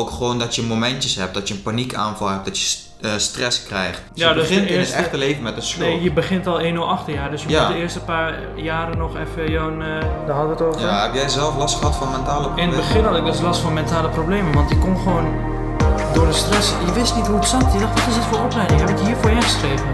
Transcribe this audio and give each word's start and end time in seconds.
ook 0.00 0.10
gewoon 0.10 0.38
dat 0.38 0.54
je 0.54 0.62
momentjes 0.62 1.14
hebt, 1.14 1.34
dat 1.34 1.48
je 1.48 1.54
een 1.54 1.62
paniekaanval 1.62 2.28
hebt, 2.28 2.44
dat 2.44 2.58
je 2.58 2.64
st- 2.64 2.88
eh, 3.00 3.10
stress 3.16 3.62
krijgt. 3.62 4.00
Dus 4.14 4.22
Ja, 4.22 4.28
je 4.28 4.34
dus 4.34 4.48
begint 4.48 4.68
in 4.68 4.78
het 4.78 4.92
echte 4.92 5.16
leven 5.16 5.42
met 5.42 5.56
een 5.56 5.62
schuld. 5.62 5.88
Nee, 5.88 6.02
je 6.02 6.12
begint 6.12 6.46
al 6.46 6.60
1-0 6.60 6.88
achter, 6.88 7.12
ja. 7.14 7.28
Dus 7.28 7.42
je 7.42 7.48
Ja. 7.48 7.66
moet 7.66 7.76
de 7.76 7.82
eerste 7.82 8.00
paar 8.00 8.34
jaren 8.56 8.98
nog 8.98 9.16
even 9.16 9.50
jouw... 9.50 9.70
eh 9.70 9.78
daar 10.26 10.36
hadden 10.36 10.56
we 10.56 10.64
het 10.64 10.74
over. 10.74 10.80
Ja, 10.88 11.02
heb 11.02 11.14
jij 11.14 11.28
zelf 11.28 11.56
last 11.56 11.78
gehad 11.78 11.96
van 11.96 12.10
mentale 12.10 12.38
In 12.38 12.44
problemen? 12.46 12.74
het 12.76 12.86
begin 12.86 13.04
had 13.04 13.16
ik 13.16 13.24
dus 13.24 13.40
last 13.40 13.60
van 13.60 13.72
mentale 13.72 14.08
problemen, 14.08 14.52
want 14.54 14.68
die 14.68 14.78
kon 14.78 14.96
gewoon 14.96 15.34
door 16.14 16.26
de 16.26 16.32
stress. 16.32 16.72
Je 16.86 16.92
wist 16.92 17.14
niet 17.16 17.26
hoe 17.26 17.36
het 17.36 17.48
zat. 17.48 17.72
Je 17.72 17.78
dacht, 17.78 17.98
wat 17.98 18.08
is 18.08 18.14
dit 18.14 18.24
voor 18.24 18.40
opleiding? 18.44 18.80
Heb 18.80 18.88
ik 18.88 18.98
hiervoor 18.98 19.30
ingeschreven? 19.30 19.86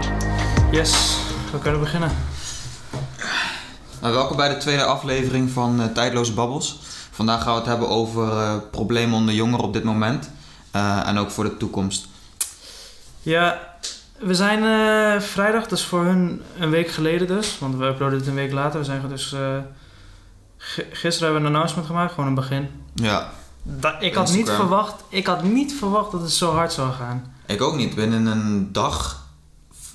Yes, 0.71 1.17
we 1.51 1.59
kunnen 1.59 1.79
beginnen. 1.79 2.11
Nou, 4.01 4.13
welkom 4.13 4.37
bij 4.37 4.49
de 4.49 4.57
tweede 4.57 4.83
aflevering 4.83 5.51
van 5.51 5.81
eh, 5.81 5.85
Tijdloze 5.93 6.33
Babbels. 6.33 6.79
Vandaag 7.17 7.43
gaan 7.43 7.51
we 7.53 7.59
het 7.59 7.67
hebben 7.67 7.89
over 7.89 8.31
eh, 8.31 8.55
problemen 8.71 9.15
onder 9.17 9.33
jongeren 9.33 9.65
op 9.65 9.73
dit 9.73 9.83
moment. 9.83 10.29
eh, 10.71 11.07
en 11.07 11.17
ook 11.17 11.31
voor 11.31 11.43
de 11.43 11.57
toekomst. 11.57 12.07
Ja, 13.21 13.59
we 14.19 14.33
zijn 14.33 14.63
eh, 14.63 15.21
vrijdag, 15.21 15.67
dus 15.67 15.83
voor 15.83 16.03
hun 16.05 16.41
een 16.59 16.69
week 16.69 16.87
geleden 16.89 17.27
dus. 17.27 17.59
Want 17.59 17.75
we 17.75 17.85
uploaden 17.85 18.19
het 18.19 18.27
een 18.27 18.33
week 18.35 18.51
later. 18.51 18.79
We 18.79 18.85
zijn 18.85 19.01
dus... 19.07 19.35
gisteren 20.91 21.23
hebben 21.23 21.31
we 21.41 21.47
een 21.47 21.53
announcement 21.53 21.87
gemaakt, 21.87 22.13
gewoon 22.13 22.27
een 22.29 22.35
begin. 22.35 22.67
Ja, 22.93 23.29
Da- 23.63 23.99
ik, 23.99 24.13
had 24.15 24.31
niet 24.33 24.49
verwacht, 24.49 25.03
ik 25.09 25.25
had 25.27 25.43
niet 25.43 25.73
verwacht 25.73 26.11
dat 26.11 26.21
het 26.21 26.31
zo 26.31 26.51
hard 26.53 26.73
zou 26.73 26.91
gaan. 26.91 27.33
ik 27.45 27.61
ook 27.61 27.75
niet. 27.75 27.95
Binnen 27.95 28.25
een 28.25 28.71
dag 28.71 29.25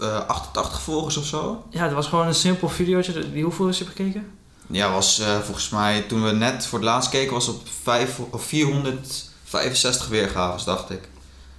eh 0.00 0.26
88 0.26 0.80
volgers 0.82 1.16
of 1.16 1.24
zo. 1.24 1.66
Ja, 1.70 1.82
het 1.84 1.92
was 1.92 2.06
gewoon 2.06 2.26
een 2.26 2.34
simpel 2.34 2.68
videootje. 2.68 3.32
Die 3.32 3.42
hoeveel 3.42 3.68
is 3.68 3.78
je 3.78 3.84
bekeken? 3.84 4.30
Ja, 4.72 4.92
was 4.92 5.18
eh, 5.20 5.38
volgens 5.38 5.68
mij 5.68 6.00
toen 6.08 6.24
we 6.24 6.30
net 6.30 6.66
voor 6.66 6.78
het 6.78 6.88
laatst 6.88 7.10
keken, 7.10 7.32
was 7.32 7.48
op 7.48 7.60
vijf, 7.82 8.18
of 8.30 8.44
465 8.44 10.08
weergaves, 10.08 10.64
dacht 10.64 10.90
ik. 10.90 11.00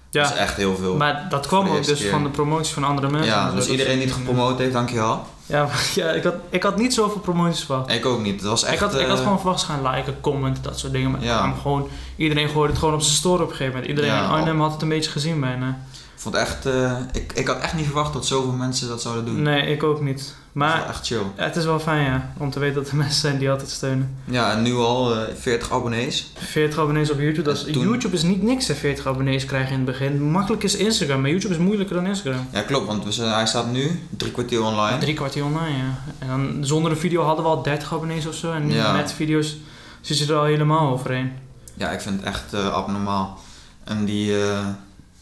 Dat 0.10 0.26
is 0.32 0.36
echt 0.38 0.56
heel 0.56 0.76
veel. 0.76 0.96
Maar 0.96 1.26
dat 1.30 1.48
kwam 1.48 1.68
ook 1.70 1.86
dus 1.86 2.00
keer. 2.00 2.10
van 2.10 2.24
de 2.24 2.30
promoties 2.30 2.74
van 2.74 2.84
andere 2.84 3.10
mensen. 3.10 3.30
ja, 3.32 3.52
dus 3.52 3.60
Dat- 3.60 3.68
iedereen 3.68 3.98
die 3.98 4.06
het 4.08 4.16
gepromoot 4.16 4.58
heeft, 4.58 4.74
dankjewel. 4.74 5.26
Ja, 5.46 5.68
ja 5.96 6.10
ik, 6.12 6.24
had, 6.24 6.34
ik 6.50 6.64
had 6.64 6.78
niet 6.78 6.94
zoveel 6.94 7.20
promoties 7.20 7.64
verwacht. 7.64 7.92
Ik 7.92 8.06
ook 8.06 8.22
niet. 8.22 8.40
Het 8.42 8.50
was 8.50 8.64
echt... 8.64 8.74
ik, 8.74 8.80
had, 8.80 9.00
ik 9.00 9.08
had 9.08 9.18
eh, 9.18 9.24
gewoon 9.24 9.40
verwacht 9.40 9.64
gaan 9.64 9.88
liken, 9.92 10.22
commenten, 10.22 10.64
dat 10.64 10.80
soort 10.80 10.94
dingen. 10.94 11.12
Maar 11.12 11.24
Ja. 11.24 11.54
gewoon, 11.62 11.88
iedereen 12.16 12.50
gooide 12.50 12.70
het 12.70 12.78
gewoon 12.80 12.94
op 12.94 13.02
zijn 13.02 13.16
store 13.16 13.44
op 13.44 13.50
een 13.50 13.56
gegeven 13.56 13.74
moment. 13.74 13.90
Iedereen 13.90 14.12
Ja, 14.12 14.24
in 14.24 14.30
Arnhem 14.30 14.62
had 14.62 14.72
het 14.72 14.82
een 14.82 14.90
beetje 14.90 15.12
gezien 15.12 15.40
bijna. 15.40 15.68
Ik 15.92 16.20
vond 16.20 16.36
echt... 16.36 16.66
eh, 16.66 16.98
ik, 17.12 17.34
ik 17.34 17.48
had 17.48 17.60
echt 17.60 17.74
niet 17.74 17.86
verwacht 17.86 18.14
dat 18.14 18.26
zoveel 18.26 18.52
mensen 18.52 18.88
dat 18.88 19.02
zouden 19.02 19.26
doen. 19.26 19.42
Nee, 19.42 19.62
ik 19.72 19.84
ook 19.84 20.02
niet. 20.02 20.36
Is 20.54 20.60
Maar 20.60 20.88
echt 20.90 21.06
chill. 21.06 21.22
ja, 21.38 21.44
het 21.44 21.56
is 21.56 21.66
wel 21.66 21.80
fijn 21.80 22.04
ja, 22.06 22.34
om 22.38 22.50
te 22.52 22.60
weten 22.60 22.76
dat 22.84 22.90
er 22.92 22.96
mensen 23.06 23.20
zijn 23.22 23.38
die 23.38 23.50
altijd 23.52 23.70
steunen. 23.70 24.18
Ja, 24.26 24.52
en 24.52 24.62
nu 24.62 24.74
al 24.76 25.16
eh 25.16 25.34
40 25.40 25.72
abonnees. 25.72 26.32
40 26.38 26.80
abonnees 26.80 27.12
op 27.12 27.20
YouTube. 27.20 27.42
Dat 27.42 27.56
is, 27.68 27.74
toen- 27.74 27.84
YouTube 27.84 28.16
is 28.16 28.24
niet 28.24 28.42
niks, 28.44 28.68
hè, 28.68 28.76
40 28.76 29.08
abonnees 29.08 29.46
krijgen 29.46 29.72
in 29.72 29.76
het 29.78 29.86
begin. 29.86 30.32
Makkelijk 30.32 30.64
is 30.64 30.76
Instagram, 30.76 31.22
maar 31.22 31.30
YouTube 31.30 31.54
is 31.54 31.60
moeilijker 31.60 31.96
dan 31.96 32.06
Instagram. 32.06 32.48
Ja, 32.52 32.62
klopt, 32.62 32.88
want 32.88 33.04
we 33.04 33.12
zijn, 33.12 33.32
hij 33.34 33.46
staat 33.48 33.72
nu 33.72 34.00
drie 34.18 34.32
kwartier 34.32 34.64
online. 34.64 34.98
Drie 34.98 35.14
kwartier 35.14 35.44
online, 35.46 35.78
ja. 35.78 35.98
En 36.20 36.28
dan 36.28 36.58
zonder 36.66 36.92
een 36.92 36.98
video 36.98 37.24
hadden 37.24 37.44
we 37.46 37.50
al 37.52 37.64
30 37.64 37.94
abonnees 37.94 38.26
of 38.26 38.36
zo. 38.36 38.52
En 38.52 38.68
nu 38.68 38.74
Ja. 38.74 38.92
met 38.92 39.12
video's 39.12 39.56
zit 40.02 40.18
je 40.18 40.26
er 40.26 40.36
al 40.40 40.44
helemaal 40.46 40.92
overheen. 40.94 41.32
Ja, 41.74 41.90
ik 41.92 42.02
vind 42.02 42.16
het 42.20 42.26
echt 42.30 42.54
eh, 42.54 42.68
abnormaal. 42.74 43.40
En 43.84 44.06
die, 44.06 44.42
eh 44.44 44.60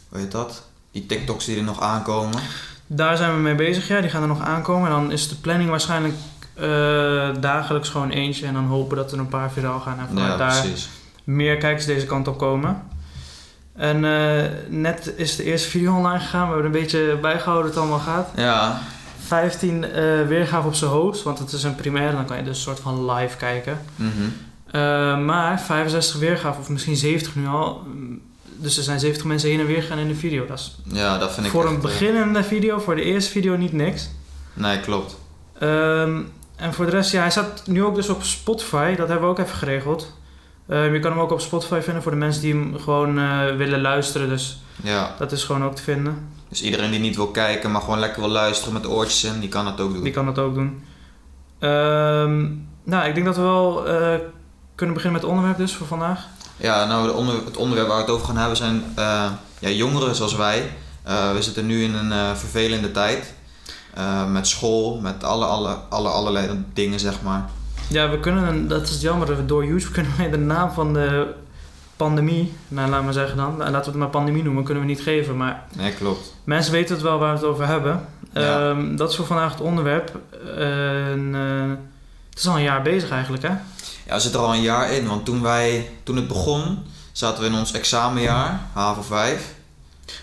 hoe 0.09 0.19
heet 0.19 0.31
dat? 0.31 0.63
Die 0.91 1.05
TikToks 1.05 1.45
die 1.45 1.57
er 1.57 1.63
nog 1.63 1.81
aankomen. 1.81 2.39
Daar 2.93 3.17
zijn 3.17 3.33
we 3.35 3.39
mee 3.39 3.55
bezig, 3.55 3.87
ja. 3.87 4.01
Die 4.01 4.09
gaan 4.09 4.21
er 4.21 4.27
nog 4.27 4.41
aankomen. 4.41 4.85
En 4.89 4.93
dan 4.95 5.11
is 5.11 5.29
de 5.29 5.35
planning 5.35 5.69
waarschijnlijk 5.69 6.13
eh, 6.53 7.29
dagelijks 7.39 7.89
gewoon 7.89 8.09
eentje. 8.09 8.45
En 8.45 8.53
dan 8.53 8.65
hopen 8.65 8.97
dat 8.97 9.11
er 9.11 9.19
een 9.19 9.27
paar 9.27 9.51
viraal 9.51 9.79
gaan. 9.79 9.99
En 9.99 10.07
vanuit 10.07 10.31
Ja, 10.31 10.37
daar 10.37 10.59
precies. 10.61 10.89
meer 11.23 11.57
kijkers 11.57 11.85
deze 11.85 12.05
kant 12.05 12.27
op 12.27 12.37
komen. 12.37 12.81
En 13.75 14.05
eh, 14.05 14.49
net 14.69 15.13
is 15.15 15.35
de 15.35 15.43
eerste 15.43 15.69
video 15.69 15.95
online 15.95 16.19
gegaan. 16.19 16.47
We 16.47 16.53
hebben 16.53 16.65
een 16.65 16.81
beetje 16.81 17.17
bijgehouden 17.21 17.71
hoe 17.71 17.81
het 17.81 17.89
allemaal 17.91 18.15
gaat. 18.15 18.29
Ja, 18.35 18.79
15 19.25 19.83
eh 19.83 20.27
weergaven 20.27 20.67
op 20.69 20.75
zijn 20.75 20.91
hoogst. 20.91 21.23
Want 21.23 21.39
het 21.39 21.51
is 21.51 21.63
een 21.63 21.75
primaire. 21.75 22.15
Dan 22.15 22.25
kan 22.25 22.37
je 22.37 22.43
dus 22.43 22.55
een 22.57 22.63
soort 22.63 22.79
van 22.79 23.11
live 23.11 23.37
kijken. 23.37 23.79
mhm. 23.95 24.09
Eh, 24.71 25.17
maar 25.19 25.59
65 25.61 26.19
weergaven, 26.19 26.61
of 26.61 26.69
misschien 26.69 26.95
70 26.95 27.35
nu 27.35 27.47
al. 27.47 27.87
Dus 28.61 28.77
er 28.77 28.83
zijn 28.83 28.99
70 28.99 29.25
mensen 29.25 29.49
heen 29.49 29.59
en 29.59 29.65
weer 29.65 29.83
gaan 29.83 29.97
in 29.97 30.07
de 30.07 30.15
video. 30.15 30.45
Dat 30.45 30.59
is 30.59 30.75
ja 30.83 31.17
dat 31.17 31.33
vind 31.33 31.45
ik 31.45 31.51
voor 31.51 31.65
een 31.67 31.75
eh, 31.75 31.81
beginnende 31.81 32.43
video, 32.43 32.79
voor 32.79 32.95
de 32.95 33.03
eerste 33.03 33.31
video 33.31 33.55
niet 33.55 33.73
niks. 33.73 34.09
nee, 34.53 34.79
klopt. 34.79 35.17
Ehm, 35.59 36.21
en 36.55 36.73
voor 36.73 36.85
de 36.85 36.91
rest, 36.91 37.11
ja, 37.11 37.21
hij 37.21 37.31
staat 37.31 37.63
nu 37.67 37.83
ook 37.83 37.95
dus 37.95 38.09
op 38.09 38.23
Spotify. 38.23 38.95
Dat 38.95 39.07
hebben 39.07 39.27
we 39.27 39.31
ook 39.33 39.39
even 39.39 39.57
geregeld. 39.57 40.13
Ehm, 40.67 40.93
je 40.93 40.99
kan 40.99 41.11
hem 41.11 41.19
ook 41.21 41.31
op 41.31 41.41
Spotify 41.41 41.79
vinden 41.81 42.03
voor 42.03 42.11
de 42.11 42.17
mensen 42.17 42.41
die 42.41 42.53
hem 42.53 42.79
gewoon 42.79 43.19
eh, 43.19 43.55
willen 43.55 43.81
luisteren. 43.81 44.29
Dus 44.29 44.61
Ja, 44.83 45.15
dat 45.19 45.31
is 45.31 45.43
gewoon 45.43 45.63
ook 45.63 45.75
te 45.75 45.81
vinden. 45.81 46.27
dus 46.49 46.61
iedereen 46.61 46.91
die 46.91 46.99
niet 46.99 47.15
wil 47.15 47.27
kijken, 47.27 47.71
maar 47.71 47.81
gewoon 47.81 47.99
lekker 47.99 48.21
wil 48.21 48.29
luisteren 48.29 48.73
met 48.73 48.87
oortjes 48.87 49.23
in, 49.23 49.39
die 49.39 49.49
kan 49.49 49.65
dat 49.65 49.79
ook 49.79 49.93
doen. 49.93 50.03
Die 50.03 50.11
kan 50.13 50.25
dat 50.25 50.39
ook 50.39 50.53
doen. 50.53 50.83
Ehm, 51.59 52.47
nou, 52.83 53.07
ik 53.07 53.13
denk 53.13 53.25
dat 53.25 53.35
we 53.35 53.41
wel 53.41 53.87
eh, 53.87 54.19
kunnen 54.75 54.95
beginnen 54.95 55.11
met 55.11 55.21
het 55.21 55.31
onderwerp 55.31 55.57
dus 55.57 55.73
voor 55.75 55.87
vandaag. 55.87 56.27
Ja, 56.61 56.85
nou, 56.85 57.07
de 57.07 57.13
onder, 57.13 57.45
het 57.45 57.57
onderwerp 57.57 57.87
waar 57.87 57.97
we 57.97 58.03
het 58.03 58.11
over 58.11 58.25
gaan 58.25 58.37
hebben 58.37 58.57
zijn 58.57 58.83
eh, 58.95 59.31
ja, 59.59 59.69
jongeren 59.69 60.15
zoals 60.15 60.35
wij. 60.35 60.71
Eh, 61.03 61.33
we 61.33 61.41
zitten 61.41 61.65
nu 61.65 61.83
in 61.83 61.93
een 61.93 62.11
eh, 62.11 62.35
vervelende 62.35 62.91
tijd. 62.91 63.33
Met 64.31 64.47
school, 64.47 64.99
met 64.99 65.23
alle, 65.23 65.45
alle, 65.45 65.77
alle, 65.89 66.09
allerlei 66.09 66.63
dingen, 66.73 66.99
zeg 66.99 67.21
maar. 67.21 67.49
Ja, 67.87 68.09
we 68.09 68.19
kunnen, 68.19 68.67
dat 68.67 68.81
is 68.81 68.89
het 68.89 69.01
jammer, 69.01 69.47
door 69.47 69.65
YouTube 69.65 69.91
kunnen 70.01 70.11
wij 70.17 70.29
de 70.29 70.37
naam 70.37 70.71
van 70.71 70.93
de 70.93 71.33
pandemie, 71.95 72.53
nou 72.67 72.89
laat 72.89 73.03
maar 73.03 73.13
zeggen 73.13 73.37
dan, 73.37 73.57
laten 73.57 73.71
we 73.79 73.85
het 73.85 73.95
maar 73.95 74.07
pandemie 74.07 74.43
noemen, 74.43 74.63
kunnen 74.63 74.83
we 74.83 74.89
niet 74.89 75.01
geven. 75.01 75.37
Maar 75.37 75.63
Nee, 75.75 75.93
klopt. 75.93 76.35
mensen 76.43 76.71
weten 76.71 76.93
het 76.95 77.03
wel 77.03 77.17
waar 77.19 77.33
we 77.33 77.39
het 77.39 77.47
over 77.47 77.67
hebben. 77.67 78.05
Ja. 78.33 78.69
Ehm, 78.69 78.95
dat 78.95 79.09
is 79.09 79.15
voor 79.15 79.25
vandaag 79.25 79.51
het 79.51 79.61
onderwerp. 79.61 80.19
En, 80.57 81.33
het 82.29 82.39
is 82.39 82.47
al 82.47 82.55
een 82.55 82.63
jaar 82.63 82.81
bezig 82.81 83.09
eigenlijk, 83.09 83.43
hè? 83.43 83.53
Ja, 84.07 84.13
we 84.15 84.19
zitten 84.19 84.39
er 84.39 84.45
al 84.45 84.53
een 84.53 84.61
jaar 84.61 84.91
in, 84.91 85.07
want 85.07 85.25
toen, 85.25 85.41
wij, 85.41 85.89
toen 86.03 86.15
het 86.15 86.27
begon, 86.27 86.83
zaten 87.11 87.43
we 87.43 87.49
in 87.49 87.55
ons 87.55 87.71
examenjaar, 87.71 88.61
HAVO 88.73 89.01
5. 89.01 89.53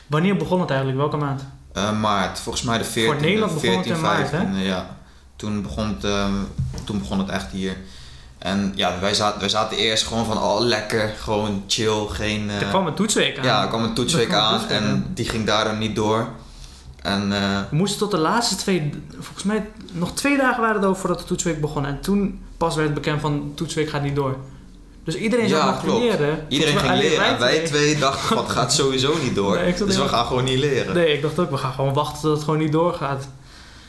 Wanneer 0.06 0.37
begon 0.37 0.61
het 0.61 0.69
eigenlijk? 0.69 0.99
Welke 0.99 1.16
maand? 1.16 1.44
Eh, 1.72 2.00
maart, 2.00 2.41
volgens 2.41 2.65
mij 2.65 2.78
de 2.78 2.84
14e, 2.84 3.21
Nederland 3.21 3.55
begon 3.55 3.77
het 3.77 3.87
14, 3.87 3.94
in 3.94 4.00
maart, 4.00 4.31
hè? 4.31 4.39
15e, 4.39 4.66
ja. 4.66 4.97
Toen 5.37 5.62
begon, 5.62 5.89
het, 5.89 6.05
ehm, 6.05 6.33
toen 6.84 6.99
begon 6.99 7.19
het 7.19 7.28
echt 7.28 7.50
hier. 7.50 7.77
En 8.39 8.72
ja, 8.75 8.99
wij 9.00 9.15
zaten, 9.15 9.41
wij 9.41 9.49
zaten 9.49 9.77
eerst 9.77 10.06
gewoon 10.06 10.25
van, 10.25 10.39
oh 10.39 10.60
lekker, 10.60 11.15
gewoon 11.19 11.65
chill, 11.66 12.06
geen... 12.09 12.50
eh, 12.50 12.60
er 12.60 12.66
kwam 12.69 12.87
een 12.87 12.95
toetsweek 12.95 13.39
aan. 13.39 13.45
Ja, 13.45 13.62
er 13.62 13.69
kwam 13.69 13.83
een 13.84 13.95
toetsweek 13.95 14.28
kwam 14.28 14.39
een 14.39 14.45
aan 14.47 14.59
toetsweek 14.59 14.78
en 14.81 14.87
aan. 14.87 15.06
die 15.15 15.28
ging 15.28 15.47
daardoor 15.47 15.77
niet 15.77 15.97
door. 15.97 16.28
En 17.03 17.33
eh, 17.33 17.60
We 17.71 17.77
moesten 17.77 17.99
tot 17.99 18.10
de 18.10 18.19
laatste 18.19 18.56
twee, 18.56 19.05
volgens 19.19 19.45
mij 19.45 19.66
nog 19.93 20.12
twee 20.12 20.37
dagen 20.37 20.60
waren 20.60 20.77
het 20.77 20.84
over 20.84 21.00
voordat 21.00 21.19
de 21.19 21.25
toetsweek 21.25 21.60
begon. 21.60 21.87
En 21.87 22.00
toen 22.00 22.43
pas 22.58 22.74
werd 22.74 22.86
het 22.88 22.96
bekend 22.96 23.20
van 23.20 23.52
toetsweek 23.54 23.88
gaat 23.88 24.02
niet 24.02 24.14
door. 24.14 24.36
Dus 25.04 25.14
iedereen 25.14 25.48
Ja, 25.48 25.70
nog 25.70 25.82
klopt. 25.82 26.00
leren. 26.00 26.44
iedereen 26.48 26.78
ging 26.78 26.91
alleen 26.92 27.08
leren 27.08 27.26
en 27.26 27.38
wij 27.38 27.64
twee. 27.64 27.98
dachten 27.98 28.28
van, 28.28 28.38
het 28.38 28.52
gaat 28.52 28.72
sowieso 28.72 29.14
niet 29.22 29.34
door. 29.34 29.56
Nee, 29.56 29.74
dus 29.74 29.96
we 29.96 30.08
gaan 30.08 30.26
gewoon 30.26 30.44
niet 30.44 30.58
leren. 30.58 30.94
Nee, 30.94 31.12
ik 31.12 31.22
dacht 31.22 31.38
ook, 31.38 31.50
we 31.50 31.56
gaan 31.56 31.72
gewoon 31.72 31.94
wachten 31.94 32.20
tot 32.20 32.30
het 32.30 32.44
gewoon 32.44 32.58
niet 32.58 32.72
doorgaat. 32.72 33.28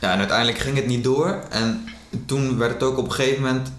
Ja, 0.00 0.12
en 0.12 0.18
uiteindelijk 0.18 0.58
ging 0.58 0.76
het 0.76 0.86
niet 0.86 1.04
door. 1.04 1.38
En 1.50 1.84
toen 2.26 2.58
werd 2.58 2.72
het 2.72 2.82
ook 2.82 2.98
op 2.98 3.04
een 3.04 3.12
gegeven 3.12 3.42
moment... 3.42 3.72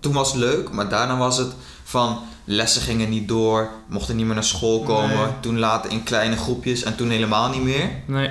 Toen 0.00 0.12
was 0.12 0.32
het 0.32 0.40
leuk, 0.40 0.70
maar 0.70 0.88
daarna 0.88 1.16
was 1.16 1.36
het 1.38 1.52
van... 1.84 2.18
Lessen 2.50 2.82
gingen 2.82 3.08
niet 3.08 3.28
door, 3.28 3.68
mochten 3.88 4.16
niet 4.16 4.26
meer 4.26 4.34
naar 4.34 4.44
school 4.44 4.82
komen. 4.82 5.16
Nee. 5.16 5.26
Toen 5.40 5.58
later 5.58 5.90
in 5.90 6.02
kleine 6.02 6.36
groepjes 6.36 6.82
en 6.82 6.96
toen 6.96 7.10
helemaal 7.10 7.48
niet 7.48 7.62
meer. 7.62 7.90
Nee, 8.06 8.30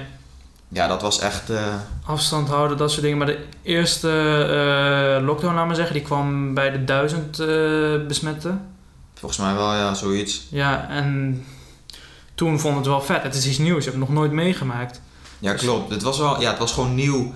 Ja, 0.69 0.87
dat 0.87 1.01
was 1.01 1.19
echt... 1.19 1.49
eh, 1.49 1.75
afstand 2.05 2.47
houden, 2.47 2.77
dat 2.77 2.89
soort 2.91 3.01
dingen. 3.01 3.17
Maar 3.17 3.27
de 3.27 3.45
eerste 3.63 4.09
eh, 5.19 5.25
lockdown, 5.25 5.55
laat 5.55 5.65
maar 5.65 5.75
zeggen, 5.75 5.93
die 5.93 6.03
kwam 6.03 6.53
bij 6.53 6.71
de 6.71 6.83
duizend 6.83 7.39
eh 7.39 8.07
besmetten. 8.07 8.61
volgens 9.13 9.39
mij 9.41 9.53
wel, 9.53 9.73
ja, 9.73 9.93
zoiets. 9.93 10.47
Ja, 10.49 10.87
en 10.89 11.43
toen 12.35 12.59
vond 12.59 12.75
het 12.75 12.85
wel 12.85 13.01
vet. 13.01 13.23
Het 13.23 13.35
is 13.35 13.47
iets 13.47 13.57
nieuws, 13.57 13.83
je 13.83 13.89
hebt 13.89 14.01
het 14.01 14.09
nog 14.09 14.17
nooit 14.17 14.31
meegemaakt. 14.31 15.01
Ja, 15.39 15.51
Dus- 15.51 15.61
klopt. 15.61 15.91
Het 15.91 16.01
was, 16.03 16.17
wel, 16.17 16.41
ja, 16.41 16.49
het 16.49 16.59
was 16.59 16.73
gewoon 16.73 16.95
nieuw. 16.95 17.33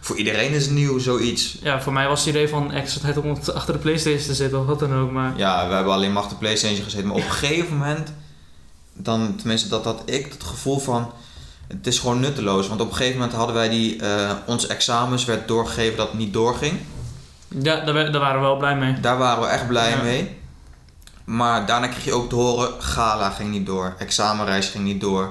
Voor 0.00 0.16
iedereen 0.16 0.50
is 0.50 0.64
het 0.64 0.74
nieuw, 0.74 0.98
zoiets. 0.98 1.58
Ja, 1.62 1.80
voor 1.82 1.92
mij 1.92 2.08
was 2.08 2.20
het 2.20 2.28
idee 2.28 2.48
van 2.48 2.72
extra 2.72 3.00
tijd 3.00 3.16
om 3.16 3.36
achter 3.54 3.72
de 3.74 3.80
Playstation 3.80 4.22
te 4.26 4.34
zitten 4.34 4.58
of 4.60 4.66
wat 4.66 4.78
dan 4.78 4.94
ook. 4.94 5.10
Maar 5.10 5.32
Ja, 5.36 5.68
we 5.68 5.74
hebben 5.74 5.92
alleen 5.92 6.12
maar 6.12 6.22
achter 6.22 6.36
PlayStation 6.36 6.84
gezeten. 6.84 7.06
Maar 7.06 7.16
op 7.16 7.22
een 7.22 7.30
gegeven 7.30 7.76
moment, 7.76 8.12
dan, 8.94 9.36
tenminste 9.36 9.68
dat 9.68 9.84
had 9.84 10.02
ik, 10.04 10.32
het 10.32 10.44
gevoel 10.44 10.78
van, 10.78 11.12
het 11.76 11.86
is 11.86 11.98
gewoon 11.98 12.20
nutteloos. 12.20 12.68
Want 12.68 12.80
op 12.80 12.88
een 12.90 12.96
gegeven 12.96 13.18
moment 13.18 13.36
hadden 13.36 13.54
wij 13.54 13.68
die, 13.68 14.00
eh, 14.02 14.30
onze 14.46 14.66
examens 14.66 15.24
werd 15.24 15.48
doorgegeven 15.48 15.96
dat 15.96 16.08
het 16.08 16.18
niet 16.18 16.32
doorging. 16.32 16.78
ja, 17.48 17.80
daar, 17.84 17.94
daar 18.12 18.20
waren 18.20 18.40
we 18.40 18.46
wel 18.46 18.56
blij 18.56 18.76
mee. 18.76 19.00
Daar 19.00 19.18
waren 19.18 19.42
we 19.42 19.48
echt 19.48 19.68
blij 19.68 19.90
Ja. 19.90 20.02
mee. 20.02 20.40
Maar 21.24 21.66
daarna 21.66 21.86
kreeg 21.86 22.04
je 22.04 22.12
ook 22.12 22.28
te 22.28 22.34
horen, 22.34 22.68
gala 22.78 23.30
ging 23.30 23.50
niet 23.50 23.66
door, 23.66 23.94
examenreis 23.98 24.68
ging 24.68 24.84
niet 24.84 25.00
door. 25.00 25.30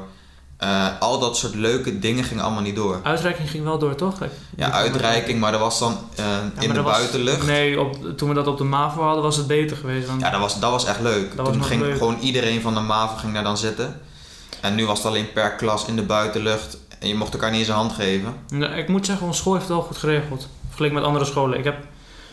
eh, 0.57 0.87
al 0.99 1.19
dat 1.19 1.37
soort 1.37 1.55
leuke 1.55 1.99
dingen 1.99 2.23
gingen 2.23 2.43
allemaal 2.43 2.61
niet 2.61 2.75
door. 2.75 2.99
Uitreiking 3.03 3.49
ging 3.49 3.63
wel 3.63 3.77
door, 3.79 3.95
toch? 3.95 4.15
Ja, 4.55 4.71
uitreiking, 4.71 5.39
maar 5.39 5.51
dat 5.51 5.61
was 5.61 5.79
dan 5.79 5.97
eh, 6.15 6.25
Ja, 6.25 6.61
in 6.61 6.73
de 6.73 6.81
was- 6.81 6.97
buitenlucht. 6.97 7.45
Nee, 7.45 7.79
op, 7.79 7.97
toen 8.17 8.29
we 8.29 8.35
dat 8.35 8.47
op 8.47 8.57
de 8.57 8.63
MAVO 8.63 9.01
hadden 9.03 9.23
was 9.23 9.35
het 9.37 9.47
beter 9.47 9.77
geweest. 9.77 10.07
Want 10.07 10.21
Ja, 10.21 10.29
dat 10.29 10.39
was, 10.39 10.59
dat 10.59 10.71
was 10.71 10.85
echt 10.85 10.99
leuk. 11.01 11.35
Dat 11.35 11.45
Toen 11.53 11.63
ging 11.63 11.81
leuk. 11.81 11.97
gewoon 11.97 12.19
iedereen 12.19 12.61
van 12.61 12.73
de 12.73 12.79
MAVO 12.79 13.15
ging 13.15 13.33
daar 13.33 13.43
dan 13.43 13.57
zitten. 13.57 14.01
En 14.61 14.75
nu 14.75 14.85
was 14.85 14.97
het 14.97 15.07
alleen 15.07 15.31
per 15.33 15.51
klas 15.51 15.85
in 15.85 15.95
de 15.95 16.01
buitenlucht. 16.03 16.77
En 16.99 17.07
je 17.07 17.15
mocht 17.15 17.33
elkaar 17.33 17.49
niet 17.51 17.59
eens 17.59 17.67
een 17.67 17.73
hand 17.73 17.91
geven. 17.93 18.35
Ja, 18.47 18.67
ik 18.67 18.87
moet 18.87 19.05
zeggen, 19.05 19.25
onze 19.27 19.39
school 19.39 19.53
heeft 19.53 19.67
het 19.67 19.75
wel 19.77 19.85
goed 19.85 19.97
geregeld. 19.97 20.47
Vergeleken 20.67 20.95
met 20.97 21.05
andere 21.05 21.25
scholen. 21.25 21.57
Ik 21.57 21.63
heb 21.63 21.75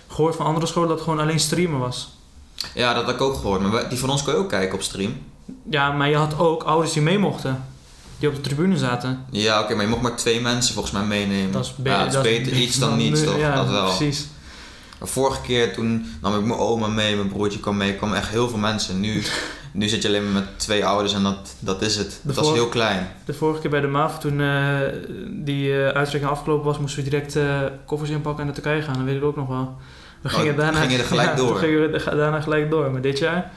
gehoord 0.08 0.36
van 0.36 0.46
andere 0.46 0.66
scholen 0.66 0.88
dat 0.88 0.98
het 0.98 1.06
gewoon 1.08 1.22
alleen 1.22 1.40
streamen 1.40 1.78
was. 1.78 2.08
Ja, 2.74 2.94
dat 2.94 3.06
heb 3.06 3.14
ik 3.14 3.20
ook 3.20 3.34
gehoord. 3.34 3.60
Maar 3.60 3.88
die 3.88 3.98
van 3.98 4.10
ons 4.10 4.22
kon 4.22 4.32
je 4.32 4.38
ook 4.38 4.48
kijken 4.48 4.74
op 4.74 4.82
stream. 4.82 5.16
Ja, 5.70 5.92
maar 5.92 6.08
je 6.08 6.16
had 6.16 6.38
ook 6.38 6.62
ouders 6.62 6.92
die 6.92 7.02
mee 7.02 7.18
mochten. 7.18 7.64
Die 8.18 8.28
op 8.28 8.34
de 8.34 8.40
tribune 8.40 8.76
zaten. 8.78 9.24
Ja, 9.30 9.60
oké, 9.60 9.74
maar 9.74 9.84
je 9.84 9.90
mocht 9.90 10.02
maar 10.02 10.16
twee 10.16 10.40
mensen 10.40 10.74
volgens 10.74 10.94
mij 10.94 11.04
meenemen. 11.04 11.52
Dat 11.52 11.64
is, 11.64 11.74
be- 11.76 11.88
ja, 11.88 11.98
het 11.98 12.06
is 12.06 12.12
dat 12.14 12.22
beter 12.22 12.52
iets 12.52 12.78
dan 12.78 12.96
niets, 13.02 13.24
toch? 13.24 13.38
Ja, 13.38 13.54
dat 13.54 13.68
wel. 13.68 13.84
precies. 13.96 14.26
Maar 14.98 15.08
vorige 15.08 15.40
keer 15.40 15.72
toen 15.74 16.06
nam 16.22 16.34
ik 16.38 16.44
mijn 16.44 16.58
oma 16.60 16.86
mee, 16.86 17.16
mijn 17.16 17.28
broertje 17.28 17.60
kwam 17.60 17.76
mee, 17.76 17.94
kwamen 17.94 18.16
echt 18.16 18.28
heel 18.28 18.48
veel 18.48 18.58
mensen. 18.58 19.00
Nu, 19.00 19.22
nu 19.72 19.88
zit 19.88 20.02
je 20.02 20.08
alleen 20.08 20.24
maar 20.24 20.32
met 20.42 20.58
twee 20.58 20.84
ouders 20.84 21.14
en 21.14 21.22
dat, 21.22 21.54
dat 21.58 21.82
is 21.82 21.96
het. 21.96 22.10
De 22.10 22.32
Dat 22.32 22.36
was 22.36 22.52
heel 22.52 22.68
klein. 22.68 23.08
De 23.24 23.34
vorige 23.34 23.60
keer 23.60 23.70
bij 23.70 23.80
de 23.80 23.86
MAV, 23.86 24.14
toen 24.16 24.40
eh, 24.40 24.76
die 25.30 25.72
uitreiking 25.74 26.24
afgelopen 26.32 26.64
was, 26.64 26.78
moesten 26.78 27.04
we 27.04 27.10
direct 27.10 27.36
eh, 27.36 27.60
koffers 27.86 28.10
inpakken 28.10 28.40
en 28.40 28.46
naar 28.46 28.54
Turkije 28.54 28.82
gaan. 28.82 28.94
Dat 28.94 29.04
weet 29.04 29.16
ik 29.16 29.24
ook 29.24 29.36
nog 29.36 29.48
wel. 29.48 29.76
We 30.20 30.28
Oh, 30.28 30.34
gingen 30.34 30.56
daarna, 30.56 30.78
ging 30.80 30.92
je 30.92 30.98
er 30.98 31.04
gelijk 31.04 31.28
ja, 31.34 31.36
door? 31.36 31.48
Toen 31.48 31.58
gingen 31.58 31.90
we 31.90 31.98
er- 31.98 32.16
daarna 32.16 32.40
gelijk 32.40 32.70
door. 32.70 32.90
Maar 32.90 33.00
dit 33.00 33.18
jaar, 33.18 33.50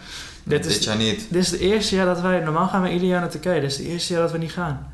dit 0.43 0.63
Dit, 0.63 0.71
is, 0.77 0.83
jaar 0.85 0.97
niet. 0.97 1.27
dit 1.29 1.41
is 1.43 1.51
het 1.51 1.59
eerste 1.59 1.95
jaar 1.95 2.05
dat 2.05 2.21
wij, 2.21 2.39
normaal 2.39 2.67
gaan 2.67 2.81
we 2.81 2.91
ieder 2.91 3.07
jaar 3.07 3.19
naar 3.19 3.29
Turkije. 3.29 3.61
Dit 3.61 3.71
is 3.71 3.77
het 3.77 3.87
eerste 3.87 4.13
jaar 4.13 4.21
dat 4.21 4.31
we 4.31 4.37
niet 4.37 4.51
gaan. 4.51 4.91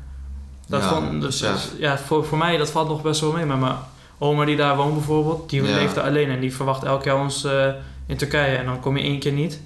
Dat 0.68 0.82
Ja, 0.82 0.88
vond- 0.88 1.10
dus 1.20 1.38
dus, 1.38 1.48
ja. 1.48 1.52
dus, 1.52 1.68
ja, 1.78 1.98
voor, 1.98 2.24
voor 2.24 2.38
mij 2.38 2.56
dat 2.56 2.70
valt 2.70 2.88
nog 2.88 3.02
best 3.02 3.20
wel 3.20 3.32
mee. 3.32 3.44
Maar 3.44 3.58
mijn 3.58 3.74
oma 4.18 4.44
die 4.44 4.56
daar 4.56 4.76
woont 4.76 4.94
bijvoorbeeld, 4.94 5.50
die 5.50 5.62
Ja. 5.62 5.74
leeft 5.74 5.94
daar 5.94 6.04
alleen 6.04 6.28
en 6.30 6.40
die 6.40 6.54
verwacht 6.54 6.82
elk 6.84 7.04
jaar 7.04 7.20
ons 7.20 7.44
eh, 7.44 7.66
in 8.06 8.16
Turkije. 8.16 8.56
En 8.56 8.64
dan 8.66 8.80
kom 8.80 8.96
je 8.96 9.02
één 9.02 9.18
keer 9.18 9.32
niet. 9.32 9.60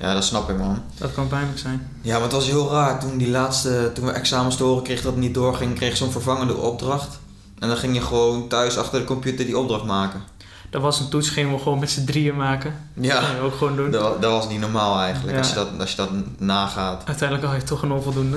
Ja, 0.00 0.14
dat 0.14 0.24
snap 0.24 0.50
ik 0.50 0.58
man. 0.58 0.82
Dat 0.98 1.12
kan 1.14 1.28
pijnlijk 1.28 1.58
zijn. 1.58 1.90
Ja, 2.02 2.12
maar 2.12 2.22
het 2.22 2.32
was 2.32 2.46
heel 2.46 2.70
raar. 2.70 3.00
Toen, 3.00 3.16
die 3.18 3.28
laatste, 3.30 3.90
toen 3.94 4.04
we 4.06 4.10
examens 4.12 4.56
te 4.56 4.62
horen 4.62 4.82
kregen 4.82 5.04
dat 5.04 5.12
het 5.12 5.22
niet 5.22 5.34
doorging, 5.34 5.74
kreeg 5.74 5.96
zo'n 5.96 6.10
vervangende 6.10 6.56
opdracht. 6.56 7.18
En 7.58 7.68
dan 7.68 7.76
ging 7.76 7.94
je 7.94 8.00
gewoon 8.00 8.48
thuis 8.48 8.78
achter 8.78 8.98
de 8.98 9.04
computer 9.06 9.44
die 9.46 9.58
opdracht 9.58 9.84
maken. 9.84 10.22
Dat 10.70 10.82
was 10.82 11.00
een 11.00 11.08
toets, 11.08 11.28
gingen 11.28 11.52
we 11.52 11.58
gewoon 11.58 11.78
met 11.78 11.90
z'n 11.90 12.04
drieën 12.04 12.36
maken. 12.36 12.74
Ja, 12.94 13.20
Dat 13.20 13.40
ook 13.42 13.54
gewoon 13.54 13.76
doen. 13.76 13.90
dat, 13.90 14.22
dat 14.22 14.30
was 14.30 14.48
niet 14.48 14.60
normaal 14.60 14.98
eigenlijk, 15.00 15.32
Ja. 15.32 15.38
als, 15.38 15.48
je 15.48 15.54
dat, 15.54 15.68
als 15.78 15.90
je 15.90 15.96
dat 15.96 16.10
nagaat. 16.38 17.02
Uiteindelijk 17.06 17.48
had 17.48 17.60
je 17.60 17.66
toch 17.66 17.82
een 17.82 17.92
onvoldoende. 17.92 18.36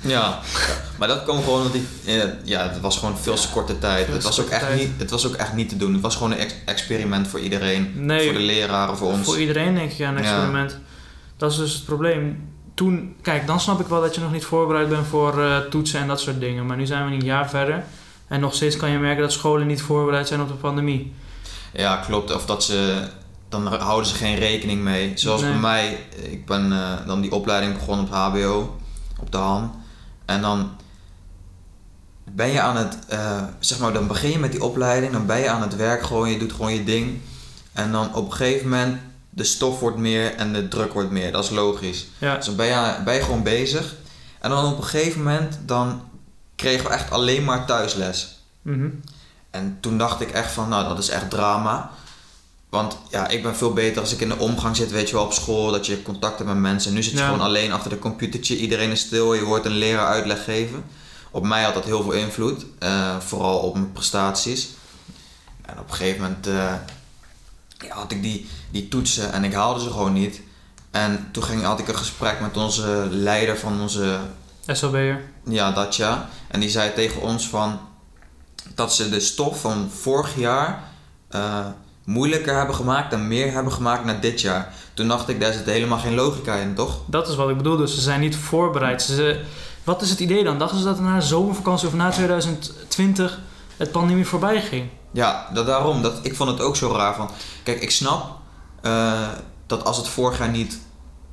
Ja, 0.00 0.38
maar 0.98 1.08
dat 1.08 1.22
kwam 1.22 1.42
gewoon 1.42 1.56
omdat 1.58 1.72
die, 1.72 1.86
ja, 2.44 2.62
het 2.68 2.80
was 2.80 2.98
gewoon 2.98 3.18
veel 3.18 3.34
te 3.34 3.48
korte 3.48 3.78
tijd. 3.78 4.06
Het 4.06 4.22
was, 4.22 4.40
ook 4.40 4.48
echt 4.48 4.60
tijd. 4.66 4.78
niet, 4.80 4.90
het 4.98 5.10
was 5.10 5.26
ook 5.26 5.34
echt 5.34 5.52
niet 5.52 5.68
te 5.68 5.76
doen. 5.76 5.92
Het 5.92 6.02
was 6.02 6.16
gewoon 6.16 6.32
een 6.32 6.38
ex- 6.38 6.54
experiment 6.64 7.28
voor 7.28 7.40
iedereen. 7.40 7.92
Nee, 7.94 8.24
Voor 8.24 8.38
de 8.38 8.44
leraren, 8.44 8.96
voor 8.96 9.12
ons. 9.12 9.24
voor 9.26 9.40
iedereen 9.40 9.74
denk 9.74 9.90
ik 9.90 9.96
ja, 9.96 10.08
een 10.08 10.14
Ja. 10.14 10.20
experiment. 10.20 10.78
Dat 11.36 11.50
is 11.50 11.56
dus 11.56 11.74
het 11.74 11.84
probleem. 11.84 12.48
Toen, 12.74 13.16
kijk, 13.22 13.46
dan 13.46 13.60
snap 13.60 13.80
ik 13.80 13.86
wel 13.86 14.00
dat 14.00 14.14
je 14.14 14.20
nog 14.20 14.32
niet 14.32 14.44
voorbereid 14.44 14.88
bent 14.88 15.06
voor 15.06 15.42
eh, 15.42 15.56
toetsen 15.58 16.00
en 16.00 16.06
dat 16.06 16.20
soort 16.20 16.40
dingen. 16.40 16.66
Maar 16.66 16.76
nu 16.76 16.86
zijn 16.86 17.06
we 17.08 17.12
een 17.14 17.24
jaar 17.24 17.48
verder. 17.50 17.84
En 18.28 18.40
nog 18.40 18.54
steeds 18.54 18.76
kan 18.76 18.90
je 18.90 18.98
merken 18.98 19.22
dat 19.22 19.32
scholen 19.32 19.66
niet 19.66 19.82
voorbereid 19.82 20.28
zijn 20.28 20.40
op 20.40 20.48
de 20.48 20.54
pandemie. 20.54 21.12
Ja, 21.72 21.96
klopt. 21.96 22.34
Of 22.34 22.46
dat 22.46 22.64
ze, 22.64 23.08
dan 23.48 23.66
houden 23.66 24.06
ze 24.10 24.14
geen 24.14 24.36
rekening 24.38 24.82
mee. 24.82 25.12
Zoals 25.14 25.40
Nee. 25.40 25.50
bij 25.50 25.60
mij, 25.60 25.98
ik 26.22 26.46
ben 26.46 26.72
eh, 26.72 27.06
dan 27.06 27.20
die 27.20 27.32
opleiding 27.32 27.74
begonnen 27.74 28.06
op 28.06 28.12
HBO, 28.12 28.76
op 29.20 29.32
de 29.32 29.38
Han. 29.38 29.84
En 30.26 30.40
dan 30.40 30.70
ben 32.30 32.48
je 32.48 32.60
aan 32.60 32.76
het, 32.76 32.96
eh, 33.08 33.42
zeg 33.58 33.78
maar, 33.78 33.92
dan 33.92 34.06
begin 34.06 34.30
je 34.30 34.38
met 34.38 34.52
die 34.52 34.62
opleiding, 34.62 35.12
dan 35.12 35.26
ben 35.26 35.38
je 35.38 35.48
aan 35.48 35.62
het 35.62 35.76
werk 35.76 36.02
gewoon, 36.02 36.30
je 36.30 36.38
doet 36.38 36.52
gewoon 36.52 36.74
je 36.74 36.84
ding. 36.84 37.20
En 37.72 37.92
dan 37.92 38.14
op 38.14 38.26
een 38.26 38.32
gegeven 38.36 38.68
moment, 38.68 39.00
de 39.30 39.44
stof 39.44 39.80
wordt 39.80 39.96
meer 39.96 40.34
en 40.34 40.52
de 40.52 40.68
druk 40.68 40.92
wordt 40.92 41.10
meer, 41.10 41.32
dat 41.32 41.44
is 41.44 41.50
logisch. 41.50 42.06
Ja, 42.18 42.36
Dus 42.36 42.46
dan 42.46 42.56
ben 42.56 42.66
je, 42.66 42.96
ben 43.04 43.14
je 43.14 43.22
gewoon 43.22 43.42
bezig. 43.42 43.94
En 44.40 44.50
dan 44.50 44.72
op 44.72 44.78
een 44.78 44.84
gegeven 44.84 45.22
moment, 45.22 45.58
dan 45.64 46.02
kregen 46.56 46.84
we 46.86 46.90
echt 46.92 47.10
alleen 47.10 47.44
maar 47.44 47.66
thuisles. 47.66 48.38
mhm. 48.62 48.88
En 49.50 49.78
toen 49.80 49.98
dacht 49.98 50.20
ik 50.20 50.30
echt 50.30 50.52
van, 50.52 50.68
nou 50.68 50.88
dat 50.88 50.98
is 50.98 51.08
echt 51.08 51.30
drama. 51.30 51.90
Want 52.68 52.98
ja, 53.10 53.28
ik 53.28 53.42
ben 53.42 53.56
veel 53.56 53.72
beter 53.72 54.00
als 54.00 54.12
ik 54.12 54.20
in 54.20 54.28
de 54.28 54.38
omgang 54.38 54.76
zit, 54.76 54.90
weet 54.90 55.08
je 55.08 55.14
wel, 55.14 55.24
op 55.24 55.32
school, 55.32 55.70
dat 55.70 55.86
je 55.86 56.02
contact 56.02 56.38
hebt 56.38 56.50
met 56.50 56.58
mensen. 56.58 56.92
Nu 56.92 57.02
zit 57.02 57.12
je 57.12 57.18
Ja. 57.18 57.24
gewoon 57.24 57.40
alleen 57.40 57.72
achter 57.72 57.90
de 57.90 57.98
computertje, 57.98 58.56
iedereen 58.58 58.90
is 58.90 59.00
stil, 59.00 59.34
je 59.34 59.42
hoort 59.42 59.64
een 59.64 59.72
leraar 59.76 60.06
uitleg 60.06 60.44
geven. 60.44 60.84
Op 61.30 61.44
mij 61.44 61.62
had 61.62 61.74
dat 61.74 61.84
heel 61.84 62.02
veel 62.02 62.12
invloed, 62.12 62.66
eh, 62.78 63.16
vooral 63.18 63.58
op 63.58 63.74
mijn 63.74 63.92
prestaties. 63.92 64.68
En 65.62 65.78
op 65.78 65.88
een 65.88 65.94
gegeven 65.94 66.20
moment 66.22 66.46
eh, 66.46 66.74
ja, 67.88 67.94
had 67.94 68.10
ik 68.12 68.22
die, 68.22 68.48
die 68.70 68.88
toetsen 68.88 69.32
en 69.32 69.44
ik 69.44 69.52
haalde 69.52 69.80
ze 69.80 69.90
gewoon 69.90 70.12
niet. 70.12 70.40
En 70.90 71.28
toen 71.32 71.42
ging, 71.42 71.62
had 71.62 71.78
ik 71.78 71.88
een 71.88 71.96
gesprek 71.96 72.40
met 72.40 72.56
onze 72.56 73.06
leider 73.10 73.58
van 73.58 73.80
onze 73.80 74.18
SLB'er. 74.66 75.20
ja, 75.44 75.70
dat 75.72 75.96
ja. 75.96 76.28
En 76.48 76.60
die 76.60 76.70
zei 76.70 76.92
tegen 76.94 77.20
ons 77.20 77.48
van 77.48 77.78
dat 78.74 78.94
ze 78.94 79.08
de 79.08 79.20
stof 79.20 79.60
van 79.60 79.90
vorig 80.00 80.36
jaar 80.36 80.82
eh, 81.28 81.66
moeilijker 82.06 82.56
hebben 82.56 82.74
gemaakt 82.74 83.12
en 83.12 83.28
meer 83.28 83.52
hebben 83.52 83.72
gemaakt 83.72 84.04
naar 84.04 84.20
dit 84.20 84.40
jaar. 84.40 84.74
Toen 84.94 85.08
dacht 85.08 85.28
ik, 85.28 85.40
daar 85.40 85.52
zit 85.52 85.66
helemaal 85.66 85.98
geen 85.98 86.14
logica 86.14 86.54
in, 86.54 86.74
toch? 86.74 86.98
Dat 87.06 87.28
is 87.28 87.34
wat 87.34 87.48
ik 87.48 87.56
bedoel. 87.56 87.76
Dus 87.76 87.94
ze 87.94 88.00
zijn 88.00 88.20
niet 88.20 88.36
voorbereid. 88.36 89.02
Ze, 89.02 89.40
wat 89.84 90.02
is 90.02 90.10
het 90.10 90.20
idee 90.20 90.44
dan? 90.44 90.58
Dachten 90.58 90.78
ze 90.78 90.84
dat 90.84 91.00
na 91.00 91.14
de 91.14 91.26
zomervakantie 91.26 91.88
of 91.88 91.94
na 91.94 92.10
2020 92.10 93.40
het 93.76 93.92
pandemie 93.92 94.26
voorbij 94.26 94.62
ging? 94.62 94.88
Ja, 95.10 95.48
dat, 95.54 95.66
daarom. 95.66 96.02
Dat, 96.02 96.18
ik 96.22 96.34
vond 96.36 96.50
het 96.50 96.60
ook 96.60 96.76
zo 96.76 96.92
raar 96.92 97.14
van... 97.14 97.30
Kijk, 97.62 97.82
ik 97.82 97.90
snap 97.90 98.36
eh, 98.82 99.28
dat 99.66 99.84
als 99.84 99.96
het 99.96 100.08
vorig 100.08 100.38
jaar 100.38 100.48
niet 100.48 100.78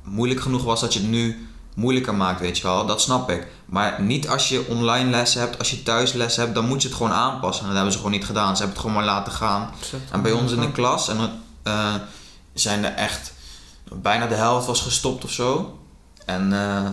moeilijk 0.02 0.40
genoeg 0.40 0.64
was, 0.64 0.80
dat 0.80 0.94
je 0.94 1.00
het 1.00 1.08
nu 1.08 1.48
moeilijker 1.74 2.14
maakt, 2.14 2.40
weet 2.40 2.56
je 2.58 2.62
wel. 2.62 2.86
Dat 2.86 3.00
snap 3.00 3.30
ik. 3.30 3.46
Maar 3.66 4.02
niet 4.02 4.28
als 4.28 4.48
je 4.48 4.66
online 4.68 5.10
lessen 5.10 5.40
hebt, 5.40 5.58
als 5.58 5.70
je 5.70 5.82
thuis 5.82 6.12
les 6.12 6.36
hebt, 6.36 6.54
dan 6.54 6.66
moet 6.66 6.82
je 6.82 6.88
het 6.88 6.96
gewoon 6.96 7.12
aanpassen. 7.12 7.60
En 7.60 7.66
dat 7.66 7.76
hebben 7.76 7.92
ze 7.92 7.98
gewoon 7.98 8.12
niet 8.12 8.26
gedaan. 8.26 8.56
Ze 8.56 8.62
hebben 8.62 8.68
het 8.68 8.86
gewoon 8.86 8.96
maar 9.04 9.14
laten 9.14 9.32
gaan. 9.32 9.70
En 10.10 10.22
bij 10.22 10.32
ons 10.32 10.52
in 10.52 10.60
de 10.60 10.72
klas 10.72 11.08
en, 11.08 11.42
eh, 11.62 11.94
zijn 12.52 12.84
er 12.84 12.94
echt 12.94 13.32
bijna 13.92 14.26
de 14.26 14.34
helft 14.34 14.66
was 14.66 14.80
gestopt 14.80 15.24
of 15.24 15.30
zo. 15.30 15.78
En 16.26 16.52
eh, 16.52 16.90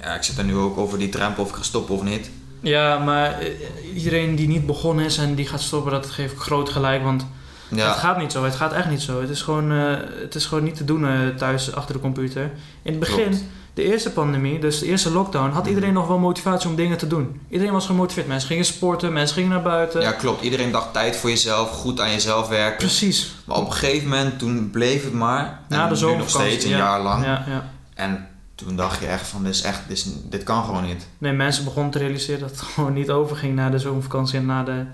ja, 0.00 0.14
ik 0.14 0.22
zit 0.22 0.38
er 0.38 0.44
nu 0.44 0.56
ook 0.56 0.78
over 0.78 0.98
die 0.98 1.08
drempel 1.08 1.42
of 1.42 1.50
ik 1.50 1.56
ga 1.56 1.62
stoppen 1.62 1.94
of 1.94 2.02
niet. 2.02 2.30
Ja, 2.60 2.98
maar 2.98 3.38
eh, 3.38 3.94
iedereen 3.94 4.36
die 4.36 4.48
niet 4.48 4.66
begonnen 4.66 5.04
is 5.04 5.18
en 5.18 5.34
die 5.34 5.46
gaat 5.46 5.60
stoppen, 5.60 5.92
dat 5.92 6.06
geef 6.06 6.32
ik 6.32 6.38
groot 6.38 6.68
gelijk. 6.68 7.02
Want 7.02 7.26
het 7.68 7.78
Ja, 7.78 7.92
gaat 7.92 8.18
niet 8.18 8.32
zo. 8.32 8.44
Het 8.44 8.54
gaat 8.54 8.72
echt 8.72 8.88
niet 8.88 9.02
zo. 9.02 9.20
Het 9.20 9.30
is 9.30 9.42
gewoon, 9.42 9.72
eh, 9.72 9.96
het 10.20 10.34
is 10.34 10.46
gewoon 10.46 10.64
niet 10.64 10.76
te 10.76 10.84
doen 10.84 11.06
eh, 11.06 11.28
thuis 11.36 11.74
achter 11.74 11.94
de 11.94 12.00
computer. 12.00 12.42
In 12.82 12.90
het 12.90 13.00
begin, 13.00 13.28
Klopt. 13.28 13.44
de 13.74 13.82
eerste 13.82 14.10
pandemie, 14.10 14.58
dus 14.58 14.78
de 14.78 14.86
eerste 14.86 15.10
lockdown, 15.10 15.50
had 15.50 15.66
iedereen 15.66 15.92
nog 15.92 16.06
wel 16.06 16.18
motivatie 16.18 16.68
om 16.68 16.76
dingen 16.76 16.98
te 16.98 17.06
doen. 17.06 17.40
Iedereen 17.48 17.72
was 17.72 17.86
gemotiveerd. 17.86 18.26
Mensen 18.26 18.48
gingen 18.48 18.64
sporten, 18.64 19.12
mensen 19.12 19.34
gingen 19.34 19.50
naar 19.50 19.62
buiten. 19.62 20.00
ja, 20.00 20.12
klopt. 20.12 20.42
Iedereen 20.42 20.72
dacht 20.72 20.92
tijd 20.92 21.16
voor 21.16 21.30
jezelf, 21.30 21.70
goed 21.70 22.00
aan 22.00 22.10
jezelf 22.10 22.48
werken. 22.48 22.78
Precies. 22.78 23.34
Maar 23.44 23.56
op 23.56 23.66
een 23.66 23.72
gegeven 23.72 24.08
moment, 24.08 24.38
toen 24.38 24.70
bleef 24.70 25.04
het 25.04 25.12
maar. 25.12 25.60
Na 25.68 25.88
de 25.88 26.06
nu 26.06 26.16
nog 26.16 26.28
steeds 26.28 26.64
een 26.64 26.70
ja. 26.70 26.76
jaar 26.76 27.00
lang. 27.00 27.24
Ja, 27.24 27.44
ja. 27.46 27.70
En 27.94 28.28
toen 28.54 28.76
dacht 28.76 29.00
je 29.00 29.06
echt 29.06 29.28
van, 29.28 29.42
dit, 29.42 29.54
is 29.54 29.62
echt, 29.62 29.80
dit, 29.88 29.96
is, 29.96 30.06
dit 30.24 30.42
kan 30.42 30.64
gewoon 30.64 30.84
niet. 30.84 31.06
Nee, 31.18 31.32
mensen 31.32 31.64
begonnen 31.64 31.92
te 31.92 31.98
realiseren 31.98 32.40
dat 32.40 32.50
het 32.50 32.60
gewoon 32.60 32.92
niet 32.92 33.10
overging 33.10 33.54
na 33.54 33.70
de 33.70 33.78
zomervakantie 33.78 34.38
en 34.38 34.46
na, 34.46 34.62
de, 34.62 34.84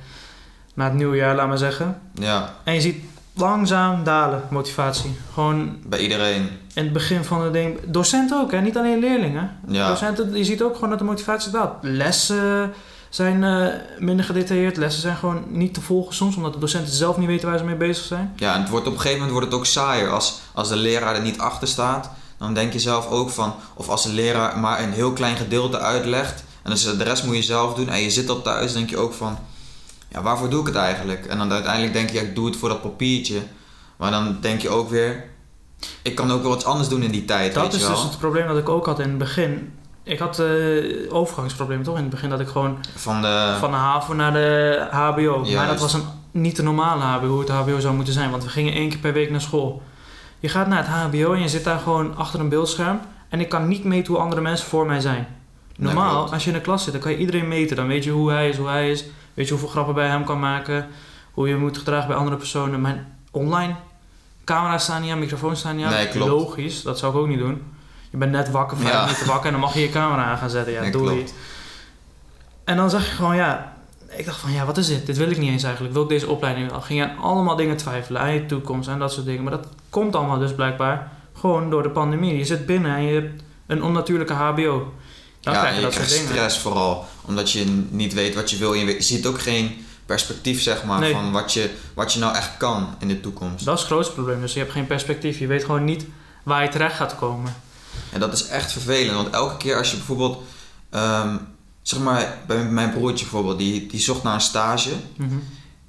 na 0.75 0.85
het 0.85 0.95
nieuwe 0.95 1.17
jaar, 1.17 1.35
laat 1.35 1.49
maar 1.49 1.59
zeggen. 1.59 2.01
Ja, 2.15 2.55
En 2.65 2.75
je 2.75 2.81
ziet 2.81 3.05
langzaam 3.35 4.05
dalen, 4.05 4.43
motivatie. 4.51 5.17
Gewoon 5.33 5.77
bij 5.87 5.99
iedereen. 5.99 6.49
in 6.75 6.85
het 6.85 6.93
begin 6.93 7.25
van 7.25 7.43
het 7.43 7.53
ding. 7.53 7.79
Docenten 7.87 8.41
ook, 8.41 8.53
hè? 8.53 8.61
niet 8.61 8.77
alleen 8.77 8.99
leerlingen. 8.99 9.51
Ja, 9.69 9.89
Docenten, 9.89 10.37
je 10.37 10.45
ziet 10.45 10.63
ook 10.63 10.75
gewoon 10.75 10.91
dat 10.91 10.99
de 10.99 11.05
motivatie 11.05 11.51
daalt. 11.53 11.73
Lessen 11.81 12.73
zijn 13.09 13.45
eh, 13.45 13.67
minder 13.99 14.25
gedetailleerd. 14.25 14.77
Lessen 14.77 15.03
zijn 15.03 15.17
gewoon 15.17 15.45
niet 15.49 15.75
te 15.75 15.81
volgen 15.81 16.15
soms, 16.15 16.37
omdat 16.37 16.53
de 16.53 16.59
docenten 16.59 16.95
zelf 16.95 17.17
niet 17.17 17.27
weten 17.27 17.49
waar 17.49 17.59
ze 17.59 17.65
mee 17.65 17.77
bezig 17.77 18.05
zijn. 18.05 18.33
ja 18.37 18.55
en 18.55 18.61
het 18.61 18.71
wordt, 18.71 18.87
op 18.87 18.93
een 18.93 19.01
gegeven 19.01 19.19
moment 19.19 19.39
wordt 19.39 19.53
het 19.53 19.61
ook 19.61 19.67
saaier. 19.67 20.11
Als, 20.11 20.41
als 20.55 20.69
de 20.69 20.77
leraar 20.77 21.15
er 21.15 21.23
niet 21.23 21.39
achter 21.39 21.69
staat, 21.69 22.11
dan 22.39 22.55
denk 22.55 22.73
je 22.73 22.79
zelf 22.79 23.09
ook 23.09 23.31
van... 23.31 23.55
Of 23.75 23.89
als 23.89 24.03
de 24.03 24.13
leraar 24.13 24.59
maar 24.59 24.83
een 24.83 24.93
heel 24.93 25.13
klein 25.13 25.37
gedeelte 25.37 25.79
uitlegt... 25.79 26.45
en 26.63 26.71
dus 26.71 26.83
de 26.83 27.05
rest 27.05 27.25
moet 27.25 27.37
je 27.37 27.43
zelf 27.43 27.75
doen 27.75 27.89
en 27.89 28.01
je 28.01 28.11
zit 28.11 28.29
al 28.29 28.43
thuis... 28.43 28.73
denk 28.73 28.91
je 28.91 28.97
ook 28.97 29.13
van... 29.13 29.39
Ja, 30.15 30.23
waarvoor 30.23 30.51
doe 30.51 30.61
ik 30.61 30.67
het 30.67 30.77
eigenlijk? 30.77 31.27
En 31.27 31.39
dan 31.39 31.53
uiteindelijk 31.53 31.93
denk 31.93 32.11
je, 32.11 32.15
ja, 32.15 32.23
ik 32.23 32.35
doe 32.35 32.47
het 32.47 32.57
voor 32.57 32.69
dat 32.69 32.83
papiertje. 32.83 33.39
Maar 33.97 34.11
dan 34.11 34.39
denk 34.41 34.61
je 34.61 34.69
ook 34.69 34.89
weer... 34.89 35.25
Ik 36.03 36.15
kan 36.15 36.33
ook 36.33 36.43
wel 36.43 36.51
wat 36.51 36.65
anders 36.65 36.89
doen 36.89 37.03
in 37.03 37.11
die 37.11 37.25
tijd, 37.25 37.55
Dat 37.55 37.63
weet 37.63 37.73
is 37.73 37.81
je 37.81 37.87
wel. 37.87 37.95
dus 37.97 38.05
het 38.05 38.19
probleem 38.19 38.47
dat 38.47 38.59
ik 38.59 38.69
ook 38.69 38.87
had 38.87 38.99
in 39.01 39.09
het 39.09 39.19
begin. 39.19 39.73
Ik 40.03 40.19
had 40.19 40.39
eh 40.39 40.47
overgangsprobleem 41.15 41.83
toch 41.83 41.95
in 41.97 42.01
het 42.01 42.11
begin 42.11 42.31
dat 42.31 42.41
ik 42.41 42.49
gewoon 42.49 42.79
Van 42.95 43.23
de... 43.23 43.57
van 43.59 43.71
de 43.71 43.77
HAVO 43.77 44.15
naar 44.15 44.33
de 44.33 44.87
HBO. 44.91 45.45
Maar 45.55 45.67
dat 45.67 45.81
was 45.81 45.93
een, 45.95 46.03
niet 46.31 46.57
de 46.57 46.63
normale 46.63 47.03
HBO, 47.03 47.27
hoe 47.27 47.41
het 47.41 47.49
HBO 47.49 47.81
zou 47.81 47.95
moeten 47.95 48.15
zijn. 48.15 48.31
Want 48.31 48.43
we 48.43 48.49
gingen 48.49 48.73
één 48.73 48.89
keer 48.89 48.99
per 48.99 49.13
week 49.13 49.31
naar 49.31 49.41
school. 49.41 49.83
Je 50.39 50.49
gaat 50.49 50.67
naar 50.67 50.79
het 50.79 50.87
HBO 50.87 51.33
en 51.33 51.41
je 51.41 51.49
zit 51.49 51.65
daar 51.65 51.79
gewoon 51.79 52.17
achter 52.17 52.41
een 52.41 52.49
beeldscherm. 52.49 53.01
En 53.29 53.41
ik 53.41 53.49
kan 53.49 53.69
niet 53.69 53.85
meten 53.85 54.13
hoe 54.13 54.23
andere 54.23 54.41
mensen 54.41 54.67
voor 54.67 54.87
mij 54.87 55.01
zijn. 55.01 55.27
Normaal, 55.77 56.33
als 56.33 56.45
je 56.45 56.51
in 56.51 56.57
de 56.57 56.63
klas 56.63 56.83
zit, 56.85 56.93
dan 56.93 57.03
kan 57.03 57.13
je 57.13 57.19
iedereen 57.19 57.49
meten. 57.49 57.77
Dan 57.77 57.87
weet 57.87 58.05
je 58.05 58.11
hoe 58.11 58.31
hij 58.31 58.49
is, 58.49 58.57
hoe 58.57 58.69
hij 58.69 58.91
is. 58.91 59.05
Weet 59.35 59.45
je 59.47 59.51
hoeveel 59.53 59.69
grappen 59.71 59.95
bij 59.95 60.09
hem 60.09 60.25
kan 60.25 60.39
maken. 60.41 60.87
Hoe 61.33 61.49
je 61.49 61.57
moet 61.57 61.79
gedragen 61.79 62.09
bij 62.09 62.17
andere 62.17 62.37
personen. 62.37 62.81
Maar 62.81 63.05
online, 63.31 63.75
camera's 64.45 64.83
staan 64.83 65.03
niet 65.03 65.11
aan, 65.11 65.19
microfoons 65.19 65.59
staan 65.59 65.77
niet 65.77 65.85
aan. 65.87 65.93
Nee, 65.93 66.09
klopt. 66.09 66.31
Logisch, 66.31 66.83
dat 66.83 66.99
zou 66.99 67.13
ik 67.13 67.19
ook 67.19 67.29
niet 67.29 67.39
doen. 67.39 67.63
Je 68.11 68.17
bent 68.17 68.33
net 68.33 68.51
wakker, 68.51 68.77
vijf 68.77 68.93
Ja. 68.93 69.05
minuten 69.05 69.27
wakker 69.27 69.47
en 69.47 69.53
dan 69.53 69.61
mag 69.61 69.75
je 69.75 69.81
je 69.81 69.91
camera 69.91 70.25
aan 70.25 70.39
gaan 70.39 70.51
zetten. 70.51 70.73
Ja, 70.73 70.81
Nee. 70.81 71.25
En 72.65 72.77
dan 72.77 72.91
zag 72.91 73.05
je 73.07 73.11
gewoon, 73.15 73.37
ja... 73.37 73.73
Ik 74.17 74.25
dacht 74.25 74.39
van, 74.41 74.53
ja, 74.53 74.65
wat 74.65 74.77
is 74.77 74.87
dit? 74.87 75.07
Dit 75.07 75.17
wil 75.17 75.31
ik 75.31 75.39
niet 75.39 75.51
eens 75.51 75.63
eigenlijk. 75.63 75.95
Wil 75.95 76.03
ik 76.03 76.09
deze 76.09 76.29
opleiding 76.29 76.71
wel? 76.71 76.81
Ging 76.81 77.01
je 77.01 77.09
aan 77.09 77.19
allemaal 77.19 77.57
dingen 77.57 77.77
twijfelen. 77.77 78.21
Aan 78.21 78.33
je 78.35 78.47
toekomst 78.47 78.89
en 78.89 78.99
dat 78.99 79.13
soort 79.13 79.27
dingen. 79.27 79.43
Maar 79.43 79.53
dat 79.53 79.67
komt 79.91 80.17
allemaal 80.17 80.39
dus 80.39 80.55
blijkbaar 80.55 81.13
gewoon 81.39 81.71
door 81.71 81.83
de 81.83 81.91
pandemie. 81.91 82.37
Je 82.37 82.45
zit 82.45 82.67
binnen 82.67 82.95
en 82.97 83.03
je 83.03 83.15
hebt 83.21 83.43
een 83.67 83.83
onnatuurlijke 83.83 84.33
HBO. 84.33 84.93
Dan 85.45 85.55
ja, 85.55 85.61
krijg 85.61 85.75
je 85.75 85.81
je 85.81 85.87
dat 85.87 85.95
soort 85.95 86.07
krijgt 86.07 86.27
dingen. 86.27 86.37
stress 86.37 86.59
vooral. 86.59 87.07
Omdat 87.25 87.51
je 87.51 87.65
niet 87.91 88.13
weet 88.13 88.35
wat 88.35 88.51
je 88.51 88.57
wil. 88.57 88.73
Je, 88.75 88.85
weet- 88.85 88.97
je 88.97 89.03
ziet 89.15 89.27
ook 89.27 89.41
geen 89.41 89.85
perspectief, 90.07 90.63
zeg 90.63 90.85
maar, 90.85 90.99
Nee. 91.01 91.13
van 91.13 91.33
wat 91.33 91.53
je, 91.53 91.71
wat 91.95 92.13
je 92.13 92.19
nou 92.19 92.35
echt 92.37 92.57
kan 92.57 92.95
in 92.99 93.09
de 93.09 93.21
toekomst. 93.21 93.65
Dat 93.65 93.75
is 93.75 93.81
het 93.81 93.91
grootste 93.91 94.15
probleem. 94.15 94.41
Dus 94.41 94.53
je 94.53 94.59
hebt 94.59 94.73
geen 94.73 94.87
perspectief. 94.87 95.39
Je 95.39 95.47
weet 95.47 95.65
gewoon 95.65 95.85
niet 95.85 96.05
waar 96.43 96.63
je 96.63 96.69
terecht 96.69 96.97
gaat 96.97 97.17
komen. 97.17 97.55
En 98.13 98.21
dat 98.21 98.33
is 98.33 98.47
echt 98.47 98.73
vervelend. 98.73 99.15
Want 99.17 99.31
elke 99.31 99.57
keer 99.57 99.77
als 99.77 99.91
je 99.91 99.97
bijvoorbeeld... 99.97 100.43
ehm, 100.91 101.37
zeg 101.83 102.01
maar, 102.01 102.39
bij 102.47 102.65
mijn 102.65 102.91
broertje 102.91 103.25
bijvoorbeeld, 103.25 103.59
die, 103.59 103.87
die 103.87 104.01
zocht 104.01 104.23
naar 104.23 104.35
een 104.35 104.41
stage. 104.41 104.91
Mhm. 105.17 105.35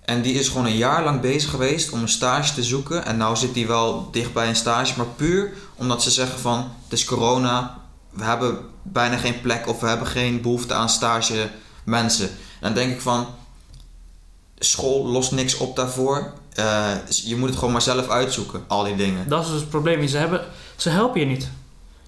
En 0.05 0.21
die 0.21 0.33
is 0.33 0.47
gewoon 0.47 0.65
een 0.65 0.77
jaar 0.77 1.03
lang 1.03 1.21
bezig 1.21 1.49
geweest 1.49 1.89
om 1.91 2.01
een 2.01 2.09
stage 2.09 2.53
te 2.53 2.63
zoeken. 2.63 3.05
En 3.05 3.17
nou 3.17 3.35
zit 3.35 3.55
hij 3.55 3.67
wel 3.67 4.09
dicht 4.11 4.33
bij 4.33 4.47
een 4.47 4.55
stage, 4.55 4.93
maar 4.97 5.05
puur 5.05 5.53
omdat 5.75 6.03
ze 6.03 6.11
zeggen 6.11 6.39
van 6.39 6.57
het 6.83 6.93
is 6.99 7.05
corona, 7.05 7.77
we 8.15 8.23
hebben 8.23 8.57
bijna 8.81 9.17
geen 9.17 9.41
plek 9.41 9.67
of 9.67 9.79
we 9.79 9.87
hebben 9.87 10.07
geen 10.07 10.41
behoefte 10.41 10.73
aan 10.73 10.89
stage 10.89 11.49
mensen. 11.83 12.27
En 12.29 12.35
dan 12.59 12.73
denk 12.73 12.91
ik 12.91 13.01
van 13.01 13.27
school 14.59 15.05
lost 15.05 15.31
niks 15.31 15.57
op 15.57 15.75
daarvoor. 15.75 16.33
Eh, 16.53 16.91
je 17.07 17.35
moet 17.35 17.49
het 17.49 17.57
gewoon 17.57 17.73
maar 17.73 17.81
zelf 17.81 18.09
uitzoeken, 18.09 18.63
al 18.67 18.83
die 18.83 18.95
dingen. 18.95 19.29
Dat 19.29 19.43
is 19.43 19.49
dus 19.51 19.59
het 19.59 19.69
probleem. 19.69 20.07
Ze, 20.07 20.17
hebben, 20.17 20.41
ze 20.75 20.89
helpen 20.89 21.19
je 21.19 21.25
niet. 21.25 21.49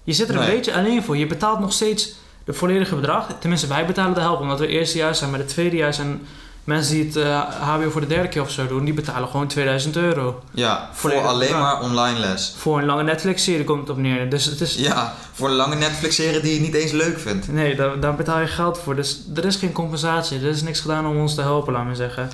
Je 0.04 0.12
zit 0.12 0.28
er 0.28 0.36
een 0.36 0.46
beetje 0.46 0.74
alleen 0.74 1.02
voor. 1.02 1.16
Je 1.16 1.26
betaalt 1.26 1.60
nog 1.60 1.72
steeds 1.72 2.14
de 2.44 2.52
volledige 2.52 2.94
bedrag. 2.94 3.26
Tenminste, 3.40 3.66
wij 3.66 3.86
betalen 3.86 4.14
de 4.14 4.20
help 4.20 4.40
omdat 4.40 4.58
we 4.58 4.66
eerstejaars 4.66 5.18
zijn. 5.18 5.30
Maar 5.30 5.38
de 5.38 5.44
tweedejaars 5.44 5.98
en 5.98 6.26
mensen 6.68 6.94
die 6.94 7.04
het 7.04 7.16
eh, 7.16 7.40
HBO 7.40 7.90
voor 7.90 8.00
de 8.00 8.06
derde 8.06 8.28
keer 8.28 8.42
of 8.42 8.50
zo 8.50 8.66
doen, 8.66 8.84
die 8.84 8.94
betalen 8.94 9.28
gewoon 9.28 9.46
2000 9.46 9.96
euro. 9.96 10.42
Ja, 10.50 10.88
voor 10.92 11.26
alleen 11.26 11.58
maar 11.58 11.80
online 11.80 12.18
les. 12.18 12.54
Voor 12.56 12.78
een 12.78 12.84
lange 12.84 13.02
Netflix-serie 13.02 13.64
komt 13.64 13.80
het 13.80 13.90
op 13.90 13.96
neer. 13.96 14.30
Dus 14.30 14.44
het 14.44 14.60
is. 14.60 14.74
Ja, 14.74 15.14
voor 15.32 15.48
een 15.48 15.54
lange 15.54 15.74
Netflix-serie 15.74 16.40
die 16.40 16.54
je 16.54 16.60
niet 16.60 16.74
eens 16.74 16.92
leuk 16.92 17.18
vindt. 17.18 17.52
Nee, 17.52 17.76
daar, 17.76 18.00
daar 18.00 18.14
betaal 18.14 18.40
je 18.40 18.46
geld 18.46 18.78
voor. 18.78 18.96
Dus 18.96 19.20
er 19.34 19.44
is 19.44 19.56
geen 19.56 19.72
compensatie. 19.72 20.38
Er 20.38 20.46
is 20.46 20.62
niks 20.62 20.80
gedaan 20.80 21.06
om 21.06 21.16
ons 21.16 21.34
te 21.34 21.40
helpen, 21.40 21.72
laat 21.72 21.84
maar 21.84 21.96
zeggen. 21.96 22.30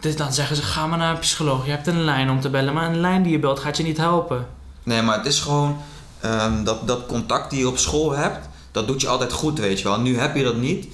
Dus 0.00 0.16
dan 0.16 0.32
zeggen 0.32 0.56
ze, 0.56 0.62
ga 0.62 0.86
maar 0.86 0.98
naar 0.98 1.14
een 1.14 1.20
psycholoog. 1.20 1.64
Je 1.64 1.70
hebt 1.70 1.86
een 1.86 2.04
lijn 2.04 2.30
om 2.30 2.40
te 2.40 2.50
bellen. 2.50 2.74
Maar 2.74 2.86
een 2.86 3.00
lijn 3.00 3.22
die 3.22 3.32
je 3.32 3.38
belt 3.38 3.60
gaat 3.60 3.76
je 3.76 3.82
niet 3.82 3.96
helpen. 3.96 4.46
Nee, 4.82 5.02
maar 5.02 5.16
het 5.16 5.26
is 5.26 5.40
gewoon 5.40 5.76
ehm, 6.20 6.64
dat, 6.64 6.86
dat 6.86 7.06
contact 7.06 7.50
die 7.50 7.58
je 7.58 7.68
op 7.68 7.78
school 7.78 8.10
hebt, 8.10 8.48
dat 8.70 8.86
doet 8.86 9.00
je 9.00 9.08
altijd 9.08 9.32
goed, 9.32 9.58
weet 9.58 9.78
je 9.78 9.84
wel. 9.84 10.00
Nu 10.00 10.18
heb 10.18 10.36
je 10.36 10.42
dat 10.42 10.56
niet. 10.56 10.86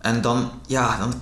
En 0.00 0.20
dan, 0.20 0.50
ja, 0.66 0.98
dan, 0.98 1.14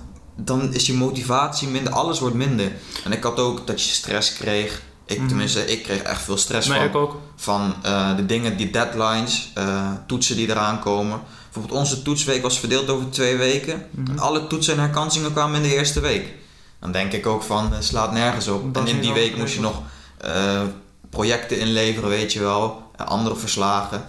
dan 0.45 0.73
is 0.73 0.85
je 0.85 0.93
motivatie 0.93 1.67
minder, 1.67 1.93
alles 1.93 2.19
wordt 2.19 2.35
minder. 2.35 2.71
En 3.03 3.11
ik 3.11 3.23
had 3.23 3.39
ook 3.39 3.67
dat 3.67 3.83
je 3.83 3.91
stress 3.93 4.33
kreeg. 4.33 4.81
Ik, 5.05 5.17
Mhm. 5.19 5.27
Tenminste, 5.27 5.65
ik 5.71 5.83
kreeg 5.83 6.01
echt 6.01 6.21
veel 6.21 6.37
stress 6.37 6.67
van, 6.67 6.81
ik 6.81 6.95
ook. 6.95 7.17
van 7.35 7.75
eh, 7.83 8.15
de 8.15 8.25
dingen, 8.25 8.57
die 8.57 8.69
deadlines, 8.71 9.51
eh, 9.53 9.91
toetsen 10.07 10.35
die 10.35 10.49
eraan 10.49 10.79
komen. 10.79 11.21
Bijvoorbeeld 11.43 11.79
onze 11.79 12.01
toetsweek 12.01 12.41
was 12.41 12.59
verdeeld 12.59 12.89
over 12.89 13.09
twee 13.09 13.37
weken. 13.37 13.85
Mhm. 13.91 14.11
En 14.11 14.19
alle 14.19 14.47
toetsen 14.47 14.73
en 14.73 14.79
herkansingen 14.79 15.31
kwamen 15.33 15.55
in 15.63 15.69
de 15.69 15.75
eerste 15.75 15.99
week. 15.99 16.27
Dan 16.79 16.91
denk 16.91 17.11
ik 17.13 17.25
ook 17.25 17.43
van, 17.43 17.73
het 17.73 17.85
slaat 17.85 18.11
nergens 18.11 18.47
op. 18.47 18.73
Dat 18.73 18.83
en 18.83 18.95
in 18.95 19.01
die 19.01 19.13
week 19.13 19.37
moest 19.37 19.53
je 19.53 19.59
nog 19.59 19.81
eh, 20.17 20.61
projecten 21.09 21.59
inleveren, 21.59 22.09
weet 22.09 22.33
je 22.33 22.39
wel. 22.39 22.81
Andere 22.95 23.35
verslagen. 23.35 24.05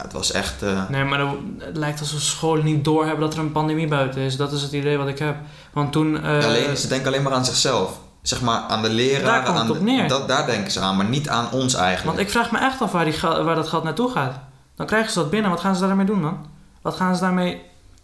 Ja, 0.00 0.06
het 0.06 0.12
was 0.14 0.32
echt... 0.32 0.62
eh, 0.62 0.88
Nee, 0.88 1.04
maar 1.04 1.18
het 1.58 1.76
lijkt 1.76 2.00
alsof 2.00 2.20
scholen 2.20 2.64
niet 2.64 2.84
doorhebben 2.84 3.20
dat 3.20 3.34
er 3.34 3.38
een 3.40 3.52
pandemie 3.52 3.88
buiten 3.88 4.20
is. 4.20 4.36
Dat 4.36 4.52
is 4.52 4.62
het 4.62 4.72
idee 4.72 4.96
wat 4.96 5.08
ik 5.08 5.18
heb. 5.18 5.36
Want 5.72 5.92
toen... 5.92 6.22
eh, 6.24 6.44
alleen, 6.44 6.76
ze 6.76 6.88
denken 6.88 7.06
alleen 7.06 7.22
maar 7.22 7.32
aan 7.32 7.44
zichzelf. 7.44 7.98
Zeg 8.22 8.40
maar 8.40 8.60
aan 8.60 8.82
de 8.82 8.90
leraren. 8.90 9.24
Daar 9.26 9.42
komt 9.44 9.56
aan 9.58 9.62
het 9.66 9.70
op 9.70 9.76
de- 9.78 9.82
neer. 9.92 10.08
Dat, 10.08 10.28
daar 10.28 10.46
denken 10.46 10.72
ze 10.72 10.80
aan, 10.80 10.96
maar 10.96 11.08
niet 11.08 11.28
aan 11.28 11.50
ons 11.52 11.74
eigenlijk. 11.74 12.16
Want 12.16 12.28
ik 12.28 12.32
vraag 12.32 12.50
me 12.50 12.58
echt 12.58 12.80
af 12.80 12.92
waar, 12.92 13.04
die 13.04 13.14
waar 13.20 13.54
dat 13.54 13.68
geld 13.68 13.82
naartoe 13.84 14.10
gaat. 14.10 14.34
Dan 14.76 14.86
krijgen 14.86 15.12
ze 15.12 15.18
dat 15.18 15.30
binnen. 15.30 15.50
Wat 15.50 15.60
gaan 15.60 15.76
ze 15.76 15.86
daarmee 15.86 16.06
doen 16.06 16.22
dan? 16.22 16.46
Wat 16.82 16.94
gaan 16.96 17.14
ze 17.14 17.20
daarmee 17.20 17.62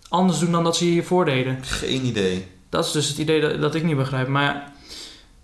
anders 0.08 0.38
doen 0.38 0.50
dan 0.52 0.64
dat 0.64 0.76
ze 0.76 0.84
hiervoor 0.84 1.24
deden? 1.24 1.58
Geen 1.64 2.04
idee. 2.06 2.48
Dat 2.68 2.84
is 2.84 2.92
dus 2.92 3.08
het 3.08 3.18
idee 3.18 3.40
dat, 3.40 3.60
dat 3.60 3.74
ik 3.74 3.84
niet 3.84 3.96
begrijp. 3.96 4.28
Maar 4.28 4.72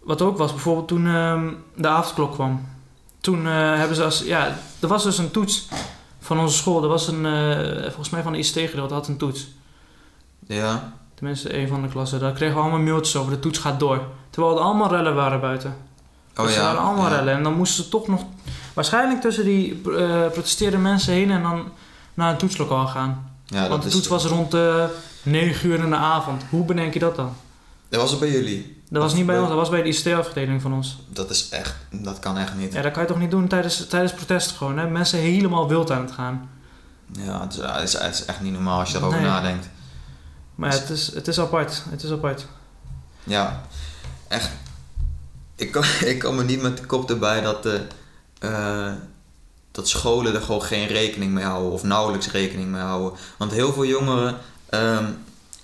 wat 0.02 0.22
ook 0.22 0.38
was, 0.38 0.50
bijvoorbeeld 0.50 0.88
toen 0.88 1.06
ehm, 1.06 1.48
de 1.76 1.88
avondklok 1.88 2.32
kwam. 2.32 2.68
Toen 3.20 3.46
eh, 3.46 3.52
hebben 3.76 3.96
ze 3.96 4.04
als... 4.04 4.22
Ja, 4.24 4.56
er 4.80 4.88
was 4.88 5.02
dus 5.02 5.18
een 5.18 5.30
toets 5.30 5.68
van 6.34 6.44
onze 6.44 6.56
school. 6.56 6.82
Er 6.82 6.88
was 6.88 7.08
een... 7.08 7.26
eh, 7.26 7.82
volgens 7.82 8.10
mij 8.10 8.22
van 8.22 8.32
de 8.32 8.38
ICT-gedeelte 8.38 8.94
had 8.94 9.08
een 9.08 9.16
toets. 9.16 9.48
Ja. 10.46 10.92
Tenminste, 11.14 11.58
een 11.58 11.68
van 11.68 11.82
de 11.82 11.88
klassen. 11.88 12.20
Daar 12.20 12.32
kregen 12.32 12.54
we 12.54 12.60
allemaal 12.60 12.80
mailtjes 12.80 13.16
over. 13.16 13.32
De 13.32 13.38
toets 13.40 13.58
gaat 13.58 13.80
door. 13.80 14.00
Terwijl 14.30 14.56
er 14.56 14.62
allemaal 14.62 14.90
rellen 14.90 15.14
waren 15.14 15.40
buiten. 15.40 15.76
Oh 16.36 16.44
dus 16.44 16.54
ja. 16.54 16.60
er 16.60 16.66
waren 16.66 16.80
allemaal 16.82 17.10
ja. 17.10 17.16
rellen. 17.16 17.34
En 17.34 17.42
dan 17.42 17.54
moesten 17.54 17.84
ze 17.84 17.90
toch 17.90 18.08
nog... 18.08 18.24
Waarschijnlijk 18.74 19.20
tussen 19.20 19.44
die 19.44 19.80
eh 19.84 20.26
protesterende 20.32 20.78
mensen 20.78 21.12
heen 21.12 21.30
en 21.30 21.42
dan 21.42 21.72
naar 22.14 22.30
een 22.30 22.36
toetslokaal 22.36 22.86
gaan. 22.86 23.30
Ja, 23.46 23.68
Want 23.68 23.82
de 23.82 23.88
toets 23.88 24.08
was 24.08 24.24
rond 24.24 24.50
de 24.50 24.88
9 25.22 25.68
uur 25.68 25.78
in 25.78 25.90
de 25.90 25.96
avond. 25.96 26.42
Hoe 26.50 26.64
bedenk 26.64 26.92
je 26.92 26.98
dat 26.98 27.16
dan? 27.16 27.32
Dat 27.88 28.00
was 28.00 28.10
het 28.10 28.20
bij 28.20 28.30
jullie. 28.30 28.71
Dat 28.92 29.02
was 29.02 29.14
niet 29.14 29.26
bij 29.26 29.38
ons, 29.38 29.48
dat 29.48 29.56
was 29.56 29.68
bij 29.68 29.82
de 29.82 29.88
ICT-afdeling 29.88 30.62
van 30.62 30.72
ons. 30.72 30.98
Dat 31.08 31.30
is 31.30 31.48
echt... 31.48 31.74
Dat 31.90 32.18
kan 32.18 32.38
echt 32.38 32.54
niet. 32.54 32.72
Ja, 32.72 32.82
dat 32.82 32.92
kan 32.92 33.02
je 33.02 33.08
toch 33.08 33.18
niet 33.18 33.30
doen 33.30 33.48
tijdens, 33.48 33.86
tijdens 33.86 34.12
protest 34.12 34.50
gewoon, 34.50 34.78
hè? 34.78 34.88
Mensen 34.88 35.18
helemaal 35.18 35.68
wild 35.68 35.90
aan 35.90 36.00
het 36.04 36.12
gaan. 36.12 36.50
Ja, 37.12 37.40
het 37.40 37.52
is, 37.52 37.58
het 37.62 37.82
is, 37.82 37.92
het 37.92 38.14
is 38.14 38.24
echt 38.24 38.40
niet 38.40 38.52
normaal 38.52 38.78
als 38.80 38.90
je 38.90 38.98
erover 38.98 39.20
Nee. 39.20 39.28
nadenkt. 39.28 39.68
Maar 40.54 40.72
ja, 40.72 40.78
het 40.78 40.90
is, 40.90 41.14
het 41.14 41.28
is 41.28 41.38
apart. 41.40 41.82
Het 41.90 42.02
is 42.02 42.10
apart. 42.10 42.46
Ja, 43.24 43.60
echt. 44.28 44.50
Ik 45.56 45.72
kan, 45.72 45.84
ik 46.12 46.18
kan 46.18 46.34
me 46.34 46.44
niet 46.44 46.62
met 46.62 46.76
de 46.76 46.86
kop 46.86 47.10
erbij 47.10 47.40
dat, 47.40 47.62
de, 47.62 47.86
eh, 48.38 48.92
dat 49.70 49.88
scholen 49.88 50.34
er 50.34 50.42
gewoon 50.42 50.62
geen 50.62 50.86
rekening 50.86 51.32
mee 51.32 51.44
houden 51.44 51.72
of 51.72 51.82
nauwelijks 51.82 52.30
rekening 52.30 52.70
mee 52.70 52.82
houden. 52.82 53.18
Want 53.36 53.52
heel 53.52 53.72
veel 53.72 53.86
jongeren 53.86 54.36
ehm, 54.68 55.04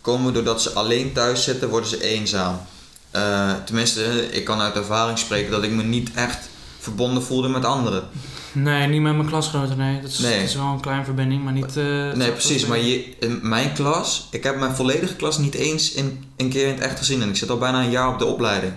komen 0.01 0.33
doordat 0.33 0.63
ze 0.63 0.73
alleen 0.73 1.13
thuis 1.13 1.45
zitten, 1.45 1.69
worden 1.69 1.89
ze 1.89 2.03
eenzaam. 2.03 2.61
Eh, 3.11 3.51
tenminste, 3.65 4.31
ik 4.31 4.45
kan 4.45 4.61
uit 4.61 4.75
ervaring 4.75 5.19
spreken 5.19 5.51
dat 5.51 5.63
ik 5.63 5.71
me 5.71 5.83
niet 5.83 6.11
echt 6.15 6.49
verbonden 6.79 7.23
voelde 7.23 7.49
met 7.49 7.65
anderen. 7.65 8.09
Nee, 8.53 8.87
niet 8.87 9.01
met 9.01 9.17
mijn 9.17 9.29
klasgenoten, 9.29 9.77
nee. 9.79 10.01
Dat 10.01 10.11
is, 10.11 10.19
Nee. 10.19 10.33
het 10.33 10.49
is 10.49 10.55
wel 10.55 10.65
een 10.67 10.81
kleine 10.81 11.05
verbinding, 11.05 11.45
maar 11.45 11.53
niet... 11.53 11.77
eh, 11.77 12.13
Nee, 12.13 12.31
precies. 12.33 12.67
Maar 12.67 12.79
je, 12.79 13.17
in 13.21 13.39
mijn 13.43 13.73
klas, 13.73 14.29
ik 14.31 14.43
heb 14.43 14.59
mijn 14.59 14.75
volledige 14.75 15.15
klas 15.17 15.39
niet 15.39 15.55
eens 15.55 15.93
in, 15.93 16.25
een 16.37 16.49
keer 16.49 16.67
in 16.67 16.73
het 16.75 16.83
echt 16.83 16.99
gezien. 16.99 17.23
En 17.23 17.29
ik 17.29 17.37
zit 17.37 17.51
al 17.51 17.59
bijna 17.59 17.83
een 17.83 17.91
jaar 17.91 18.09
op 18.09 18.19
de 18.19 18.25
opleiding. 18.25 18.73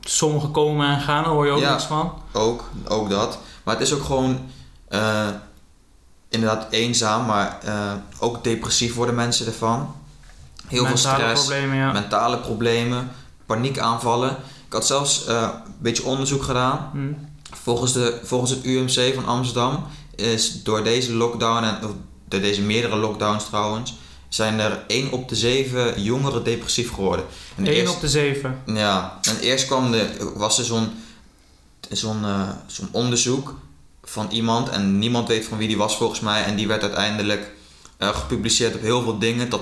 Sommigen 0.00 0.50
komen 0.50 0.88
en 0.88 1.00
gaan, 1.00 1.22
daar 1.24 1.32
hoor 1.32 1.46
je 1.46 1.52
ook 1.52 1.60
Ja. 1.60 1.70
niks 1.70 1.84
van. 1.84 2.12
Ook, 2.32 2.64
ook 2.88 3.10
dat. 3.10 3.38
Maar 3.64 3.74
het 3.74 3.82
is 3.86 3.92
ook 3.92 4.04
gewoon 4.04 4.40
eh, 4.88 5.28
inderdaad 6.28 6.66
eenzaam, 6.70 7.26
maar 7.26 7.58
ook 8.18 8.44
depressief 8.44 8.94
worden 8.94 9.14
mensen 9.14 9.46
ervan. 9.46 9.94
Heel 10.66 10.82
Mentale 10.82 10.98
veel 10.98 11.14
stress, 11.26 11.44
problemen, 11.46 11.76
ja. 11.76 11.92
mentale 11.92 12.38
problemen, 12.38 13.10
paniekaanvallen. 13.46 14.30
Ik 14.66 14.72
had 14.72 14.86
zelfs 14.86 15.26
eh, 15.26 15.48
een 15.64 15.72
beetje 15.78 16.04
onderzoek 16.04 16.42
gedaan. 16.42 16.90
Hm. 16.92 16.98
Volgens, 17.62 17.92
de, 17.92 18.20
volgens 18.22 18.50
het 18.50 18.64
UMC 18.64 19.14
van 19.14 19.26
Amsterdam 19.26 19.86
is 20.16 20.62
door 20.62 20.84
deze 20.84 21.12
lockdown 21.12 21.64
en 21.64 21.84
of 21.84 21.90
door 22.28 22.40
deze 22.40 22.62
meerdere 22.62 22.96
lockdowns 22.96 23.44
trouwens, 23.44 23.94
zijn 24.28 24.58
er 24.58 24.84
1 24.86 25.12
op 25.12 25.28
de 25.28 25.36
7 25.36 26.02
jongeren 26.02 26.44
depressief 26.44 26.92
geworden. 26.92 27.24
En 27.56 27.66
1 27.66 27.74
eerst- 27.74 27.94
op 27.94 28.00
de 28.00 28.08
7. 28.08 28.62
ja, 28.66 29.18
en 29.22 29.38
eerst 29.38 29.66
kwam 29.66 29.90
de, 29.90 30.32
was 30.34 30.58
er 30.58 30.64
zo'n 30.64 30.88
zo'n 31.90 32.24
eh, 32.24 32.48
zo'n 32.66 32.88
onderzoek 32.90 33.54
van 34.04 34.30
iemand 34.30 34.68
en 34.68 34.98
niemand 34.98 35.28
weet 35.28 35.44
van 35.44 35.58
wie 35.58 35.68
die 35.68 35.76
was 35.76 35.96
volgens 35.96 36.20
mij 36.20 36.44
en 36.44 36.56
die 36.56 36.66
werd 36.66 36.82
uiteindelijk 36.82 37.50
eh, 37.96 38.08
gepubliceerd 38.08 38.74
op 38.74 38.80
heel 38.80 39.02
veel 39.02 39.18
dingen 39.18 39.48
dat 39.50 39.60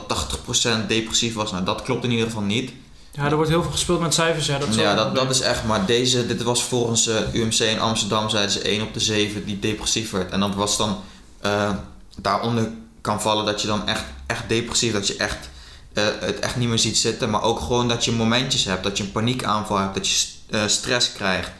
80% 0.85 0.87
depressief 0.87 1.35
was. 1.35 1.53
Nou, 1.53 1.65
dat 1.65 1.83
klopt 1.83 2.05
in 2.05 2.11
ieder 2.11 2.27
geval 2.27 2.43
niet. 2.43 2.73
Ja, 3.15 3.25
er 3.25 3.37
wordt 3.37 3.51
heel 3.51 3.63
veel 3.63 3.71
gespeeld 3.71 4.01
met 4.01 4.15
cijfers, 4.15 4.47
ja. 4.47 4.59
Dat 4.59 4.69
is 4.69 4.75
ja, 4.75 4.95
dat, 4.95 5.15
dat 5.15 5.31
is 5.31 5.41
echt, 5.41 5.65
maar 5.65 5.87
deze, 5.87 6.27
dit 6.27 6.43
was 6.43 6.65
volgens 6.65 7.07
eh, 7.07 7.35
UMC 7.35 7.59
in 7.59 7.81
Amsterdam 7.81 8.29
zeiden 8.29 8.53
ze 8.53 8.61
1 8.61 8.83
op 8.83 8.95
de 8.95 9.01
7 9.01 9.45
die 9.45 9.59
depressief 9.59 10.11
werd. 10.11 10.31
En 10.31 10.41
dat 10.41 10.55
was 10.55 10.77
dan, 10.77 10.99
eh, 11.41 11.71
daaronder 12.17 12.71
kan 13.01 13.21
vallen 13.21 13.45
dat 13.45 13.61
je 13.61 13.67
dan 13.67 13.87
echt, 13.87 14.05
echt 14.27 14.49
depressief, 14.49 14.93
dat 14.93 15.07
je 15.07 15.17
echt 15.17 15.51
eh, 15.93 16.05
het 16.21 16.39
echt 16.39 16.57
niet 16.57 16.69
meer 16.69 16.79
ziet 16.79 16.99
zitten, 16.99 17.31
maar 17.31 17.43
ook 17.43 17.61
gewoon 17.61 17.89
dat 17.89 18.05
je 18.05 18.13
momentjes 18.13 18.65
hebt, 18.65 18.83
dat 18.83 18.97
je 18.97 19.05
een 19.05 19.13
paniekaanval 19.13 19.79
hebt, 19.79 19.95
dat 19.95 20.09
je 20.09 20.27
stress 20.67 21.13
krijgt. 21.13 21.51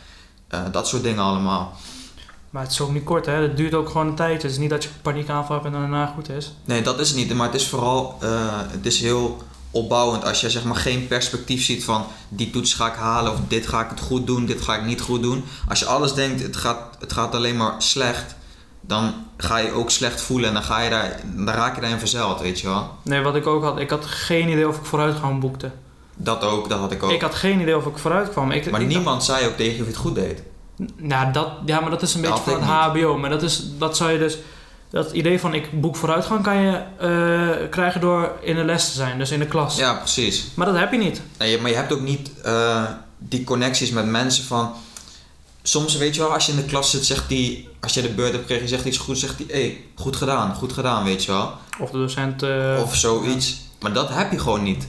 Dat 0.71 0.89
soort 0.89 1.03
dingen 1.03 1.23
allemaal. 1.23 1.77
Maar 2.51 2.63
het 2.63 2.73
is 2.73 2.81
ook 2.81 2.93
niet 2.93 3.05
kort, 3.05 3.27
hè. 3.27 3.33
Het 3.33 3.57
duurt 3.57 3.75
ook 3.75 3.89
gewoon 3.89 4.07
een 4.07 4.15
tijd. 4.15 4.43
Het 4.43 4.51
is 4.51 4.59
niet 4.59 4.71
dat 4.71 4.83
je 4.83 4.89
paniekaanval 5.03 5.55
hebt 5.55 5.67
en 5.67 5.81
daarna 5.81 6.07
goed 6.07 6.29
is. 6.29 6.53
Nee, 6.65 6.83
dat 6.83 7.01
is 7.01 7.09
het 7.09 7.17
niet. 7.17 7.35
Maar 7.35 7.47
het 7.47 7.61
is 7.61 7.69
vooral, 7.69 8.19
het 8.71 8.87
is 8.87 9.01
heel 9.01 9.43
opbouwend. 9.73 10.25
Als 10.25 10.41
je 10.41 10.51
zeg 10.51 10.65
maar 10.65 10.77
geen 10.77 11.07
perspectief 11.07 11.65
ziet 11.65 11.85
van 11.85 12.05
die 12.29 12.51
toets 12.51 12.75
ga 12.75 12.87
ik 12.87 12.95
halen 12.95 13.33
of 13.33 13.39
dit 13.49 13.67
ga 13.67 13.81
ik 13.81 13.91
het 13.91 14.01
goed 14.01 14.27
doen, 14.27 14.47
dit 14.47 14.61
ga 14.61 14.75
ik 14.77 14.85
niet 14.85 15.01
goed 15.01 15.23
doen. 15.23 15.45
Als 15.69 15.79
je 15.79 15.87
alles 15.87 16.15
denkt, 16.15 16.43
het 16.43 16.57
gaat, 16.57 16.97
het 17.01 17.13
gaat 17.13 17.35
alleen 17.35 17.57
maar 17.57 17.75
slecht, 17.79 18.35
dan 18.81 19.15
ga 19.37 19.57
je 19.57 19.73
ook 19.73 19.91
slecht 19.91 20.21
voelen 20.21 20.49
en 20.49 20.55
dan, 20.55 20.63
ga 20.63 20.81
je 20.81 20.91
daar, 20.91 21.21
dan 21.25 21.55
raak 21.55 21.75
je 21.75 21.81
daarin 21.81 21.99
verzeild, 21.99 22.41
weet 22.41 22.61
je 22.61 22.67
wel. 22.67 22.91
Nee, 23.03 23.21
wat 23.21 23.35
ik 23.35 23.47
ook 23.47 23.63
had, 23.63 23.79
ik 23.79 23.91
had 23.91 24.05
geen 24.07 24.49
idee 24.49 24.69
of 24.69 24.77
ik 24.77 24.85
vooruitgang 24.85 25.41
boekte. 25.41 25.71
Dat 26.17 26.45
ook, 26.45 26.69
dat 26.69 26.79
had 26.79 26.93
ik 26.93 27.03
ook. 27.03 27.11
Ik 27.11 27.21
had 27.21 27.35
geen 27.35 27.61
idee 27.61 27.77
of 27.77 27.87
ik 27.87 27.99
vooruit 27.99 28.31
kwam. 28.31 28.51
Ik, 28.51 28.71
maar 28.71 28.81
ik 28.81 28.87
niemand 28.87 29.25
zei 29.25 29.47
ook 29.47 29.57
tegen 29.57 29.75
je 29.75 29.81
of 29.81 29.87
je 29.87 29.93
het 29.93 30.01
goed 30.03 30.15
deed. 30.15 30.43
nou, 30.97 31.33
dat, 31.33 31.49
ja, 31.67 31.81
maar 31.81 31.91
dat 31.91 32.03
is 32.03 32.15
een 32.15 32.23
Dat 32.23 32.31
beetje 32.31 32.51
van 32.51 32.61
het 32.61 32.71
HBO. 32.71 33.19
Maar 33.19 33.31
dat, 33.31 33.43
is, 33.43 33.63
dat 33.79 33.97
zou 33.97 34.11
je 34.11 34.19
dus... 34.19 34.39
Dat 34.93 35.13
idee 35.13 35.41
van 35.41 35.55
ik 35.55 35.81
boek 35.81 35.97
vooruitgang 35.97 36.43
kan 36.43 36.57
je 36.57 36.83
eh, 36.99 37.71
krijgen 37.71 38.01
door 38.01 38.33
in 38.43 38.57
de 38.57 38.65
les 38.65 38.87
te 38.87 38.93
zijn. 38.93 39.19
Dus 39.19 39.31
in 39.31 39.39
de 39.39 39.47
klas. 39.47 39.77
Ja, 39.77 39.95
precies. 39.95 40.45
Maar 40.55 40.67
dat 40.67 40.77
heb 40.79 40.93
je 40.93 40.99
niet. 40.99 41.21
Nee, 41.39 41.61
maar 41.61 41.71
je 41.71 41.77
hebt 41.77 41.93
ook 41.93 42.01
niet 42.01 42.41
eh, 42.43 42.85
die 43.19 43.45
connecties 43.45 43.91
met 43.91 44.07
mensen 44.07 44.45
van... 44.45 44.73
Soms 45.63 45.97
weet 45.97 46.15
je 46.15 46.21
wel, 46.21 46.33
als 46.33 46.47
je 46.47 46.53
in 46.53 46.59
de 46.59 46.65
klas 46.65 46.91
zit, 46.91 47.05
zegt 47.05 47.29
die... 47.29 47.69
Als 47.81 47.95
je 47.95 48.03
de 48.03 48.09
beurt 48.09 48.31
hebt 48.33 48.41
gekregen, 48.41 48.63
je 48.63 48.69
zegt 48.69 48.85
iets 48.85 48.99
goed, 48.99 49.19
zegt 49.19 49.39
die... 49.39 49.47
Hé, 49.49 49.61
hey, 49.61 49.85
goed 49.95 50.17
gedaan, 50.17 50.55
goed 50.55 50.73
gedaan, 50.73 51.05
weet 51.05 51.25
je 51.25 51.33
wel. 51.33 51.53
Of 51.81 51.91
de 51.91 51.99
docent... 51.99 52.43
eh, 52.43 52.79
of 52.83 52.97
zoiets. 52.97 53.61
Maar 53.81 53.93
dat 53.93 54.09
heb 54.09 54.31
je 54.31 54.39
gewoon 54.39 54.63
niet. 54.63 54.89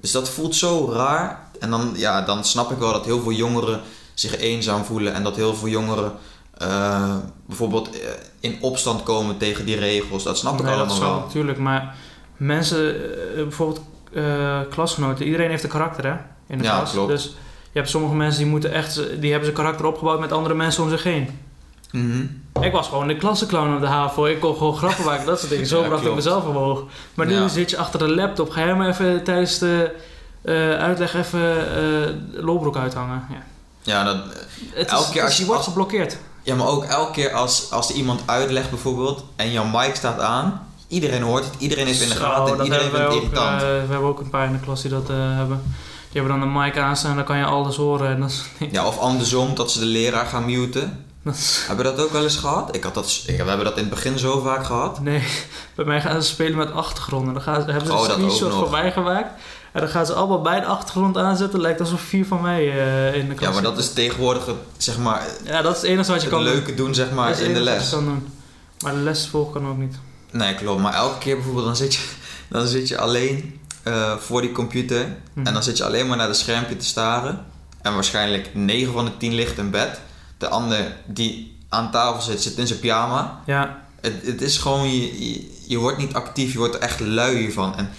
Dus 0.00 0.10
dat 0.10 0.28
voelt 0.28 0.54
zo 0.54 0.90
raar. 0.92 1.48
En 1.60 1.70
dan, 1.70 1.92
ja, 1.96 2.22
dan 2.22 2.44
snap 2.44 2.70
ik 2.70 2.78
wel 2.78 2.92
dat 2.92 3.04
heel 3.04 3.20
veel 3.20 3.32
jongeren 3.32 3.80
zich 4.14 4.36
eenzaam 4.36 4.84
voelen. 4.84 5.14
En 5.14 5.22
dat 5.22 5.36
heel 5.36 5.54
veel 5.54 5.68
jongeren 5.68 6.12
eh, 6.56 7.14
bijvoorbeeld 7.46 7.90
eh, 8.00 8.08
in 8.40 8.58
opstand 8.60 9.02
komen 9.02 9.36
tegen 9.36 9.64
die 9.66 9.76
regels. 9.76 10.22
Dat 10.22 10.38
snap 10.38 10.52
ik 10.58 10.58
nee, 10.64 10.68
dat 10.70 10.78
allemaal 10.78 10.96
is 10.96 11.02
wel 11.02 11.20
natuurlijk. 11.20 11.58
Maar 11.58 11.94
mensen, 12.36 12.94
eh, 12.94 13.42
bijvoorbeeld 13.42 13.80
klasgenoten, 14.70 15.24
iedereen 15.24 15.50
heeft 15.50 15.62
een 15.62 15.68
karakter 15.68 16.04
hè, 16.04 16.16
in 16.46 16.58
de 16.58 16.64
Ja, 16.64 16.76
klas. 16.76 16.90
klopt. 16.92 17.08
Dus 17.08 17.24
je 17.72 17.78
hebt 17.78 17.88
sommige 17.90 18.14
mensen 18.14 18.42
die 18.42 18.50
moeten 18.50 18.72
echt, 18.72 18.94
die 19.20 19.30
hebben 19.30 19.44
zijn 19.50 19.54
karakter 19.62 19.86
opgebouwd 19.86 20.20
met 20.20 20.32
andere 20.32 20.54
mensen 20.54 20.82
om 20.82 20.88
zich 20.90 21.02
heen. 21.02 21.38
Mhm. 21.92 22.24
Ik 22.64 22.72
was 22.72 22.88
gewoon 22.88 23.06
de 23.06 23.16
klassenclown 23.16 23.74
op 23.74 23.80
de 23.80 23.86
HAVO. 23.86 24.24
Ik 24.26 24.40
kon 24.40 24.56
gewoon 24.56 24.76
grappen 24.76 25.04
maken, 25.04 25.26
dat 25.26 25.38
soort 25.38 25.50
dingen. 25.50 25.66
Zo 25.76 25.80
Ja, 25.80 25.86
bracht 25.88 26.04
ik 26.04 26.14
mezelf 26.14 26.44
omhoog. 26.44 26.82
Maar 27.14 27.26
nu 27.26 27.34
Ja. 27.34 27.48
zit 27.48 27.70
je 27.70 27.76
achter 27.76 27.98
de 27.98 28.14
laptop. 28.14 28.50
Ga 28.50 28.64
jij 28.64 28.74
maar 28.74 28.88
even 28.88 29.22
tijdens 29.24 29.58
de 29.58 29.90
uitleg 30.78 31.14
even 31.14 31.76
eh 31.76 32.42
lolbroek 32.44 32.76
uithangen. 32.76 33.26
Ja. 33.30 33.42
Ja, 33.82 34.04
dat, 34.04 34.16
Het 34.70 34.88
Elke 34.90 35.04
is, 35.04 35.10
keer 35.10 35.22
als 35.22 35.36
je- 35.36 35.44
wordt 35.44 35.64
geblokkeerd. 35.64 36.18
Ja, 36.46 36.54
maar 36.54 36.66
ook 36.66 36.84
elke 36.84 37.10
keer 37.12 37.32
als, 37.32 37.70
als 37.70 37.88
er 37.88 37.94
iemand 37.94 38.20
uitlegt 38.26 38.70
bijvoorbeeld... 38.70 39.24
en 39.36 39.50
jouw 39.52 39.64
mic 39.64 39.94
staat 39.94 40.20
aan... 40.20 40.60
Iedereen 40.88 41.22
hoort 41.22 41.44
het, 41.44 41.54
iedereen 41.58 41.86
heeft 41.86 42.00
in 42.00 42.08
de 42.08 42.14
Zo, 42.14 42.20
gaten 42.20 42.58
en 42.58 42.64
iedereen 42.64 42.90
vindt 42.90 42.98
het 42.98 43.06
ook, 43.06 43.22
irritant. 43.22 43.62
eh, 43.62 43.68
we 43.68 43.86
hebben 43.90 44.08
ook 44.08 44.20
een 44.20 44.30
paar 44.30 44.46
in 44.46 44.52
de 44.52 44.58
klas 44.60 44.82
die 44.82 44.90
dat 44.90 45.10
eh, 45.10 45.16
hebben. 45.18 45.62
Die 46.10 46.20
hebben 46.20 46.40
dan 46.40 46.48
een 46.48 46.62
mic 46.62 46.78
aanstaan 46.78 47.10
en 47.10 47.16
dan 47.16 47.24
kan 47.26 47.38
je 47.38 47.44
alles 47.44 47.76
horen. 47.76 48.08
En 48.10 48.20
dat 48.20 48.30
is, 48.30 48.44
Ja, 48.72 48.86
of 48.86 48.98
andersom, 48.98 49.54
dat 49.54 49.70
ze 49.70 49.78
de 49.78 49.84
leraar 49.84 50.26
gaan 50.26 50.44
muten. 50.44 51.06
is- 51.24 51.64
Hebben 51.66 51.84
we 51.86 51.90
dat 51.96 52.04
ook 52.04 52.12
wel 52.12 52.22
eens 52.22 52.36
gehad? 52.36 52.74
Ik 52.74 52.82
had 52.84 52.94
dat, 52.94 53.22
ik, 53.26 53.36
we 53.36 53.44
hebben 53.48 53.64
dat 53.64 53.76
in 53.76 53.84
het 53.84 53.90
begin 53.94 54.18
zo 54.18 54.40
vaak 54.40 54.64
gehad. 54.64 55.00
nee, 55.00 55.22
bij 55.76 55.84
mij 55.84 56.00
gaan 56.00 56.22
ze 56.22 56.28
spelen 56.28 56.56
met 56.56 56.72
achtergronden. 56.72 57.34
Dan 57.34 57.42
gaan 57.42 57.60
ze, 57.62 57.70
hebben 57.70 57.86
ze 57.86 57.92
Oh, 57.92 58.00
dat 58.00 58.10
ook 58.10 58.14
screenshot 58.16 58.50
nog. 58.50 58.58
En 59.76 59.82
dan 59.82 59.90
gaan 59.90 60.06
ze 60.06 60.12
allemaal 60.12 60.42
bij 60.42 60.60
de 60.60 60.66
achtergrond 60.66 61.16
aanzetten. 61.16 61.60
Lijkt 61.60 61.80
alsof 61.80 62.00
vier 62.00 62.26
van 62.26 62.40
mij 62.42 62.60
eh, 62.70 63.14
in 63.20 63.28
de 63.28 63.34
klas 63.34 63.48
Ja, 63.48 63.54
maar 63.54 63.62
dat 63.62 63.78
is 63.78 63.92
tegenwoordig, 63.92 64.46
het, 64.46 64.56
zeg 64.76 64.98
maar, 64.98 65.22
Ja, 65.44 65.62
dat 65.62 65.74
is 65.76 65.80
het 65.82 65.90
enige 65.90 66.10
wat 66.12 66.22
je 66.22 66.26
het 66.26 66.36
kan 66.36 66.44
doen. 66.44 66.52
leuke 66.52 66.74
doen, 66.74 66.94
zeg 66.94 67.06
Dat 67.06 67.14
maar, 67.14 67.30
is 67.30 67.38
het 67.38 67.46
in 67.48 67.54
de 67.54 67.60
les. 67.60 67.84
je 67.90 67.96
kan 67.96 68.04
doen. 68.04 68.28
Maar 68.82 68.92
de 68.92 68.98
les 68.98 69.26
volgen 69.28 69.52
kan 69.52 69.68
ook 69.68 69.76
niet. 69.78 69.94
Nee, 70.30 70.54
klopt. 70.54 70.80
Maar 70.82 70.94
elke 70.94 71.18
keer 71.18 71.34
bijvoorbeeld, 71.34 71.64
dan 71.66 71.76
zit 71.76 71.94
je, 71.94 72.00
dan 72.48 72.66
zit 72.66 72.88
je 72.88 72.98
alleen 72.98 73.60
eh, 73.82 74.16
voor 74.16 74.40
die 74.40 74.52
computer. 74.52 75.16
Mhm. 75.32 75.46
En 75.46 75.52
dan 75.52 75.62
zit 75.62 75.76
je 75.76 75.84
alleen 75.84 76.06
maar 76.06 76.16
naar 76.16 76.28
de 76.28 76.34
schermpje 76.34 76.76
te 76.76 76.84
staren. 76.84 77.44
En 77.82 77.94
waarschijnlijk 77.94 78.50
9 78.54 78.92
van 78.92 79.04
de 79.04 79.16
10 79.16 79.34
ligt 79.34 79.58
in 79.58 79.70
bed. 79.70 80.00
De 80.38 80.48
ander 80.48 80.96
die 81.06 81.56
aan 81.68 81.90
tafel 81.90 82.22
zit, 82.22 82.42
zit 82.42 82.56
in 82.56 82.66
zijn 82.66 82.78
pyjama. 82.80 83.40
Ja, 83.46 83.82
Het, 84.00 84.14
het 84.24 84.42
is 84.42 84.58
gewoon, 84.58 84.90
je, 84.94 85.30
je, 85.32 85.50
je 85.66 85.78
wordt 85.78 85.98
niet 85.98 86.14
actief, 86.14 86.52
je 86.52 86.58
wordt 86.58 86.74
er 86.74 86.80
echt 86.80 87.00
lui 87.00 87.36
hiervan. 87.36 87.76
En 87.76 87.90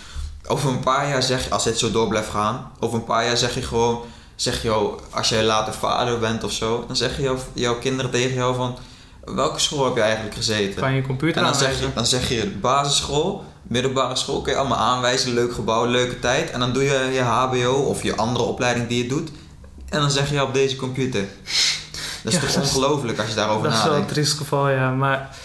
over 0.48 0.70
een 0.70 0.80
paar 0.80 1.10
jaar 1.10 1.24
zeg 1.24 1.44
je, 1.44 1.50
als 1.50 1.64
dit 1.64 1.80
zo 1.80 1.92
door 1.92 2.08
blijft 2.08 2.30
gaan, 2.30 2.72
over 2.80 2.98
een 2.98 3.04
paar 3.04 3.26
jaar 3.26 3.38
zeg 3.38 3.54
je 3.54 3.62
gewoon, 3.62 4.02
zeg 4.36 4.62
je, 4.62 4.76
oh, 4.76 4.98
als 5.10 5.30
jij 5.30 5.44
later 5.44 5.74
vader 5.74 6.20
bent 6.20 6.44
of 6.44 6.52
zo, 6.52 6.84
dan 6.88 6.96
zeggen 6.96 7.24
jouw, 7.24 7.38
jouw 7.54 7.76
kinderen 7.80 8.12
tegen 8.12 8.36
jou 8.36 8.56
van, 8.56 8.78
welke 9.26 9.60
school 9.60 9.86
heb 9.86 9.96
je 9.96 10.02
eigenlijk 10.02 10.36
gezeten? 10.36 10.82
kan 10.82 10.94
je 10.94 11.02
computer 11.02 11.38
En 11.38 11.44
dan 11.44 11.56
zeg, 11.56 11.80
je, 11.80 11.88
dan 11.94 12.06
zeg 12.06 12.30
je 12.30 12.48
basisschool, 12.62 13.44
middelbare 13.64 14.16
school, 14.16 14.42
kun 14.42 14.52
je 14.54 14.58
allemaal 14.60 14.78
aanwijzen, 14.78 15.34
leuk 15.34 15.54
gebouw, 15.54 15.86
leuke 15.86 16.20
tijd. 16.20 16.52
En 16.52 16.60
dan 16.60 16.74
doe 16.74 16.84
je 16.84 17.10
je 17.14 17.22
HBO 17.22 17.72
of 17.72 18.04
je 18.04 18.16
andere 18.16 18.46
opleiding 18.46 18.88
die 18.88 19.04
je 19.04 19.10
doet. 19.10 19.30
En 19.90 20.00
dan 20.00 20.12
zeg 20.12 20.32
je 20.32 20.44
op 20.44 20.54
deze 20.54 20.76
computer. 20.76 21.26
Dat 22.24 22.34
is 22.34 22.40
Ja, 22.40 22.46
toch 22.46 22.58
ongelooflijk 22.64 23.20
als 23.20 23.30
je 23.30 23.36
daarover 23.36 23.64
Dat 23.64 23.72
is 23.74 23.78
wel 23.78 23.86
een 23.88 23.92
nadenkt. 23.92 24.14
triest 24.14 24.38
geval, 24.38 24.70
ja. 24.70 24.90
Maar 24.92 25.36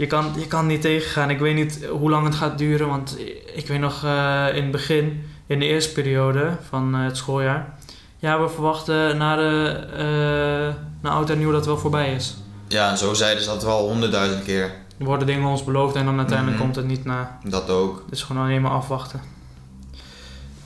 je 0.00 0.06
kan, 0.06 0.32
je 0.36 0.46
kan 0.46 0.66
niet 0.66 0.80
tegengaan. 0.80 1.30
Ik 1.30 1.38
weet 1.38 1.54
niet 1.54 1.84
hoe 1.90 2.10
lang 2.10 2.24
het 2.26 2.34
gaat 2.34 2.58
duren. 2.58 2.88
Want 2.88 3.18
ik 3.54 3.66
weet 3.66 3.78
nog 3.80 4.04
eh, 4.04 4.46
in 4.54 4.62
het 4.62 4.70
begin, 4.70 5.24
in 5.46 5.58
de 5.58 5.66
eerste 5.66 5.92
periode 5.92 6.50
van 6.68 6.94
eh, 6.94 7.04
het 7.04 7.16
schooljaar. 7.16 7.74
Ja, 8.18 8.40
we 8.42 8.48
verwachten 8.48 9.16
na, 9.16 9.36
de, 9.36 9.68
eh 9.96 10.74
na 11.02 11.10
oud 11.10 11.30
en 11.30 11.38
nieuw 11.38 11.48
dat 11.50 11.56
het 11.56 11.66
wel 11.66 11.78
voorbij 11.78 12.14
is. 12.14 12.36
Ja, 12.68 12.90
en 12.90 12.98
zo 12.98 13.14
zeiden 13.14 13.42
ze 13.42 13.48
dat 13.48 13.64
wel 13.64 13.88
honderdduizend 13.88 14.42
keer. 14.44 14.64
Er 14.98 15.04
worden 15.06 15.26
dingen 15.26 15.48
ons 15.48 15.64
beloofd 15.64 15.94
en 15.94 16.04
dan 16.04 16.18
uiteindelijk 16.18 16.56
Mhm. 16.56 16.64
komt 16.64 16.76
het 16.76 16.86
niet 16.86 17.04
na. 17.04 17.38
Dat 17.44 17.70
ook. 17.70 18.04
Dus 18.08 18.22
gewoon 18.22 18.42
alleen 18.42 18.62
maar 18.62 18.70
afwachten. 18.70 19.20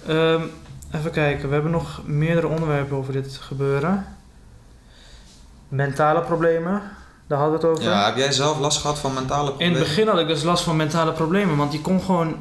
Ehm, 0.06 0.40
even 0.94 1.10
kijken, 1.10 1.48
we 1.48 1.54
hebben 1.54 1.72
nog 1.72 2.00
meerdere 2.06 2.46
onderwerpen 2.48 2.96
over 2.96 3.12
dit 3.12 3.36
gebeuren. 3.40 4.06
Mentale 5.68 6.20
problemen, 6.20 6.82
daar 7.26 7.38
hadden 7.38 7.60
we 7.60 7.66
het 7.66 7.76
over. 7.76 7.90
Ja, 7.90 8.04
heb 8.04 8.16
jij 8.16 8.32
zelf 8.32 8.58
last 8.58 8.80
gehad 8.80 8.98
van 8.98 9.12
mentale 9.14 9.42
In 9.42 9.46
problemen? 9.48 9.78
het 9.78 9.88
begin 9.88 10.06
had 10.08 10.18
ik 10.18 10.26
dus 10.26 10.42
last 10.42 10.64
van 10.64 10.76
mentale 10.76 11.12
problemen, 11.12 11.56
want 11.56 11.72
je 11.72 11.80
kon 11.80 12.00
gewoon 12.00 12.36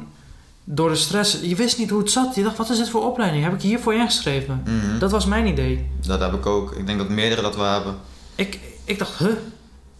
door 0.64 0.88
de 0.88 0.96
stress, 0.96 1.38
je 1.42 1.54
wist 1.56 1.78
niet 1.78 1.90
hoe 1.90 1.98
het 1.98 2.10
zat. 2.10 2.34
Je 2.34 2.42
dacht, 2.42 2.56
wat 2.56 2.70
is 2.70 2.78
dit 2.78 2.88
voor 2.90 3.04
opleiding? 3.04 3.44
Heb 3.44 3.54
ik 3.54 3.62
hiervoor 3.62 3.94
ingeschreven? 3.94 4.62
Mhm. 4.64 4.90
dat... 4.90 5.00
Dat 5.00 5.10
was 5.10 5.24
mijn 5.24 5.46
idee. 5.46 5.90
heb 6.08 6.32
ik 6.34 6.46
ook. 6.46 6.72
Ik 6.72 6.86
denk 6.86 6.98
dat 6.98 7.08
meerdere 7.08 7.42
dat 7.42 7.56
we 7.56 7.62
hebben. 7.62 7.94
Ik, 8.34 8.58
ik 8.84 8.98
dacht, 8.98 9.18
huh? 9.18 9.28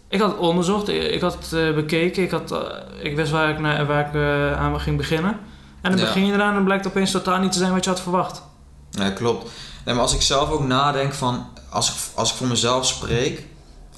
Ik 0.08 0.20
had 0.20 0.30
het 0.30 0.40
onderzocht, 0.40 0.88
ik, 0.88 1.20
had 1.20 1.34
het 1.34 1.52
eh, 1.52 1.74
bekeken, 1.74 2.22
ik, 2.22 2.30
had, 2.30 2.52
eh, 2.52 2.60
ik 3.02 3.16
wist 3.16 3.30
waar 3.30 3.50
ik, 3.50 3.58
naar, 3.58 3.86
waar 3.86 4.06
ik 4.08 4.14
eh, 4.14 4.60
aan 4.60 4.80
ging 4.80 4.96
beginnen. 4.96 5.38
En 5.80 5.90
dan 5.90 6.00
Ja. 6.00 6.06
begin 6.06 6.26
je 6.26 6.32
eraan 6.32 6.56
en 6.56 6.64
blijkt 6.64 6.86
opeens 6.86 7.10
totaal 7.10 7.38
niet 7.38 7.52
te 7.52 7.58
zijn 7.58 7.72
wat 7.72 7.84
je 7.84 7.90
had 7.90 8.00
verwacht. 8.00 8.42
Nee, 8.90 9.12
klopt. 9.12 9.50
Nee, 9.84 9.94
maar 9.94 10.02
als 10.04 10.14
ik 10.14 10.22
zelf 10.22 10.50
ook 10.50 10.66
nadenk 10.66 11.12
van... 11.12 11.46
Als 11.70 11.88
ik, 11.88 11.94
als 12.14 12.30
ik 12.30 12.36
voor 12.36 12.46
mezelf 12.46 12.86
spreek... 12.86 13.46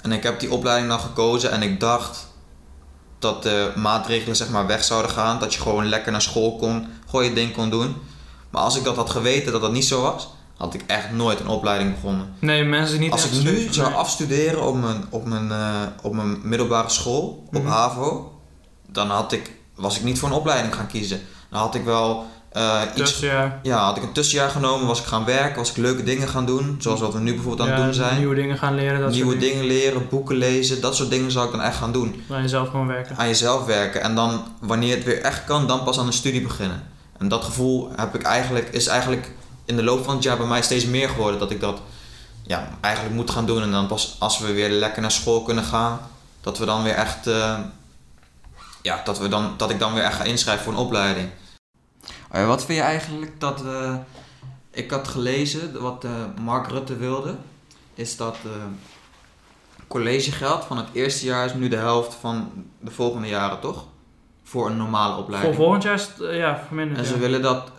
En 0.07 0.12
ik 0.12 0.23
heb 0.23 0.40
die 0.40 0.51
opleiding 0.53 0.88
dan 0.88 1.01
gekozen 1.01 1.51
en 1.51 1.62
ik 1.62 1.81
dacht... 1.81 2.27
Dat 3.19 3.42
de 3.42 3.73
maatregelen 3.77 4.37
zeg 4.37 4.49
maar 4.49 4.66
weg 4.66 4.85
zouden 4.85 5.11
gaan. 5.11 5.38
Dat 5.40 5.55
je 5.55 5.61
gewoon 5.61 5.88
lekker 5.88 6.12
naar 6.12 6.23
school 6.23 6.57
kon. 6.57 6.87
Gewoon 7.09 7.25
je 7.25 7.33
ding 7.33 7.53
kon 7.53 7.71
doen. 7.71 7.97
Maar 8.51 8.62
als 8.62 8.77
ik 8.77 8.85
dat 8.85 8.97
had 8.97 9.11
geweten 9.11 9.53
dat 9.53 9.61
dat 9.61 9.73
niet 9.73 9.85
zo 9.85 10.03
was... 10.03 10.29
Had 10.57 10.75
ik 10.75 10.83
echt 10.87 11.11
nooit 11.12 11.40
een 11.40 11.49
opleiding 11.49 11.95
begonnen. 11.95 12.35
Nee, 12.38 12.64
mensen 12.64 13.01
niet 13.01 13.12
Als 13.12 13.25
ik 13.25 13.42
nu 13.42 13.66
zou 13.71 13.95
afstuderen 13.95 14.66
op 14.66 14.77
mijn, 14.77 15.05
op 15.11 15.27
mijn, 15.27 15.51
eh, 15.51 15.81
op 16.03 16.14
mijn 16.14 16.38
middelbare 16.42 16.88
school, 16.88 17.45
op 17.47 17.62
Mhm. 17.62 17.66
HAVO, 17.66 18.33
dan 18.87 19.11
had 19.11 19.33
ik, 19.33 19.51
was 19.75 19.97
ik 19.97 20.05
niet 20.05 20.19
voor 20.19 20.29
een 20.29 20.35
opleiding 20.35 20.75
gaan 20.75 20.87
kiezen. 20.87 21.21
Dan 21.51 21.61
had 21.61 21.75
ik 21.75 21.85
wel 21.85 22.27
eh, 22.57 22.81
iets, 22.97 23.21
Dus 23.21 23.31
ja, 23.62 23.79
had 23.85 23.97
ik 23.97 24.03
een 24.03 24.12
tussenjaar 24.12 24.51
genomen, 24.51 24.87
was 24.87 25.01
ik 25.01 25.07
gaan 25.07 25.25
werken, 25.25 25.57
was 25.57 25.71
ik 25.71 25.77
leuke 25.77 26.03
dingen 26.03 26.29
gaan 26.29 26.47
doen, 26.47 26.77
zoals 26.79 27.01
wat 27.01 27.12
we 27.12 27.21
nu 27.21 27.35
bijvoorbeeld 27.35 27.69
aan 27.69 27.75
het 27.75 27.79
ja, 27.79 27.85
doen 27.85 27.95
zijn. 27.95 28.19
nieuwe 28.19 28.35
dingen 28.35 28.59
gaan 28.59 28.75
leren, 28.75 29.01
dat 29.01 29.11
Nieuwe 29.11 29.31
soort 29.31 29.40
dingen. 29.40 29.59
dingen 29.62 29.77
leren, 29.77 30.09
boeken 30.09 30.37
lezen, 30.37 30.81
dat 30.81 30.97
soort 30.97 31.11
dingen 31.11 31.31
zou 31.31 31.47
ik 31.47 31.53
dan 31.53 31.61
echt 31.62 31.77
gaan 31.77 31.92
doen. 31.92 32.23
Waar 32.29 32.42
je 32.42 32.49
zelf 32.49 32.69
gewoon 32.69 32.87
werken. 32.87 33.16
Aan 33.16 33.27
jezelf 33.27 33.64
werken 33.64 34.03
en 34.03 34.14
dan, 34.14 34.45
wanneer 34.61 34.95
het 34.95 35.05
weer 35.05 35.21
echt 35.23 35.45
kan, 35.45 35.66
dan 35.66 35.85
pas 35.85 35.99
aan 35.99 36.07
de 36.07 36.12
studie 36.12 36.42
beginnen. 36.42 36.83
En 37.19 37.29
dat 37.29 37.45
gevoel 37.45 37.90
heb 37.97 38.14
ik 38.14 38.23
eigenlijk, 38.23 38.69
is 38.69 38.87
eigenlijk 38.87 39.31
in 39.64 39.77
de 39.77 39.83
loop 39.83 40.05
van 40.05 40.14
het 40.14 40.23
jaar 40.25 40.37
bij 40.37 40.47
mij 40.47 40.62
steeds 40.62 40.87
meer 40.87 41.09
geworden. 41.09 41.40
Dat 41.40 41.51
ik 41.51 41.61
dat 41.61 41.81
ja, 42.42 42.69
eigenlijk 42.81 43.14
moet 43.14 43.31
gaan 43.31 43.47
doen. 43.47 43.62
En 43.62 43.71
dan 43.71 43.87
pas 43.87 44.16
als 44.19 44.38
we 44.38 44.53
weer 44.53 44.71
lekker 44.71 45.03
naar 45.03 45.11
school 45.11 45.42
kunnen 45.42 45.64
gaan, 45.64 46.01
dat 46.40 46.59
we 46.59 46.64
dan 46.64 46.83
weer 46.83 46.95
echt. 46.95 47.27
eh, 47.27 47.59
ja, 48.83 49.01
dat, 49.05 49.19
we 49.19 49.29
dan, 49.29 49.55
dat 49.57 49.71
ik 49.71 49.79
dan 49.79 49.95
weer 49.95 50.03
echt 50.03 50.16
ga 50.16 50.25
inschrijven 50.25 50.64
voor 50.64 50.73
een 50.73 50.79
opleiding. 50.79 51.29
Wat 52.44 52.64
vind 52.64 52.79
je 52.79 52.85
eigenlijk 52.85 53.40
dat. 53.40 53.64
eh, 53.66 53.94
ik 54.70 54.90
had 54.90 55.09
gelezen 55.09 55.81
wat 55.81 56.05
eh, 56.05 56.11
Mark 56.40 56.66
Rutte 56.70 56.96
wilde. 56.96 57.35
Is 57.94 58.16
dat 58.16 58.37
eh, 58.44 58.51
collegegeld 59.88 60.64
van 60.64 60.77
het 60.77 60.87
eerste 60.92 61.27
jaar 61.27 61.44
is 61.44 61.55
nu 61.55 61.68
de 61.68 61.77
helft 61.77 62.14
van 62.14 62.53
de 62.81 62.90
volgende 62.90 63.29
jaren, 63.29 63.61
toch? 63.61 63.87
Voor 64.42 64.66
een 64.70 64.77
normale 64.77 65.12
Voor 65.14 65.22
opleiding. 65.22 65.55
volgend 65.55 65.83
jaar 65.83 65.94
is 65.94 66.07
het, 66.07 66.35
ja, 66.35 66.62
verminderd. 66.66 66.99
En 66.99 67.05
ze 67.07 67.14
ja. 67.14 67.20
willen 67.20 67.42
dat 67.42 67.70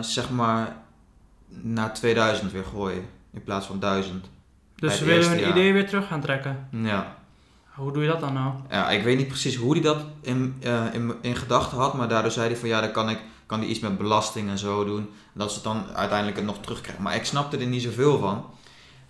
zeg 0.00 0.30
maar 0.30 0.76
naar 1.48 1.94
2000 1.94 2.52
weer 2.52 2.64
gooien 2.64 3.04
in 3.32 3.42
plaats 3.42 3.66
van 3.66 3.78
1000. 3.80 4.20
bij 4.20 4.30
Dus 4.88 4.98
ze 4.98 5.04
willen 5.04 5.28
hun 5.28 5.38
jaar. 5.38 5.48
idee 5.50 5.72
weer 5.72 5.86
terug 5.88 6.06
gaan 6.06 6.20
trekken. 6.20 6.68
Ja. 6.70 7.16
Hoe 7.74 7.92
doe 7.92 8.02
je 8.02 8.08
dat 8.08 8.20
dan 8.20 8.32
nou? 8.32 8.52
Ja, 8.70 8.90
ik 8.90 9.02
weet 9.02 9.16
niet 9.16 9.28
precies 9.28 9.56
hoe 9.56 9.72
hij 9.72 9.82
dat 9.82 9.98
in, 10.20 10.62
in, 10.92 11.14
in 11.20 11.36
gedachten 11.36 11.78
had, 11.78 11.94
maar 11.94 12.08
daardoor 12.08 12.30
zei 12.30 12.46
hij 12.48 12.56
van 12.56 12.68
ja, 12.68 12.80
dan 12.80 12.90
kan 12.90 13.08
ik 13.10 13.18
kan 13.50 13.58
hij 13.60 13.68
iets 13.68 13.80
met 13.80 13.98
belasting 13.98 14.48
en 14.48 14.58
zo 14.58 14.84
doen. 14.84 14.98
En 14.98 15.38
dat 15.38 15.48
ze 15.48 15.54
het 15.54 15.64
dan 15.64 15.84
uiteindelijk 15.94 16.36
het 16.36 16.46
nog 16.46 16.58
terugkrijgen. 16.60 17.02
Maar 17.02 17.14
ik 17.14 17.24
snapte 17.24 17.56
er 17.56 17.66
niet 17.66 17.82
zoveel 17.82 18.18
van. 18.18 18.44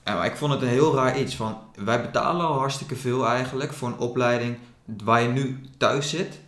En 0.03 0.15
maar 0.15 0.27
ik 0.27 0.37
vond 0.37 0.53
het 0.53 0.63
een 0.63 0.69
heel 0.69 0.95
raar 0.95 1.19
iets 1.19 1.37
van, 1.37 1.59
wij 1.75 2.01
betalen 2.01 2.47
al 2.47 2.59
hartstikke 2.59 2.97
veel 2.97 3.27
eigenlijk 3.27 3.73
voor 3.73 3.89
een 3.89 3.99
opleiding 3.99 4.57
waar 5.05 5.23
je 5.23 5.29
nu 5.29 5.61
thuis 5.79 6.11
zit. 6.11 6.41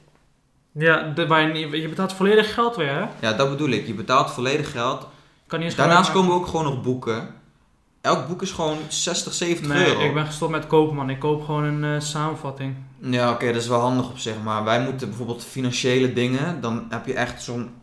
Ja, 0.73 1.13
de, 1.15 1.27
waar 1.27 1.57
je, 1.57 1.81
je 1.81 1.89
betaalt 1.89 2.13
volledig 2.13 2.55
geld 2.55 2.77
weer, 2.77 2.95
hè? 2.95 3.07
Ja, 3.21 3.33
dat 3.33 3.51
bedoel 3.51 3.69
ik. 3.69 3.87
Je 3.87 3.95
betaalt 3.95 4.31
volledig 4.31 4.71
geld. 4.71 5.07
Kan 5.47 5.71
Daarnaast 5.77 6.13
komen 6.13 6.35
ook 6.35 6.47
gewoon 6.47 6.65
nog 6.65 6.83
boeken. 6.83 7.35
Elk 8.01 8.29
boek 8.29 8.43
is 8.43 8.51
gewoon 8.51 8.79
60, 8.89 9.33
70 9.33 9.67
maken. 9.67 9.83
Nee, 9.83 9.93
euro. 9.93 10.07
ik 10.07 10.15
ben 10.15 10.27
gestopt 10.27 10.53
met 10.53 10.67
kopen, 10.67 10.97
man. 10.97 11.11
Ik 11.11 11.19
koop 11.19 11.45
gewoon 11.45 11.65
een 11.65 11.95
eh, 11.95 12.01
samenvatting. 12.01 12.75
Ja, 12.99 13.31
oké, 13.31 13.47
dat 13.47 13.63
is 13.63 13.69
wel 13.69 13.81
handig 13.81 14.11
op 14.11 14.19
zich. 14.19 14.35
Maar 14.45 14.65
wij 14.65 14.83
moeten 14.83 15.09
bijvoorbeeld 15.09 15.45
financiële 15.45 16.13
dingen, 16.13 16.61
dan 16.61 16.87
heb 16.89 17.07
je 17.07 17.15
echt 17.15 17.43
zo'n... 17.43 17.82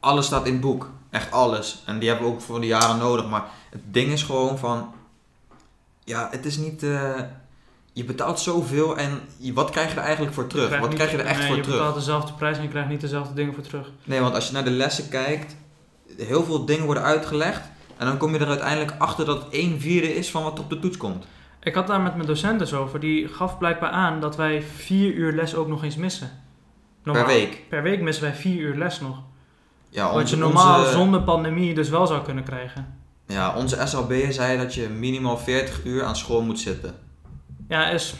Alles 0.00 0.26
staat 0.26 0.46
in 0.46 0.52
het 0.52 0.60
boek. 0.60 0.90
Echt 1.10 1.30
alles. 1.32 1.82
En 1.86 1.98
die 1.98 2.08
hebben 2.08 2.26
we 2.26 2.32
ook 2.32 2.40
voor 2.40 2.60
de 2.60 2.66
jaren 2.66 2.98
nodig. 2.98 3.28
Maar 3.28 3.44
het 3.70 3.80
ding 3.84 4.12
is 4.12 4.22
gewoon 4.22 4.58
van... 4.58 4.92
Ja, 6.04 6.28
het 6.30 6.44
is 6.44 6.56
niet... 6.56 6.82
eh, 6.82 7.20
je 7.92 8.04
betaalt 8.04 8.40
zoveel 8.40 8.96
en 8.96 9.20
je- 9.36 9.52
wat 9.52 9.70
krijg 9.70 9.90
je 9.90 9.96
er 9.96 10.02
eigenlijk 10.02 10.34
voor 10.34 10.46
terug? 10.46 10.78
Wat 10.78 10.88
niet- 10.88 10.94
krijg 10.98 11.10
je 11.10 11.16
er 11.16 11.24
echt 11.26 11.38
nee, 11.38 11.46
voor 11.46 11.56
je 11.56 11.62
terug? 11.62 11.76
betaalt 11.78 11.94
dezelfde 11.94 12.32
prijs 12.32 12.56
en 12.56 12.62
je 12.62 12.68
krijgt 12.68 12.88
niet 12.88 13.00
dezelfde 13.00 13.34
dingen 13.34 13.54
voor 13.54 13.62
terug. 13.62 13.90
Nee, 14.04 14.20
want 14.20 14.34
als 14.34 14.46
je 14.46 14.52
naar 14.52 14.64
de 14.64 14.70
lessen 14.70 15.08
kijkt, 15.08 15.56
heel 16.16 16.44
veel 16.44 16.64
dingen 16.64 16.84
worden 16.84 17.02
uitgelegd. 17.02 17.60
En 17.96 18.06
dan 18.06 18.16
kom 18.16 18.32
je 18.32 18.38
er 18.38 18.46
uiteindelijk 18.48 18.94
achter 18.98 19.24
dat 19.24 19.42
het 19.44 19.52
1 19.52 19.80
vierde 19.80 20.14
is 20.14 20.30
van 20.30 20.42
wat 20.42 20.58
op 20.58 20.70
de 20.70 20.78
toets 20.78 20.96
komt. 20.96 21.26
Ik 21.62 21.74
had 21.74 21.86
daar 21.86 22.00
met 22.00 22.14
mijn 22.14 22.26
docent 22.26 22.58
dus 22.58 22.74
over. 22.74 23.00
Die 23.00 23.28
gaf 23.28 23.58
blijkbaar 23.58 23.90
aan 23.90 24.20
dat 24.20 24.36
wij 24.36 24.62
vier 24.62 25.12
uur 25.12 25.32
les 25.32 25.54
ook 25.54 25.68
nog 25.68 25.84
eens 25.84 25.96
missen. 25.96 26.30
Per 27.02 27.26
week. 27.26 27.62
Per 27.68 27.82
week 27.82 28.00
missen 28.00 28.24
wij 28.24 28.34
vier 28.34 28.60
uur 28.60 28.76
les 28.76 29.00
nog. 29.00 29.18
Ja, 29.90 30.12
Wat 30.12 30.30
je 30.30 30.36
normaal 30.36 30.78
onze, 30.80 30.92
zonder 30.92 31.22
pandemie 31.22 31.74
dus 31.74 31.88
wel 31.88 32.06
zou 32.06 32.22
kunnen 32.24 32.44
krijgen. 32.44 32.94
ja, 33.26 33.54
onze 33.56 33.86
SLB 33.86 34.12
zei 34.30 34.58
dat 34.58 34.74
je 34.74 34.88
minimaal 34.88 35.38
40 35.38 35.84
uur 35.84 36.04
aan 36.04 36.16
school 36.16 36.42
moet 36.42 36.60
zitten. 36.60 36.94
Ja, 37.68 37.88
is... 37.88 38.14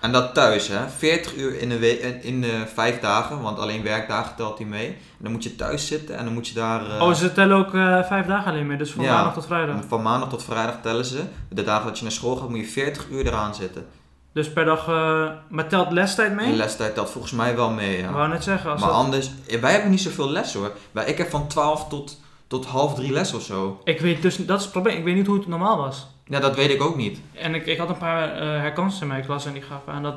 En 0.00 0.12
dat 0.12 0.34
thuis, 0.34 0.68
hè? 0.68 0.88
40 0.88 1.36
uur 1.36 1.58
in 1.60 1.68
de, 1.68 1.78
we- 1.78 2.20
in- 2.22 2.40
de 2.40 2.62
vijf 2.74 3.00
dagen, 3.00 3.40
want 3.42 3.58
alleen 3.58 3.82
werkdagen 3.82 4.36
telt 4.36 4.58
hij 4.58 4.66
mee. 4.66 4.86
En 4.88 4.96
dan 5.18 5.32
moet 5.32 5.42
je 5.42 5.56
thuis 5.56 5.86
zitten 5.86 6.16
en 6.18 6.24
dan 6.24 6.34
moet 6.34 6.48
je 6.48 6.54
daar. 6.54 6.90
eh, 6.90 7.02
Oh, 7.02 7.12
ze 7.14 7.32
tellen 7.32 7.56
ook 7.56 7.74
eh, 7.74 8.02
vijf 8.04 8.26
dagen 8.26 8.50
alleen 8.52 8.66
meer. 8.66 8.78
Dus 8.78 8.90
van 8.92 9.04
Ja. 9.04 9.14
maandag 9.14 9.34
tot 9.34 9.46
vrijdag. 9.46 9.76
Van 9.88 10.02
maandag 10.02 10.28
tot 10.28 10.44
vrijdag 10.44 10.74
tellen 10.82 11.04
ze. 11.04 11.22
De 11.48 11.62
dagen 11.64 11.86
dat 11.86 11.96
je 11.96 12.02
naar 12.02 12.12
school 12.12 12.36
gaat, 12.36 12.48
moet 12.48 12.58
je 12.58 12.64
40 12.66 13.08
uur 13.10 13.26
eraan 13.26 13.54
zitten. 13.54 13.86
Dus 14.32 14.52
per 14.52 14.64
dag... 14.64 14.88
eh, 14.88 15.30
maar 15.48 15.68
telt 15.68 15.90
lestijd 15.90 16.34
mee? 16.34 16.52
Lestijd 16.52 16.94
telt 16.94 17.10
volgens 17.10 17.32
mij 17.32 17.56
wel 17.56 17.70
mee, 17.70 17.98
ja. 17.98 18.08
Ik 18.08 18.14
wou 18.14 18.28
net 18.28 18.44
zeggen. 18.44 18.70
Als 18.70 18.80
maar 18.80 18.88
dat- 18.90 18.98
anders, 18.98 19.30
wij 19.60 19.72
hebben 19.72 19.90
niet 19.90 20.00
zoveel 20.00 20.30
les 20.30 20.54
hoor. 20.54 20.72
Wij, 20.90 21.04
ik 21.06 21.18
heb 21.18 21.30
van 21.30 21.48
12 21.48 21.88
tot, 21.88 22.20
tot 22.46 22.66
half 22.66 22.94
drie 22.94 23.12
les 23.12 23.32
of 23.34 23.42
zo. 23.42 23.80
Ik 23.84 24.00
weet 24.00 24.22
dus... 24.22 24.36
Dat 24.36 24.56
is 24.58 24.62
het 24.62 24.72
probleem. 24.72 24.96
Ik 24.96 25.04
weet 25.04 25.14
niet 25.14 25.26
hoe 25.26 25.38
het 25.38 25.46
normaal 25.48 25.76
was. 25.76 26.06
Ja, 26.26 26.40
dat 26.40 26.56
weet 26.56 26.70
ik 26.70 26.82
ook 26.82 26.96
niet. 26.96 27.20
En 27.32 27.54
ik, 27.54 27.66
ik 27.66 27.78
had 27.78 27.88
een 27.88 27.98
paar 27.98 28.32
eh 28.32 28.38
herkansers 28.60 29.00
in 29.02 29.08
mijn 29.08 29.24
klas 29.24 29.46
en 29.46 29.52
die 29.52 29.62
gaven 29.62 29.92
aan 29.92 30.02
dat 30.02 30.16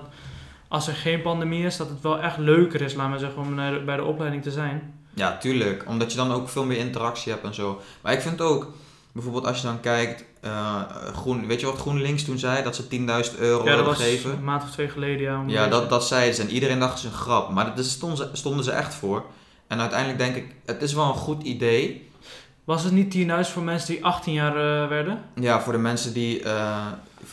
als 0.67 0.87
er 0.87 0.93
geen 0.93 1.21
pandemie 1.21 1.65
is, 1.65 1.77
dat 1.77 1.89
het 1.89 2.01
wel 2.01 2.19
echt 2.19 2.37
leuker 2.37 2.81
is, 2.81 2.93
laat 2.93 3.09
maar 3.09 3.19
zeggen, 3.19 3.41
om 3.41 3.53
naar 3.55 3.71
de- 3.73 3.79
bij 3.79 3.95
de 3.95 4.03
opleiding 4.03 4.43
te 4.43 4.51
zijn. 4.51 4.93
Ja, 5.13 5.37
tuurlijk. 5.37 5.83
Omdat 5.87 6.11
je 6.11 6.17
dan 6.17 6.31
ook 6.31 6.49
veel 6.49 6.65
meer 6.65 6.77
interactie 6.77 7.31
hebt 7.31 7.43
en 7.45 7.53
zo. 7.53 7.81
Maar 8.01 8.13
ik 8.13 8.21
vind 8.21 8.41
ook, 8.41 8.71
bijvoorbeeld 9.11 9.45
als 9.45 9.61
je 9.61 9.67
dan 9.67 9.79
kijkt, 9.79 10.23
eh, 10.45 10.81
groen, 11.15 11.47
weet 11.47 11.59
je 11.59 11.65
wat 11.65 11.77
GroenLinks 11.77 12.23
toen 12.23 12.37
zei? 12.39 12.63
Dat 12.63 12.75
ze 12.75 12.87
10.000 13.33 13.39
euro 13.39 13.63
ja, 13.65 13.75
dat 13.81 13.95
geven. 13.95 14.31
een 14.31 14.43
maand 14.43 14.63
of 14.63 14.71
twee 14.71 14.89
geleden. 14.89 15.23
Ja, 15.23 15.43
Ja, 15.63 15.67
dat, 15.67 15.89
dat 15.89 16.07
zeiden 16.07 16.35
ze. 16.35 16.41
En 16.41 16.49
iedereen 16.49 16.79
dacht 16.79 16.91
het 16.93 16.99
is 16.99 17.05
een 17.05 17.17
grap. 17.17 17.49
Maar 17.49 17.75
daar 17.75 17.83
stonden 17.83 18.17
ze, 18.17 18.29
stonden 18.33 18.63
ze 18.63 18.71
echt 18.71 18.93
voor. 18.93 19.23
En 19.67 19.79
uiteindelijk 19.79 20.19
denk 20.19 20.35
ik, 20.35 20.55
het 20.65 20.81
is 20.81 20.93
wel 20.93 21.05
een 21.07 21.13
goed 21.13 21.43
idee. 21.43 22.09
Was 22.63 22.83
het 22.83 22.93
niet 22.93 23.15
10.000 23.15 23.51
voor 23.51 23.63
mensen 23.63 23.93
die 23.93 24.05
18 24.05 24.33
jaar 24.33 24.55
eh, 24.83 24.89
werden? 24.89 25.23
Ja, 25.35 25.61
voor 25.61 25.73
de 25.73 25.79
mensen 25.79 26.13
die, 26.13 26.43
eh, 26.43 26.85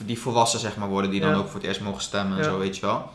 die 0.05 0.19
volwassen 0.19 0.61
zeg 0.61 0.77
maar 0.77 0.89
worden, 0.89 1.11
die 1.11 1.21
dan 1.21 1.35
ook 1.35 1.47
voor 1.49 1.61
het 1.61 1.69
eerst 1.69 1.81
mogen 1.81 2.03
stemmen 2.03 2.39
en 2.39 2.45
Ja. 2.45 2.51
zo, 2.51 2.59
weet 2.59 2.75
je 2.77 2.81
wel. 2.87 3.09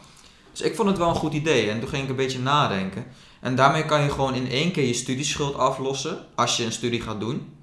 Dus 0.51 0.61
ik 0.61 0.75
vond 0.75 0.87
het 0.89 0.97
wel 0.97 1.09
een 1.09 1.15
goed 1.15 1.33
idee. 1.33 1.69
En 1.69 1.79
toen 1.79 1.89
ging 1.89 2.03
ik 2.03 2.09
een 2.09 2.15
beetje 2.15 2.39
nadenken. 2.39 3.05
En 3.39 3.55
daarmee 3.55 3.85
kan 3.85 4.01
je 4.01 4.09
gewoon 4.09 4.33
in 4.33 4.49
één 4.49 4.71
keer 4.71 4.85
je 4.87 4.93
studieschuld 4.93 5.55
aflossen. 5.55 6.17
Als 6.35 6.57
je 6.57 6.65
een 6.65 6.71
studie 6.71 7.01
gaat 7.01 7.19
doen. 7.19 7.53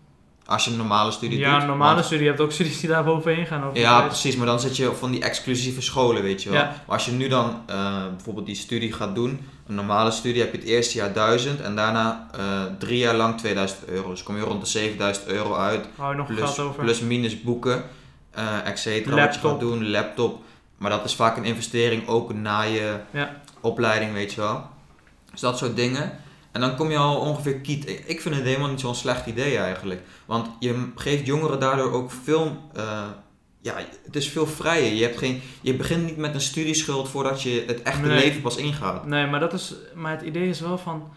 Als 0.46 0.64
je 0.64 0.70
een 0.70 0.76
normale 0.76 1.10
studie 1.10 1.38
ja, 1.38 1.52
doet. 1.52 1.60
een 1.60 1.66
normale 1.68 1.94
Want- 1.94 2.04
studie. 2.04 2.24
Je 2.24 2.30
hebt 2.30 2.42
ook 2.42 2.52
studies 2.52 2.80
die 2.80 2.88
daar 2.88 3.04
bovenheen 3.04 3.46
gaan. 3.46 3.64
Over 3.64 3.78
ja, 3.78 4.00
precies. 4.02 4.36
Maar 4.36 4.46
dan 4.46 4.60
zit 4.60 4.76
je 4.76 4.88
op 4.90 4.96
van 4.96 5.10
die 5.10 5.22
exclusieve 5.22 5.80
scholen, 5.80 6.22
weet 6.22 6.42
je 6.42 6.50
wel. 6.50 6.58
Ja. 6.58 6.64
Maar 6.64 6.96
als 6.96 7.04
je 7.06 7.12
nu 7.12 7.28
dan 7.28 7.62
eh, 7.66 7.92
bijvoorbeeld 8.16 8.46
die 8.46 8.54
studie 8.54 8.92
gaat 8.92 9.14
doen. 9.14 9.46
Een 9.66 9.74
normale 9.74 10.10
studie 10.10 10.40
heb 10.40 10.52
je 10.52 10.58
het 10.58 10.66
eerste 10.66 10.96
jaar 10.98 11.12
1000. 11.12 11.60
En 11.60 11.76
daarna 11.76 12.28
eh, 12.34 12.40
drie 12.78 12.98
jaar 12.98 13.14
lang 13.14 13.38
2000 13.38 13.84
euro. 13.88 14.10
Dus 14.10 14.22
kom 14.22 14.36
je 14.36 14.42
rond 14.42 14.60
de 14.60 14.66
7000 14.66 15.26
euro 15.26 15.54
uit. 15.54 15.86
Hou 15.96 16.10
je 16.10 16.16
nog 16.16 16.26
Plus, 16.26 16.38
geld 16.38 16.58
over. 16.58 16.82
plus 16.82 17.00
minus 17.00 17.42
boeken, 17.42 17.84
eh 18.30 18.66
et 18.66 18.78
cetera, 18.78 19.16
wat 19.26 19.34
je 19.34 19.40
gaat 19.40 19.60
doen, 19.60 19.90
laptop. 19.90 20.42
Maar 20.78 20.90
dat 20.90 21.04
is 21.04 21.14
vaak 21.14 21.36
een 21.36 21.44
investering 21.44 22.08
ook 22.08 22.34
na 22.34 22.62
je 22.62 22.96
Ja. 23.10 23.36
opleiding, 23.60 24.12
weet 24.12 24.32
je 24.32 24.40
wel. 24.40 24.64
Dus 25.30 25.40
dat 25.40 25.58
soort 25.58 25.76
dingen. 25.76 26.18
En 26.54 26.60
dan 26.60 26.76
kom 26.76 26.90
je 26.90 26.96
al 26.96 27.16
ongeveer 27.16 27.54
kiet. 27.60 27.88
Ik 28.06 28.20
vind 28.20 28.34
het 28.34 28.44
helemaal 28.44 28.68
niet 28.68 28.80
zo'n 28.80 28.94
slecht 28.94 29.26
idee 29.26 29.56
eigenlijk. 29.58 30.00
Want 30.26 30.48
je 30.58 30.88
geeft 30.94 31.26
jongeren 31.26 31.60
daardoor 31.60 31.92
ook 31.92 32.10
veel... 32.24 32.56
eh, 32.74 33.02
ja, 33.60 33.74
het 34.04 34.16
is 34.16 34.28
veel 34.28 34.46
vrijer. 34.46 34.92
Je, 34.92 35.02
hebt 35.02 35.18
geen, 35.18 35.40
je 35.60 35.74
begint 35.74 36.04
niet 36.04 36.16
met 36.16 36.34
een 36.34 36.40
studieschuld 36.40 37.08
voordat 37.08 37.42
je 37.42 37.64
het 37.66 37.82
echte 37.82 38.06
Nee. 38.06 38.18
leven 38.24 38.40
pas 38.40 38.56
ingaat. 38.56 39.06
Nee, 39.06 39.26
maar, 39.26 39.40
dat 39.40 39.52
is, 39.52 39.74
maar 39.94 40.10
het 40.12 40.22
idee 40.22 40.48
is 40.48 40.60
wel 40.60 40.78
van... 40.78 41.08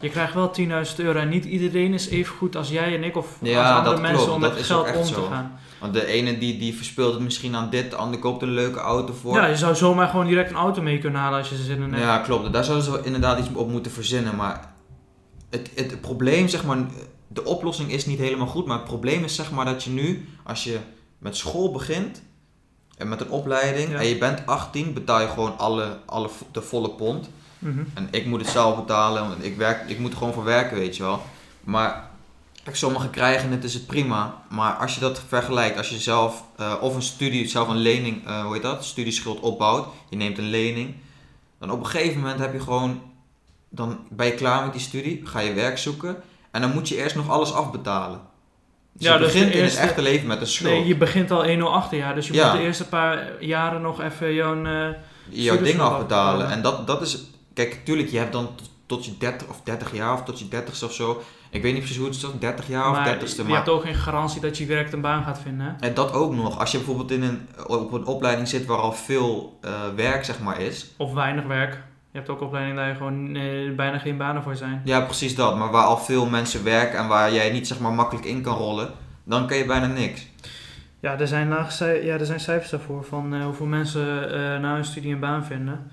Je 0.00 0.08
krijgt 0.08 0.34
wel 0.34 0.52
10.000 0.60 0.96
euro 0.96 1.18
en 1.18 1.28
niet 1.28 1.44
iedereen 1.44 1.94
is 1.94 2.08
even 2.08 2.36
goed 2.36 2.56
als 2.56 2.68
jij 2.68 2.94
en 2.94 3.04
ik 3.04 3.16
of 3.16 3.36
Ja, 3.42 3.68
als 3.68 3.78
andere 3.78 4.00
mensen 4.00 4.16
klopt. 4.18 4.32
om 4.34 4.40
Dat 4.40 4.54
met 4.54 4.62
geld 4.64 4.96
om 4.96 5.02
te 5.04 5.22
gaan. 5.30 5.58
Want 5.80 5.92
de 5.92 6.06
ene 6.06 6.38
die, 6.38 6.58
die 6.58 6.74
verspeelt 6.76 7.12
het 7.14 7.22
misschien 7.22 7.54
aan 7.56 7.70
dit, 7.70 7.90
de 7.90 7.96
ander 7.96 8.20
koopt 8.20 8.42
een 8.42 8.50
leuke 8.54 8.78
auto 8.78 9.12
voor. 9.20 9.34
Ja, 9.36 9.46
je 9.46 9.56
zou 9.56 9.74
zomaar 9.74 10.08
gewoon 10.08 10.26
direct 10.26 10.50
een 10.50 10.56
auto 10.56 10.82
mee 10.82 10.98
kunnen 10.98 11.20
halen 11.20 11.38
als 11.38 11.48
je 11.48 11.56
ze 11.56 11.62
zin 11.62 11.82
in 11.82 11.92
hebt. 11.92 12.04
Ja, 12.04 12.18
klopt. 12.18 12.52
Daar 12.52 12.64
zouden 12.64 12.86
ze 12.92 13.00
inderdaad 13.04 13.38
iets 13.38 13.48
op 13.54 13.70
moeten 13.70 13.92
verzinnen. 13.92 14.36
Maar 14.36 14.72
het, 15.50 15.70
het 15.74 16.00
probleem, 16.00 16.48
zeg 16.48 16.64
maar, 16.64 16.78
de 17.28 17.44
oplossing 17.44 17.92
is 17.92 18.06
niet 18.06 18.18
helemaal 18.18 18.46
goed. 18.46 18.66
Maar 18.66 18.76
het 18.76 18.86
probleem 18.86 19.24
is, 19.24 19.34
zeg 19.34 19.50
maar, 19.50 19.64
dat 19.64 19.82
je 19.84 19.90
nu, 19.90 20.28
als 20.44 20.64
je 20.64 20.78
met 21.18 21.36
school 21.36 21.72
begint 21.72 22.22
en 22.96 23.08
met 23.08 23.20
een 23.20 23.30
opleiding 23.30 23.90
Ja. 23.90 23.98
en 23.98 24.06
je 24.06 24.18
bent 24.18 24.46
18, 24.46 24.92
betaal 24.92 25.20
je 25.20 25.28
gewoon 25.28 25.58
alle, 25.58 25.98
alle, 26.06 26.28
de 26.52 26.62
volle 26.62 26.90
pond. 26.90 27.28
Mhm. 27.58 27.82
En 27.94 28.08
ik 28.10 28.26
moet 28.26 28.40
het 28.40 28.50
zelf 28.50 28.76
betalen, 28.76 29.28
want 29.28 29.44
ik, 29.44 29.56
werk, 29.56 29.88
ik 29.88 29.98
moet 29.98 30.14
gewoon 30.14 30.32
voor 30.32 30.44
werken, 30.44 30.76
weet 30.76 30.96
je 30.96 31.02
wel. 31.02 31.22
Maar 31.60 32.10
kijk, 32.62 32.76
sommigen 32.76 33.10
krijgen 33.10 33.50
het, 33.50 33.64
is 33.64 33.74
het 33.74 33.86
prima. 33.86 34.42
Maar 34.48 34.72
als 34.72 34.94
je 34.94 35.00
dat 35.00 35.22
vergelijkt, 35.28 35.76
als 35.76 35.88
je 35.88 35.98
zelf 35.98 36.44
eh, 36.56 36.74
of 36.80 36.94
een 36.94 37.02
studie, 37.02 37.48
zelf 37.48 37.68
een 37.68 37.76
lening, 37.76 38.26
eh, 38.26 38.42
hoe 38.44 38.52
heet 38.52 38.62
dat, 38.62 38.84
studieschuld 38.84 39.40
opbouwt, 39.40 39.86
je 40.08 40.16
neemt 40.16 40.38
een 40.38 40.50
lening, 40.50 40.94
dan 41.58 41.70
op 41.70 41.80
een 41.80 41.86
gegeven 41.86 42.20
moment 42.20 42.38
heb 42.38 42.52
je 42.52 42.60
gewoon, 42.60 43.00
dan 43.70 43.98
ben 44.10 44.26
je 44.26 44.34
klaar 44.34 44.62
met 44.64 44.72
die 44.72 44.80
studie, 44.82 45.20
ga 45.24 45.40
je 45.40 45.52
werk 45.52 45.78
zoeken 45.78 46.16
en 46.50 46.60
dan 46.60 46.72
moet 46.72 46.88
je 46.88 46.96
eerst 46.96 47.16
nog 47.16 47.28
alles 47.30 47.52
afbetalen. 47.52 48.20
Dus 48.92 49.06
Ja, 49.06 49.12
je 49.12 49.18
dus 49.18 49.32
begint 49.32 49.54
in 49.54 49.64
het 49.64 49.76
echte 49.76 50.02
leven 50.02 50.26
met 50.26 50.40
een 50.40 50.46
schuld. 50.46 50.72
Nee, 50.72 50.86
je 50.86 50.96
begint 50.96 51.30
al 51.30 51.44
1 51.44 51.62
achter 51.72 51.98
jaar, 51.98 52.14
dus 52.14 52.26
je 52.26 52.32
Ja. 52.34 52.48
moet 52.50 52.60
de 52.60 52.66
eerste 52.66 52.88
paar 52.88 53.42
jaren 53.44 53.82
nog 53.82 54.00
even 54.02 54.32
jouw... 54.34 54.64
eh, 54.64 54.88
jouw 55.28 55.62
dingen 55.62 55.80
afbetalen. 55.80 56.50
En 56.50 56.62
dat, 56.62 56.86
dat 56.86 57.02
is, 57.02 57.24
kijk, 57.54 57.80
tuurlijk, 57.84 58.08
je 58.08 58.18
hebt 58.18 58.32
dan 58.32 58.48
tot, 58.86 59.04
je 59.04 59.18
30 59.18 59.48
of 59.48 59.60
30 59.64 59.94
jaar 59.94 60.12
of 60.12 60.22
tot 60.22 60.38
je 60.38 60.44
30ste 60.50 60.84
of 60.84 60.92
zo. 60.92 61.22
Ik 61.50 61.62
weet 61.62 61.72
niet 61.72 61.80
precies 61.80 61.98
hoe 61.98 62.06
het 62.06 62.16
is, 62.16 62.26
30 62.38 62.68
jaar 62.68 62.90
of 62.90 62.96
maar 62.96 63.18
30ste. 63.18 63.36
je 63.36 63.42
Maar 63.42 63.56
hebt 63.56 63.68
ook 63.68 63.82
geen 63.82 63.94
garantie 63.94 64.40
dat 64.40 64.58
je 64.58 64.66
direct 64.66 64.92
een 64.92 65.00
baan 65.00 65.24
gaat 65.24 65.40
vinden. 65.40 65.66
Hè? 65.66 65.86
en 65.86 65.94
dat 65.94 66.12
ook 66.12 66.34
nog. 66.34 66.58
Als 66.58 66.70
je 66.70 66.76
bijvoorbeeld 66.76 67.10
in 67.10 67.22
een, 67.22 67.48
op 67.66 67.92
een 67.92 68.04
opleiding 68.06 68.48
zit 68.48 68.66
waar 68.66 68.78
al 68.78 68.92
veel 68.92 69.58
eh, 69.60 69.72
werk 69.96 70.24
zeg 70.24 70.40
maar 70.40 70.60
is. 70.60 70.86
Of 70.96 71.12
weinig 71.12 71.44
werk. 71.44 71.82
Je 72.12 72.18
hebt 72.18 72.28
ook 72.28 72.40
opleidingen 72.40 72.76
daar 72.76 72.88
je 72.88 72.94
gewoon 72.94 73.36
eh, 73.36 73.74
bijna 73.76 73.98
geen 73.98 74.16
banen 74.16 74.42
voor 74.42 74.56
zijn. 74.56 74.80
Ja, 74.84 75.00
precies 75.00 75.34
dat. 75.34 75.56
Maar 75.56 75.70
waar 75.70 75.84
al 75.84 75.98
veel 75.98 76.26
mensen 76.26 76.64
werken 76.64 76.98
en 76.98 77.08
waar 77.08 77.32
jij 77.32 77.50
niet 77.50 77.66
zeg 77.66 77.80
maar 77.80 77.92
makkelijk 77.92 78.26
in 78.26 78.42
kan 78.42 78.56
rollen. 78.56 78.90
Dan 79.24 79.46
kan 79.46 79.56
je 79.56 79.64
bijna 79.64 79.86
niks. 79.86 80.26
Ja, 81.00 81.18
er 81.18 81.28
zijn, 81.28 81.48
ja, 82.02 82.18
er 82.18 82.26
zijn 82.26 82.40
cijfers 82.40 82.70
daarvoor 82.70 83.04
van 83.04 83.34
eh, 83.34 83.44
hoeveel 83.44 83.66
mensen 83.66 84.32
eh, 84.32 84.60
na 84.60 84.74
hun 84.74 84.84
studie 84.84 85.12
een 85.12 85.20
baan 85.20 85.44
vinden. 85.44 85.90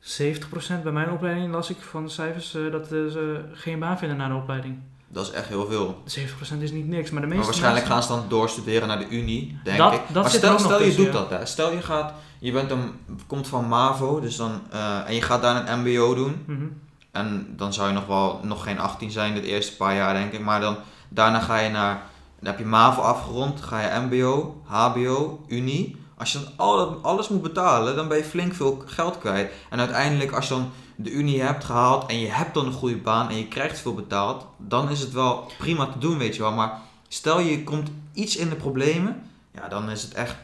70% 0.00 0.82
bij 0.82 0.92
mijn 0.92 1.10
opleiding 1.10 1.52
las 1.52 1.70
ik 1.70 1.76
van 1.76 2.04
de 2.04 2.10
cijfers 2.10 2.50
dat 2.70 2.86
ze 2.88 3.44
geen 3.52 3.78
baan 3.78 3.98
vinden 3.98 4.16
na 4.16 4.28
de 4.28 4.34
opleiding. 4.34 4.78
Dat 5.12 5.26
is 5.26 5.30
echt 5.30 5.48
heel 5.48 5.66
veel. 5.66 6.02
70% 6.04 6.62
is 6.62 6.72
niet 6.72 6.88
niks, 6.88 7.10
maar 7.10 7.20
de 7.20 7.26
meeste 7.26 7.36
Maar 7.36 7.44
waarschijnlijk 7.46 7.86
gaan 7.86 8.02
ze 8.02 8.08
dan 8.08 8.24
doorstuderen 8.28 8.88
naar 8.88 8.98
de 8.98 9.08
Unie, 9.08 9.58
denk 9.64 9.78
Dat- 9.78 9.92
ik. 9.92 10.00
dat 10.12 10.22
maar 10.22 10.32
stel, 10.32 10.58
stel 10.58 10.78
je 10.78 10.84
tussen, 10.84 11.04
doet 11.04 11.12
ja. 11.12 11.18
dat, 11.18 11.30
hè. 11.30 11.46
Stel 11.46 11.72
je 11.72 11.82
gaat, 11.82 12.12
je 12.38 12.52
bent 12.52 12.70
een, 12.70 12.92
komt 13.26 13.48
van 13.48 13.68
MAVO, 13.68 14.20
dus 14.20 14.36
dan, 14.36 14.60
eh, 14.70 15.08
en 15.08 15.14
je 15.14 15.22
gaat 15.22 15.42
daar 15.42 15.68
een 15.68 15.80
MBO 15.80 16.14
doen. 16.14 16.42
Mhm. 16.46 16.64
En 17.12 17.46
dan 17.56 17.72
zou 17.72 17.88
je 17.88 17.94
nog 17.94 18.06
wel 18.06 18.40
nog 18.42 18.62
geen 18.62 18.78
18 18.78 19.10
zijn, 19.10 19.34
de 19.34 19.42
eerste 19.42 19.76
paar 19.76 19.94
jaar 19.94 20.14
denk 20.14 20.32
ik. 20.32 20.40
Maar 20.40 20.60
dan, 20.60 20.76
daarna 21.08 21.40
ga 21.40 21.58
je 21.58 21.70
naar, 21.70 22.02
dan 22.40 22.50
heb 22.50 22.58
je 22.58 22.64
MAVO 22.64 23.00
afgerond, 23.02 23.60
ga 23.60 23.80
je 23.80 24.00
MBO, 24.00 24.62
HBO, 24.64 25.44
Unie. 25.48 25.96
Als 26.16 26.32
je 26.32 26.38
dan 26.38 26.48
al, 26.56 26.98
alles 27.02 27.28
moet 27.28 27.42
betalen, 27.42 27.96
dan 27.96 28.08
ben 28.08 28.16
je 28.16 28.24
flink 28.24 28.54
veel 28.54 28.82
geld 28.86 29.18
kwijt. 29.18 29.52
En 29.70 29.78
uiteindelijk, 29.78 30.32
als 30.32 30.48
je 30.48 30.54
dan 30.54 30.70
de 31.02 31.10
Unie 31.10 31.42
hebt 31.42 31.64
gehaald 31.64 32.10
en 32.10 32.18
je 32.18 32.28
hebt 32.28 32.54
dan 32.54 32.66
een 32.66 32.72
goede 32.72 32.96
baan 32.96 33.28
en 33.28 33.36
je 33.36 33.48
krijgt 33.48 33.78
veel 33.78 33.94
betaald, 33.94 34.46
dan 34.56 34.90
is 34.90 35.00
het 35.00 35.12
wel 35.12 35.50
prima 35.58 35.86
te 35.86 35.98
doen, 35.98 36.18
weet 36.18 36.36
je 36.36 36.42
wel. 36.42 36.52
Maar 36.52 36.78
stel 37.08 37.40
je 37.40 37.64
komt 37.64 37.90
iets 38.12 38.36
in 38.36 38.48
de 38.48 38.56
problemen, 38.56 39.22
ja, 39.54 39.68
dan 39.68 39.90
is 39.90 40.02
het 40.02 40.14
echt 40.14 40.36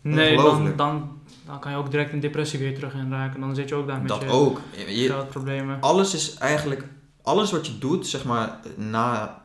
Nee, 0.00 0.36
dan, 0.36 0.72
dan, 0.76 1.18
dan 1.46 1.58
kan 1.60 1.70
je 1.70 1.76
ook 1.76 1.90
direct 1.90 2.12
in 2.12 2.20
depressie 2.20 2.58
weer 2.58 2.74
terug 2.74 2.94
in 2.94 3.10
raken. 3.10 3.40
Dan 3.40 3.54
zit 3.54 3.68
je 3.68 3.74
ook 3.74 3.86
daar 3.86 3.98
met 3.98 4.08
dat 4.08 4.22
je 4.22 4.28
ook. 4.28 4.60
Je, 4.88 5.06
geldproblemen. 5.06 5.80
alles 5.80 6.14
is 6.14 6.34
eigenlijk, 6.34 6.84
alles 7.22 7.50
wat 7.50 7.66
je 7.66 7.78
doet, 7.78 8.06
zeg 8.06 8.24
maar, 8.24 8.58
na... 8.76 9.38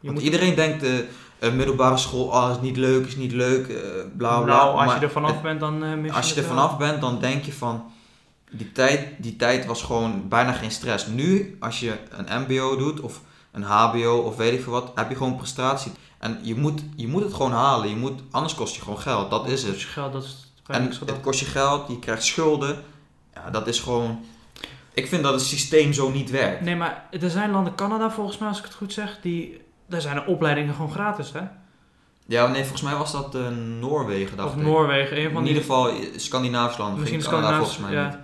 Je 0.00 0.08
Want 0.08 0.22
iedereen 0.22 0.54
denkt, 0.54 0.84
een 1.42 1.56
middelbare 1.56 1.96
school, 1.96 2.26
oh, 2.26 2.50
is 2.50 2.60
niet 2.60 2.76
leuk, 2.76 3.06
is 3.06 3.16
niet 3.16 3.32
leuk, 3.32 3.68
eh 3.68 3.80
bla 4.16 4.40
bla. 4.40 4.54
nou, 4.54 4.76
als 4.76 4.86
Maar 4.86 5.00
je 5.00 5.06
er 5.06 5.10
vanaf 5.10 5.42
bent, 5.42 5.60
dan 5.60 5.84
eh 5.84 5.94
mis 5.94 6.10
je 6.10 6.16
Als 6.16 6.32
je 6.32 6.40
er 6.40 6.46
vanaf 6.46 6.78
bent, 6.78 7.00
dan 7.00 7.20
denk 7.20 7.44
je 7.44 7.52
van, 7.52 7.92
die 8.52 8.72
tijd, 8.72 9.08
die 9.18 9.36
tijd 9.36 9.66
was 9.66 9.82
gewoon 9.82 10.28
bijna 10.28 10.52
geen 10.52 10.70
stress. 10.70 11.06
Nu, 11.06 11.56
als 11.60 11.80
je 11.80 11.98
een 12.10 12.42
mbo 12.42 12.76
doet, 12.76 13.00
of 13.00 13.20
een 13.50 13.62
hbo, 13.62 14.22
of 14.26 14.36
weet 14.36 14.52
ik 14.52 14.62
veel 14.62 14.72
wat, 14.72 14.92
heb 14.94 15.08
je 15.08 15.16
gewoon 15.16 15.36
prestatie. 15.36 15.92
En 16.18 16.38
je 16.42 16.54
moet, 16.54 16.82
je 16.96 17.08
moet 17.08 17.22
het 17.22 17.34
gewoon 17.34 17.52
halen, 17.52 17.88
je 17.88 17.96
moet, 17.96 18.20
anders 18.30 18.54
kost 18.54 18.74
je 18.74 18.82
gewoon 18.82 18.98
geld, 18.98 19.30
dat 19.30 19.48
is 19.48 19.62
het. 19.62 19.76
geld, 19.76 20.12
dat 20.12 20.24
is 20.24 20.50
het 20.64 20.76
En 20.76 20.90
het 21.06 21.20
kost 21.20 21.40
je 21.40 21.46
geld, 21.46 21.88
je 21.88 21.98
krijgt 21.98 22.24
schulden. 22.24 22.82
Ja, 23.34 23.50
dat 23.50 23.66
is 23.66 23.80
gewoon... 23.80 24.24
Ik 24.94 25.06
vind 25.06 25.22
dat 25.22 25.32
het 25.32 25.42
systeem 25.42 25.92
zo 25.92 26.10
niet 26.10 26.30
werkt. 26.30 26.60
Nee, 26.60 26.76
maar 26.76 27.08
er 27.10 27.30
zijn 27.30 27.50
landen, 27.50 27.74
Canada 27.74 28.10
volgens 28.10 28.38
mij, 28.38 28.48
als 28.48 28.58
ik 28.58 28.64
het 28.64 28.74
goed 28.74 28.92
zeg, 28.92 29.18
die, 29.22 29.60
daar 29.88 30.00
zijn 30.00 30.16
de 30.16 30.26
opleidingen 30.26 30.74
gewoon 30.74 30.92
gratis, 30.92 31.32
hè? 31.32 31.40
Ja, 32.26 32.46
nee, 32.46 32.62
volgens 32.62 32.82
mij 32.82 32.94
was 32.94 33.12
dat 33.12 33.34
eh, 33.34 33.48
Noorwegen, 33.80 34.36
dacht 34.36 34.48
Of 34.48 34.56
ik. 34.56 34.62
Noorwegen, 34.62 35.16
een 35.16 35.22
In 35.22 35.32
van 35.32 35.46
ieder 35.46 35.62
die... 35.62 35.70
geval 35.70 35.88
eh, 35.88 35.96
Scandinavisch 36.16 36.76
landen. 36.76 37.00
Misschien 37.00 37.20
Canada 37.20 37.40
Scandinavisch, 37.40 37.74
volgens 37.74 37.94
mij 37.94 38.02
ja. 38.02 38.08
niet. 38.08 38.18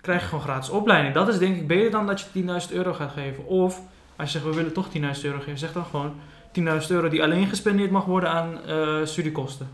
Krijg 0.00 0.20
je 0.20 0.26
gewoon 0.26 0.44
gratis 0.44 0.68
opleiding. 0.70 1.14
Dat 1.14 1.28
is 1.28 1.38
denk 1.38 1.56
ik 1.56 1.66
beter 1.66 1.90
dan 1.90 2.06
dat 2.06 2.20
je 2.20 2.42
10.000 2.68 2.72
euro 2.72 2.92
gaat 2.92 3.12
geven. 3.12 3.46
Of, 3.46 3.80
als 4.16 4.32
je 4.32 4.38
zegt, 4.38 4.50
we 4.50 4.56
willen 4.56 4.72
toch 4.72 4.86
10.000 4.86 5.00
euro 5.22 5.38
geven, 5.38 5.58
zeg 5.58 5.72
dan 5.72 5.84
gewoon 5.84 6.14
10.000 6.82 6.86
euro 6.88 7.08
die 7.08 7.22
alleen 7.22 7.46
gespendeerd 7.48 7.90
mag 7.90 8.04
worden 8.04 8.30
aan 8.30 8.64
eh, 8.66 8.96
studiekosten. 9.04 9.68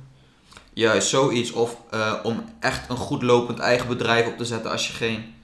Juist, 0.73 1.09
zoiets. 1.09 1.53
Of 1.53 1.77
eh, 1.91 2.13
om 2.23 2.45
echt 2.61 2.91
een 2.91 2.97
goed 2.97 3.23
lopend 3.23 3.59
eigen 3.59 3.89
bedrijf 3.89 4.27
op 4.27 4.37
te 4.37 4.45
zetten 4.45 4.71
als 4.71 4.87
je 4.87 4.93
geen 4.93 5.35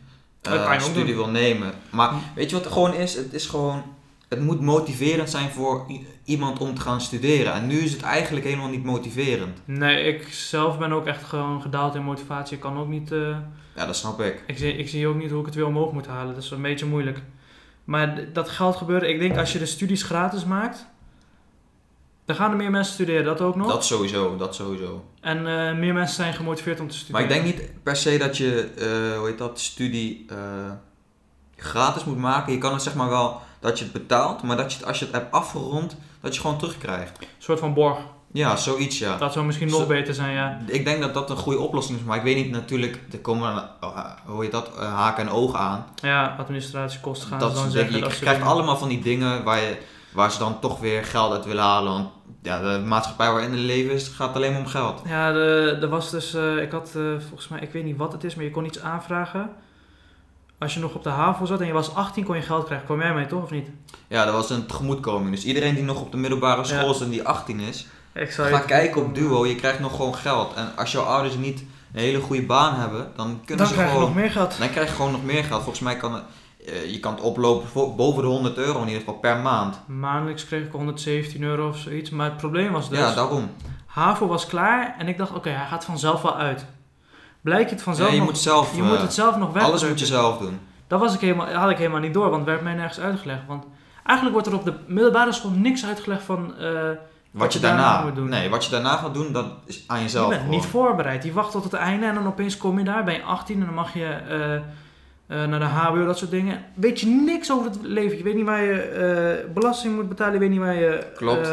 eh, 0.42 0.81
studie 0.81 1.14
wil 1.14 1.29
nemen. 1.29 1.73
Maar 1.90 2.09
Hm. 2.09 2.16
weet 2.35 2.51
je 2.51 2.57
wat 2.57 2.64
het 2.64 2.73
gewoon 2.73 2.95
is? 2.95 3.14
Het 3.14 3.33
is 3.33 3.47
gewoon... 3.47 3.83
Het 4.33 4.40
moet 4.45 4.61
motiverend 4.61 5.31
zijn 5.31 5.51
voor 5.51 5.87
iemand 6.25 6.59
om 6.59 6.75
te 6.75 6.81
gaan 6.81 7.01
studeren. 7.01 7.53
En 7.53 7.66
nu 7.66 7.79
is 7.79 7.92
het 7.92 8.03
eigenlijk 8.03 8.45
helemaal 8.45 8.68
niet 8.68 8.85
motiverend. 8.85 9.59
Nee, 9.64 10.03
ik 10.03 10.29
zelf 10.33 10.79
ben 10.79 10.92
ook 10.92 11.07
echt 11.07 11.25
gewoon 11.25 11.62
gedaald 11.62 11.95
in 11.95 12.03
motivatie. 12.03 12.55
Ik 12.55 12.61
kan 12.62 12.79
ook 12.79 12.88
niet... 12.88 13.12
eh, 13.12 13.37
Ja, 13.77 13.87
dat 13.87 13.97
snap 13.97 14.21
ik. 14.21 14.42
ik, 14.47 14.59
zie, 14.59 14.77
ik 14.77 14.88
zie 14.88 15.07
ook 15.07 15.16
niet 15.16 15.31
hoe 15.31 15.40
ik 15.40 15.47
het 15.47 15.55
weer 15.55 15.66
omhoog 15.66 15.92
moet 15.92 16.07
halen. 16.07 16.35
Dat 16.35 16.42
is 16.42 16.51
een 16.51 16.62
beetje 16.62 16.87
moeilijk. 16.87 17.23
Maar 17.85 18.33
dat 18.33 18.49
geld 18.49 18.77
gebeuren... 18.77 19.09
Ik 19.09 19.18
denk 19.18 19.37
als 19.37 19.53
je 19.53 19.59
de 19.59 19.66
studies 19.66 20.03
gratis 20.03 20.45
maakt... 20.45 20.87
Dan 22.25 22.37
gaan 22.37 22.51
er 22.51 22.57
meer 22.57 22.71
mensen 22.71 22.95
studeren, 22.95 23.25
dat 23.25 23.40
ook 23.40 23.57
nog. 23.57 23.68
Dat 23.68 23.85
sowieso, 23.85 24.37
dat 24.37 24.55
sowieso. 24.55 25.05
En 25.21 25.37
eh, 25.38 25.79
meer 25.79 25.95
mensen 25.95 26.16
zijn 26.16 26.35
gemotiveerd 26.35 26.81
om 26.81 26.88
te 26.88 26.92
Maar 26.95 27.03
studeren. 27.03 27.27
ik 27.27 27.33
denk 27.33 27.45
niet 27.45 27.83
per 27.83 27.97
se 27.97 28.18
dat 28.18 28.37
je, 28.37 28.71
eh, 28.79 29.18
hoe 29.18 29.29
heet 29.29 29.38
dat, 29.38 29.61
studie 29.61 30.27
gratis 31.57 32.05
moet 32.05 32.18
maken. 32.18 32.53
Je 32.53 32.59
kan 32.59 32.73
het 32.73 32.83
zeg 32.83 32.95
maar 32.95 33.09
wel 33.09 33.40
dat 33.62 33.79
je 33.79 33.85
het 33.85 33.92
betaalt, 33.92 34.42
maar 34.42 34.57
dat 34.57 34.72
je 34.72 34.79
het 34.79 34.87
als 34.87 34.98
je 34.98 35.05
het 35.05 35.14
hebt 35.14 35.33
afgerond, 35.33 35.96
dat 36.20 36.35
je 36.35 36.40
gewoon 36.40 36.59
terugkrijgt. 36.59 37.18
Een 37.20 37.27
soort 37.38 37.59
van 37.59 37.75
borg. 37.75 37.98
Ja, 38.33 38.57
zoiets 38.57 38.98
ja. 38.98 39.16
Dat 39.16 39.33
zou 39.33 39.44
misschien 39.46 39.68
nog 39.68 39.81
Zo- 39.81 39.87
beter 39.87 40.14
zijn, 40.14 40.35
ja. 40.35 40.59
Ik 40.66 40.85
denk 40.85 41.01
dat 41.01 41.14
dat 41.14 41.31
een 41.31 41.37
goede 41.37 41.59
oplossing 41.59 41.98
is, 41.98 42.05
maar 42.05 42.16
ik 42.16 42.22
weet 42.22 42.37
niet 42.37 42.51
natuurlijk, 42.51 43.01
er 43.12 43.18
komen, 43.18 43.68
uh, 43.85 44.05
hoe 44.25 44.42
heet 44.42 44.53
dat, 44.53 44.70
eh, 44.79 44.94
haken 44.94 45.27
en 45.27 45.33
ogen 45.33 45.59
aan. 45.59 45.85
Ja, 45.94 46.37
administratiekosten 46.38 47.29
gaan 47.29 47.38
dat 47.38 47.51
ze 47.57 47.62
dan 47.62 47.70
zeggen. 47.70 47.92
dingen. 47.92 48.09
dat 48.09 48.16
Je 48.16 48.20
krijgt 48.22 48.38
dingen. 48.40 48.55
allemaal 48.55 48.77
van 48.77 48.88
die 48.88 49.03
dingen 49.03 49.44
waar, 49.44 49.59
je, 49.61 49.77
waar 50.12 50.31
ze 50.31 50.38
dan 50.38 50.61
toch 50.61 50.81
weer 50.81 51.05
geld 51.05 51.33
uit 51.33 51.44
willen 51.44 51.62
halen. 51.62 51.92
Want 51.92 52.09
ja, 52.42 52.59
de 52.72 52.79
maatschappij 52.85 53.31
waarin 53.33 53.51
het 53.51 53.61
leven 53.61 53.94
is, 53.94 54.09
gaat 54.09 54.35
alleen 54.37 54.51
maar 54.53 54.61
om 54.61 54.66
geld. 54.66 55.01
Ja, 55.07 55.31
er 55.35 55.88
was 55.88 56.11
dus... 56.11 56.35
eh, 56.35 56.57
ik 56.62 56.72
had 56.72 56.92
eh, 56.96 57.03
volgens 57.29 57.48
mij... 57.48 57.61
Ik 57.61 57.72
weet 57.72 57.85
niet 57.85 57.96
wat 57.96 58.12
het 58.12 58.25
is, 58.25 58.35
maar 58.35 58.44
je 58.44 58.51
kon 58.51 58.64
iets 58.64 58.81
aanvragen. 58.81 59.51
Als 60.62 60.75
je 60.75 60.81
nog 60.81 60.94
op 60.94 61.03
de 61.03 61.09
HAVO 61.11 61.44
zat 61.44 61.61
en 61.61 61.66
je 61.66 61.72
was 61.72 61.94
18, 61.94 62.25
kon 62.25 62.37
je 62.37 62.42
geld 62.42 62.64
krijgen. 62.64 62.87
Kwam 62.87 63.01
jij 63.01 63.14
mee, 63.14 63.27
toch? 63.27 63.42
Of 63.42 63.51
niet? 63.51 63.68
Ja, 64.09 64.25
dat 64.25 64.35
was 64.35 64.51
een 64.51 64.66
tegemoetkoming. 64.66 65.31
Dus 65.35 65.44
iedereen 65.44 65.75
die 65.75 65.85
nog 65.85 66.01
op 66.01 66.11
de 66.11 66.16
middelbare 66.16 66.64
school 66.64 66.85
Ja. 66.88 66.90
is 66.94 67.01
en 67.01 67.11
die 67.11 67.22
18 67.29 67.61
is, 67.61 67.87
Ga 68.14 68.46
je- 68.48 68.64
kijken 68.64 69.03
op 69.05 69.14
Duo, 69.14 69.46
je 69.46 69.55
krijgt 69.55 69.81
nog 69.81 69.96
gewoon 69.96 70.14
geld. 70.14 70.55
En 70.55 70.72
als 70.77 70.92
jouw 70.92 71.03
ouders 71.03 71.37
niet 71.37 71.61
een 71.92 72.01
hele 72.01 72.20
goede 72.20 72.42
baan 72.42 72.75
hebben, 72.81 73.11
dan 73.16 73.40
kunnen 73.44 73.57
Dan 73.57 73.66
ze 73.66 73.72
krijg 73.72 73.88
je 73.88 73.94
gewoon... 73.94 74.09
nog 74.09 74.16
meer 74.22 74.31
geld. 74.31 74.59
Dan 74.59 74.70
krijg 74.70 74.88
je 74.88 74.94
gewoon 74.94 75.12
nog 75.12 75.25
meer 75.25 75.44
geld. 75.44 75.61
Volgens 75.62 75.81
mij 75.85 75.96
kan 75.96 76.14
het, 76.14 76.22
eh, 76.66 76.90
je 76.92 77.01
kan 77.01 77.12
het 77.14 77.22
oplopen 77.22 77.68
vo- 77.68 77.94
boven 77.94 78.22
de 78.22 78.29
100 78.29 78.57
euro 78.57 78.81
in 78.81 78.87
ieder 78.87 78.98
geval 79.03 79.14
per 79.18 79.37
maand. 79.37 79.81
Maandelijks 79.87 80.46
kreeg 80.46 80.64
ik 80.64 80.72
117 80.72 81.42
euro 81.42 81.68
of 81.68 81.77
zoiets. 81.79 82.11
Maar 82.11 82.27
het 82.27 82.37
probleem 82.37 82.72
was 82.72 82.88
dus... 82.88 82.98
Ja, 82.98 83.14
daarom. 83.14 83.51
HAVO 83.87 84.27
was 84.27 84.46
klaar 84.46 84.94
en 84.98 85.09
ik 85.09 85.18
dacht, 85.18 85.33
oké, 85.33 85.51
hij 85.51 85.66
gaat 85.66 85.85
vanzelf 85.85 86.22
wel 86.22 86.37
uit. 86.37 86.66
Blijkt 87.42 87.70
het 87.70 87.83
vanzelf 87.83 88.09
Ja, 88.09 88.14
je 88.14 88.20
nog... 88.20 88.28
moet 88.28 88.38
zelf, 88.38 88.74
je 88.76 88.83
eh, 88.83 88.88
moet 88.88 89.00
het 89.00 89.12
zelf 89.14 89.37
nog 89.37 89.52
weg. 89.52 89.62
alles 89.62 89.85
moet 89.88 89.98
je 90.00 90.07
zelf 90.07 90.38
doen. 90.38 90.59
Dat 90.87 91.00
was 91.00 91.14
ik 91.14 91.20
helemaal, 91.20 91.52
had 91.52 91.70
ik 91.70 91.76
helemaal 91.78 92.00
niet 92.00 92.14
door, 92.14 92.24
want 92.31 92.37
het 92.37 92.44
werd 92.48 92.62
mij 92.62 92.74
nergens 92.74 93.00
uitgelegd. 93.00 93.40
Want 93.46 93.64
eigenlijk 94.05 94.33
wordt 94.33 94.46
er 94.52 94.59
op 94.61 94.64
de 94.64 94.74
middelbare 94.87 95.33
school 95.33 95.50
niks 95.50 95.87
uitgelegd 95.87 96.22
van... 96.22 96.55
eh, 96.59 96.68
Wat 97.31 97.52
je 97.52 97.59
je 97.61 97.64
daarna 97.66 98.02
moet 98.05 98.14
doen. 98.14 98.28
Nee, 98.28 98.50
wat 98.50 98.64
je 98.64 98.70
daarna 98.70 98.96
gaat 98.96 99.14
doen, 99.14 99.33
dat 99.33 99.46
is 99.66 99.85
aan 99.87 99.96
je 99.96 100.02
jezelf 100.02 100.28
bent 100.28 100.40
gewoon. 100.40 100.57
niet 100.57 100.66
voorbereid. 100.66 101.24
Je 101.24 101.33
wacht 101.33 101.52
tot 101.52 101.64
het 101.64 101.72
einde 101.72 102.07
en 102.07 102.14
dan 102.14 102.26
opeens 102.26 102.57
kom 102.57 102.78
je 102.78 102.85
daar. 102.85 103.05
Ben 103.05 103.14
je 103.14 103.22
18 103.22 103.61
en 103.61 103.64
dan 103.66 103.74
mag 103.74 103.94
je 103.94 104.05
eh, 104.28 104.55
eh, 104.55 105.48
naar 105.48 105.59
de 105.59 105.64
HBO, 105.64 106.05
dat 106.07 106.18
soort 106.18 106.31
dingen. 106.31 106.64
Weet 106.74 107.00
je 107.00 107.07
niks 107.07 107.52
over 107.52 107.70
het 107.70 107.78
leven. 107.83 108.16
Je 108.18 108.22
weet 108.24 108.35
niet 108.35 108.44
waar 108.44 108.62
je 108.62 108.81
eh, 108.83 109.52
belasting 109.55 109.94
moet 109.94 110.09
betalen. 110.09 110.33
Je 110.35 110.38
weet 110.38 110.50
niet 110.50 110.59
waar 110.61 110.74
je... 110.74 111.07
Klopt. 111.16 111.48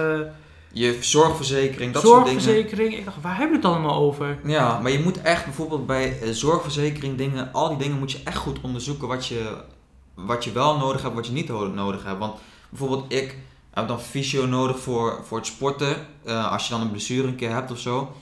Je 0.71 0.97
zorgverzekering, 1.01 1.93
dat 1.93 2.01
soort 2.01 2.25
dingen. 2.25 2.41
zorgverzekering. 2.41 2.97
Ik 2.97 3.05
dacht, 3.05 3.21
waar 3.21 3.38
hebben 3.38 3.62
we 3.62 3.67
het 3.67 3.75
allemaal 3.75 3.95
over? 3.95 4.39
Ja, 4.43 4.79
maar 4.79 4.91
je 4.91 4.99
moet 4.99 5.21
echt 5.21 5.45
bijvoorbeeld 5.45 5.86
bij 5.86 6.19
eh, 6.19 6.29
zorgverzekering 6.29 7.17
dingen, 7.17 7.53
al 7.53 7.69
die 7.69 7.77
dingen 7.77 7.99
moet 7.99 8.12
je 8.12 8.21
echt 8.23 8.38
goed 8.38 8.62
onderzoeken 8.62 9.08
wat 9.08 9.27
je, 9.27 9.58
wat 10.13 10.43
je 10.43 10.51
wel 10.51 10.77
nodig 10.77 11.01
hebt, 11.01 11.15
wat 11.15 11.27
je 11.27 11.34
niet 11.34 11.47
nodig 11.47 12.03
hebt. 12.03 12.19
Want 12.19 12.39
bijvoorbeeld 12.69 13.13
ik 13.13 13.38
heb 13.73 13.88
dan 13.88 13.99
fysio 13.99 14.45
nodig 14.45 14.79
voor, 14.79 15.19
voor 15.23 15.38
het 15.38 15.47
sporten, 15.47 16.08
eh, 16.23 16.51
als 16.51 16.67
je 16.67 16.73
dan 16.73 16.82
een 16.82 16.91
blessure 16.91 17.27
een 17.27 17.36
keer 17.36 17.53
hebt 17.53 17.71
of 17.71 17.79
zo. 17.79 18.15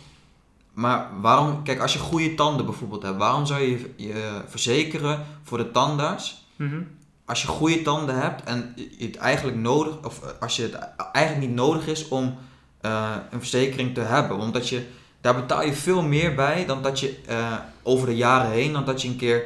Maar 0.73 1.09
waarom, 1.21 1.63
kijk, 1.63 1.79
als 1.79 1.93
je 1.93 1.99
goede 1.99 2.35
tanden 2.35 2.65
bijvoorbeeld 2.65 3.03
hebt, 3.03 3.17
waarom 3.17 3.45
zou 3.45 3.61
je 3.61 3.93
je 3.95 4.41
verzekeren 4.47 5.25
voor 5.43 5.57
de 5.57 5.71
tandarts? 5.71 6.45
Mhm. 6.55 6.81
Als 7.27 7.41
je 7.41 7.47
goede 7.47 7.81
tanden 7.81 8.21
hebt 8.21 8.43
en 8.43 8.73
je 8.97 9.05
het 9.05 9.17
eigenlijk 9.17 9.57
nodig, 9.57 9.93
of 10.03 10.21
eh, 10.23 10.29
als 10.39 10.55
je 10.55 10.61
het 10.61 10.77
eigenlijk 11.11 11.47
niet 11.47 11.55
nodig 11.55 11.87
is 11.87 12.07
om 12.07 12.37
eh, 12.81 13.11
een 13.31 13.39
verzekering 13.39 13.93
te 13.93 14.01
hebben, 14.01 14.37
omdat 14.37 14.69
je 14.69 14.85
daar 15.21 15.35
betaal 15.35 15.63
je 15.63 15.73
veel 15.73 16.01
meer 16.01 16.35
bij 16.35 16.65
dan 16.65 16.81
dat 16.81 16.99
je 16.99 17.19
eh, 17.27 17.53
over 17.83 18.07
de 18.07 18.15
jaren 18.15 18.51
heen, 18.51 18.73
dan 18.73 18.85
dat 18.85 19.01
je 19.01 19.07
een 19.07 19.15
keer 19.17 19.43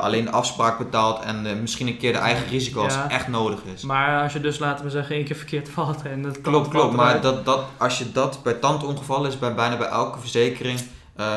alleen 0.00 0.24
de 0.24 0.30
afspraak 0.30 0.78
betaalt 0.78 1.22
en 1.24 1.60
misschien 1.60 1.86
een 1.86 1.96
keer 1.98 2.12
de 2.12 2.18
eigen 2.18 2.46
risico 2.48 2.82
als 2.82 2.94
Ja. 2.94 3.02
het 3.02 3.12
echt 3.12 3.28
nodig 3.28 3.58
is. 3.74 3.82
Maar 3.82 4.22
als 4.22 4.32
je 4.32 4.40
dus, 4.40 4.58
laten 4.58 4.84
we 4.84 4.90
zeggen, 4.90 5.16
één 5.16 5.24
keer 5.24 5.36
verkeerd 5.36 5.68
valt 5.68 6.02
en 6.02 6.22
dat 6.22 6.40
Klopt, 6.40 6.68
klopt. 6.68 6.96
Maar 6.96 7.20
dat, 7.20 7.44
dat, 7.44 7.64
als 7.76 7.98
je 7.98 8.12
dat 8.12 8.42
bij 8.42 8.52
tandongevallen 8.52 9.30
is, 9.30 9.38
bij 9.38 9.54
bijna 9.54 9.76
bij 9.76 9.86
elke 9.86 10.18
verzekering, 10.20 10.80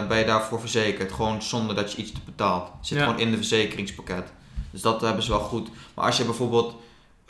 ben 0.08 0.18
je 0.18 0.26
daarvoor 0.26 0.60
verzekerd. 0.60 1.12
Gewoon 1.12 1.42
zonder 1.42 1.76
dat 1.76 1.92
je 1.92 1.98
iets 1.98 2.12
te 2.12 2.20
betaalt. 2.26 2.70
Zit 2.82 2.98
Ja. 2.98 3.04
gewoon 3.04 3.20
in 3.20 3.32
de 3.32 3.38
verzekeringspakket. 3.38 4.32
Dus 4.72 4.82
dat 4.82 5.02
hebben 5.02 5.24
ze 5.24 5.30
wel 5.30 5.40
goed. 5.40 5.70
Maar 5.94 6.06
als 6.06 6.18
je 6.18 6.24
bijvoorbeeld 6.26 6.76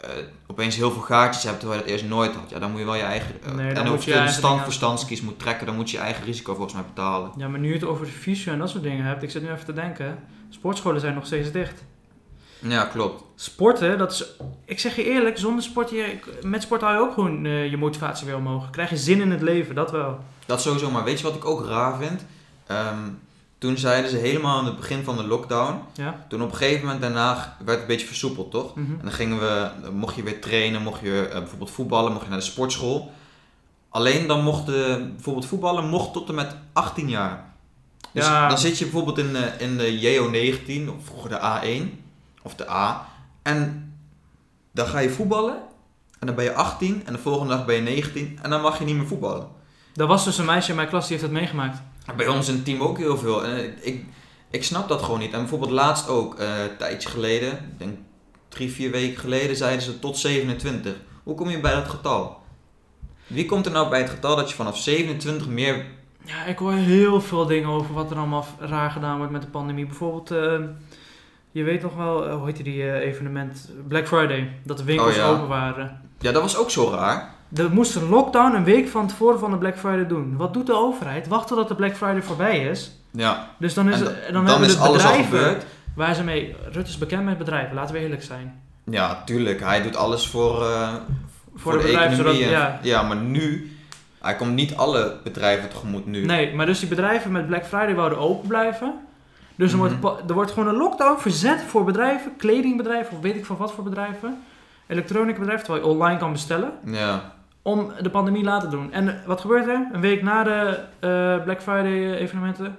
eh, 0.01 0.09
opeens 0.47 0.75
heel 0.75 0.91
veel 0.91 1.01
gaatjes 1.01 1.43
hebt, 1.43 1.59
terwijl 1.59 1.79
je 1.79 1.85
dat 1.85 1.93
eerst 1.95 2.09
nooit 2.09 2.35
had, 2.35 2.49
ja, 2.49 2.59
dan 2.59 2.69
moet 2.71 2.79
je 2.79 2.85
wel 2.85 2.95
je 2.95 3.01
eigen. 3.01 3.35
eh, 3.45 3.51
Nee, 3.53 3.71
en 3.73 3.83
moet 3.85 3.93
of 3.97 4.05
je 4.05 4.13
je 4.13 4.21
de 4.21 4.27
stand 4.27 4.61
voor 4.61 4.73
standskies 4.73 5.21
moet 5.21 5.39
trekken, 5.39 5.65
dan 5.65 5.75
moet 5.75 5.89
je 5.91 5.97
je 5.97 6.03
eigen 6.03 6.23
risico 6.25 6.53
volgens 6.53 6.73
mij 6.73 6.83
betalen. 6.83 7.31
Ja, 7.37 7.47
maar 7.47 7.59
nu 7.59 7.67
je 7.67 7.73
het 7.73 7.83
over 7.83 8.05
de 8.05 8.11
fysio 8.11 8.53
en 8.53 8.59
dat 8.59 8.69
soort 8.69 8.83
dingen 8.83 9.05
hebt, 9.05 9.23
ik 9.23 9.31
zit 9.31 9.41
nu 9.41 9.51
even 9.51 9.65
te 9.65 9.73
denken. 9.73 10.19
Sportscholen 10.49 11.01
zijn 11.01 11.13
nog 11.13 11.25
steeds 11.25 11.51
dicht. 11.51 11.83
Ja, 12.59 12.83
klopt. 12.85 13.23
Sporten, 13.35 13.97
dat 13.97 14.11
is, 14.11 14.25
ik 14.65 14.79
zeg 14.79 14.95
je 14.95 15.03
eerlijk, 15.03 15.37
zonder 15.37 15.63
sport, 15.63 15.89
je, 15.89 16.19
met 16.41 16.61
sport 16.61 16.81
hou 16.81 16.93
je 16.93 16.99
ook 17.01 17.13
gewoon 17.13 17.45
eh, 17.45 17.69
je 17.69 17.77
motivatie 17.77 18.25
weer 18.25 18.35
omhoog. 18.35 18.69
Krijg 18.69 18.89
je 18.89 18.97
zin 18.97 19.21
in 19.21 19.31
het 19.31 19.41
leven, 19.41 19.75
dat 19.75 19.91
wel. 19.91 20.19
Dat 20.45 20.61
sowieso, 20.61 20.91
maar 20.91 21.03
weet 21.03 21.17
je 21.19 21.25
wat 21.25 21.35
ik 21.35 21.45
ook 21.45 21.65
raar 21.65 21.97
vind? 21.97 22.25
Ehm, 22.67 22.99
toen 23.57 23.77
zeiden 23.77 24.11
ze 24.11 24.17
helemaal 24.17 24.57
aan 24.57 24.65
het 24.65 24.75
begin 24.77 25.03
van 25.03 25.17
de 25.17 25.23
lockdown. 25.27 25.79
Ja? 25.93 26.25
Toen 26.29 26.41
op 26.41 26.51
een 26.51 26.57
gegeven 26.57 26.83
moment 26.85 27.01
daarna 27.01 27.55
werd 27.57 27.69
het 27.69 27.79
een 27.79 27.87
beetje 27.87 28.07
versoepeld, 28.07 28.51
toch? 28.51 28.75
Mhm. 28.75 28.91
En 28.91 28.99
dan 29.01 29.11
gingen 29.11 29.39
we, 29.39 29.69
mocht 29.91 30.15
je 30.15 30.23
weer 30.23 30.41
trainen, 30.41 30.81
mocht 30.81 31.01
je 31.01 31.27
eh, 31.27 31.39
bijvoorbeeld 31.39 31.71
voetballen, 31.71 32.11
mocht 32.11 32.23
je 32.23 32.29
naar 32.29 32.39
de 32.39 32.45
sportschool. 32.45 33.11
Alleen 33.89 34.27
dan 34.27 34.43
mocht 34.43 34.65
de, 34.65 35.09
bijvoorbeeld 35.13 35.45
voetballen 35.45 35.89
mocht 35.89 36.13
tot 36.13 36.29
en 36.29 36.35
met 36.35 36.55
18 36.73 37.09
jaar. 37.09 37.45
Dus 38.11 38.25
Ja. 38.25 38.47
dan 38.47 38.57
zit 38.57 38.77
je 38.77 38.83
bijvoorbeeld 38.83 39.17
in 39.17 39.33
de, 39.33 39.51
in 39.57 39.77
de 39.77 39.99
JO19, 40.01 40.89
of 40.97 41.05
vroeger 41.05 41.29
de 41.29 41.39
A1, 41.39 42.03
of 42.41 42.55
de 42.55 42.69
A. 42.69 43.05
En 43.43 43.91
dan 44.71 44.87
ga 44.87 44.99
je 44.99 45.09
voetballen. 45.09 45.55
En 46.19 46.27
dan 46.27 46.35
ben 46.35 46.43
je 46.45 46.53
18 46.53 47.01
en 47.05 47.13
de 47.13 47.19
volgende 47.19 47.55
dag 47.55 47.65
ben 47.65 47.75
je 47.75 47.81
19 47.81 48.39
en 48.41 48.49
dan 48.49 48.61
mag 48.61 48.79
je 48.79 48.85
niet 48.85 48.95
meer 48.95 49.07
voetballen. 49.07 49.47
Er 49.95 50.07
was 50.07 50.23
dus 50.25 50.37
een 50.37 50.45
meisje 50.45 50.69
in 50.69 50.75
mijn 50.75 50.87
klas 50.87 51.07
die 51.07 51.17
heeft 51.17 51.29
dat 51.31 51.39
meegemaakt. 51.39 51.81
Bij 52.15 52.27
ons 52.27 52.47
in 52.47 52.55
het 52.55 52.65
team 52.65 52.81
ook 52.81 52.97
heel 52.97 53.17
veel. 53.17 53.45
En 53.45 53.73
ik- 53.81 54.05
ik, 54.49 54.63
snap 54.63 54.87
dat 54.87 55.01
gewoon 55.01 55.19
niet. 55.19 55.33
En 55.33 55.39
bijvoorbeeld 55.39 55.71
laatst 55.71 56.07
ook, 56.09 56.35
eh, 56.39 56.61
een 56.63 56.77
tijdje 56.77 57.09
geleden, 57.09 57.51
ik 57.51 57.79
denk 57.79 57.97
drie, 58.49 58.71
vier 58.71 58.91
weken 58.91 59.19
geleden, 59.19 59.55
zeiden 59.55 59.81
ze 59.81 59.99
tot 59.99 60.17
27. 60.17 60.95
Hoe 61.23 61.35
kom 61.35 61.49
je 61.49 61.59
bij 61.59 61.73
dat 61.73 61.87
getal? 61.87 62.37
Wie 63.27 63.45
komt 63.45 63.65
er 63.65 63.71
nou 63.71 63.89
bij 63.89 63.99
het 63.99 64.09
getal 64.09 64.35
dat 64.35 64.49
je 64.49 64.55
vanaf 64.55 64.77
27 64.77 65.47
meer... 65.47 65.85
Ja, 66.25 66.45
ik 66.45 66.57
hoor 66.57 66.73
heel 66.73 67.21
veel 67.21 67.45
dingen 67.45 67.69
over 67.69 67.93
wat 67.93 68.11
er 68.11 68.17
allemaal 68.17 68.45
raar 68.59 68.91
gedaan 68.91 69.17
wordt 69.17 69.31
met 69.31 69.41
de 69.41 69.47
pandemie. 69.47 69.85
Bijvoorbeeld, 69.85 70.31
eh, 70.31 70.59
je 71.51 71.63
weet 71.63 71.81
nog 71.81 71.95
wel, 71.95 72.27
eh, 72.27 72.35
hoe 72.35 72.45
heet 72.45 72.63
die 72.63 72.83
eh, 72.91 73.07
evenement? 73.07 73.69
Black 73.87 74.07
Friday. 74.07 74.51
Dat 74.65 74.77
de 74.77 74.83
winkels 74.83 75.09
Oh, 75.09 75.15
ja. 75.15 75.27
open 75.29 75.47
waren. 75.47 76.01
Ja, 76.19 76.31
dat 76.31 76.41
was 76.41 76.57
ook 76.57 76.69
zo 76.71 76.89
raar. 76.89 77.35
Er 77.55 77.71
moest 77.71 77.95
een 77.95 78.09
lockdown 78.09 78.55
een 78.55 78.63
week 78.63 78.87
van 78.87 79.07
tevoren 79.07 79.39
van 79.39 79.51
de 79.51 79.57
Black 79.57 79.77
Friday 79.77 80.07
doen. 80.07 80.37
Wat 80.37 80.53
doet 80.53 80.65
de 80.65 80.73
overheid? 80.75 81.27
Wacht 81.27 81.47
totdat 81.47 81.67
de 81.67 81.75
Black 81.75 81.95
Friday 81.95 82.21
voorbij 82.21 82.59
is. 82.69 82.91
Ja, 83.11 83.47
Dus 83.57 83.73
dan, 83.73 83.89
is 83.89 83.99
En 83.99 84.03
dan, 84.05 84.13
dan 84.33 84.45
hebben 84.45 84.67
de 84.67 84.77
alles 84.77 84.77
al 84.77 84.91
bedrijven 84.93 85.57
waar 85.95 86.15
ze 86.15 86.23
mee... 86.23 86.55
Rutte 86.71 86.89
is 86.89 86.97
bekend 86.97 87.25
met 87.25 87.37
bedrijven, 87.37 87.75
laten 87.75 87.95
we 87.95 88.01
eerlijk 88.01 88.23
zijn. 88.23 88.61
ja, 88.83 89.21
tuurlijk. 89.25 89.59
Hij 89.59 89.81
doet 89.81 89.95
alles 89.95 90.27
voor, 90.27 90.63
eh, 90.65 90.93
Voor, 91.55 91.71
de, 91.71 91.77
bedrijven, 91.77 92.15
zodat... 92.17 92.37
Ja, 92.37 92.79
ja, 92.81 93.01
maar 93.03 93.17
nu... 93.17 93.71
Hij 94.21 94.35
komt 94.35 94.53
niet 94.53 94.75
alle 94.75 95.15
bedrijven 95.23 95.69
tegemoet 95.69 96.05
nu. 96.05 96.25
Nee, 96.25 96.55
maar 96.55 96.65
dus 96.65 96.79
die 96.79 96.89
bedrijven 96.89 97.31
met 97.31 97.47
Black 97.47 97.65
Friday 97.65 97.95
wouden 97.95 98.17
open 98.19 98.47
blijven. 98.47 98.93
Dus 99.55 99.71
er, 99.71 99.77
Mhm. 99.77 99.99
wordt, 99.99 100.19
er 100.29 100.33
wordt 100.33 100.51
gewoon 100.51 100.67
een 100.69 100.77
lockdown 100.77 101.19
verzet 101.21 101.61
voor 101.67 101.83
bedrijven, 101.83 102.35
kledingbedrijven 102.37 103.15
of 103.17 103.21
weet 103.21 103.35
ik 103.35 103.45
van 103.45 103.57
wat 103.57 103.71
voor 103.73 103.83
bedrijven. 103.83 104.43
Elektronica 104.87 105.39
bedrijven, 105.39 105.65
terwijl 105.65 105.85
je 105.85 105.91
online 105.93 106.19
kan 106.19 106.31
bestellen. 106.31 106.71
Ja. 106.85 107.35
Om 107.67 107.91
de 108.01 108.09
pandemie 108.09 108.43
laten 108.43 108.69
doen. 108.69 108.93
En 108.93 109.21
wat 109.25 109.41
gebeurt 109.41 109.67
er? 109.67 109.87
Een 109.93 110.01
week 110.01 110.21
na 110.21 110.43
de 110.43 110.79
eh, 110.99 111.43
Black 111.43 111.61
Friday 111.61 112.13
evenementen, 112.17 112.77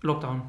lockdown. 0.00 0.42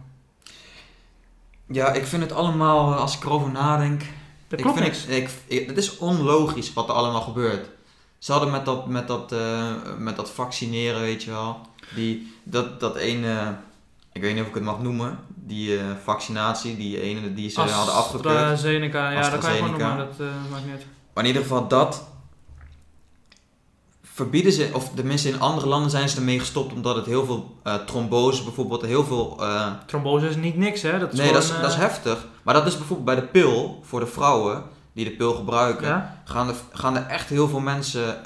ja, 1.67 1.91
ik 1.93 2.05
vind 2.05 2.21
het 2.21 2.31
allemaal, 2.31 2.91
eh, 2.93 2.99
als 2.99 3.15
ik 3.17 3.23
erover 3.23 3.51
nadenk... 3.51 3.99
Dat 4.47 4.59
ik 4.59 4.65
klopt 4.65 4.77
vind 4.79 4.89
niks. 4.89 5.01
Het, 5.05 5.11
ik, 5.15 5.29
ik- 5.61 5.67
het 5.67 5.77
is 5.77 5.97
onlogisch 5.97 6.73
wat 6.73 6.89
er 6.89 6.95
allemaal 6.95 7.21
gebeurt. 7.21 7.69
Ze 8.17 8.31
hadden 8.31 8.51
met 8.51 8.65
dat, 8.65 8.87
met 8.87 9.07
dat, 9.07 9.31
eh, 9.31 9.71
met 9.97 10.15
dat 10.15 10.29
vaccineren, 10.31 11.01
weet 11.01 11.23
je 11.23 11.31
wel. 11.31 11.59
Die, 11.95 12.33
dat, 12.43 12.79
dat 12.79 12.95
ene, 12.95 13.55
ik 14.11 14.21
weet 14.21 14.33
niet 14.33 14.41
of 14.43 14.47
ik 14.49 14.53
het 14.55 14.63
mag 14.63 14.81
noemen, 14.81 15.19
die 15.27 15.79
vaccinatie, 16.03 16.77
die 16.77 17.01
ene 17.01 17.33
die 17.33 17.49
ze 17.49 17.61
hadden 17.61 17.93
afgekeurd. 17.93 18.35
AstraZeneca, 18.35 19.09
ja, 19.09 19.29
dat 19.29 19.39
kan 19.39 19.51
je 19.53 19.57
gewoon 19.63 19.79
noemen, 19.79 19.97
dat 19.97 20.27
maakt 20.51 20.63
niet 20.65 20.73
uit. 20.73 20.85
Maar 21.13 21.23
in 21.23 21.29
ieder 21.29 21.41
geval 21.41 21.67
dat 21.67 22.13
verbieden 24.15 24.51
ze, 24.51 24.69
of 24.73 24.89
tenminste 24.95 25.29
in 25.29 25.39
andere 25.39 25.67
landen 25.67 25.89
zijn 25.91 26.09
ze 26.09 26.17
ermee 26.17 26.39
gestopt 26.39 26.73
omdat 26.73 26.95
het 26.95 27.05
heel 27.05 27.25
veel 27.25 27.57
eh 27.63 27.75
trombose 27.75 28.43
bijvoorbeeld, 28.43 28.81
heel 28.81 29.03
veel... 29.05 29.37
eh, 29.39 29.71
Trombose 29.85 30.27
is 30.27 30.35
niet 30.35 30.57
niks, 30.57 30.81
hè? 30.81 30.99
Dat 30.99 31.13
is 31.13 31.19
nee, 31.19 31.33
dat 31.33 31.43
is, 31.43 31.49
dat 31.49 31.69
is 31.69 31.73
eh, 31.73 31.79
heftig. 31.79 32.27
Maar 32.43 32.53
dat 32.53 32.65
is 32.65 32.77
bijvoorbeeld 32.77 33.05
bij 33.05 33.15
de 33.15 33.27
pil, 33.31 33.81
voor 33.83 33.99
de 33.99 34.05
vrouwen 34.07 34.63
die 34.93 35.05
de 35.05 35.11
pil 35.11 35.33
gebruiken. 35.33 35.87
Ja? 35.87 36.21
gaan 36.25 36.47
er, 36.47 36.55
gaan 36.71 36.95
er 36.95 37.05
echt 37.05 37.29
heel 37.29 37.47
veel 37.47 37.59
mensen 37.59 38.17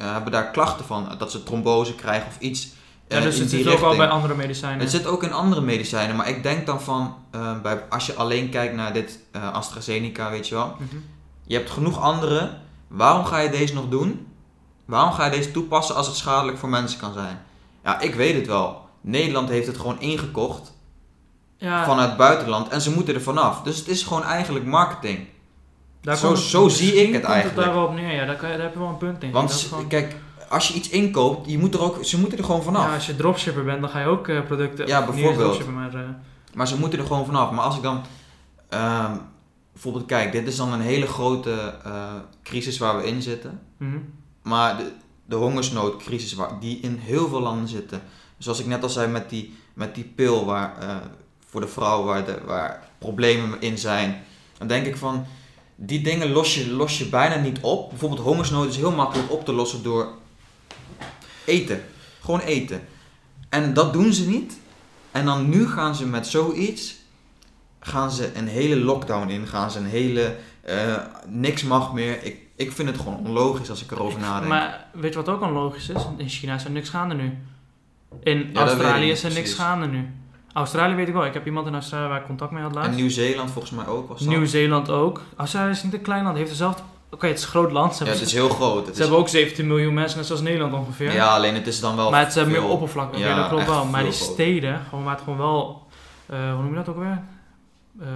hebben 0.00 0.32
daar 0.32 0.50
klachten 0.50 0.84
van. 0.84 1.08
Dat 1.18 1.30
ze 1.30 1.42
trombose 1.42 1.94
krijgen 1.94 2.28
of 2.28 2.38
iets. 2.38 2.68
ja, 3.08 3.20
dus 3.20 3.38
het 3.38 3.50
zit 3.50 3.66
ook 3.68 3.80
al 3.80 3.96
bij 3.96 4.08
andere 4.08 4.34
medicijnen. 4.34 4.80
Het 4.80 4.90
zit 4.90 5.06
ook 5.06 5.22
in 5.22 5.32
andere 5.32 5.60
medicijnen, 5.60 6.16
maar 6.16 6.28
ik 6.28 6.42
denk 6.42 6.66
dan 6.66 6.80
van, 6.80 7.14
bij, 7.62 7.82
als 7.88 8.06
je 8.06 8.14
alleen 8.14 8.50
kijkt 8.50 8.74
naar 8.74 8.92
dit 8.92 9.18
AstraZeneca, 9.52 10.30
weet 10.30 10.48
je 10.48 10.54
wel. 10.54 10.76
Mhm. 10.78 10.96
Je 11.46 11.54
hebt 11.56 11.70
genoeg 11.70 12.00
andere. 12.00 12.50
Waarom 12.88 13.24
ga 13.24 13.38
je 13.38 13.50
deze 13.50 13.74
nog 13.74 13.88
doen? 13.88 14.26
Waarom 14.88 15.12
ga 15.12 15.24
je 15.24 15.30
deze 15.30 15.50
toepassen 15.50 15.94
als 15.94 16.06
het 16.06 16.16
schadelijk 16.16 16.58
voor 16.58 16.68
mensen 16.68 16.98
kan 17.00 17.12
zijn? 17.12 17.40
Ja, 17.84 18.00
ik 18.00 18.14
weet 18.14 18.34
het 18.34 18.46
wel. 18.46 18.86
Nederland 19.00 19.48
heeft 19.48 19.66
het 19.66 19.76
gewoon 19.76 20.00
ingekocht 20.00 20.74
Ja, 21.56 21.84
vanuit 21.84 22.08
het 22.08 22.18
buitenland 22.18 22.68
en 22.68 22.80
ze 22.80 22.90
moeten 22.90 23.14
er 23.14 23.20
vanaf. 23.22 23.62
Dus 23.62 23.76
het 23.78 23.88
is 23.88 24.02
gewoon 24.02 24.22
eigenlijk 24.22 24.64
marketing. 24.64 25.26
daar 26.00 26.16
zo- 26.16 26.26
komt- 26.26 26.38
zo 26.38 26.68
zie 26.68 26.94
ik 26.94 27.12
het 27.12 27.22
komt 27.22 27.32
eigenlijk. 27.34 27.64
daar 27.66 27.74
wel 27.74 27.84
op 27.84 27.94
neer, 27.94 28.14
ja. 28.14 28.24
Daar, 28.26 28.36
kan 28.36 28.48
je, 28.50 28.54
daar 28.54 28.64
heb 28.64 28.72
je 28.74 28.78
wel 28.80 28.88
een 28.88 28.96
punt 28.96 29.22
in. 29.22 29.30
Want 29.30 29.52
gewoon- 29.52 29.86
kijk, 29.86 30.16
als 30.48 30.68
je 30.68 30.74
iets 30.74 30.88
inkoopt, 30.88 31.50
je 31.50 31.58
moet 31.58 31.74
er 31.74 31.82
ook, 31.82 32.04
ze 32.04 32.18
moeten 32.20 32.38
er 32.38 32.44
gewoon 32.44 32.62
vanaf. 32.62 32.86
Ja, 32.86 32.94
als 32.94 33.06
je 33.06 33.16
dropshipper 33.16 33.64
bent, 33.64 33.80
dan 33.80 33.90
ga 33.90 34.00
je 34.00 34.06
ook 34.06 34.28
eh, 34.28 34.42
producten... 34.44 34.86
Ja, 34.86 35.04
bijvoorbeeld. 35.06 35.70
maar... 35.70 35.94
eh, 35.94 36.00
Maar 36.54 36.66
ze 36.68 36.78
moeten 36.78 36.98
er 36.98 37.06
gewoon 37.06 37.24
vanaf. 37.26 37.50
Maar 37.50 37.64
als 37.64 37.76
ik 37.76 37.82
dan 37.82 38.02
ehm, 38.68 39.12
bijvoorbeeld 39.72 40.06
kijk, 40.06 40.32
dit 40.32 40.46
is 40.46 40.56
dan 40.56 40.72
een 40.72 40.80
hele 40.80 41.06
grote 41.06 41.74
eh, 41.84 41.92
crisis 42.42 42.78
waar 42.78 42.96
we 42.96 43.06
in 43.06 43.22
zitten. 43.22 43.60
mhm. 43.76 43.96
Maar 44.48 44.80
de, 45.26 45.34
hongersnoodcrisis 45.34 46.32
waar, 46.32 46.60
die 46.60 46.80
in 46.80 46.96
heel 46.96 47.28
veel 47.28 47.40
landen 47.40 47.68
zitten. 47.68 48.02
Zoals 48.38 48.60
ik 48.60 48.66
net 48.66 48.82
al 48.82 48.88
zei 48.88 49.10
met 49.10 49.30
die, 49.30 49.54
met 49.74 49.94
die 49.94 50.04
pil 50.04 50.44
waar, 50.44 50.78
eh, 50.80 50.96
voor 51.46 51.60
de 51.60 51.68
vrouw 51.68 52.04
waar, 52.04 52.24
de, 52.24 52.38
waar 52.46 52.88
problemen 52.98 53.60
in 53.60 53.78
zijn. 53.78 54.24
Dan 54.58 54.68
denk 54.68 54.86
ik 54.86 54.96
van, 54.96 55.26
die 55.74 56.00
dingen 56.00 56.32
los 56.32 56.54
je, 56.54 56.70
los 56.70 56.98
je 56.98 57.06
bijna 57.06 57.36
niet 57.36 57.58
op. 57.60 57.88
Bijvoorbeeld 57.88 58.20
hongersnood 58.20 58.68
is 58.68 58.76
heel 58.76 58.92
makkelijk 58.92 59.32
op 59.32 59.44
te 59.44 59.52
lossen 59.52 59.82
door 59.82 60.08
eten. 61.44 61.84
Gewoon 62.20 62.40
eten. 62.40 62.80
En 63.48 63.74
dat 63.74 63.92
doen 63.92 64.12
ze 64.12 64.28
niet. 64.28 64.58
En 65.10 65.24
dan 65.24 65.48
nu 65.48 65.68
gaan 65.68 65.94
ze 65.94 66.06
met 66.06 66.26
zoiets, 66.26 66.96
gaan 67.80 68.10
ze 68.10 68.30
een 68.34 68.48
hele 68.48 68.76
lockdown 68.76 69.28
in. 69.28 69.46
Gaan 69.46 69.70
ze 69.70 69.78
een 69.78 69.86
hele, 69.86 70.36
eh, 70.60 70.96
niks 71.26 71.62
mag 71.62 71.92
meer. 71.92 72.22
Ik, 72.22 72.47
ik 72.58 72.72
vind 72.72 72.88
het 72.88 72.98
gewoon 72.98 73.18
onlogisch 73.26 73.70
als 73.70 73.82
ik 73.82 73.90
erover 73.90 74.20
nadenk. 74.20 74.48
Maar 74.48 74.86
weet 74.92 75.12
je 75.12 75.22
wat 75.22 75.28
ook 75.34 75.42
onlogisch 75.42 75.88
is? 75.88 76.02
In 76.16 76.28
China 76.28 76.54
is 76.54 76.64
er 76.64 76.70
niks 76.70 76.88
gaande 76.88 77.14
nu. 77.14 77.38
In 78.22 78.56
Australië 78.56 79.10
is 79.10 79.24
er 79.24 79.32
niks 79.32 79.54
gaande 79.54 79.86
nu. 79.86 80.06
Australië 80.52 80.94
weet 80.94 81.08
ik 81.08 81.14
wel. 81.14 81.24
Ik 81.24 81.34
heb 81.34 81.46
iemand 81.46 81.66
in 81.66 81.74
Australië 81.74 82.08
waar 82.08 82.20
ik 82.20 82.26
contact 82.26 82.50
mee 82.50 82.62
had 82.62 82.74
laatst. 82.74 82.90
En 82.90 82.96
Nieuw-Zeeland 82.96 83.50
volgens 83.50 83.72
mij 83.74 83.86
ook 83.86 84.08
was. 84.08 84.20
Nieuw-Zeeland 84.20 84.90
ook. 84.90 85.22
Australië 85.36 85.70
is 85.70 85.82
niet 85.82 85.92
een 85.94 86.02
klein 86.02 86.24
land. 86.24 86.36
heeft 86.36 86.50
dezelfde... 86.50 86.82
Oké, 87.10 87.26
het 87.26 87.36
is 87.38 87.42
een 87.42 87.48
groot 87.50 87.72
land. 87.72 87.96
Ze, 87.96 88.04
Ja, 88.04 88.10
het 88.10 88.20
is 88.20 88.32
heel 88.32 88.48
groot. 88.48 88.76
Het 88.76 88.84
ze 88.86 88.92
is, 88.92 88.98
hebben 88.98 89.18
ook 89.18 89.28
17 89.28 89.66
miljoen 89.66 89.94
mensen, 89.94 90.18
net 90.18 90.26
zoals 90.26 90.42
Nederland 90.42 90.72
ongeveer. 90.74 91.12
ja, 91.12 91.34
alleen 91.34 91.54
het 91.54 91.66
is 91.66 91.80
dan 91.80 91.96
wel 91.96 92.10
maar 92.10 92.20
het 92.24 92.36
is 92.36 92.44
meer 92.44 92.54
veel- 92.54 92.68
oppervlak. 92.68 93.08
Oké, 93.08 93.18
Ja, 93.18 93.34
dat 93.36 93.48
klopt 93.48 93.66
wel. 93.66 93.84
Maar 93.84 94.02
die 94.02 94.12
steden, 94.12 94.80
gewoon 94.88 95.04
waar 95.04 95.14
het 95.14 95.22
gewoon 95.22 95.38
wel... 95.38 95.86
eh, 96.26 96.52
hoe 96.54 96.62
noem 96.62 96.70
je 96.70 96.76
dat 96.76 96.88
ook 96.88 96.98
weer? 96.98 97.22
Eh, 98.00 98.06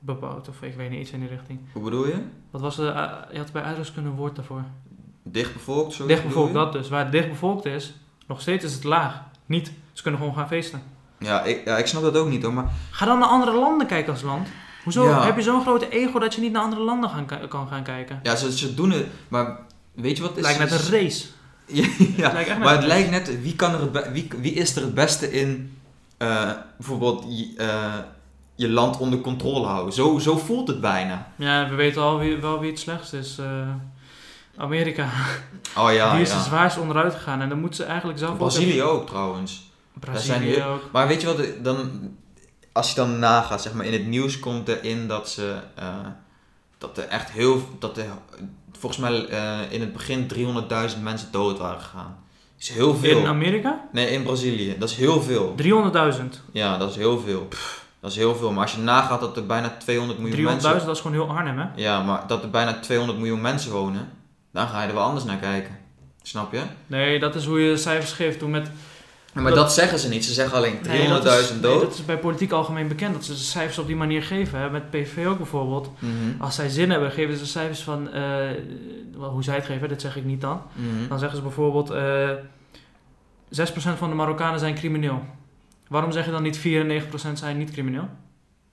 bebouwd 0.00 0.48
of 0.48 0.62
ik 0.62 0.74
weet 0.76 0.90
niet, 0.90 1.00
iets 1.00 1.10
in 1.10 1.20
die 1.20 1.28
richting. 1.28 1.58
Hoe 1.72 1.82
bedoel 1.82 2.06
je? 2.06 2.16
Wat 2.56 2.64
was 2.64 2.76
de... 2.76 2.88
eh, 2.88 3.12
je 3.32 3.38
had 3.38 3.52
bij 3.52 3.62
uitdrukkunde 3.62 4.08
een 4.08 4.16
woord 4.16 4.36
daarvoor. 4.36 4.64
Dichtbevolkt? 5.22 5.92
Zo 5.94 6.06
Dichtbevolkt, 6.06 6.52
dat 6.54 6.72
dus. 6.72 6.88
Waar 6.88 7.02
het 7.02 7.12
dichtbevolkt 7.12 7.64
is, 7.64 7.94
nog 8.26 8.40
steeds 8.40 8.64
is 8.64 8.74
het 8.74 8.84
laag. 8.84 9.22
Niet. 9.46 9.72
Ze 9.92 10.02
kunnen 10.02 10.20
gewoon 10.20 10.34
gaan 10.36 10.48
feesten. 10.48 10.82
Ja 11.18 11.42
ik, 11.44 11.64
ja, 11.64 11.76
ik 11.76 11.86
snap 11.86 12.02
dat 12.02 12.16
ook 12.16 12.28
niet 12.28 12.42
hoor. 12.42 12.52
Maar 12.52 12.64
Ga 12.90 13.04
dan 13.06 13.18
naar 13.18 13.28
andere 13.28 13.52
landen 13.58 13.86
kijken 13.86 14.12
als 14.12 14.22
land. 14.22 14.48
Hoezo 14.84 15.04
Ja. 15.08 15.24
heb 15.24 15.36
je 15.36 15.42
zo'n 15.42 15.60
grote 15.62 15.88
ego 15.88 16.18
dat 16.18 16.34
je 16.34 16.40
niet 16.40 16.52
naar 16.52 16.62
andere 16.62 16.82
landen 16.82 17.10
gaan, 17.10 17.48
kan 17.48 17.68
gaan 17.68 17.82
kijken? 17.82 18.20
ja, 18.22 18.36
ze, 18.36 18.56
ze 18.56 18.74
doen 18.74 18.90
het. 18.90 19.06
Maar 19.28 19.58
weet 19.92 20.16
je 20.16 20.22
wat 20.22 20.30
Het 20.36 20.38
is? 20.38 20.44
lijkt 20.56 20.58
net 20.70 20.80
een 20.80 20.90
race. 21.00 21.26
ja, 22.22 22.30
Het 22.36 22.58
maar 22.58 22.76
het 22.76 22.84
lijkt 22.84 23.10
net, 23.10 23.42
wie, 23.42 23.56
kan 23.56 23.72
er 23.72 24.12
wie, 24.12 24.28
wie 24.40 24.52
is 24.52 24.76
er 24.76 24.82
het 24.82 24.94
beste 24.94 25.32
in 25.32 25.76
eh, 26.16 26.50
bijvoorbeeld 26.76 27.24
eh, 27.56 27.94
je 28.56 28.68
land 28.68 28.98
onder 28.98 29.20
controle 29.20 29.66
houden? 29.66 29.94
Zo, 29.94 30.18
zo 30.18 30.36
voelt 30.36 30.68
het 30.68 30.80
bijna. 30.80 31.32
Ja, 31.36 31.68
we 31.68 31.74
weten 31.74 32.02
al 32.02 32.18
wie, 32.18 32.36
wel 32.36 32.60
wie 32.60 32.70
het 32.70 32.78
slechtst 32.78 33.12
is. 33.12 33.38
eh, 33.38 33.68
Amerika. 34.56 35.08
Oh 35.78 35.92
ja, 35.92 36.12
Die 36.12 36.20
is 36.22 36.30
ja. 36.30 36.36
er 36.36 36.42
zwaarst 36.42 36.78
onderuit 36.78 37.14
gegaan. 37.14 37.40
En 37.40 37.48
dan 37.48 37.60
moeten 37.60 37.76
ze 37.78 37.84
eigenlijk 37.84 38.18
zelf 38.18 38.30
ook 38.32 38.38
Brazilië 38.38 38.82
ook 38.82 39.06
trouwens. 39.06 39.70
Daar 39.94 40.18
zijn 40.18 40.38
Brazilië 40.38 40.60
heel- 40.60 40.72
ook. 40.72 40.82
Maar 40.92 41.08
weet 41.08 41.20
je 41.20 41.26
wat, 41.26 41.46
dan, 41.62 41.90
als 42.72 42.88
je 42.88 42.94
dan 42.96 43.18
nagaat, 43.18 43.62
zeg 43.62 43.72
maar, 43.74 43.86
in 43.86 43.92
het 43.92 44.06
nieuws 44.06 44.38
komt 44.38 44.68
erin 44.68 45.08
dat 45.08 45.28
ze, 45.28 45.54
eh, 45.74 45.86
dat 46.78 46.98
er 46.98 47.04
echt 47.04 47.30
heel, 47.30 47.68
dat 47.78 47.96
er, 47.98 48.04
volgens 48.78 49.00
mij 49.00 49.26
eh, 49.26 49.58
in 49.72 49.80
het 49.80 49.92
begin 49.92 50.26
300.000 50.96 51.02
mensen 51.02 51.28
dood 51.30 51.58
waren 51.58 51.80
gegaan. 51.80 52.16
Dat 52.56 52.68
is 52.68 52.68
heel 52.68 52.94
veel. 52.96 53.18
In 53.18 53.26
Amerika? 53.26 53.88
nee, 53.92 54.10
in 54.10 54.22
Brazilië. 54.22 54.76
Dat 54.78 54.90
is 54.90 54.96
heel 54.96 55.22
veel. 55.22 55.54
300.000. 55.56 55.60
300.000, 56.18 56.40
Ja, 56.52 56.78
dat 56.78 56.90
is 56.90 56.96
heel 56.96 57.20
veel. 57.20 57.48
Dat 58.06 58.14
is 58.14 58.20
heel 58.20 58.36
veel. 58.36 58.52
Maar 58.52 58.62
als 58.62 58.72
je 58.74 58.80
nagaat 58.80 59.20
dat 59.20 59.36
er 59.36 59.46
bijna 59.46 59.72
200 59.78 60.18
miljoen 60.18 60.44
mensen... 60.44 60.78
dat 60.86 60.96
is 60.96 61.00
gewoon 61.02 61.16
heel 61.26 61.36
Arnhem, 61.36 61.58
hè? 61.58 61.64
Ja, 61.74 62.02
maar 62.02 62.26
dat 62.26 62.42
er 62.42 62.50
bijna 62.50 62.78
200 62.80 63.18
miljoen 63.18 63.40
mensen 63.40 63.72
wonen, 63.72 64.08
dan 64.52 64.68
ga 64.68 64.82
je 64.82 64.88
er 64.88 64.94
wel 64.94 65.02
anders 65.02 65.24
naar 65.24 65.36
kijken. 65.36 65.78
Snap 66.22 66.52
je? 66.52 66.60
Nee, 66.86 67.18
dat 67.18 67.34
is 67.34 67.44
hoe 67.44 67.60
je 67.60 67.76
cijfers 67.76 68.12
geeft. 68.12 68.38
Toen 68.38 68.50
met 68.50 68.70
Maar 69.32 69.44
dat, 69.44 69.54
Dat- 69.54 69.72
zeggen 69.72 69.98
ze 69.98 70.08
niet. 70.08 70.24
Ze 70.24 70.32
zeggen 70.32 70.56
alleen 70.56 70.78
300.000 70.82 70.88
Nee, 70.88 71.08
dat 71.08 71.24
is- 71.40 71.50
nee, 71.50 71.60
dood. 71.60 71.80
dat 71.80 71.94
is 71.94 72.04
bij 72.04 72.18
politiek 72.18 72.52
algemeen 72.52 72.88
bekend. 72.88 73.14
Dat 73.14 73.24
ze 73.24 73.32
de 73.32 73.38
cijfers 73.38 73.78
op 73.78 73.86
die 73.86 73.96
manier 73.96 74.22
geven. 74.22 74.58
Hè? 74.58 74.70
Met 74.70 74.90
PVV 74.90 75.26
ook 75.26 75.36
bijvoorbeeld. 75.36 75.90
Mhm. 75.98 76.12
Als 76.42 76.54
zij 76.54 76.68
zin 76.68 76.90
hebben, 76.90 77.10
geven 77.10 77.36
ze 77.36 77.46
cijfers 77.46 77.82
van... 77.82 78.12
eh, 78.12 78.22
hoe 79.16 79.42
zij 79.44 79.54
het 79.54 79.64
geven, 79.64 79.88
dit 79.88 80.00
zeg 80.00 80.16
ik 80.16 80.24
niet 80.24 80.40
dan. 80.40 80.62
Mhm. 80.72 81.08
Dan 81.08 81.18
zeggen 81.18 81.36
ze 81.38 81.42
bijvoorbeeld... 81.44 81.90
eh 81.90 82.30
6% 83.50 83.98
van 83.98 84.08
de 84.08 84.14
Marokkanen 84.14 84.58
zijn 84.58 84.74
crimineel. 84.74 85.22
Waarom 85.88 86.12
zeg 86.12 86.24
je 86.24 86.30
dan 86.30 86.42
niet 86.42 86.58
94% 86.58 87.32
zijn 87.32 87.58
niet 87.58 87.70
crimineel? 87.70 88.08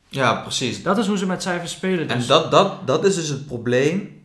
Ja, 0.08 0.34
precies. 0.34 0.84
Dat 0.84 0.98
is 0.98 1.08
hoe 1.08 1.18
ze 1.18 1.26
met 1.26 1.42
cijfers 1.42 1.72
spelen. 1.72 2.08
Dus. 2.08 2.18
En 2.22 2.28
dat, 2.28 2.52
dat, 2.52 2.88
dat 2.88 3.06
is 3.06 3.16
dus 3.16 3.28
het 3.28 3.46
probleem 3.48 4.22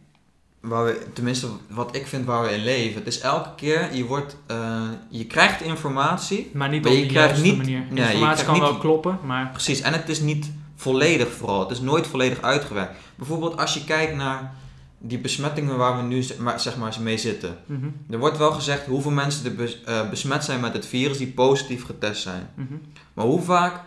waar 0.61 0.85
we, 0.85 1.07
tenminste 1.13 1.47
wat 1.71 1.97
ik 1.97 2.07
vind 2.07 2.25
waar 2.25 2.43
we 2.43 2.51
in 2.55 2.65
leven. 2.65 2.95
Het 2.99 3.07
is 3.07 3.21
elke 3.21 3.49
keer, 3.57 3.95
je 3.95 4.05
wordt, 4.05 4.37
eh, 4.47 4.83
je 5.09 5.27
krijgt 5.27 5.61
informatie. 5.63 6.51
Maar 6.55 6.69
niet 6.69 6.83
Maar 6.83 6.93
op 6.93 6.99
je 6.99 7.07
de 7.07 7.13
juiste 7.13 7.43
niet- 7.43 7.57
manier. 7.57 7.85
nee, 7.91 8.05
Informatie 8.13 8.45
kan 8.45 8.55
niet 8.55 8.63
wel 8.63 8.79
kloppen, 8.79 9.19
maar 9.25 9.49
Precies, 9.51 9.81
en 9.81 9.93
het 9.93 10.09
is 10.09 10.21
niet 10.21 10.51
volledig 10.77 11.33
vooral. 11.33 11.61
Het 11.61 11.71
is 11.71 11.81
nooit 11.81 12.07
volledig 12.07 12.43
uitgewerkt. 12.43 12.97
Bijvoorbeeld 13.17 13.57
als 13.61 13.75
je 13.75 13.85
kijkt 13.85 14.15
naar 14.17 14.55
die 14.99 15.19
besmettingen 15.19 15.77
waar 15.77 15.97
we 15.97 16.03
nu 16.03 16.23
zeg 16.23 16.77
maar, 16.77 16.97
mee 17.01 17.19
zitten. 17.19 17.57
mhm, 17.67 17.89
Er 18.11 18.19
wordt 18.19 18.39
wel 18.39 18.53
gezegd 18.53 18.87
hoeveel 18.87 19.11
mensen 19.11 19.45
er 19.45 19.55
bes- 19.55 19.83
eh, 19.85 20.11
besmet 20.11 20.45
zijn 20.45 20.61
met 20.61 20.73
het 20.73 20.87
virus 20.87 21.19
die 21.19 21.27
positief 21.33 21.85
getest 21.85 22.23
zijn. 22.23 22.51
mhm. 22.55 22.75
Maar 23.15 23.25
hoe 23.27 23.41
vaak 23.43 23.81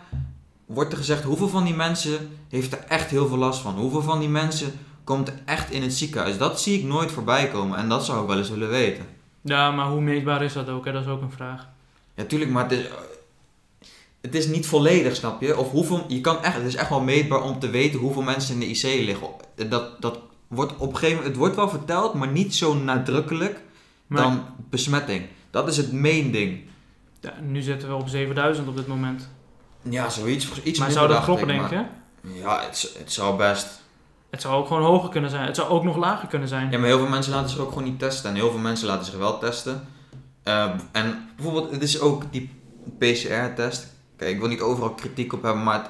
wordt 0.65 0.91
er 0.91 0.97
gezegd 0.97 1.23
hoeveel 1.23 1.47
van 1.49 1.63
die 1.63 1.73
mensen 1.73 2.29
heeft 2.49 2.71
er 2.73 2.83
echt 2.87 3.09
heel 3.09 3.27
veel 3.27 3.37
last 3.37 3.61
van? 3.61 3.73
Hoeveel 3.73 4.01
van 4.01 4.19
die 4.19 4.29
mensen 4.29 4.71
komt 5.03 5.27
er 5.27 5.33
echt 5.45 5.71
in 5.71 5.81
het 5.81 5.93
ziekenhuis? 5.93 6.37
Dat 6.37 6.61
zie 6.61 6.79
ik 6.79 6.85
nooit 6.85 7.11
voorbij 7.11 7.47
komen 7.47 7.77
en 7.77 7.89
dat 7.89 8.05
zou 8.05 8.21
ik 8.21 8.27
wel 8.27 8.37
eens 8.37 8.49
willen 8.49 8.69
weten. 8.69 9.05
ja, 9.41 9.71
maar 9.71 9.87
hoe 9.89 10.01
meetbaar 10.01 10.43
is 10.43 10.53
dat 10.53 10.69
ook? 10.69 10.85
Hè? 10.85 10.91
Dat 10.91 11.01
is 11.01 11.07
ook 11.09 11.21
een 11.21 11.31
vraag. 11.31 11.67
Ja, 12.15 12.23
tuurlijk, 12.23 12.51
maar 12.51 12.63
het 12.63 12.71
is, 12.71 12.85
het 14.21 14.35
is 14.35 14.47
niet 14.47 14.65
volledig, 14.67 15.15
snap 15.15 15.41
je? 15.41 15.57
Of 15.57 15.71
hoeveel, 15.71 16.05
je 16.07 16.21
kan 16.21 16.43
echt, 16.43 16.55
het 16.55 16.65
is 16.65 16.75
echt 16.75 16.89
wel 16.89 17.01
meetbaar 17.01 17.41
om 17.43 17.59
te 17.59 17.69
weten 17.69 17.99
hoeveel 17.99 18.21
mensen 18.21 18.53
in 18.53 18.59
de 18.59 18.65
IC 18.67 18.83
liggen. 19.05 19.27
Dat, 19.69 20.01
dat 20.01 20.19
wordt 20.51 20.73
op 20.77 20.79
een 20.89 20.93
gegeven 20.93 21.09
moment, 21.15 21.27
het 21.27 21.37
wordt 21.37 21.55
wel 21.55 21.69
verteld, 21.69 22.13
maar 22.13 22.27
niet 22.27 22.55
zo 22.55 22.73
nadrukkelijk 22.73 23.61
dan 24.09 24.45
besmetting. 24.69 25.25
Dat 25.51 25.67
is 25.67 25.77
het 25.77 25.93
main 25.93 26.31
ding. 26.31 26.59
ja, 27.19 27.33
nu 27.41 27.61
zitten 27.61 27.87
we 27.89 27.95
op 27.95 28.07
7000 28.07 28.67
op 28.67 28.75
dit 28.77 28.87
moment. 28.87 29.29
Ja, 29.81 30.09
zoiets. 30.09 30.61
Iets 30.63 30.79
maar 30.79 30.91
zou 30.91 31.07
dat 31.07 31.23
kloppen, 31.23 31.47
denk 31.47 31.69
je? 31.69 31.83
Ja, 32.21 32.61
het, 32.61 32.95
het 32.97 33.11
zou 33.11 33.37
best. 33.37 33.81
Het 34.29 34.41
zou 34.41 34.55
ook 34.55 34.67
gewoon 34.67 34.83
hoger 34.83 35.09
kunnen 35.09 35.29
zijn. 35.29 35.45
Het 35.45 35.55
zou 35.55 35.69
ook 35.69 35.83
nog 35.83 35.97
lager 35.97 36.27
kunnen 36.27 36.47
zijn. 36.47 36.71
Ja, 36.71 36.77
maar 36.77 36.87
heel 36.87 36.97
veel 36.97 37.07
mensen 37.09 37.33
laten 37.33 37.49
zich 37.49 37.59
ook 37.59 37.69
gewoon 37.69 37.83
niet 37.83 37.99
testen. 37.99 38.29
En 38.29 38.35
heel 38.35 38.49
veel 38.51 38.59
mensen 38.59 38.87
laten 38.87 39.05
zich 39.05 39.17
wel 39.17 39.39
testen. 39.39 39.87
Eh, 40.43 40.69
en 40.91 41.29
bijvoorbeeld, 41.35 41.71
het 41.71 41.81
is 41.81 41.99
ook 41.99 42.23
die 42.31 42.49
PCR-test. 42.97 43.93
Kijk, 44.17 44.31
ik 44.31 44.39
wil 44.39 44.47
niet 44.47 44.61
overal 44.61 44.89
kritiek 44.93 45.33
op 45.33 45.41
hebben, 45.43 45.63
maar 45.63 45.77
het- 45.81 45.89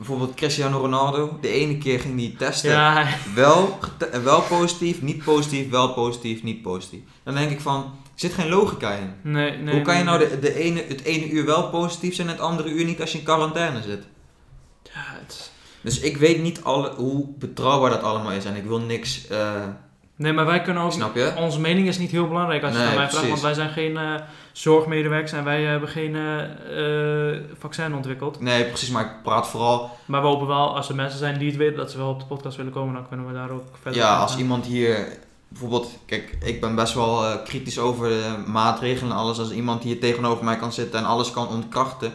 bijvoorbeeld 0.00 0.34
Cristiano 0.34 0.78
Ronaldo. 0.78 1.38
De 1.40 1.48
ene 1.48 1.78
keer 1.78 2.00
ging 2.00 2.16
die 2.16 2.36
testen. 2.36 2.70
Ja, 2.70 3.08
Wel, 3.34 3.78
wel 4.22 4.40
positief, 4.40 5.02
niet 5.02 5.24
positief, 5.24 5.70
wel 5.70 5.92
positief, 5.92 6.42
niet 6.42 6.62
positief. 6.62 7.00
Dan 7.24 7.34
denk 7.34 7.50
ik 7.50 7.60
van, 7.60 7.80
er 7.82 7.90
zit 8.14 8.32
geen 8.32 8.48
logica 8.48 8.92
in. 8.92 9.12
nee, 9.22 9.56
nee. 9.56 9.74
Hoe 9.74 9.82
kan 9.82 9.96
je 9.98 10.04
nou 10.04 10.18
de, 10.18 10.38
de 10.38 10.54
ene, 10.58 10.84
het 10.88 11.02
ene 11.02 11.30
uur 11.30 11.44
wel 11.44 11.68
positief 11.70 12.14
zijn 12.14 12.28
en 12.28 12.32
het 12.32 12.42
andere 12.42 12.68
uur 12.68 12.84
niet 12.84 13.00
als 13.00 13.12
je 13.12 13.18
in 13.18 13.24
quarantaine 13.24 13.82
zit? 13.82 14.02
Ja, 14.82 14.90
het- 15.20 15.50
Dus 15.82 16.00
ik 16.00 16.16
weet 16.16 16.42
niet 16.42 16.62
alle, 16.64 16.94
hoe 16.96 17.26
betrouwbaar 17.38 17.90
dat 17.90 18.02
allemaal 18.02 18.32
is 18.32 18.44
en 18.44 18.56
ik 18.56 18.64
wil 18.64 18.80
niks, 18.80 19.26
eh, 19.26 19.62
Nee, 20.20 20.32
maar 20.32 20.46
wij 20.46 20.62
kunnen 20.62 20.82
ook... 20.82 20.92
snap 20.92 21.14
je? 21.14 21.32
Onze 21.36 21.60
mening 21.60 21.88
is 21.88 21.98
niet 21.98 22.10
heel 22.10 22.28
belangrijk 22.28 22.62
als 22.62 22.72
je 22.72 22.78
Nee, 22.78 22.88
aan 22.88 22.94
mij 22.94 23.10
vraagt, 23.10 23.28
want 23.28 23.40
wij 23.40 23.54
zijn 23.54 23.70
geen 23.70 23.96
eh, 23.96 24.14
zorgmedewerkers 24.52 25.32
en 25.32 25.44
wij 25.44 25.62
hebben 25.62 25.88
geen 25.88 26.16
eh, 26.16 27.34
eh, 27.34 27.40
vaccin 27.58 27.94
ontwikkeld. 27.94 28.40
Nee, 28.40 28.64
precies, 28.64 28.90
maar 28.90 29.04
ik 29.04 29.12
praat 29.22 29.48
vooral, 29.48 29.90
Maar 30.04 30.20
we 30.20 30.26
hopen 30.26 30.46
wel, 30.46 30.76
als 30.76 30.88
er 30.88 30.94
mensen 30.94 31.18
zijn 31.18 31.38
die 31.38 31.48
het 31.48 31.56
weten, 31.56 31.76
dat 31.76 31.90
ze 31.90 31.96
wel 31.98 32.08
op 32.08 32.18
de 32.20 32.26
podcast 32.26 32.56
willen 32.56 32.72
komen, 32.72 32.94
dan 32.94 33.08
kunnen 33.08 33.26
we 33.26 33.32
daar 33.32 33.50
ook 33.50 33.64
verder 33.82 34.00
ja, 34.00 34.16
als 34.18 34.30
gaan. 34.30 34.40
iemand 34.40 34.66
hier, 34.66 35.06
bijvoorbeeld, 35.48 35.90
kijk, 36.06 36.36
ik 36.44 36.60
ben 36.60 36.74
best 36.74 36.94
wel 36.94 37.40
kritisch 37.44 37.78
over 37.78 38.08
de 38.08 38.34
maatregelen 38.46 39.12
en 39.12 39.18
alles. 39.18 39.38
Als 39.38 39.50
iemand 39.50 39.82
hier 39.82 40.00
tegenover 40.00 40.44
mij 40.44 40.56
kan 40.56 40.72
zitten 40.72 40.98
en 41.00 41.06
alles 41.06 41.30
kan 41.30 41.48
ontkrachten, 41.48 42.12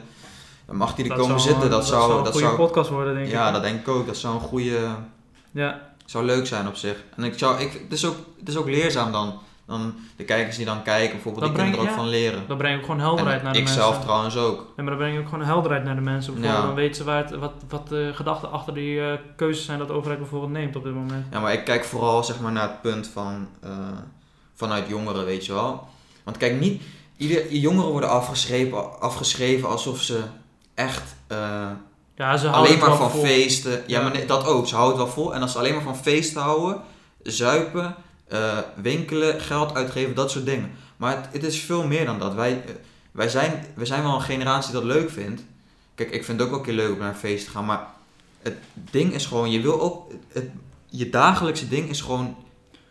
dan 0.65 0.75
mag 0.75 0.95
hij 0.95 1.03
er 1.03 1.09
Dat 1.09 1.19
komen 1.19 1.39
zou- 1.39 1.51
zitten. 1.51 1.69
Dat, 1.69 1.87
zou, 1.87 2.17
een 2.17 2.23
dat 2.23 2.31
goede 2.31 2.47
zou, 2.47 2.57
podcast 2.57 2.89
worden, 2.89 3.13
denk 3.13 3.25
ik. 3.25 3.31
ja, 3.31 3.51
dat 3.51 3.61
denk 3.61 3.79
ik 3.79 3.87
ook. 3.87 4.05
Dat 4.05 4.17
zou 4.17 4.33
een 4.33 4.39
goede, 4.41 4.79
Ja, 5.51 5.81
zou 6.05 6.25
leuk 6.25 6.47
zijn 6.47 6.67
op 6.67 6.75
zich. 6.75 7.03
En 7.15 7.23
ik 7.23 7.37
zou, 7.37 7.59
ik, 7.61 7.71
het, 7.73 7.91
is 7.91 8.05
ook, 8.05 8.15
het 8.39 8.47
is 8.47 8.55
ook 8.55 8.67
leerzaam 8.67 9.11
dan, 9.11 9.39
dan 9.65 9.95
de 10.15 10.23
kijkers 10.23 10.55
die 10.55 10.65
dan 10.65 10.83
kijken, 10.83 11.11
bijvoorbeeld, 11.11 11.45
die 11.45 11.53
kunnen 11.53 11.73
er 11.73 11.79
ook 11.79 11.95
van 11.95 12.07
leren. 12.07 12.43
dan 12.47 12.57
breng 12.57 12.77
ik 12.79 12.85
gewoon 12.85 12.99
helderheid 12.99 13.43
naar 13.43 13.53
de 13.53 13.59
ik 13.59 13.65
mensen. 13.65 13.83
zelf 13.83 14.01
trouwens 14.01 14.37
ook. 14.37 14.57
Ja, 14.59 14.83
maar 14.83 14.85
dan 14.85 14.97
breng 14.97 15.13
ik 15.13 15.19
ook 15.19 15.29
gewoon 15.29 15.45
helderheid 15.45 15.83
naar 15.83 15.95
de 15.95 16.01
mensen. 16.01 16.33
Bijvoorbeeld, 16.33 16.61
Ja. 16.63 16.67
Dan 16.67 16.75
weten 16.75 16.95
ze 16.95 17.03
waar 17.03 17.23
het, 17.23 17.35
wat, 17.35 17.53
wat 17.69 17.87
de 17.87 18.11
gedachten 18.13 18.51
achter 18.51 18.73
die 18.73 19.01
eh, 19.01 19.17
keuzes 19.35 19.65
zijn 19.65 19.79
dat 19.79 19.87
de 19.87 19.93
overheid 19.93 20.19
bijvoorbeeld 20.19 20.51
neemt 20.51 20.75
op 20.75 20.83
dit 20.83 20.93
moment. 20.93 21.25
Ja, 21.31 21.39
maar 21.39 21.53
ik 21.53 21.63
kijk 21.65 21.83
vooral 21.83 22.23
zeg 22.23 22.39
maar, 22.39 22.51
naar 22.51 22.67
het 22.69 22.81
punt 22.81 23.07
van, 23.07 23.47
eh, 23.61 23.69
vanuit 24.53 24.87
jongeren, 24.87 25.25
weet 25.25 25.45
je 25.45 25.53
wel. 25.53 25.87
Want 26.23 26.37
kijk, 26.37 26.59
niet 26.59 26.81
ieder, 27.17 27.53
jongeren 27.53 27.91
worden 27.91 28.09
afgeschreven, 28.09 28.99
afgeschreven 29.01 29.69
alsof 29.69 30.01
ze 30.01 30.21
echt 30.73 31.15
eh, 31.27 31.69
Ja, 32.15 32.37
ze 32.37 32.49
alleen 32.49 32.79
maar 32.79 32.95
van 32.95 33.11
vol. 33.11 33.23
feesten. 33.25 33.83
Ja, 33.87 34.01
maar 34.01 34.11
nee, 34.11 34.25
dat 34.25 34.45
ook. 34.45 34.67
Ze 34.67 34.75
houden 34.75 34.97
het 34.97 35.05
wel 35.05 35.15
vol. 35.15 35.33
En 35.33 35.41
als 35.41 35.51
ze 35.51 35.57
alleen 35.57 35.73
maar 35.73 35.83
van 35.83 35.97
feesten 35.97 36.41
houden, 36.41 36.81
zuipen, 37.23 37.95
eh, 38.27 38.57
winkelen, 38.75 39.41
geld 39.41 39.75
uitgeven, 39.75 40.15
dat 40.15 40.31
soort 40.31 40.45
dingen. 40.45 40.71
Maar 40.97 41.15
het, 41.15 41.27
het 41.31 41.43
is 41.43 41.59
veel 41.59 41.87
meer 41.87 42.05
dan 42.05 42.19
dat. 42.19 42.33
Wij, 42.33 42.51
eh, 42.51 42.73
wij, 43.11 43.29
zijn, 43.29 43.65
wij 43.75 43.85
zijn 43.85 44.03
wel 44.03 44.15
een 44.15 44.21
generatie 44.21 44.71
die 44.71 44.81
dat 44.81 44.89
leuk 44.89 45.09
vindt. 45.09 45.41
Kijk, 45.95 46.11
ik 46.11 46.25
vind 46.25 46.39
het 46.39 46.41
ook 46.41 46.49
wel 46.49 46.59
een 46.59 46.65
keer 46.65 46.85
leuk 46.85 46.93
om 46.93 46.99
naar 46.99 47.09
een 47.09 47.15
feest 47.15 47.45
te 47.45 47.51
gaan. 47.51 47.65
Maar 47.65 47.87
het 48.41 48.57
ding 48.73 49.13
is 49.13 49.25
gewoon, 49.25 49.51
je 49.51 49.61
wil 49.61 49.81
ook. 49.81 50.11
Het, 50.33 50.49
je 50.89 51.09
dagelijkse 51.09 51.67
ding 51.67 51.89
is 51.89 52.01
gewoon 52.01 52.35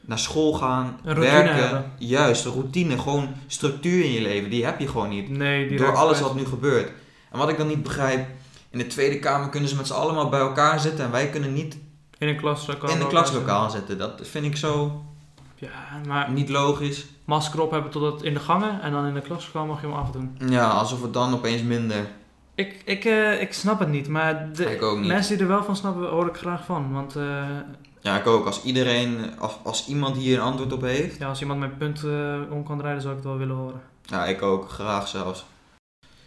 naar 0.00 0.18
school 0.18 0.52
gaan, 0.52 1.00
werken. 1.02 1.54
hebben. 1.54 1.92
Juist, 1.98 2.44
routine, 2.44 2.98
gewoon 2.98 3.28
structuur 3.46 4.04
in 4.04 4.12
je 4.12 4.20
leven. 4.20 4.50
Die 4.50 4.64
heb 4.64 4.80
je 4.80 4.88
gewoon 4.88 5.08
niet. 5.08 5.28
Nee, 5.28 5.68
die 5.68 5.78
Door 5.78 5.96
alles 5.96 6.20
wat 6.20 6.34
nu 6.34 6.44
gebeurt. 6.44 6.90
En 7.30 7.38
wat 7.38 7.48
ik 7.48 7.56
dan 7.56 7.66
niet 7.66 7.82
begrijp, 7.82 8.26
in 8.74 8.80
de 8.80 8.86
Tweede 8.86 9.18
Kamer 9.18 9.48
kunnen 9.48 9.68
ze 9.68 9.76
met 9.76 9.86
z'n 9.86 9.92
allemaal 9.92 10.28
bij 10.28 10.40
elkaar 10.40 10.80
zitten 10.80 11.04
en 11.04 11.10
wij 11.10 11.30
kunnen 11.30 11.52
niet 11.52 11.78
In 12.18 12.28
een 12.28 12.36
klaslokaal. 12.36 12.90
in 12.90 13.00
een 13.00 13.06
klaslokaal 13.08 13.70
zitten. 13.70 13.98
Dat 13.98 14.20
vind 14.22 14.44
ik 14.44 14.56
zo 14.56 15.02
Ja, 15.54 15.70
maar 16.06 16.30
niet 16.30 16.48
logisch. 16.48 17.06
masker 17.24 17.60
op 17.60 17.70
hebben 17.70 17.90
tot 17.90 18.12
het 18.12 18.22
in 18.22 18.34
de 18.34 18.40
gangen 18.40 18.80
en 18.82 18.92
dan 18.92 19.06
in 19.06 19.14
de 19.14 19.20
klaslokaal 19.20 19.66
mag 19.66 19.80
je 19.80 19.86
hem 19.86 19.96
afdoen. 19.96 20.36
Ja, 20.48 20.68
alsof 20.68 21.02
het 21.02 21.12
dan 21.12 21.34
opeens 21.34 21.62
minder. 21.62 22.06
Ik, 22.54 22.82
ik, 22.84 23.04
eh, 23.04 23.40
ik 23.40 23.52
snap 23.52 23.78
het 23.78 23.88
niet, 23.88 24.08
maar 24.08 24.52
de 24.52 24.94
niet. 24.98 25.06
mensen 25.06 25.34
die 25.36 25.42
er 25.46 25.52
wel 25.52 25.64
van 25.64 25.76
snappen, 25.76 26.08
hoor 26.08 26.26
ik 26.26 26.36
graag 26.36 26.64
van. 26.64 26.92
Want 26.92 27.16
eh, 27.16 27.42
Ja, 28.00 28.16
ik 28.18 28.26
ook. 28.26 28.46
Als 28.46 28.62
iedereen, 28.62 29.18
als, 29.38 29.52
als 29.62 29.86
iemand 29.86 30.16
hier 30.16 30.36
een 30.38 30.44
antwoord 30.44 30.72
op 30.72 30.80
heeft. 30.82 31.18
ja, 31.18 31.28
als 31.28 31.40
iemand 31.40 31.58
mijn 31.58 31.76
punt 31.76 32.04
eh, 32.04 32.34
om 32.50 32.64
kan 32.64 32.78
draaien, 32.78 33.00
zou 33.00 33.12
ik 33.16 33.18
het 33.20 33.28
wel 33.28 33.38
willen 33.38 33.56
horen. 33.56 33.80
Ja, 34.02 34.24
ik 34.24 34.42
ook. 34.42 34.70
Graag 34.70 35.08
zelfs. 35.08 35.44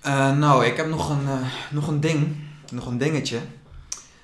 Eh, 0.07 0.37
nou, 0.37 0.65
ik 0.65 0.77
heb 0.77 0.87
nog 0.87 1.09
een, 1.09 1.27
eh, 1.27 1.33
nog 1.69 1.87
een 1.87 1.99
ding. 1.99 2.35
Nog 2.71 2.85
een 2.85 2.97
dingetje. 2.97 3.39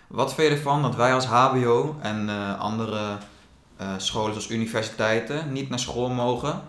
Wat 0.07 0.33
vind 0.33 0.47
je 0.49 0.55
ervan 0.55 0.81
dat 0.81 0.95
wij 0.95 1.13
als 1.13 1.25
HBO 1.25 1.95
en 2.01 2.29
eh, 2.29 2.59
andere 2.59 3.17
scholen 3.97 4.31
zoals 4.31 4.49
universiteiten 4.49 5.51
niet 5.53 5.69
naar 5.69 5.79
school 5.79 6.09
mogen? 6.09 6.61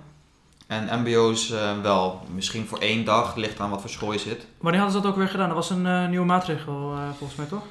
En 0.66 1.00
MBO's 1.00 1.52
wel. 1.82 2.20
Misschien 2.34 2.66
voor 2.66 2.78
één 2.78 3.04
dag, 3.04 3.34
ligt 3.36 3.60
aan 3.60 3.70
wat 3.70 3.80
voor 3.80 3.90
school 3.90 4.12
je 4.12 4.18
zit. 4.18 4.46
Wanneer 4.58 4.80
hadden 4.80 4.98
ze 4.98 5.02
dat 5.02 5.12
ook 5.12 5.18
weer 5.18 5.28
gedaan? 5.28 5.48
Dat 5.48 5.56
was 5.56 5.70
een 5.70 6.10
nieuwe 6.10 6.26
maatregel, 6.26 6.94
volgens 7.18 7.38
mij 7.38 7.46
toch? 7.46 7.64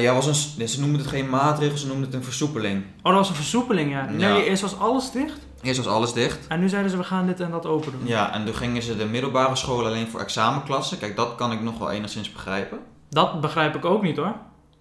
Ja, 0.00 0.14
was 0.14 0.26
een, 0.58 0.68
ze 0.68 0.80
noemden 0.80 1.00
het 1.00 1.10
geen 1.10 1.30
maatregel, 1.30 1.78
ze 1.78 1.86
noemden 1.86 2.04
het 2.04 2.14
een 2.14 2.24
versoepeling. 2.24 2.84
Oh, 2.96 3.02
dat 3.02 3.14
was 3.14 3.28
een 3.28 3.34
versoepeling, 3.34 3.90
ja. 3.90 4.04
Nee, 4.04 4.18
Ja. 4.18 4.36
eerst 4.36 4.62
was 4.62 4.78
alles 4.78 5.10
dicht. 5.10 5.45
Eerst 5.62 5.84
was 5.84 5.94
alles 5.94 6.12
dicht. 6.12 6.46
En 6.46 6.60
nu 6.60 6.68
zeiden 6.68 6.90
ze, 6.90 6.96
we 6.96 7.04
gaan 7.04 7.26
dit 7.26 7.40
en 7.40 7.50
dat 7.50 7.66
open 7.66 7.92
doen. 7.92 8.00
Ja, 8.06 8.32
en 8.32 8.44
toen 8.44 8.54
gingen 8.54 8.82
ze 8.82 8.96
de 8.96 9.04
middelbare 9.06 9.56
scholen 9.56 9.86
alleen 9.86 10.08
voor 10.08 10.20
examenklassen. 10.20 10.98
Kijk, 10.98 11.16
dat 11.16 11.34
kan 11.34 11.52
ik 11.52 11.62
nog 11.62 11.78
wel 11.78 11.90
enigszins 11.90 12.32
begrijpen. 12.32 12.78
Dat 13.10 13.40
begrijp 13.40 13.74
ik 13.76 13.84
ook 13.84 14.02
niet 14.02 14.16
hoor. 14.16 14.34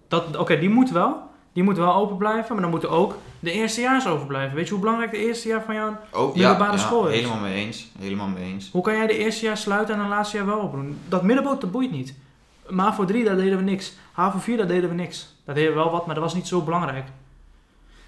Dat- 0.08 0.38
Oké, 0.38 0.60
die 0.60 0.70
moet 0.70 0.92
wel. 0.92 1.24
Die 1.54 1.64
moet 1.64 1.78
wel 1.78 1.94
open 1.96 2.18
blijven, 2.18 2.52
maar 2.54 2.62
dan 2.62 2.70
moeten 2.72 2.90
ook 2.90 3.18
de 3.40 3.52
eerstejaars 3.52 4.08
open 4.08 4.28
blijven. 4.28 4.56
Weet 4.56 4.66
je 4.66 4.72
hoe 4.72 4.80
belangrijk 4.82 5.12
de 5.12 5.18
eerste 5.18 5.48
jaar 5.48 5.64
van 5.66 5.76
jou... 5.76 5.92
Oh, 6.14 6.36
Middelbare 6.36 6.72
ja, 6.72 6.78
ja, 6.78 6.84
school 6.84 7.08
is. 7.08 7.16
helemaal 7.20 7.40
mee 7.40 7.66
eens. 7.66 7.88
Helemaal 8.00 8.28
mee 8.28 8.44
eens. 8.44 8.70
Hoe 8.72 8.82
kan 8.82 8.96
jij 8.96 9.08
de 9.08 9.18
eerste 9.18 9.46
jaar 9.46 9.58
sluiten 9.58 9.96
en 9.96 10.02
een 10.02 10.08
laatste 10.08 10.38
jaar 10.38 10.46
wel 10.46 10.62
open 10.62 10.80
doen? 10.80 10.98
Dat 11.08 11.24
middenboot, 11.24 11.62
dat 11.62 11.72
boeit 11.72 11.92
niet. 11.92 12.14
MAVO 12.70 13.06
3, 13.06 13.24
daar 13.24 13.36
deden 13.36 13.58
we 13.58 13.64
niks. 13.64 13.94
HAVO 14.12 14.38
4, 14.40 14.58
daar 14.58 14.68
deden 14.68 14.90
we 14.90 14.96
niks. 14.96 15.36
Dat 15.46 15.56
deden 15.56 15.72
we 15.74 15.78
wel 15.80 15.92
wat, 15.92 16.06
maar 16.06 16.16
dat 16.16 16.24
was 16.24 16.34
niet 16.34 16.48
zo 16.48 16.62
belangrijk. 16.62 17.08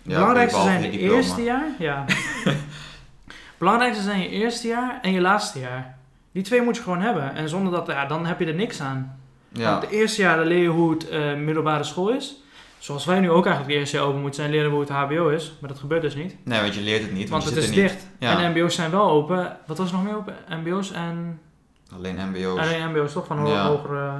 Ja, 0.07 0.17
belangrijkste 0.19 0.61
zijn 0.61 0.81
je 0.83 0.89
diploma. 0.91 1.13
eerste 1.15 1.43
jaar. 1.43 1.65
Ja. 1.79 2.05
belangrijkste 3.57 4.03
zijn 4.03 4.19
je 4.19 4.29
eerste 4.29 4.67
jaar 4.67 4.99
en 5.01 5.11
je 5.11 5.21
laatste 5.21 5.59
jaar. 5.59 5.97
Die 6.31 6.43
twee 6.43 6.61
moet 6.61 6.75
je 6.75 6.81
gewoon 6.81 7.01
hebben. 7.01 7.35
En 7.35 7.49
zonder 7.49 7.71
dat, 7.73 7.87
ja, 7.87 8.05
dan 8.05 8.25
heb 8.25 8.39
je 8.39 8.45
er 8.45 8.53
niks 8.55 8.81
aan. 8.81 9.19
Ja, 9.49 9.71
Want 9.71 9.81
het 9.83 9.91
eerste 9.91 10.21
jaar 10.21 10.45
leer 10.45 10.61
je 10.61 10.67
hoe 10.67 10.91
het 10.91 11.09
eh, 11.09 11.33
middelbare 11.35 11.83
school 11.83 12.09
is. 12.09 12.41
Zoals 12.77 13.05
wij 13.05 13.19
nu 13.19 13.29
ook 13.29 13.45
eigenlijk 13.45 13.67
het 13.73 13.79
eerste 13.81 13.97
jaar 13.97 14.05
open 14.05 14.21
moeten 14.21 14.39
zijn, 14.39 14.51
leren 14.51 14.67
we 14.69 14.75
hoe 14.75 14.81
het 14.85 14.89
HBO 14.93 15.27
is. 15.29 15.53
Maar 15.59 15.69
dat 15.69 15.79
gebeurt 15.79 16.01
dus 16.01 16.15
niet. 16.15 16.35
nee, 16.43 16.61
want 16.61 16.75
je 16.75 16.81
leert 16.81 17.01
het 17.01 17.11
niet, 17.13 17.29
want, 17.29 17.43
het 17.45 17.55
is 17.55 17.71
dicht. 17.71 18.07
Ja, 18.19 18.39
En 18.43 18.51
MBO's 18.51 18.75
zijn 18.75 18.91
wel 18.91 19.09
open. 19.09 19.57
Wat 19.65 19.77
was 19.77 19.87
er 19.87 19.93
nog 19.95 20.03
meer 20.03 20.15
open? 20.15 20.35
MBO's 20.49 20.91
en. 20.91 21.39
alleen 21.95 22.15
mbo's. 22.29 22.59
Alleen 22.59 22.89
MBO's 22.89 23.13
toch 23.13 23.25
van 23.25 23.37
ho- 23.37 23.49
Ja. 23.53 23.67
hoger 23.67 23.97
eh, 23.97 24.13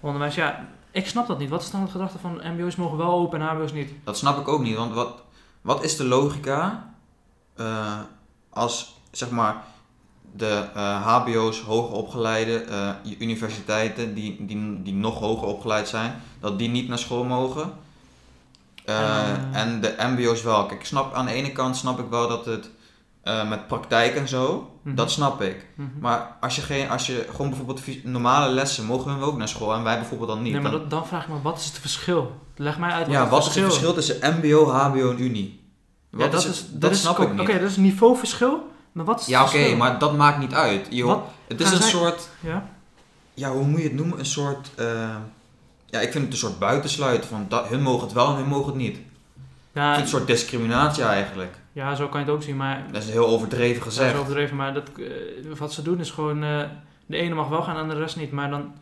onderwijs. 0.00 0.34
Ja, 0.34 0.64
ik 0.92 1.06
snap 1.06 1.26
dat 1.26 1.38
niet. 1.38 1.48
Wat 1.48 1.62
is 1.62 1.70
dan 1.70 1.80
het 1.80 1.90
gedachte 1.90 2.18
van 2.18 2.40
MBO's 2.44 2.76
mogen 2.76 2.96
wel 2.96 3.12
open 3.12 3.40
en 3.40 3.46
HBO's 3.46 3.72
niet? 3.72 3.90
Dat 4.04 4.16
snap 4.16 4.38
ik 4.38 4.48
ook 4.48 4.62
niet, 4.62 4.76
want 4.76 4.94
wat, 4.94 5.22
wat 5.60 5.84
is 5.84 5.96
de 5.96 6.04
logica 6.04 6.90
eh, 7.56 7.98
als, 8.50 9.00
zeg 9.10 9.30
maar, 9.30 9.56
de 10.36 10.68
eh, 10.74 11.06
hbo's, 11.06 11.60
hoger 11.60 11.96
opgeleide, 11.96 12.58
eh, 12.58 12.90
universiteiten 13.18 14.14
die, 14.14 14.46
die, 14.46 14.82
die 14.82 14.94
nog 14.94 15.18
hoger 15.18 15.46
opgeleid 15.46 15.88
zijn, 15.88 16.20
dat 16.40 16.58
die 16.58 16.68
niet 16.68 16.88
naar 16.88 16.98
school 16.98 17.24
mogen? 17.24 17.72
Eh, 18.84 19.30
En, 19.30 19.48
eh, 19.52 19.60
en 19.60 19.80
de 19.80 19.94
MBO's 19.98 20.42
wel. 20.42 20.66
Kijk, 20.66 20.80
ik 20.80 20.86
snap, 20.86 21.14
aan 21.14 21.26
de 21.26 21.32
ene 21.32 21.52
kant 21.52 21.76
snap 21.76 21.98
ik 21.98 22.10
wel 22.10 22.28
dat 22.28 22.44
het 22.44 22.70
eh, 23.22 23.48
met 23.48 23.66
praktijk 23.66 24.14
en 24.16 24.28
zo, 24.28 24.70
Mhm. 24.82 24.94
dat 24.94 25.10
snap 25.10 25.40
ik. 25.42 25.66
Mhm. 25.74 25.88
Maar 26.00 26.36
als 26.40 26.56
je, 26.56 26.62
geen, 26.62 26.90
als 26.90 27.06
je 27.06 27.26
gewoon 27.30 27.48
bijvoorbeeld 27.48 28.04
normale 28.04 28.52
lessen, 28.54 28.84
mogen 28.84 29.18
we 29.18 29.24
ook 29.24 29.36
naar 29.36 29.48
school 29.48 29.74
en 29.74 29.82
wij 29.82 29.96
bijvoorbeeld 29.98 30.28
dan 30.28 30.42
niet. 30.42 30.52
nee, 30.52 30.60
maar 30.62 30.70
Dan- 30.70 30.80
dat, 30.80 30.90
dan 30.90 31.06
vraag 31.06 31.22
ik 31.22 31.28
me, 31.28 31.42
wat 31.42 31.58
is 31.58 31.64
het 31.64 31.78
verschil? 31.78 32.32
Leg 32.56 32.78
mij 32.78 32.90
uit 32.90 33.06
ja, 33.06 33.28
wat 33.28 33.46
is 33.46 33.54
het 33.54 33.64
verschil 33.64 33.94
tussen 33.94 34.16
MBO, 34.38 34.70
HBO 34.70 35.10
en 35.10 35.22
Unie? 35.22 35.60
Ja, 36.10 36.18
Wat 36.18 36.30
dat 36.32 36.40
is 36.40 36.46
het- 36.46 36.54
is, 36.56 36.64
dat 36.70 36.90
is 36.90 37.00
snap 37.00 37.18
ik 37.20 37.30
niet. 37.32 37.40
Oké, 37.40 37.58
dat 37.58 37.70
is 37.70 37.76
een 37.76 37.82
niveauverschil. 37.82 38.70
Maar 38.92 39.04
wat 39.04 39.20
is 39.20 39.26
het 39.26 39.34
Ja, 39.34 39.40
oké, 39.42 39.50
verschil? 39.50 39.76
maar 39.76 39.98
dat 39.98 40.16
maakt 40.16 40.38
niet 40.38 40.54
uit. 40.54 41.00
Wat 41.02 41.24
het 41.48 41.60
is 41.60 41.66
gaan 41.66 41.76
een 41.76 41.82
zij- 41.82 41.90
soort, 41.90 42.28
Ja? 42.40 42.68
ja, 43.34 43.50
hoe 43.50 43.64
moet 43.64 43.78
je 43.80 43.86
het 43.86 43.94
noemen? 43.96 44.18
Een 44.18 44.24
soort, 44.26 44.70
eh, 44.76 44.86
ja, 45.86 46.00
ik 46.00 46.12
vind 46.12 46.24
het 46.24 46.32
een 46.32 46.38
soort 46.38 46.58
buitensluit 46.58 47.26
van 47.26 47.46
dat, 47.48 47.66
hun 47.68 47.82
mogen 47.82 48.02
het 48.04 48.12
wel 48.12 48.28
en 48.28 48.34
hun 48.36 48.48
mogen 48.48 48.66
het 48.66 48.74
niet. 48.76 48.96
Ik 48.96 49.02
Ja, 49.72 49.82
vind 49.82 49.96
het 49.96 50.04
een 50.04 50.10
soort 50.18 50.26
discriminatie 50.26 51.04
eigenlijk. 51.04 51.60
Ja, 51.72 51.94
zo 51.94 52.08
kan 52.08 52.20
je 52.20 52.26
het 52.26 52.34
ook 52.34 52.42
zien. 52.42 52.56
Maar 52.56 52.84
Dat 52.92 53.02
is 53.02 53.10
heel 53.10 53.26
overdreven 53.26 53.74
dat 53.74 53.82
gezegd. 53.82 54.14
is 54.14 54.20
overdreven. 54.20 54.56
Maar 54.56 54.74
dat, 54.74 54.88
eh, 54.98 55.56
wat 55.58 55.72
ze 55.72 55.82
doen 55.82 55.98
is 56.00 56.10
gewoon... 56.10 56.42
eh, 56.42 56.62
de 57.06 57.16
ene 57.16 57.34
mag 57.34 57.48
wel 57.48 57.62
gaan 57.62 57.76
en 57.76 57.88
de 57.88 57.94
rest 57.98 58.16
niet. 58.16 58.32
Maar 58.32 58.50
dan, 58.50 58.72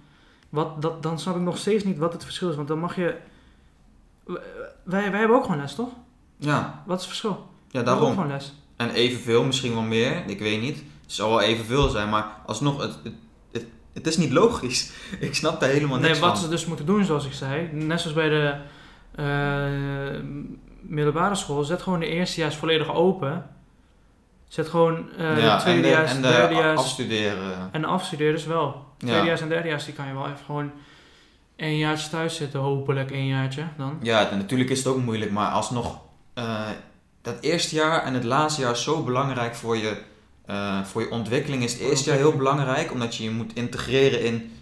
wat, 0.49 0.82
dat, 0.82 1.03
dan 1.03 1.18
snap 1.18 1.36
ik 1.36 1.43
nog 1.43 1.59
steeds 1.59 1.84
niet 1.84 1.99
wat 1.99 2.12
het 2.12 2.24
verschil 2.24 2.49
is. 2.51 2.57
Want 2.57 2.68
dan 2.68 2.78
mag 2.78 2.97
je... 2.97 3.14
Wij, 4.82 5.11
wij 5.11 5.18
hebben 5.18 5.36
ook 5.36 5.45
gewoon 5.45 5.61
les, 5.61 5.74
toch? 5.74 5.88
Ja, 6.36 6.82
Wat 6.86 6.97
is 7.01 7.05
het 7.07 7.11
verschil? 7.16 7.30
ja, 7.30 7.36
We 7.70 7.76
hebben 7.76 7.93
ook 7.95 7.99
daarom. 8.01 8.14
gewoon 8.14 8.30
les. 8.30 8.53
En 8.76 8.91
evenveel, 8.91 9.45
misschien 9.45 9.72
wel 9.72 9.82
meer, 9.82 10.22
ik 10.26 10.38
weet 10.38 10.61
niet. 10.61 10.76
Het 10.76 11.12
zal 11.18 11.28
wel 11.30 11.41
evenveel 11.41 11.88
zijn, 11.88 12.09
maar 12.09 12.26
alsnog, 12.47 12.82
het, 12.82 12.99
het, 13.05 13.12
het, 13.53 13.64
het 13.93 14.07
is 14.07 14.16
niet 14.16 14.30
logisch. 14.32 14.93
Ik 15.20 15.34
snap 15.34 15.61
daar 15.61 15.68
helemaal 15.68 15.99
Nee, 15.99 16.07
niks 16.09 16.18
wat 16.20 16.28
van. 16.30 16.38
ze 16.38 16.49
dus 16.49 16.66
moeten 16.66 16.86
doen, 16.86 17.05
zoals 17.05 17.26
ik 17.26 17.32
zei, 17.32 17.68
net 17.72 18.01
zoals 18.01 18.16
bij 18.16 18.28
de 18.28 18.55
eh, 19.14 20.22
middelbare 20.83 21.35
school, 21.35 21.62
zet 21.64 21.83
gewoon 21.83 22.01
de 22.01 22.07
eerstejaars 22.07 22.57
volledig 22.57 22.95
open. 22.95 23.47
Zet 24.49 24.68
gewoon 24.68 25.11
eh 25.18 25.43
ja, 25.43 25.57
de 25.57 25.62
tweedejaars, 25.62 26.11
en 26.14 26.22
de, 26.22 26.28
en 26.28 26.35
en 26.35 26.41
de 26.41 26.49
derdejaars 26.49 26.81
afstuderen. 26.81 27.68
en 27.72 27.81
de 27.81 27.87
afstudeerders 27.87 28.45
wel. 28.47 28.85
Ja. 28.99 29.07
Tweedejaars 29.07 29.41
en 29.41 29.49
derdejaars, 29.49 29.85
die 29.85 29.95
kan 29.95 30.07
je 30.07 30.14
wel 30.14 30.24
even 30.26 30.45
gewoon 30.45 30.70
een 31.57 31.76
jaartje 31.78 32.11
thuis 32.11 32.37
zitten, 32.37 32.61
hopelijk 32.61 33.11
een 33.11 33.26
jaartje 33.26 33.64
dan. 33.76 33.99
Ja, 34.03 34.28
natuurlijk 34.35 34.70
is 34.70 34.78
het 34.78 34.87
ook 34.87 35.03
moeilijk, 35.03 35.31
maar 35.31 35.51
alsnog, 35.51 35.99
eh, 36.35 36.68
dat 37.22 37.37
eerste 37.41 37.74
jaar 37.74 38.03
en 38.03 38.14
het 38.14 38.24
laatste 38.24 38.61
jaar 38.61 38.70
is 38.70 38.83
zo 38.83 39.03
belangrijk 39.03 39.55
voor 39.55 39.76
je, 39.76 39.97
eh, 40.47 40.83
voor 40.83 41.01
je 41.03 41.11
ontwikkeling. 41.11 41.62
Is 41.62 41.72
het 41.72 41.83
eerste 41.83 42.11
jaar 42.11 42.18
heel 42.18 42.37
belangrijk, 42.37 42.93
omdat 42.93 43.16
je 43.16 43.22
je 43.24 43.31
moet 43.31 43.55
integreren 43.55 44.24
in, 44.24 44.53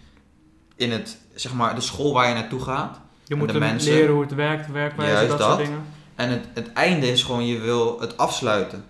in 0.75 0.91
het, 0.91 1.17
zeg 1.35 1.53
maar, 1.53 1.75
de 1.75 1.81
school 1.81 2.13
waar 2.13 2.27
je 2.27 2.33
naartoe 2.33 2.61
gaat. 2.61 2.99
Je 3.25 3.35
moet 3.35 3.47
de 3.47 3.53
hem 3.53 3.61
mensen- 3.61 3.93
leren 3.93 4.13
hoe 4.13 4.21
het 4.21 4.33
werkt, 4.33 4.71
werkwijze, 4.71 5.27
dat, 5.27 5.41
soort 5.41 5.57
dingen. 5.57 5.85
En 6.19 6.29
het, 6.29 6.45
het 6.53 6.73
einde 6.73 7.11
is 7.11 7.23
gewoon, 7.23 7.45
je 7.45 7.59
wil 7.59 7.99
het 7.99 8.17
afsluiten. 8.17 8.83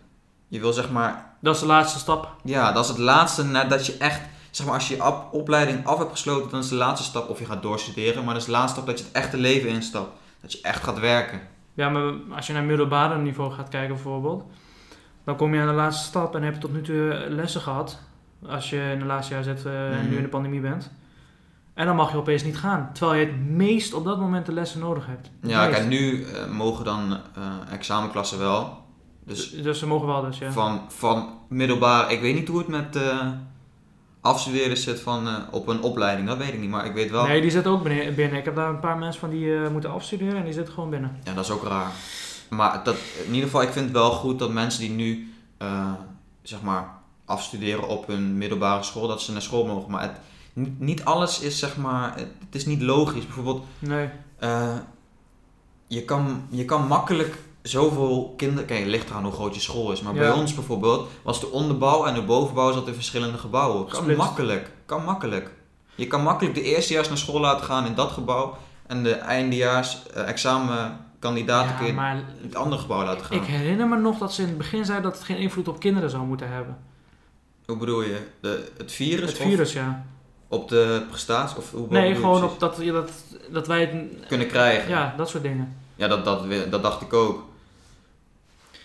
Je 0.47 0.59
wil 0.59 0.73
zeg 0.73 0.89
maar 0.91 1.25
Dat 1.39 1.55
is 1.55 1.61
de 1.61 1.67
laatste 1.67 1.99
stap. 1.99 2.31
Ja, 2.43 2.71
dat 2.71 2.83
is 2.83 2.89
het 2.89 2.97
laatste 2.99 3.43
nadat 3.43 3.85
je 3.85 3.97
echt, 3.97 4.21
zeg 4.51 4.65
maar, 4.65 4.75
als 4.75 4.87
je 4.87 4.95
je 4.95 5.05
op- 5.05 5.27
opleiding 5.31 5.85
af 5.85 5.97
hebt 5.97 6.11
gesloten, 6.11 6.49
dan 6.51 6.59
is 6.59 6.69
de 6.69 6.75
laatste 6.75 7.07
stap 7.07 7.29
of 7.29 7.39
je 7.39 7.45
gaat 7.45 7.61
doorstuderen, 7.61 8.23
maar 8.23 8.33
dat 8.33 8.41
is 8.41 8.47
de 8.47 8.53
laatste 8.53 8.71
stap 8.73 8.85
dat 8.87 8.99
je 8.99 9.05
het 9.05 9.13
echte 9.13 9.37
leven 9.37 9.69
instapt. 9.69 10.09
Dat 10.41 10.51
je 10.51 10.59
echt 10.61 10.83
gaat 10.83 10.99
werken. 10.99 11.39
Ja, 11.73 11.89
maar 11.89 12.13
als 12.35 12.47
je 12.47 12.53
naar 12.53 12.63
middelbare 12.63 13.17
niveau 13.17 13.51
gaat 13.51 13.69
kijken 13.69 13.93
bijvoorbeeld, 13.93 14.43
dan 15.23 15.35
kom 15.35 15.53
je 15.53 15.61
aan 15.61 15.67
de 15.67 15.73
laatste 15.73 16.05
stap 16.07 16.35
en 16.35 16.43
heb 16.43 16.53
je 16.53 16.59
tot 16.59 16.73
nu 16.73 16.81
toe 16.81 17.25
lessen 17.29 17.61
gehad. 17.61 17.99
Als 18.47 18.69
je 18.69 18.75
in 18.75 18.97
het 18.99 19.07
laatste 19.07 19.33
jaar 19.33 19.43
zit 19.43 19.65
eh, 19.65 19.91
en 19.91 19.97
Mhm. 19.99 20.09
nu 20.09 20.15
in 20.15 20.21
de 20.23 20.27
pandemie 20.29 20.59
bent. 20.61 20.91
En 21.79 21.85
dan 21.85 21.95
mag 21.95 22.11
je 22.11 22.17
opeens 22.17 22.43
niet 22.43 22.57
gaan. 22.57 22.89
Terwijl 22.93 23.19
je 23.19 23.25
het 23.25 23.49
meest 23.49 23.93
op 23.93 24.05
dat 24.05 24.19
moment 24.19 24.45
de 24.45 24.51
lessen 24.51 24.79
nodig 24.79 25.05
hebt. 25.05 25.29
Ja, 25.41 25.65
meest. 25.65 25.77
kijk, 25.77 25.89
nu 25.89 26.23
eh, 26.23 26.47
mogen 26.47 26.85
dan 26.85 27.11
eh, 27.35 27.73
examenklassen 27.73 28.39
wel. 28.39 28.77
Dus 29.25 29.51
Dus, 29.51 29.63
dus 29.63 29.79
ze 29.79 29.87
mogen 29.87 30.07
wel 30.07 30.21
dus, 30.21 30.37
ja. 30.37 30.51
van, 30.51 30.81
van 30.87 31.29
middelbaar, 31.49 32.11
ik 32.11 32.21
weet 32.21 32.35
niet 32.35 32.47
hoe 32.47 32.57
het 32.57 32.67
met 32.67 32.95
eh 32.95 33.27
afstudeerders 34.21 34.83
zit 34.83 34.99
van, 34.99 35.27
op 35.51 35.67
een 35.67 35.81
opleiding, 35.81 36.27
dat 36.27 36.37
weet 36.37 36.53
ik 36.53 36.59
niet, 36.59 36.69
maar 36.69 36.85
ik 36.85 36.93
weet 36.93 37.11
wel. 37.11 37.27
Nee, 37.27 37.41
die 37.41 37.51
zitten 37.51 37.71
ook 37.71 37.83
binnen. 37.83 38.33
Ik 38.33 38.45
heb 38.45 38.55
daar 38.55 38.69
een 38.69 38.79
paar 38.79 38.97
mensen 38.97 39.19
van 39.19 39.29
die 39.29 39.69
moeten 39.71 39.91
afstuderen 39.91 40.35
en 40.37 40.43
die 40.43 40.53
zitten 40.53 40.73
gewoon 40.73 40.89
binnen. 40.89 41.19
Ja, 41.23 41.33
dat 41.33 41.45
is 41.45 41.51
ook 41.51 41.63
raar. 41.63 41.91
Maar 42.49 42.83
dat, 42.83 42.95
in 43.25 43.33
ieder 43.33 43.49
geval, 43.49 43.61
ik 43.61 43.71
vind 43.71 43.85
het 43.85 43.93
wel 43.93 44.11
goed 44.11 44.39
dat 44.39 44.51
mensen 44.51 44.81
die 44.81 44.91
nu, 44.91 45.33
zeg 46.41 46.61
maar, 46.61 46.89
afstuderen 47.25 47.87
op 47.87 48.07
hun 48.07 48.37
middelbare 48.37 48.83
school, 48.83 49.07
dat 49.07 49.21
ze 49.21 49.31
naar 49.31 49.41
school 49.41 49.65
mogen. 49.65 49.91
Maar 49.91 50.01
het, 50.01 50.19
niet, 50.77 51.05
alles 51.05 51.39
is, 51.39 51.59
zeg 51.59 51.77
maar, 51.77 52.15
het, 52.17 52.55
is 52.55 52.65
niet 52.65 52.81
logisch. 52.81 53.25
Bijvoorbeeld, 53.25 53.65
Nee. 53.79 54.09
eh, 54.39 54.75
je, 55.87 56.05
kan, 56.05 56.41
je 56.49 56.65
kan 56.65 56.87
makkelijk 56.87 57.37
zoveel 57.61 58.33
kinderen, 58.37 58.65
kijk, 58.65 58.79
het 58.79 58.89
ligt 58.89 59.09
eraan 59.09 59.23
hoe 59.23 59.31
groot 59.33 59.55
je 59.55 59.61
school 59.61 59.91
is. 59.91 60.01
Maar 60.01 60.13
bij 60.13 60.31
ons 60.31 60.53
bijvoorbeeld, 60.53 61.09
was 61.23 61.39
de 61.39 61.51
onderbouw 61.51 62.05
en 62.05 62.13
de 62.13 62.21
bovenbouw 62.23 62.71
zat 62.71 62.87
in 62.87 62.93
verschillende 62.93 63.37
gebouwen. 63.37 63.87
Kan 63.87 64.15
makkelijk, 64.15 64.71
kan 64.85 65.03
makkelijk. 65.03 65.51
Je 65.95 66.07
kan 66.07 66.23
makkelijk 66.23 66.55
de 66.55 66.61
eerstejaars 66.61 67.07
naar 67.07 67.17
school 67.17 67.39
laten 67.39 67.65
gaan 67.65 67.85
in 67.85 67.95
dat 67.95 68.11
gebouw. 68.11 68.57
En 68.87 69.03
de 69.03 69.13
eindejaars 69.13 70.01
Ja, 71.79 71.85
je 71.85 71.93
maar 71.93 72.15
in 72.15 72.23
het 72.41 72.55
andere 72.55 72.81
gebouw 72.81 73.03
laten 73.03 73.25
gaan. 73.25 73.37
ik 73.37 73.43
herinner 73.43 73.87
me 73.87 73.97
nog 73.97 74.17
dat 74.17 74.33
ze 74.33 74.41
in 74.41 74.47
het 74.47 74.57
begin 74.57 74.85
zeiden 74.85 75.09
dat 75.09 75.17
het 75.19 75.27
geen 75.27 75.37
invloed 75.37 75.67
op 75.67 75.79
kinderen 75.79 76.09
zou 76.09 76.25
moeten 76.25 76.49
hebben. 76.49 76.77
Hoe 77.65 77.77
bedoel 77.77 78.01
je? 78.01 78.27
De, 78.41 78.71
het 78.77 78.91
virus? 78.91 79.29
Het 79.31 79.39
of 79.39 79.45
virus, 79.45 79.73
ja. 79.73 80.05
Op 80.49 80.69
de 80.69 81.03
prestatie? 81.09 81.57
Of 81.57 81.71
hoe 81.71 81.87
Nee, 81.89 82.15
gewoon 82.15 82.43
op 82.43 82.59
dat, 82.59 82.77
je 82.81 82.91
dat, 82.91 83.11
dat 83.49 83.67
wij 83.67 83.79
het... 83.81 84.27
Kunnen 84.27 84.47
krijgen. 84.47 84.89
Ja, 84.89 85.13
dat 85.17 85.29
soort 85.29 85.43
dingen. 85.43 85.75
Ja, 85.95 86.07
dat, 86.07 86.25
dat, 86.25 86.45
dat 86.71 86.83
dacht 86.83 87.01
ik 87.01 87.13
ook. 87.13 87.47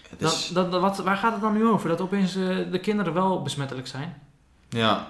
Het 0.09 0.23
is, 0.23 0.49
dat, 0.49 0.71
dat- 0.73 0.81
wat, 0.81 0.99
waar 0.99 1.17
gaat 1.17 1.33
het 1.33 1.41
dan 1.41 1.53
nu 1.55 1.67
over? 1.67 1.89
Dat 1.89 2.01
opeens 2.01 2.37
eh, 2.37 2.57
de 2.71 2.79
kinderen 2.81 3.13
wel 3.15 3.43
besmettelijk 3.43 3.87
zijn? 3.87 4.23
ja, 4.69 5.07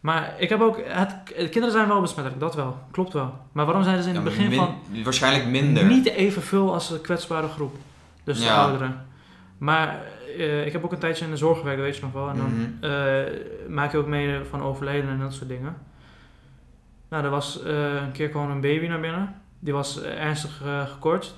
Maar 0.00 0.34
ik 0.38 0.48
heb 0.48 0.60
ook... 0.60 0.78
Het, 0.84 1.10
de 1.26 1.48
kinderen 1.48 1.70
zijn 1.72 1.88
wel 1.88 2.00
besmettelijk, 2.00 2.40
dat 2.40 2.54
wel. 2.54 2.78
Klopt 2.90 3.12
wel. 3.12 3.34
Maar 3.52 3.64
waarom 3.64 3.82
zijn 3.84 4.02
ze 4.02 4.08
in 4.08 4.14
ja, 4.14 4.20
het 4.20 4.28
begin 4.30 4.48
min- 4.48 4.58
van... 4.58 4.74
Waarschijnlijk 5.04 5.46
minder. 5.46 5.84
Niet 5.84 6.06
evenveel 6.08 6.72
als 6.72 6.88
de 6.88 7.00
kwetsbare 7.00 7.48
groep. 7.48 7.76
Dus 8.24 8.38
de 8.38 8.44
Ja. 8.44 8.62
ouderen. 8.62 9.06
Maar 9.58 10.00
eh, 10.38 10.66
ik 10.66 10.72
heb 10.72 10.84
ook 10.84 10.92
een 10.92 10.98
tijdje 10.98 11.24
in 11.24 11.30
de 11.30 11.36
zorg 11.36 11.58
gewerkt, 11.58 11.80
weet 11.80 11.96
je 11.96 12.02
nog 12.02 12.12
wel. 12.12 12.28
En 12.28 12.36
dan 12.36 12.52
Mhm. 12.54 12.84
eh, 12.84 13.68
maak 13.68 13.92
je 13.92 13.98
ook 13.98 14.06
mee 14.06 14.44
van 14.44 14.62
overleden 14.62 15.10
en 15.10 15.18
dat 15.18 15.32
soort 15.34 15.48
dingen. 15.48 15.76
Nou, 17.08 17.24
er 17.24 17.30
was 17.30 17.62
eh, 17.62 17.94
een 18.02 18.12
keer 18.12 18.28
kwam 18.28 18.50
een 18.50 18.60
baby 18.60 18.86
naar 18.86 19.00
binnen. 19.00 19.34
Die 19.58 19.72
was 19.72 20.02
ernstig 20.02 20.62
gekort. 20.86 21.34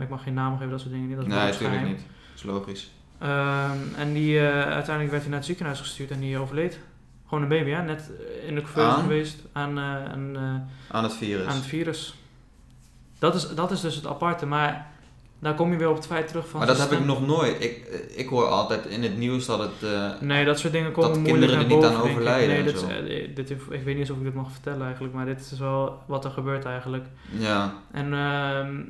Ik 0.00 0.08
mag 0.08 0.22
geen 0.22 0.34
namen 0.34 0.56
geven, 0.58 0.70
dat 0.70 0.80
soort 0.80 0.92
dingen 0.92 1.06
niet. 1.08 1.16
Dat 1.16 1.26
is 1.26 1.32
nee, 1.32 1.44
natuurlijk 1.46 1.82
niet. 1.86 1.96
Dat 1.98 2.34
is 2.36 2.42
logisch. 2.42 2.90
Ehm, 3.18 3.76
en 3.96 4.12
die, 4.12 4.40
uiteindelijk 4.40 5.10
werd 5.10 5.20
hij 5.20 5.28
naar 5.28 5.38
het 5.38 5.44
ziekenhuis 5.46 5.78
gestuurd 5.80 6.10
en 6.10 6.20
die 6.20 6.38
overleed. 6.38 6.78
Gewoon 7.26 7.42
een 7.42 7.48
baby, 7.48 7.70
hè? 7.70 7.82
net 7.82 8.10
in 8.46 8.54
de 8.54 8.62
Aan? 8.76 9.00
geweest 9.00 9.40
aan, 9.52 9.78
aan, 9.78 10.36
Aan 10.88 11.02
het 11.04 11.14
virus. 11.14 11.46
aan 11.46 11.54
het 11.56 11.66
virus. 11.66 12.14
Dat 13.18 13.34
is, 13.34 13.48
dat 13.54 13.70
is 13.70 13.80
dus 13.80 13.94
het 13.94 14.06
aparte, 14.06 14.46
maar 14.46 14.89
daar 15.40 15.54
kom 15.54 15.72
je 15.72 15.78
weer 15.78 15.88
op 15.88 15.96
het 15.96 16.06
feit 16.06 16.28
terug 16.28 16.48
van... 16.48 16.58
maar 16.58 16.68
dat 16.68 16.78
heb 16.78 16.92
ik 16.92 17.04
nog 17.04 17.26
nooit. 17.26 17.64
Ik, 17.64 17.76
ik 18.14 18.28
hoor 18.28 18.44
altijd 18.46 18.86
in 18.86 19.02
het 19.02 19.16
nieuws 19.18 19.46
dat 19.46 19.58
het... 19.58 19.90
eh, 19.92 20.10
Nee, 20.20 20.44
dat 20.44 20.58
soort 20.58 20.72
dingen 20.72 20.92
komen 20.92 21.12
dat 21.12 21.22
kinderen 21.22 21.58
er 21.58 21.66
niet 21.66 21.84
aan 21.84 22.00
overlijden 22.00 22.48
Nee, 22.48 22.58
en 22.58 22.64
dit, 22.64 22.74
is, 22.74 22.80
zo. 22.80 22.86
eh, 22.88 23.34
dit, 23.34 23.50
ik 23.50 23.58
weet 23.68 23.84
niet 23.86 23.96
eens 23.98 24.10
of 24.10 24.16
ik 24.16 24.22
dit 24.24 24.34
mag 24.34 24.52
vertellen 24.52 24.82
eigenlijk, 24.84 25.14
maar 25.14 25.24
dit 25.26 25.40
is 25.52 25.58
wel 25.58 25.98
wat 26.06 26.24
er 26.24 26.30
gebeurt 26.30 26.64
eigenlijk. 26.64 27.04
ja, 27.38 27.72
En 27.92 28.12
ehm, 28.12 28.80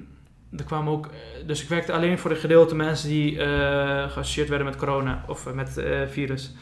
er 0.59 0.65
kwamen 0.65 0.93
ook... 0.93 1.07
eh, 1.07 1.47
Dus 1.47 1.63
ik 1.63 1.69
werkte 1.69 1.93
alleen 1.93 2.19
voor 2.19 2.31
de 2.31 2.37
gedeelte 2.37 2.75
mensen 2.75 3.09
die 3.09 3.39
eh 3.43 4.11
geassocieerd 4.11 4.49
werden 4.49 4.67
met 4.67 4.77
corona 4.77 5.25
of 5.29 5.55
met 5.55 5.77
eh 5.77 6.01
virus. 6.09 6.55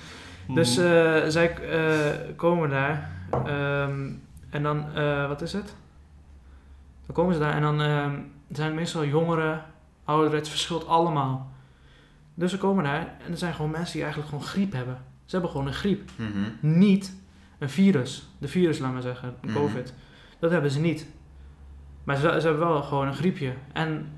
Dus 0.55 0.77
eh, 0.77 0.85
zij 1.29 1.55
eh, 1.57 2.35
komen 2.37 2.71
daar 2.71 3.11
ehm, 3.47 4.11
en 4.51 4.63
dan, 4.63 4.87
eh, 4.95 5.29
wat 5.29 5.41
is 5.43 5.53
het? 5.53 5.75
Dan 7.07 7.15
komen 7.17 7.35
ze 7.35 7.41
daar 7.41 7.55
en 7.55 7.63
dan 7.63 7.81
ehm, 7.81 8.15
zijn 8.53 8.67
het 8.67 8.77
meestal 8.77 9.05
jongeren, 9.05 9.65
het 10.17 10.49
verschilt 10.49 10.87
allemaal. 10.87 11.51
Dus 12.35 12.51
ze 12.51 12.59
komen 12.59 12.85
daar 12.85 13.15
en 13.25 13.31
er 13.33 13.39
zijn 13.39 13.55
gewoon 13.55 13.71
mensen 13.71 13.93
die 13.93 14.03
eigenlijk 14.03 14.31
gewoon 14.33 14.49
griep 14.49 14.73
hebben. 14.73 14.99
Ze 15.25 15.31
hebben 15.31 15.51
gewoon 15.51 15.67
een 15.67 15.73
griep. 15.75 16.11
mhm. 16.17 16.29
Niet 16.79 17.17
een 17.59 17.71
virus. 17.71 18.29
De 18.39 18.49
virus, 18.49 18.79
laat 18.79 18.93
maar 18.93 19.03
zeggen, 19.03 19.35
de 19.41 19.49
Mhm. 19.49 19.57
COVID. 19.59 19.95
Dat 20.39 20.51
hebben 20.51 20.71
ze 20.71 20.81
niet. 20.81 21.07
Maar 22.05 22.17
ze, 22.17 22.23
ze 22.23 22.47
hebben 22.47 22.59
wel 22.69 22.83
gewoon 22.83 23.07
een 23.07 23.15
griepje. 23.15 23.53
En 23.73 24.09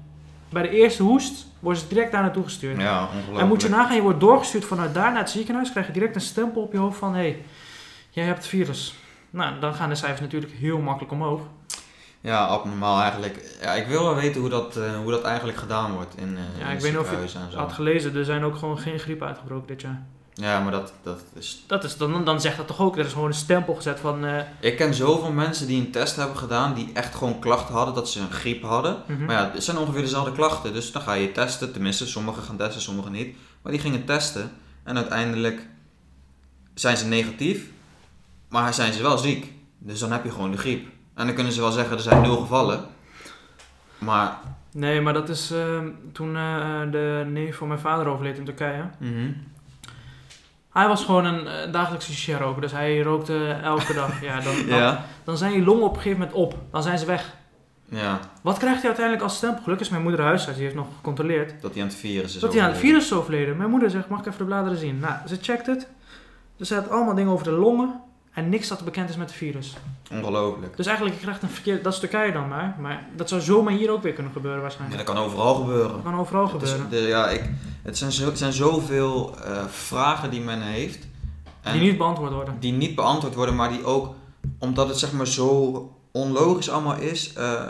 bij 0.48 0.62
de 0.62 0.68
eerste 0.68 1.02
hoest 1.02 1.46
worden 1.60 1.82
ze 1.82 1.88
direct 1.88 2.12
daar 2.12 2.22
naartoe 2.22 2.44
gestuurd. 2.44 2.80
ja, 2.80 3.04
ongelooflijk. 3.04 3.38
En 3.38 3.48
moet 3.48 3.62
je 3.62 3.68
nagaan, 3.68 3.96
je 3.96 4.02
wordt 4.02 4.20
doorgestuurd 4.20 4.64
vanuit 4.64 4.94
daar 4.94 5.10
naar 5.10 5.20
het 5.20 5.30
ziekenhuis, 5.30 5.70
krijg 5.70 5.86
je 5.86 5.92
direct 5.92 6.14
een 6.14 6.20
stempel 6.20 6.62
op 6.62 6.72
je 6.72 6.78
hoofd 6.78 6.98
van 6.98 7.14
hé, 7.14 7.20
hey, 7.20 7.42
jij 8.10 8.24
hebt 8.24 8.38
het 8.38 8.46
virus. 8.46 8.94
Nou, 9.30 9.60
dan 9.60 9.74
gaan 9.74 9.88
de 9.88 9.94
cijfers 9.94 10.20
natuurlijk 10.20 10.52
heel 10.52 10.78
makkelijk 10.78 11.12
omhoog. 11.12 11.40
Ja, 12.20 12.44
abnormaal 12.46 13.00
eigenlijk. 13.00 13.56
Ja, 13.60 13.72
ik 13.74 13.86
wil 13.86 14.04
wel 14.04 14.14
weten 14.14 14.40
hoe 14.40 14.50
dat, 14.50 14.76
eh, 14.76 14.96
hoe 14.96 15.10
dat 15.10 15.22
eigenlijk 15.22 15.58
gedaan 15.58 15.92
wordt 15.92 16.16
in, 16.16 16.36
eh 16.36 16.60
Ja, 16.60 16.66
in 16.68 16.74
ik 16.76 16.80
weet 16.80 16.90
niet 16.92 17.00
of 17.00 17.10
je 17.10 17.56
had 17.56 17.72
gelezen, 17.72 18.16
er 18.16 18.24
zijn 18.24 18.44
ook 18.44 18.56
gewoon 18.56 18.78
geen 18.78 18.98
griep 18.98 19.22
uitgebroken 19.22 19.66
dit 19.66 19.80
jaar. 19.80 20.02
Ja, 20.34 20.60
maar 20.60 20.72
dat, 20.72 20.92
dat 21.02 21.22
is... 21.34 21.64
Dat 21.66 21.84
is, 21.84 21.96
dan, 21.96 22.24
dan 22.24 22.40
zegt 22.40 22.56
dat 22.56 22.66
toch 22.66 22.80
ook, 22.80 22.98
er 22.98 23.04
is 23.06 23.12
gewoon 23.12 23.28
een 23.28 23.34
stempel 23.34 23.74
gezet 23.74 24.00
van... 24.00 24.24
eh, 24.24 24.42
Ik 24.60 24.76
ken 24.76 24.94
zoveel 24.94 25.32
mensen 25.32 25.66
die 25.66 25.80
een 25.80 25.90
test 25.90 26.16
hebben 26.16 26.36
gedaan 26.36 26.74
die 26.74 26.90
echt 26.94 27.14
gewoon 27.14 27.38
klachten 27.38 27.74
hadden 27.74 27.94
dat 27.94 28.08
ze 28.10 28.20
een 28.20 28.30
griep 28.30 28.62
hadden. 28.62 29.02
mhm. 29.06 29.24
Maar 29.24 29.36
ja, 29.36 29.50
het 29.54 29.64
zijn 29.64 29.78
ongeveer 29.78 30.00
dezelfde 30.00 30.32
klachten. 30.32 30.72
Dus 30.72 30.92
dan 30.92 31.02
ga 31.02 31.12
je 31.12 31.32
testen. 31.32 31.72
Tenminste, 31.72 32.06
sommigen 32.06 32.42
gaan 32.42 32.56
testen, 32.56 32.80
sommigen 32.82 33.12
niet. 33.12 33.36
Maar 33.62 33.72
die 33.72 33.80
gingen 33.80 34.04
testen. 34.04 34.50
En 34.82 34.96
uiteindelijk 34.96 35.66
zijn 36.74 36.96
ze 36.96 37.06
negatief. 37.06 37.66
Maar 38.48 38.74
zijn 38.74 38.92
ze 38.92 39.02
wel 39.02 39.18
ziek. 39.18 39.52
Dus 39.78 39.98
dan 39.98 40.12
heb 40.12 40.24
je 40.24 40.30
gewoon 40.30 40.50
de 40.50 40.58
griep. 40.58 40.88
En 41.20 41.26
dan 41.26 41.34
kunnen 41.34 41.52
ze 41.52 41.60
wel 41.60 41.70
zeggen, 41.70 41.96
er 41.96 42.02
zijn 42.02 42.22
nul 42.22 42.36
gevallen. 42.36 42.84
Maar... 43.98 44.38
Nee, 44.72 45.00
maar 45.00 45.12
dat 45.12 45.28
is 45.28 45.50
eh, 45.50 45.78
toen 46.12 46.36
eh, 46.36 46.80
de 46.90 47.26
neef 47.28 47.56
van 47.56 47.68
mijn 47.68 47.80
vader 47.80 48.06
overleed 48.06 48.38
in 48.38 48.44
Turkije. 48.44 48.82
mhm. 48.98 49.32
Hij 50.70 50.88
was 50.88 51.04
gewoon 51.04 51.24
een 51.24 51.46
eh, 51.46 51.72
dagelijkse 51.72 52.12
shisha-roker, 52.12 52.60
dus 52.60 52.72
hij 52.72 53.00
rookte 53.00 53.58
elke 53.62 53.94
dag. 53.94 54.22
Ja, 54.22 54.40
dan, 54.40 54.54
dan, 54.68 54.78
Ja. 54.78 55.04
dan 55.24 55.36
zijn 55.36 55.52
je 55.52 55.64
longen 55.64 55.82
op 55.84 55.94
een 55.96 56.02
gegeven 56.02 56.18
moment 56.18 56.36
op. 56.36 56.54
Dan 56.70 56.82
zijn 56.82 56.98
ze 56.98 57.06
weg. 57.06 57.34
Ja, 57.88 58.18
Wat 58.42 58.58
krijgt 58.58 58.78
hij 58.78 58.86
uiteindelijk 58.86 59.24
als 59.24 59.36
stempel? 59.36 59.62
Gelukkig 59.62 59.86
is 59.86 59.92
mijn 59.92 60.02
moeder 60.04 60.20
huisarts, 60.24 60.54
die 60.56 60.64
heeft 60.64 60.76
nog 60.78 60.86
gecontroleerd. 60.96 61.62
dat 61.62 61.72
hij 61.72 61.82
aan 61.82 61.88
het 61.88 61.96
virus 61.96 62.34
is 62.34 62.40
Dat 62.40 62.52
hij 62.52 62.62
aan 62.62 62.68
het 62.68 62.78
virus 62.78 63.04
is 63.04 63.12
overleden. 63.12 63.56
Mijn 63.56 63.70
moeder 63.70 63.90
zegt, 63.90 64.08
mag 64.08 64.18
ik 64.20 64.26
even 64.26 64.38
de 64.38 64.44
bladeren 64.44 64.78
zien? 64.78 64.98
Nou, 64.98 65.14
ze 65.26 65.38
checkt 65.40 65.66
het. 65.66 65.88
Er 66.58 66.66
staat 66.66 66.90
allemaal 66.90 67.14
dingen 67.14 67.32
over 67.32 67.44
de 67.44 67.50
longen. 67.52 68.00
En 68.40 68.48
niks 68.48 68.68
dat 68.68 68.84
bekend 68.84 69.08
is 69.10 69.16
met 69.16 69.28
het 69.28 69.36
virus. 69.38 69.74
Ongelooflijk. 70.12 70.76
Dus 70.76 70.86
eigenlijk, 70.86 71.16
je 71.16 71.22
krijgt 71.22 71.42
een 71.42 71.48
verkeerd... 71.48 71.84
Dat 71.84 71.92
is 71.92 71.98
Turkije 71.98 72.32
dan 72.32 72.48
maar. 72.48 72.76
Maar 72.78 73.06
dat 73.16 73.28
zou 73.28 73.40
zomaar 73.40 73.72
hier 73.72 73.90
ook 73.90 74.02
weer 74.02 74.12
kunnen 74.12 74.32
gebeuren 74.32 74.56
Ja, 74.60 74.66
waarschijnlijk. 74.66 75.06
dat 75.06 75.14
kan 75.14 75.24
overal 75.24 75.54
gebeuren. 75.54 75.92
Dat 75.92 76.02
kan 76.02 76.14
overal 76.14 76.52
Het, 76.52 76.62
is, 76.62 76.70
gebeuren. 76.70 76.90
de, 76.90 77.08
ja, 77.08 77.28
ik, 77.28 77.50
het, 77.82 77.98
zijn 77.98 78.12
zo, 78.12 78.24
het 78.26 78.38
zijn 78.38 78.52
zoveel 78.52 79.36
eh, 79.44 79.64
vragen 79.66 80.30
die 80.30 80.40
men 80.40 80.60
heeft. 80.62 81.06
En 81.62 81.72
Die 81.72 81.82
niet 81.82 81.98
beantwoord 81.98 82.32
worden. 82.32 82.56
die 82.60 82.72
niet 82.72 82.94
beantwoord 82.94 83.34
worden, 83.34 83.54
maar 83.56 83.68
die 83.70 83.84
ook, 83.84 84.14
omdat 84.58 84.88
het 84.88 84.98
zeg 84.98 85.12
maar 85.12 85.26
zo 85.26 85.90
onlogisch 86.12 86.70
allemaal 86.70 86.96
is 86.96 87.32
eh, 87.32 87.62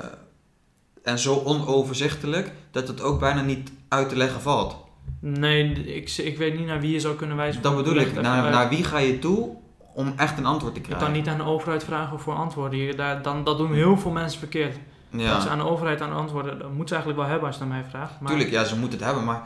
en 1.02 1.18
zo 1.18 1.42
onoverzichtelijk, 1.44 2.52
dat 2.70 2.88
het 2.88 3.02
ook 3.02 3.20
bijna 3.20 3.42
niet 3.42 3.72
uit 3.88 4.08
te 4.08 4.16
leggen 4.16 4.40
valt. 4.40 4.76
Nee, 5.20 5.72
ik, 5.72 6.10
ik 6.16 6.38
weet 6.38 6.58
niet 6.58 6.66
naar 6.66 6.80
wie 6.80 6.92
je 6.92 7.00
zou 7.00 7.14
kunnen 7.14 7.36
wijzen. 7.36 7.62
Dat 7.62 7.76
bedoel 7.76 7.96
ik. 7.96 8.20
Naar, 8.20 8.50
naar 8.50 8.68
wie 8.68 8.84
ga 8.84 8.98
je 8.98 9.18
toe 9.18 9.56
om 9.94 10.12
echt 10.16 10.38
een 10.38 10.46
antwoord 10.46 10.74
te 10.74 10.80
Je 10.80 10.86
kan 10.86 10.96
krijgen? 10.96 11.18
niet 11.18 11.28
aan 11.28 11.38
de 11.38 11.44
overheid 11.44 11.84
vragen 11.84 12.20
voor 12.20 12.34
antwoorden. 12.34 12.78
Je, 12.78 12.94
daar, 12.94 13.22
dan, 13.22 13.44
dat 13.44 13.58
doen 13.58 13.74
heel 13.74 13.98
veel 13.98 14.10
mensen 14.10 14.38
verkeerd. 14.38 14.76
Dat 15.10 15.20
ze 15.20 15.26
Ja, 15.26 15.48
aan 15.48 15.58
de 15.58 15.68
overheid 15.68 16.00
aan 16.00 16.12
antwoorden, 16.12 16.58
dat 16.58 16.68
moeten 16.68 16.88
ze 16.88 16.94
eigenlijk 16.94 17.22
wel 17.22 17.30
hebben 17.30 17.48
als 17.48 17.58
je 17.58 17.64
naar 17.64 17.74
mij 17.74 17.84
vraagt. 17.90 18.12
Maar 18.20 18.30
tuurlijk, 18.30 18.50
ja, 18.50 18.64
ze 18.64 18.76
moeten 18.78 18.98
het 18.98 19.06
hebben, 19.06 19.24
maar 19.24 19.42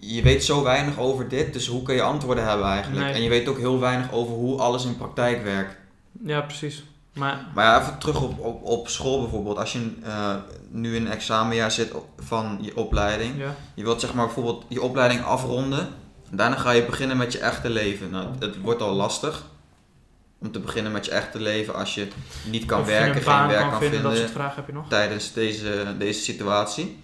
je 0.00 0.22
weet 0.22 0.44
zo 0.44 0.62
weinig 0.62 0.98
over 0.98 1.28
dit, 1.28 1.52
dus 1.52 1.66
hoe 1.66 1.82
kun 1.82 1.94
je 1.94 2.02
antwoorden 2.02 2.48
hebben 2.48 2.66
eigenlijk? 2.66 3.04
Nee. 3.04 3.14
En 3.14 3.22
je 3.22 3.28
weet 3.28 3.48
ook 3.48 3.58
heel 3.58 3.80
weinig 3.80 4.12
over 4.12 4.34
hoe 4.34 4.60
alles 4.60 4.84
in 4.84 4.96
praktijk 4.96 5.42
werkt. 5.44 5.76
Ja, 6.24 6.40
precies. 6.40 6.84
Maar 7.12 7.46
Maar 7.54 7.64
ja, 7.64 7.80
even 7.80 7.98
terug 7.98 8.22
op, 8.22 8.40
op, 8.40 8.62
op 8.62 8.88
school 8.88 9.20
bijvoorbeeld. 9.20 9.58
Als 9.58 9.72
je 9.72 9.92
eh, 10.02 10.34
nu 10.70 10.96
in 10.96 11.06
een 11.06 11.12
examenjaar 11.12 11.70
zit 11.70 11.92
van 12.18 12.58
je 12.60 12.76
opleiding, 12.76 13.38
ja, 13.38 13.54
je 13.74 13.82
wilt 13.82 14.00
zeg 14.00 14.14
maar 14.14 14.24
bijvoorbeeld 14.24 14.64
je 14.68 14.82
opleiding 14.82 15.24
afronden. 15.24 15.88
Daarna 16.30 16.56
ga 16.56 16.70
je 16.70 16.84
beginnen 16.84 17.16
met 17.16 17.32
je 17.32 17.38
echte 17.38 17.70
leven. 17.70 18.10
Nou, 18.10 18.26
het 18.38 18.60
wordt 18.60 18.82
al 18.82 18.92
lastig 18.94 19.44
om 20.44 20.52
te 20.52 20.58
beginnen 20.60 20.92
met 20.92 21.04
je 21.04 21.10
echte 21.10 21.40
leven 21.40 21.74
als 21.74 21.94
je 21.94 22.08
niet 22.50 22.64
kan 22.64 22.80
of 22.80 22.86
werken, 22.86 23.22
geen 23.22 23.46
werk 23.46 23.60
kan 23.60 23.70
kan 23.70 23.78
vinden, 23.78 24.00
vinden, 24.00 24.02
dat 24.02 24.16
soort 24.16 24.30
vragen 24.30 24.56
heb 24.56 24.66
je 24.66 24.72
nog. 24.72 24.88
tijdens 24.88 25.32
deze, 25.32 25.94
deze 25.98 26.20
situatie. 26.20 27.02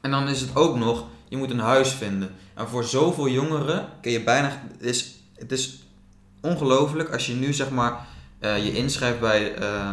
En 0.00 0.10
dan 0.10 0.28
is 0.28 0.40
het 0.40 0.56
ook 0.56 0.76
nog, 0.76 1.04
je 1.28 1.36
moet 1.36 1.50
een 1.50 1.58
huis 1.58 1.88
vinden. 1.88 2.34
En 2.54 2.68
voor 2.68 2.84
zoveel 2.84 3.28
jongeren 3.28 3.88
kun 4.00 4.12
je 4.12 4.22
bijna, 4.22 4.62
het 4.72 4.82
is, 4.82 5.14
het 5.34 5.52
is 5.52 5.78
ongelooflijk 6.40 7.12
als 7.12 7.26
je 7.26 7.34
nu 7.34 7.52
zeg 7.52 7.70
maar 7.70 8.06
eh, 8.38 8.64
je 8.64 8.72
inschrijft 8.72 9.20
bij, 9.20 9.54
eh, 9.54 9.92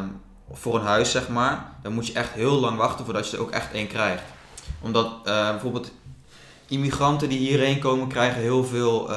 voor 0.51 0.75
een 0.75 0.85
huis 0.85 1.11
zeg 1.11 1.29
maar, 1.29 1.73
dan 1.81 1.93
moet 1.93 2.07
je 2.07 2.13
echt 2.13 2.31
heel 2.31 2.59
lang 2.59 2.77
wachten 2.77 3.05
voordat 3.05 3.29
je 3.29 3.37
er 3.37 3.43
ook 3.43 3.51
echt 3.51 3.73
één 3.73 3.87
krijgt. 3.87 4.23
Omdat 4.81 5.13
eh, 5.23 5.49
bijvoorbeeld 5.49 5.91
immigranten 6.67 7.29
die 7.29 7.39
hierheen 7.39 7.79
komen 7.79 8.07
krijgen 8.07 8.41
heel 8.41 8.63
veel, 8.63 9.09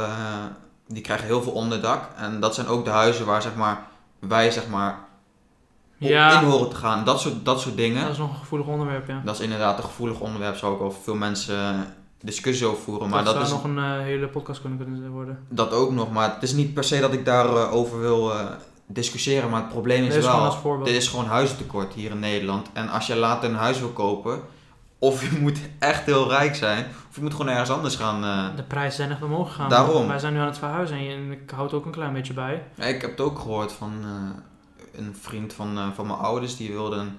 die 0.86 1.02
krijgen 1.02 1.26
heel 1.26 1.42
veel 1.42 1.52
onderdak. 1.52 2.08
En 2.16 2.40
dat 2.40 2.54
zijn 2.54 2.66
ook 2.66 2.84
de 2.84 2.90
huizen 2.90 3.26
waar 3.26 3.42
zeg 3.42 3.54
maar, 3.54 3.86
wij 4.18 4.50
zeg 4.50 4.68
maar 4.68 4.98
Ja, 5.96 6.40
in 6.40 6.46
horen 6.46 6.68
te 6.68 6.76
gaan. 6.76 7.04
Dat 7.04 7.20
soort, 7.20 7.44
dat 7.44 7.60
soort 7.60 7.76
dingen. 7.76 8.02
dat 8.02 8.12
is 8.12 8.18
nog 8.18 8.30
een 8.30 8.38
gevoelig 8.38 8.66
onderwerp, 8.66 9.08
ja. 9.08 9.22
Dat 9.24 9.34
is 9.34 9.40
inderdaad 9.40 9.78
een 9.78 9.84
gevoelig 9.84 10.20
onderwerp, 10.20 10.56
zou 10.56 10.74
ik 10.74 10.80
al 10.80 10.90
veel 10.90 11.14
mensen 11.14 11.58
eh, 11.58 11.80
discussie 12.20 12.66
over 12.66 12.82
voeren. 12.82 13.08
Maar 13.08 13.24
dat 13.24 13.32
zou 13.32 13.44
is 13.44 13.50
nog 13.50 13.64
een 13.64 13.78
eh, 13.78 13.98
hele 13.98 14.28
podcast 14.28 14.60
kunnen, 14.60 14.78
kunnen 14.78 15.10
worden. 15.10 15.38
dat 15.48 15.72
ook 15.72 15.92
nog. 15.92 16.12
Maar 16.12 16.34
het 16.34 16.42
is 16.42 16.52
niet 16.52 16.74
per 16.74 16.84
se 16.84 17.00
dat 17.00 17.12
ik 17.12 17.24
daarover 17.24 17.70
over 17.70 18.00
wil 18.00 18.32
eh, 18.32 18.46
discussiëren. 18.86 19.50
Maar 19.50 19.60
het 19.60 19.68
probleem 19.68 20.04
is 20.04 20.14
is 20.14 20.24
wel, 20.24 20.82
dit 20.84 20.94
is 20.94 21.08
gewoon 21.08 21.26
huizentekort 21.26 21.92
hier 21.92 22.10
in 22.10 22.18
Nederland. 22.18 22.66
En 22.72 22.88
als 22.88 23.06
je 23.06 23.16
later 23.16 23.50
een 23.50 23.56
huis 23.56 23.78
wil 23.78 23.88
kopen, 23.88 24.42
of 25.04 25.30
je 25.30 25.38
moet 25.40 25.58
echt 25.78 26.04
heel 26.04 26.28
rijk 26.28 26.54
zijn, 26.54 26.84
of 27.10 27.14
je 27.16 27.20
moet 27.22 27.32
gewoon 27.34 27.48
ergens 27.48 27.70
anders 27.70 27.96
gaan. 27.96 28.24
eh. 28.24 28.56
De 28.56 28.62
prijzen 28.62 28.92
zijn 28.96 29.10
echt 29.10 29.22
omhoog 29.22 29.48
gegaan. 29.48 29.68
Daarom. 29.70 30.08
Wij 30.08 30.18
zijn 30.18 30.32
nu 30.32 30.38
aan 30.38 30.46
het 30.46 30.58
verhuizen 30.58 30.96
en 30.96 31.32
ik 31.32 31.50
houd 31.54 31.72
ook 31.72 31.84
een 31.84 31.92
klein 31.92 32.12
beetje 32.12 32.32
bij. 32.32 32.62
Ja, 32.74 32.84
ik 32.84 33.00
heb 33.00 33.10
het 33.10 33.20
ook 33.20 33.38
gehoord 33.38 33.72
van 33.72 33.92
eh, 34.02 35.00
een 35.04 35.16
vriend 35.20 35.52
van, 35.52 35.78
eh, 35.78 35.84
van 35.94 36.06
mijn 36.06 36.18
ouders, 36.18 36.56
die 36.56 36.72
wilde 36.72 36.96
een, 36.96 37.18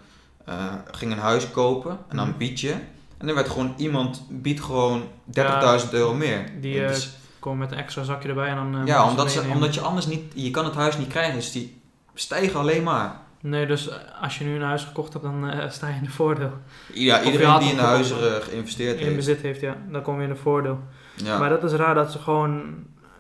ging 0.92 1.12
een 1.12 1.18
huis 1.20 1.52
kopen 1.52 1.98
en 2.10 2.18
dan 2.18 2.28
Mhm. 2.28 2.38
bied 2.38 2.60
je. 2.60 2.76
En 3.18 3.28
er 3.28 3.36
werd 3.36 3.50
gewoon 3.50 3.74
iemand 3.78 4.26
biedt 4.30 4.62
gewoon 4.62 5.04
30.000 5.26 5.94
euro 5.94 6.14
meer. 6.14 6.52
Die, 6.62 6.88
dus- 6.88 7.18
Kom 7.40 7.58
met 7.58 7.72
een 7.72 7.78
extra 7.78 8.04
zakje 8.04 8.30
erbij 8.30 8.48
en 8.50 8.56
dan... 8.72 8.86
ja, 8.86 9.10
omdat, 9.10 9.32
ze, 9.32 9.42
omdat 9.54 9.74
je 9.74 9.82
anders 9.82 10.06
niet, 10.06 10.24
je 10.36 10.52
kan 10.52 10.66
het 10.66 10.76
huis 10.76 10.98
niet 10.98 11.08
krijgen, 11.08 11.34
dus 11.36 11.52
die 11.52 11.82
stijgen 12.14 12.60
alleen 12.60 12.84
maar. 12.84 13.16
Nee, 13.48 13.66
dus 13.66 13.90
eh, 13.90 13.96
als 14.22 14.38
je 14.38 14.44
nu 14.44 14.56
een 14.56 14.62
huis 14.62 14.84
gekocht 14.84 15.14
hebt, 15.14 15.26
dan 15.26 15.50
eh, 15.50 15.70
sta 15.70 15.88
je 15.88 15.94
in 15.96 16.04
de 16.04 16.10
voordeel. 16.10 16.52
Ja, 16.94 17.24
iedereen 17.24 17.60
die 17.60 17.72
in 17.72 17.78
huizen 17.78 18.36
eh, 18.36 18.42
geïnvesteerd 18.44 18.98
In 19.00 19.04
heeft. 19.04 19.16
bezit 19.16 19.42
heeft, 19.42 19.62
ja. 19.62 19.76
Dan 19.90 20.02
kom 20.02 20.18
je 20.18 20.24
in 20.28 20.34
de 20.34 20.40
voordeel. 20.40 20.80
Ja. 21.16 21.38
Maar 21.38 21.50
dat 21.50 21.64
is 21.64 21.72
raar 21.72 21.96
dat 21.96 22.12
ze 22.12 22.20
gewoon 22.20 22.74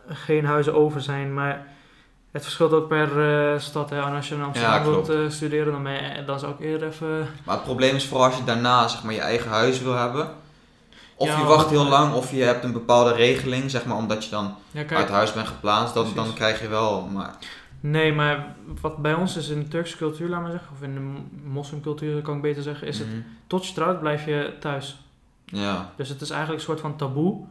geen 0.07 0.45
huizen 0.45 0.73
over 0.75 1.01
zijn. 1.01 1.33
Maar 1.33 1.67
het 2.31 2.43
verschilt 2.43 2.71
ook 2.73 2.87
per 2.87 3.09
stad. 3.61 3.89
Hè. 3.89 4.01
En 4.01 4.15
als 4.15 4.29
je 4.29 4.35
in 4.35 4.43
Amsterdam 4.43 4.73
Ja, 4.73 4.83
wilt 5.05 5.33
studeren, 5.33 5.71
dan, 5.73 5.83
ben 5.83 5.93
je- 5.93 6.23
dan 6.25 6.39
zou 6.39 6.51
ik 6.53 6.59
eerder 6.59 6.87
even... 6.87 7.27
Maar 7.43 7.55
het 7.55 7.63
probleem 7.63 7.95
is 7.95 8.05
vooral 8.05 8.25
als 8.25 8.37
je 8.37 8.43
daarna 8.43 8.87
zeg 8.87 9.03
maar, 9.03 9.13
je 9.13 9.19
eigen 9.21 9.49
huis 9.51 9.81
wil 9.81 9.93
hebben. 9.95 10.29
Of 11.15 11.27
Ja, 11.27 11.37
je 11.37 11.43
wacht 11.43 11.69
heel 11.69 11.85
lang, 11.87 12.13
of 12.13 12.31
je 12.31 12.43
hebt 12.43 12.63
een 12.63 12.71
bepaalde 12.73 13.13
regeling, 13.13 13.71
zeg 13.71 13.85
maar, 13.85 13.97
omdat 13.97 14.23
je 14.25 14.29
dan 14.29 14.55
kijk, 14.73 14.91
uit 14.93 15.09
huis 15.09 15.33
bent 15.33 15.47
geplaatst, 15.47 15.93
dan, 15.93 16.05
dan 16.15 16.33
krijg 16.33 16.61
je 16.61 16.67
wel. 16.67 17.01
Maar 17.13 17.35
Nee, 17.89 18.13
maar 18.13 18.55
wat 18.81 18.97
bij 18.97 19.13
ons 19.13 19.37
is 19.37 19.49
in 19.49 19.59
de 19.59 19.67
Turkse 19.67 19.97
cultuur, 19.97 20.29
laat 20.29 20.41
maar 20.41 20.51
zeggen, 20.51 20.69
of 20.73 20.81
in 20.81 20.93
de 20.93 21.21
moslimcultuur 21.49 22.21
kan 22.21 22.35
ik 22.35 22.41
beter 22.41 22.63
zeggen, 22.63 22.87
is 22.87 22.99
het 22.99 23.07
Mhm. 23.07 23.17
tot 23.47 23.67
je 23.67 23.73
trouwt 23.73 23.99
blijf 23.99 24.25
je 24.25 24.53
thuis. 24.59 24.99
Ja. 25.45 25.91
Dus 25.95 26.09
het 26.09 26.21
is 26.21 26.29
eigenlijk 26.29 26.59
een 26.61 26.65
soort 26.67 26.79
van 26.79 26.95
taboe 26.95 27.43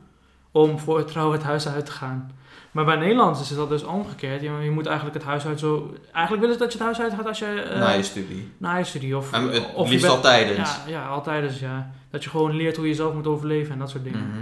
om 0.50 0.78
voor 0.78 0.98
het 0.98 1.06
trouwen 1.06 1.36
het 1.36 1.46
huis 1.46 1.68
uit 1.68 1.86
te 1.86 1.92
gaan. 1.92 2.30
Maar 2.70 2.84
bij 2.84 2.96
Nederlanders 2.96 3.50
is 3.50 3.56
dat 3.56 3.68
dus 3.68 3.82
omgekeerd. 3.84 4.40
Je, 4.42 4.50
je 4.50 4.70
moet 4.70 4.86
eigenlijk 4.86 5.16
het 5.16 5.24
huis 5.26 5.46
uit 5.46 5.58
zo... 5.58 5.94
Eigenlijk 6.12 6.40
willen 6.44 6.58
ze 6.58 6.62
dat 6.64 6.72
je 6.72 6.78
het 6.78 6.86
huis 6.86 7.00
uit 7.00 7.12
gaat 7.18 7.26
als 7.26 7.38
je... 7.38 7.46
eh, 7.60 7.78
na 7.80 7.90
je 7.90 8.02
studie. 8.02 8.52
na 8.58 8.76
je 8.76 8.84
studie. 8.84 9.16
Of, 9.16 9.32
En 9.32 9.48
het 9.52 9.74
of 9.74 9.88
liefst 9.88 10.06
bent- 10.06 10.16
al 10.16 10.22
tijdens. 10.22 10.76
Ja, 10.86 10.90
ja, 10.90 11.06
altijd 11.08 11.58
ja. 11.58 11.90
Dat 12.10 12.24
je 12.24 12.30
gewoon 12.30 12.56
leert 12.56 12.76
hoe 12.76 12.88
je 12.88 12.94
zelf 12.94 13.14
moet 13.14 13.26
overleven 13.26 13.72
en 13.72 13.78
dat 13.78 13.90
soort 13.90 14.04
dingen. 14.04 14.28
Mhm. 14.28 14.38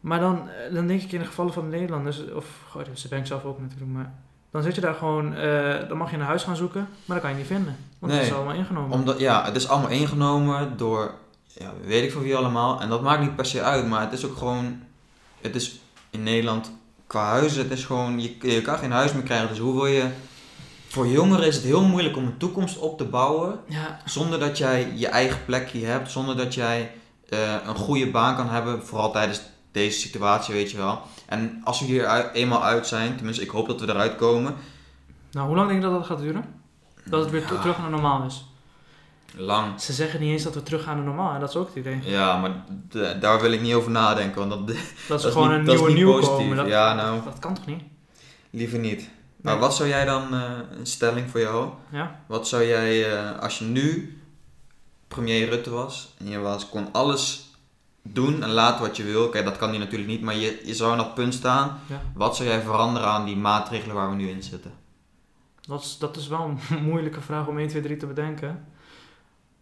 Maar 0.00 0.20
dan, 0.20 0.48
eh, 0.48 0.74
dan 0.74 0.86
denk 0.86 1.02
ik 1.02 1.12
in 1.12 1.18
de 1.20 1.24
gevallen 1.26 1.52
van 1.52 1.70
de 1.70 1.76
Nederlanders, 1.76 2.32
of 2.32 2.46
goh, 2.68 2.82
ze 2.94 3.08
ben 3.08 3.18
ik 3.18 3.26
zelf 3.26 3.44
ook 3.44 3.60
natuurlijk, 3.60 3.90
maar 3.90 4.12
dan 4.50 4.62
zit 4.62 4.74
je 4.74 4.80
daar 4.80 4.94
gewoon, 4.94 5.34
eh, 5.34 5.88
dan 5.88 5.96
mag 5.96 6.10
je 6.10 6.16
een 6.16 6.22
huis 6.22 6.42
gaan 6.42 6.56
zoeken, 6.56 6.88
maar 7.04 7.16
dat 7.16 7.20
kan 7.20 7.30
je 7.30 7.36
niet 7.36 7.46
vinden. 7.46 7.76
Want 7.98 8.12
het 8.12 8.20
Nee. 8.20 8.30
is 8.30 8.36
allemaal 8.36 8.54
ingenomen. 8.54 8.90
Omdat, 8.98 9.18
ja, 9.18 9.44
het 9.44 9.56
is 9.56 9.68
allemaal 9.68 9.90
ingenomen 9.90 10.76
door, 10.76 11.14
ja, 11.46 11.72
weet 11.84 12.02
ik 12.04 12.12
van 12.12 12.22
wie 12.22 12.36
allemaal. 12.36 12.80
En 12.80 12.88
dat 12.88 13.02
maakt 13.02 13.20
niet 13.20 13.36
per 13.36 13.46
se 13.46 13.62
uit, 13.62 13.86
maar 13.88 14.00
het 14.00 14.12
is 14.12 14.24
ook 14.26 14.36
gewoon, 14.36 14.82
het 15.40 15.54
is 15.54 15.80
in 16.10 16.22
Nederland 16.22 16.72
qua 17.06 17.24
huizen, 17.30 17.62
het 17.62 17.72
is 17.72 17.84
gewoon, 17.84 18.20
je, 18.20 18.36
je 18.40 18.62
kan 18.62 18.78
geen 18.78 18.92
huis 18.92 19.12
meer 19.12 19.22
krijgen. 19.22 19.48
Dus 19.48 19.58
hoe 19.58 19.74
wil 19.74 19.86
je, 19.86 20.04
voor 20.88 21.06
jongeren 21.06 21.46
is 21.46 21.54
het 21.56 21.64
heel 21.64 21.82
moeilijk 21.84 22.16
om 22.16 22.24
een 22.26 22.36
toekomst 22.36 22.78
op 22.78 22.98
te 22.98 23.04
bouwen 23.04 23.58
Ja, 23.66 23.98
zonder 24.04 24.38
dat 24.38 24.58
jij 24.58 24.92
je 24.94 25.08
eigen 25.08 25.44
plekje 25.44 25.84
hebt, 25.86 26.10
zonder 26.10 26.36
dat 26.36 26.54
jij 26.54 26.90
eh, 27.28 27.54
een 27.66 27.74
goede 27.74 28.10
baan 28.10 28.36
kan 28.36 28.48
hebben, 28.48 28.86
vooral 28.86 29.12
tijdens 29.12 29.40
deze 29.72 29.98
situatie, 29.98 30.54
weet 30.54 30.70
je 30.70 30.76
wel. 30.76 31.00
En 31.26 31.60
als 31.64 31.80
we 31.80 31.86
hier 31.86 32.30
eenmaal 32.32 32.64
uit 32.64 32.86
zijn, 32.86 33.16
tenminste 33.16 33.42
ik 33.42 33.50
hoop 33.50 33.66
dat 33.66 33.80
we 33.80 33.88
eruit 33.88 34.16
komen, 34.16 34.54
nou 35.30 35.46
hoe 35.46 35.56
lang 35.56 35.68
denk 35.68 35.82
je 35.82 35.88
dat 35.88 35.98
dat 35.98 36.06
gaat 36.06 36.18
duren? 36.18 36.44
Dat 37.04 37.20
het 37.22 37.30
weer 37.30 37.40
Ja. 37.40 37.60
terug 37.60 37.78
naar 37.78 37.90
normaal 37.90 38.24
is. 38.26 38.44
lang. 39.36 39.80
Ze 39.80 39.92
zeggen 39.92 40.20
niet 40.20 40.30
eens 40.32 40.42
dat 40.42 40.54
we 40.54 40.62
terug 40.62 40.82
gaan 40.82 40.96
naar 40.96 41.04
normaal 41.04 41.34
en 41.34 41.40
dat 41.40 41.48
is 41.48 41.56
ook 41.56 41.66
het 41.66 41.76
idee. 41.76 41.98
Ja, 42.02 42.36
maar 42.40 42.50
daar 43.20 43.40
wil 43.40 43.52
ik 43.52 43.60
niet 43.60 43.74
over 43.74 43.90
nadenken, 43.90 44.48
want 44.48 44.50
dat, 44.50 44.66
Dat 44.66 44.76
is 44.76 44.82
dat 45.08 45.24
is 45.24 45.32
gewoon 45.32 45.48
niet- 45.48 45.68
een 45.68 45.74
nieuwe 45.74 45.92
nieuw 45.92 46.12
positief. 46.12 46.36
komen. 46.36 46.56
Dat, 46.56 46.66
Ja, 46.66 46.94
nou. 46.94 47.24
dat 47.24 47.38
kan 47.38 47.54
toch 47.54 47.66
niet? 47.66 47.82
liever 48.50 48.78
niet. 48.78 49.08
Maar 49.42 49.52
Nee. 49.52 49.62
wat 49.62 49.74
zou 49.74 49.88
jij 49.88 50.04
dan, 50.04 50.34
eh, 50.34 50.42
een 50.78 50.86
stelling 50.86 51.30
voor 51.30 51.40
jou, 51.40 51.68
Ja? 51.90 52.20
wat 52.26 52.48
zou 52.48 52.64
jij, 52.64 53.12
eh, 53.18 53.38
als 53.38 53.58
je 53.58 53.64
nu 53.64 54.18
premier 55.08 55.48
Rutte 55.48 55.70
was 55.70 56.14
en 56.18 56.28
je 56.28 56.38
was, 56.38 56.68
kon 56.68 56.88
alles 56.92 57.49
doen 58.02 58.42
en 58.42 58.50
laten 58.50 58.86
wat 58.86 58.96
je 58.96 59.04
wil. 59.04 59.28
Kijk, 59.28 59.44
dat 59.44 59.56
kan 59.56 59.68
hij 59.68 59.78
natuurlijk 59.78 60.10
niet, 60.10 60.22
maar 60.22 60.34
je, 60.34 60.62
je 60.64 60.74
zou 60.74 60.92
aan 60.92 60.98
dat 60.98 61.14
punt 61.14 61.34
staan. 61.34 61.78
Ja. 61.86 62.00
Wat 62.14 62.36
zou 62.36 62.48
jij 62.48 62.60
veranderen 62.60 63.08
aan 63.08 63.24
die 63.24 63.36
maatregelen 63.36 63.94
waar 63.94 64.10
we 64.10 64.16
nu 64.16 64.28
in 64.28 64.42
zitten? 64.42 64.72
Dat 65.60 65.80
is, 65.80 65.98
dat 65.98 66.16
is 66.16 66.28
wel 66.28 66.56
een 66.70 66.82
moeilijke 66.90 67.20
vraag 67.20 67.46
om 67.46 67.58
1, 67.58 67.68
2, 67.68 67.82
3 67.82 67.96
te 67.96 68.06
bedenken. 68.06 68.64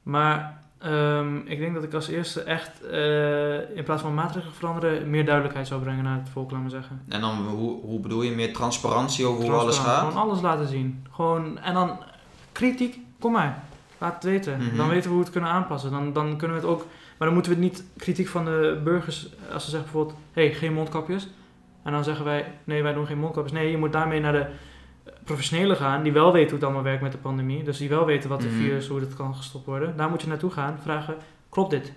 Maar 0.03 0.63
ehm, 0.79 1.37
ik 1.37 1.59
denk 1.59 1.75
dat 1.75 1.83
ik 1.85 1.95
als 1.95 2.09
eerste 2.09 2.43
echt 2.43 2.83
eh, 2.83 3.77
in 3.77 3.85
plaats 3.85 4.03
van 4.03 4.15
maatregelen 4.15 4.55
veranderen, 4.55 5.11
meer 5.11 5.25
duidelijkheid 5.25 5.67
zou 5.67 5.81
brengen 5.81 6.05
naar 6.05 6.19
het 6.19 6.29
volk, 6.29 6.51
laat 6.51 6.61
maar 6.61 6.71
zeggen. 6.71 7.03
En 7.09 7.21
dan, 7.21 7.47
hoe, 7.47 7.81
hoe 7.81 8.01
bedoel 8.01 8.23
je, 8.23 8.31
meer 8.31 8.53
transparantie 8.53 9.27
over 9.27 9.45
hoe 9.45 9.53
alles 9.53 9.79
gaat? 9.79 9.99
Gewoon 9.99 10.23
alles 10.23 10.41
laten 10.41 10.69
zien. 10.69 11.07
Gewoon, 11.11 11.59
en 11.59 11.75
dan 11.75 11.99
kritiek, 12.53 12.99
kom 13.19 13.33
maar. 13.33 13.63
Laat 13.99 14.15
het 14.15 14.25
weten. 14.25 14.59
Mhm. 14.59 14.77
Dan 14.77 14.89
weten 14.89 15.03
we 15.03 15.09
hoe 15.09 15.19
we 15.19 15.25
het 15.25 15.33
kunnen 15.33 15.51
aanpassen. 15.51 15.91
Dan, 15.91 16.13
dan 16.13 16.37
kunnen 16.37 16.57
we 16.61 16.63
het 16.63 16.73
ook. 16.73 16.87
Maar 17.19 17.27
dan 17.29 17.33
moeten 17.37 17.53
we 17.57 17.59
het 17.65 17.73
niet 17.73 17.85
kritiek 17.97 18.29
van 18.29 18.45
de 18.45 18.81
burgers. 18.85 19.29
Als 19.53 19.65
ze 19.65 19.71
zeggen 19.71 19.91
bijvoorbeeld: 19.91 20.19
hé, 20.33 20.47
hey, 20.47 20.55
geen 20.55 20.73
mondkapjes. 20.73 21.29
En 21.83 21.93
dan 21.93 22.05
zeggen 22.05 22.25
wij: 22.25 22.53
nee, 22.65 22.83
wij 22.83 22.93
doen 22.93 23.07
geen 23.07 23.19
mondkapjes. 23.19 23.53
Nee, 23.53 23.71
je 23.71 23.77
moet 23.77 23.93
daarmee 23.93 24.21
naar 24.21 24.33
de 24.33 24.47
professionelen 25.25 25.77
gaan. 25.77 26.03
Die 26.03 26.13
wel 26.13 26.33
weten 26.33 26.47
hoe 26.49 26.55
het 26.59 26.65
allemaal 26.65 26.83
werkt 26.83 27.03
met 27.03 27.13
de 27.13 27.19
pandemie. 27.19 27.63
Dus 27.65 27.79
die 27.79 27.89
wel 27.89 28.05
weten 28.05 28.29
wat 28.29 28.41
de 28.41 28.47
Mhm. 28.47 28.57
virus, 28.57 28.87
hoe 28.89 29.01
het 29.01 29.15
kan 29.15 29.35
gestopt 29.35 29.67
worden. 29.67 29.97
Daar 29.97 30.09
moet 30.11 30.23
je 30.23 30.29
naartoe 30.29 30.51
gaan. 30.51 30.79
Vragen: 30.83 31.15
klopt 31.49 31.71
dit? 31.71 31.93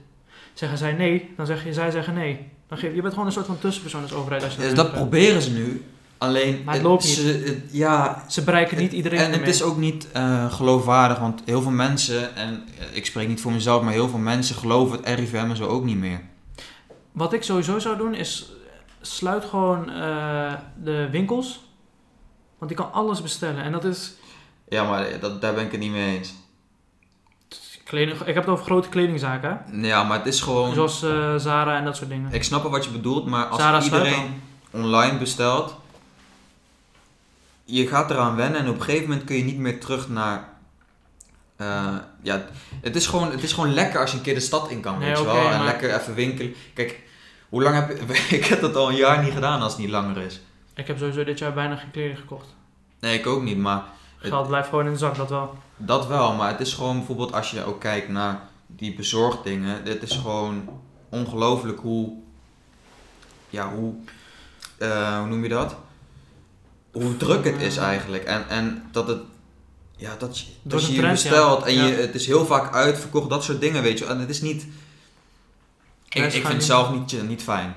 Zeggen 0.53 0.78
zij 0.78 0.93
nee, 0.93 1.34
dan 1.38 1.45
zeg 1.45 1.63
je: 1.63 1.74
zij 1.74 1.91
zeggen 1.91 2.13
nee. 2.13 2.47
Dan 2.67 2.78
geef, 2.78 2.93
je 2.95 3.01
bent 3.01 3.13
gewoon 3.13 3.28
een 3.28 3.34
soort 3.34 3.45
van 3.45 3.59
tussenpersoon 3.59 4.01
als 4.01 4.13
overheid. 4.13 4.43
Als 4.43 4.55
je 4.55 4.59
Dus 4.61 4.69
dat 4.74 4.78
hen 4.78 4.86
gaat. 4.86 4.95
proberen 4.95 5.41
ze 5.41 5.51
nu. 5.51 5.84
Alleen, 6.22 6.61
Maar 6.65 6.74
het 6.74 6.84
loopt 6.84 7.03
niet. 7.03 7.13
ze- 7.13 7.43
het- 7.45 7.63
ja, 7.72 8.24
Ze 8.28 8.43
bereiken 8.43 8.78
niet 8.78 8.91
iedereen. 8.91 9.19
en 9.19 9.32
het 9.32 9.47
is 9.47 9.63
ook 9.63 9.78
niet 9.78 10.11
eh, 10.11 10.53
geloofwaardig, 10.53 11.19
want 11.19 11.41
heel 11.45 11.61
veel 11.61 11.72
mensen, 11.72 12.36
en 12.36 12.63
eh, 12.80 12.86
ik 12.95 13.05
spreek 13.05 13.28
niet 13.28 13.41
voor 13.41 13.51
mezelf, 13.51 13.84
maar 13.84 13.93
heel 13.93 14.09
veel 14.09 14.19
mensen 14.19 14.55
geloven 14.55 14.97
het 15.03 15.19
RIVM 15.19 15.36
en 15.49 15.55
zo 15.55 15.65
ook 15.65 15.84
niet 15.84 15.97
meer. 15.97 16.22
Wat 17.11 17.34
ik 17.34 17.43
sowieso 17.43 17.80
zou 17.80 17.97
doen 17.97 18.13
is 18.13 18.51
sluit 19.01 19.45
gewoon 19.45 19.89
eh, 19.89 20.53
de 20.84 21.07
winkels. 21.11 21.63
Want 22.57 22.72
die 22.72 22.80
kan 22.82 22.93
alles 22.93 23.22
bestellen. 23.22 23.63
En 23.63 23.72
dat 23.72 23.84
is 23.86 24.13
Ja, 24.69 24.84
maar 24.89 25.19
dat, 25.19 25.41
daar 25.41 25.53
ben 25.53 25.65
ik 25.65 25.72
het 25.72 25.80
niet 25.80 25.91
mee 25.91 26.17
eens. 26.17 26.34
kleding. 27.84 28.19
Ik 28.19 28.26
heb 28.34 28.43
het 28.43 28.47
over 28.53 28.65
grote 28.65 28.89
kledingzaken. 28.89 29.61
Ja, 29.82 30.03
maar 30.03 30.17
het 30.17 30.28
is 30.28 30.41
gewoon. 30.41 30.74
Zoals 30.74 31.03
eh, 31.03 31.36
Zara 31.36 31.78
en 31.78 31.86
dat 31.86 31.95
soort 31.97 32.09
dingen. 32.09 32.34
Ik 32.34 32.43
snap 32.43 32.61
wel 32.61 32.72
wat 32.72 32.86
je 32.86 32.91
bedoelt, 32.91 33.26
maar 33.26 33.45
als 33.45 33.61
Zara 33.61 33.82
iedereen 33.84 34.41
online 34.72 35.17
bestelt, 35.17 35.76
je 37.72 37.88
gaat 37.88 38.11
eraan 38.11 38.36
wennen 38.36 38.59
en 38.61 38.69
op 38.69 38.76
een 38.76 38.82
gegeven 38.82 39.07
moment 39.09 39.24
kun 39.26 39.36
je 39.36 39.43
niet 39.43 39.57
meer 39.57 39.80
terug 39.80 40.09
naar. 40.09 40.49
eh, 41.55 41.95
ja, 42.22 42.45
het 42.82 42.95
is, 42.95 43.07
gewoon, 43.07 43.32
het 43.32 43.43
is 43.43 43.53
gewoon 43.53 43.74
lekker 43.74 43.99
als 43.99 44.11
je 44.11 44.17
een 44.17 44.24
keer 44.24 44.34
de 44.34 44.39
stad 44.39 44.69
in 44.69 44.82
kan, 44.82 44.99
Nee, 44.99 45.07
weet 45.09 45.17
je 45.17 45.24
wel. 45.26 45.36
En 45.36 45.43
maar- 45.57 45.63
lekker 45.65 45.95
even 45.99 46.13
winkelen. 46.13 46.53
Kijk, 46.74 46.99
hoe 47.49 47.61
lang 47.63 47.76
heb 47.76 47.89
ik... 47.89 48.17
Ik 48.39 48.45
heb 48.45 48.61
dat 48.61 48.76
al 48.76 48.89
een 48.89 48.95
jaar 48.95 49.24
niet 49.24 49.34
gedaan 49.34 49.61
als 49.61 49.72
het 49.72 49.82
niet 49.82 49.89
langer 49.89 50.17
is. 50.17 50.41
Ik 50.76 50.88
heb 50.88 50.97
sowieso 50.97 51.24
dit 51.24 51.39
jaar 51.39 51.53
bijna 51.53 51.76
geen 51.76 51.91
kleding 51.91 52.17
gekocht. 52.19 52.55
Nee, 52.99 53.19
ik 53.19 53.28
ook 53.28 53.43
niet, 53.43 53.57
maar 53.57 53.84
Het- 54.17 54.30
Geld 54.32 54.47
blijft 54.47 54.69
gewoon 54.69 54.86
in 54.86 54.91
de 54.91 54.97
zak, 54.97 55.15
dat 55.15 55.30
wel. 55.30 55.57
dat 55.78 56.07
wel. 56.07 56.34
Maar 56.34 56.49
het 56.51 56.59
is 56.59 56.74
gewoon 56.74 56.97
bijvoorbeeld 56.97 57.34
als 57.34 57.51
je 57.51 57.63
ook 57.63 57.80
kijkt 57.80 58.09
naar 58.09 58.39
die 58.67 58.93
bezorgdingen. 58.95 59.86
Dit 59.86 60.03
is 60.03 60.15
gewoon 60.15 60.69
ongelooflijk 61.09 61.80
hoe... 61.80 62.13
Ja, 63.49 63.69
hoe... 63.74 63.93
eh, 64.78 65.17
hoe 65.17 65.28
noem 65.28 65.43
je 65.43 65.49
dat? 65.49 65.76
Hoe 66.92 67.18
druk 67.18 67.46
het 67.46 67.62
is 67.62 67.78
Eh. 67.78 67.84
eigenlijk. 67.84 68.24
En, 68.24 68.50
en 68.50 68.84
dat 68.92 69.08
het... 69.08 69.20
Ja, 69.98 70.16
dat 70.20 70.39
je, 70.39 70.46
dat 70.62 70.86
je 70.88 70.94
ja. 71.02 71.10
bestelt 71.12 71.66
en 71.66 71.74
je, 71.74 71.82
het 71.82 72.16
is 72.16 72.26
heel 72.26 72.46
vaak 72.46 72.74
uitverkocht, 72.74 73.30
dat 73.30 73.44
soort 73.44 73.62
dingen, 73.62 73.82
weet 73.82 74.00
je. 74.00 74.06
En 74.06 74.20
het 74.20 74.30
is 74.30 74.42
niet... 74.42 74.68
Ik, 76.10 76.24
ik 76.24 76.32
vind 76.32 76.48
het 76.48 76.64
zelf 76.64 76.92
niet, 76.92 77.28
niet 77.28 77.44
fijn. 77.44 77.76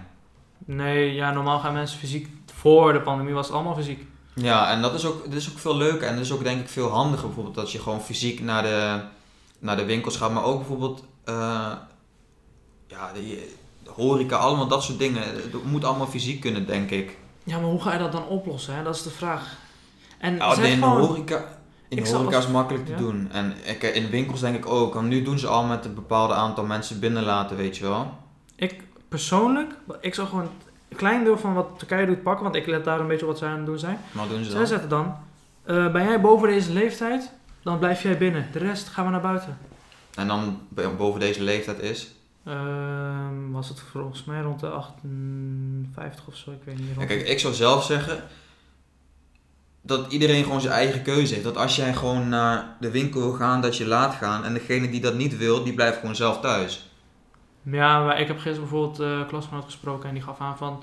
Nee, 0.59 1.15
ja, 1.15 1.33
normaal 1.33 1.59
gaan 1.59 1.73
mensen 1.73 1.99
fysiek. 1.99 2.29
Voor 2.55 2.93
de 2.93 3.01
pandemie 3.01 3.35
was 3.35 3.47
het 3.47 3.55
allemaal 3.55 3.75
fysiek. 3.75 4.07
Ja, 4.35 4.71
en 4.71 4.83
dat 4.83 4.95
is 4.95 5.05
ook, 5.05 5.25
dat 5.25 5.35
is 5.35 5.51
ook 5.51 5.59
veel 5.59 5.77
leuker 5.77 6.09
en 6.09 6.15
dat 6.15 6.25
is 6.25 6.33
ook 6.33 6.43
denk 6.45 6.61
ik 6.61 6.69
veel 6.69 6.89
handiger. 6.89 7.27
Bijvoorbeeld 7.27 7.55
dat 7.55 7.73
je 7.73 7.79
gewoon 7.79 8.03
fysiek 8.03 8.41
naar 8.41 8.62
de, 8.62 9.01
naar 9.59 9.77
de 9.77 9.85
winkels 9.85 10.17
gaat, 10.17 10.33
maar 10.33 10.45
ook 10.45 10.59
bijvoorbeeld 10.59 11.05
eh, 11.25 11.73
ja, 12.87 13.12
de, 13.15 13.49
de 13.83 13.91
horeca, 13.91 14.37
allemaal 14.37 14.69
dat 14.69 14.83
soort 14.83 14.99
dingen. 14.99 15.23
Het 15.23 15.65
moet 15.65 15.85
allemaal 15.85 16.07
fysiek 16.07 16.41
kunnen, 16.41 16.67
denk 16.67 16.91
ik. 16.91 17.17
Ja, 17.45 17.59
maar 17.59 17.70
hoe 17.70 17.80
ga 17.80 17.92
je 17.92 17.99
dat 17.99 18.12
dan 18.12 18.26
oplossen? 18.26 18.74
Hè? 18.74 18.82
Dat 18.82 18.95
is 18.95 19.03
de 19.03 19.11
vraag. 19.11 19.57
En 20.18 20.32
in 20.32 20.80
de 20.80 20.86
horeca, 20.86 21.45
in 21.88 22.03
de 22.03 22.11
horeca 22.11 22.38
is 22.38 22.47
makkelijk 22.47 22.86
te 22.86 22.92
ja. 22.92 22.99
doen. 22.99 23.28
En 23.32 23.55
ik, 23.64 23.82
in 23.82 24.11
winkels 24.11 24.40
denk 24.40 24.57
ik 24.57 24.66
ook. 24.66 24.95
Want 24.95 25.09
nu 25.09 25.22
doen 25.22 25.38
ze 25.38 25.47
al 25.47 25.64
met 25.64 25.84
een 25.84 25.95
bepaald 25.95 26.30
aantal 26.30 26.64
mensen 26.64 27.01
binnenlaten, 27.01 27.57
weet 27.57 27.76
je 27.76 27.84
wel. 27.84 28.12
Ik 28.57 28.82
persoonlijk, 29.09 29.74
ik 30.01 30.14
zou 30.14 30.28
gewoon 30.28 30.49
een 30.88 30.97
klein 30.97 31.24
deel 31.24 31.38
van 31.38 31.55
wat 31.55 31.68
Turkije 31.78 32.07
doet 32.07 32.22
pakken, 32.22 32.45
want 32.45 32.55
ik 32.55 32.66
let 32.66 32.84
daar 32.84 33.01
een 33.01 33.07
beetje 33.07 33.24
op 33.24 33.30
wat 33.30 33.38
zij 33.38 33.49
aan 33.49 33.57
het 33.57 33.66
doen 33.66 33.78
zijn. 33.78 33.99
Maar 34.12 34.28
doen 34.28 34.45
ze 34.45 34.51
Zij 34.51 34.59
dan? 34.59 34.66
zetten 34.66 34.88
dan, 34.88 35.16
eh, 35.64 35.92
ben 35.92 36.05
jij 36.05 36.20
boven 36.20 36.49
deze 36.49 36.72
leeftijd, 36.72 37.32
dan 37.62 37.78
blijf 37.78 38.03
jij 38.03 38.18
binnen. 38.18 38.49
De 38.53 38.59
rest 38.59 38.88
gaan 38.88 39.05
we 39.05 39.11
naar 39.11 39.20
buiten. 39.20 39.59
En 40.14 40.28
dan 40.28 40.61
boven 40.97 41.20
deze 41.20 41.42
leeftijd 41.42 41.80
is. 41.80 42.14
Ehm, 42.45 43.51
was 43.51 43.68
het 43.68 43.80
volgens 43.80 44.24
mij 44.24 44.40
rond 44.40 44.61
de 44.61 44.68
58 44.68 46.26
of 46.26 46.36
zo, 46.36 46.51
ik 46.51 46.62
weet 46.64 46.78
niet. 46.78 46.88
Ja, 46.88 46.95
Rond 46.95 47.07
kijk, 47.07 47.28
ik 47.28 47.38
zou 47.38 47.55
zelf 47.55 47.84
zeggen 47.84 48.22
dat 49.80 50.12
iedereen 50.12 50.42
gewoon 50.45 50.61
zijn 50.61 50.72
eigen 50.72 51.03
keuze 51.03 51.32
heeft. 51.32 51.45
Dat 51.45 51.57
als 51.57 51.76
jij 51.76 51.95
gewoon 51.95 52.28
naar 52.28 52.76
de 52.80 52.90
winkel 52.90 53.20
wil 53.20 53.32
gaan, 53.32 53.61
dat 53.61 53.76
je 53.76 53.86
laat 53.86 54.14
gaan. 54.14 54.45
En 54.45 54.55
degene 54.55 54.90
die 54.90 55.01
dat 55.01 55.14
niet 55.14 55.36
wil, 55.36 55.64
die 55.64 55.74
blijft 55.74 55.99
gewoon 55.99 56.16
zelf 56.16 56.40
thuis. 56.40 56.88
Ja, 57.62 58.05
maar 58.05 58.20
ik 58.20 58.26
heb 58.26 58.36
gisteren 58.38 58.68
bijvoorbeeld 58.68 58.99
een 58.99 59.26
klasgenoot 59.26 59.64
gesproken 59.64 60.09
en 60.09 60.14
die 60.14 60.22
gaf 60.22 60.40
aan 60.40 60.57
van, 60.57 60.82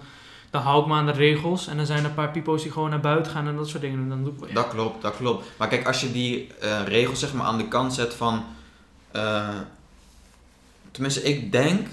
dan 0.49 0.61
hou 0.61 0.81
ik 0.81 0.87
me 0.87 0.93
aan 0.93 1.05
de 1.05 1.11
regels. 1.11 1.67
En 1.67 1.77
dan 1.77 1.85
zijn 1.85 1.99
er 1.99 2.05
een 2.05 2.13
paar 2.13 2.31
pipo's 2.31 2.61
die 2.63 2.71
gewoon 2.71 2.89
naar 2.89 2.99
buiten 2.99 3.31
gaan 3.31 3.47
en 3.47 3.55
dat 3.55 3.67
soort 3.69 3.81
dingen 3.81 3.97
doen. 3.97 4.09
Dan 4.09 4.23
doe 4.23 4.47
ik, 4.47 4.55
Dat 4.55 4.67
klopt, 4.67 5.01
dat 5.01 5.15
klopt. 5.17 5.45
Maar 5.57 5.67
kijk, 5.67 5.87
als 5.87 6.01
je 6.01 6.11
die 6.11 6.53
eh, 6.61 6.81
regels 6.85 7.19
zeg 7.19 7.33
maar 7.33 7.45
aan 7.45 7.57
de 7.57 7.67
kant 7.67 7.93
zet 7.93 8.13
van... 8.13 8.43
eh, 9.11 9.49
tenminste, 10.91 11.21
ik 11.23 11.51
denk... 11.51 11.87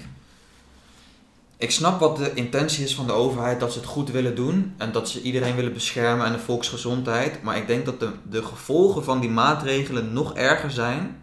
Ik 1.57 1.71
snap 1.71 1.99
wat 1.99 2.17
de 2.17 2.33
intentie 2.33 2.83
is 2.83 2.95
van 2.95 3.07
de 3.07 3.13
overheid, 3.13 3.59
dat 3.59 3.73
ze 3.73 3.79
het 3.79 3.87
goed 3.87 4.11
willen 4.11 4.35
doen. 4.35 4.73
En 4.77 4.91
dat 4.91 5.09
ze 5.09 5.21
iedereen 5.21 5.55
willen 5.55 5.73
beschermen 5.73 6.25
en 6.25 6.31
de 6.31 6.39
volksgezondheid. 6.39 7.43
Maar 7.43 7.57
ik 7.57 7.67
denk 7.67 7.85
dat 7.85 7.99
de, 7.99 8.11
de 8.29 8.43
gevolgen 8.43 9.03
van 9.03 9.19
die 9.19 9.29
maatregelen 9.29 10.13
nog 10.13 10.35
erger 10.35 10.71
zijn. 10.71 11.17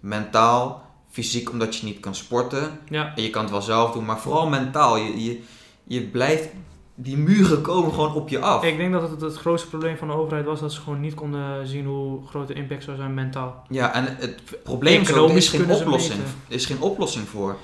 Mentaal, 0.00 0.84
fysiek, 1.10 1.50
omdat 1.50 1.76
je 1.76 1.86
niet 1.86 2.00
kan 2.00 2.14
sporten. 2.14 2.78
ja, 2.88 3.12
En 3.16 3.22
je 3.22 3.30
kan 3.30 3.42
het 3.42 3.50
wel 3.50 3.62
zelf 3.62 3.92
doen, 3.92 4.04
maar 4.04 4.20
vooral 4.20 4.48
mentaal. 4.48 4.96
Je, 4.96 5.24
je, 5.24 5.40
je 5.84 6.02
blijft... 6.02 6.48
Die 6.94 7.16
muren 7.16 7.62
komen 7.62 7.92
gewoon 7.92 8.14
op 8.14 8.28
je 8.28 8.38
af. 8.38 8.64
ik 8.64 8.76
denk 8.76 8.92
dat 8.92 9.10
het 9.10 9.20
het 9.20 9.36
grootste 9.36 9.68
probleem 9.68 9.96
van 9.96 10.08
de 10.08 10.14
overheid 10.14 10.44
was 10.44 10.60
dat 10.60 10.72
ze 10.72 10.80
gewoon 10.80 11.00
niet 11.00 11.14
konden 11.14 11.66
zien 11.66 11.86
hoe 11.86 12.26
groot 12.26 12.48
de 12.48 12.54
impact 12.54 12.84
zou 12.84 12.96
zijn 12.96 13.14
mentaal. 13.14 13.64
Ja, 13.68 13.94
en 13.94 14.16
het 14.18 14.42
probleem 14.62 15.00
is 15.00 15.12
ook, 15.12 15.30
er 15.30 15.36
is 15.36 15.48
geen 15.48 15.70
oplossing. 15.70 16.20
Er 16.48 16.54
is 16.54 16.66
geen 16.66 16.80
oplossing 16.80 17.28
voor. 17.28 17.56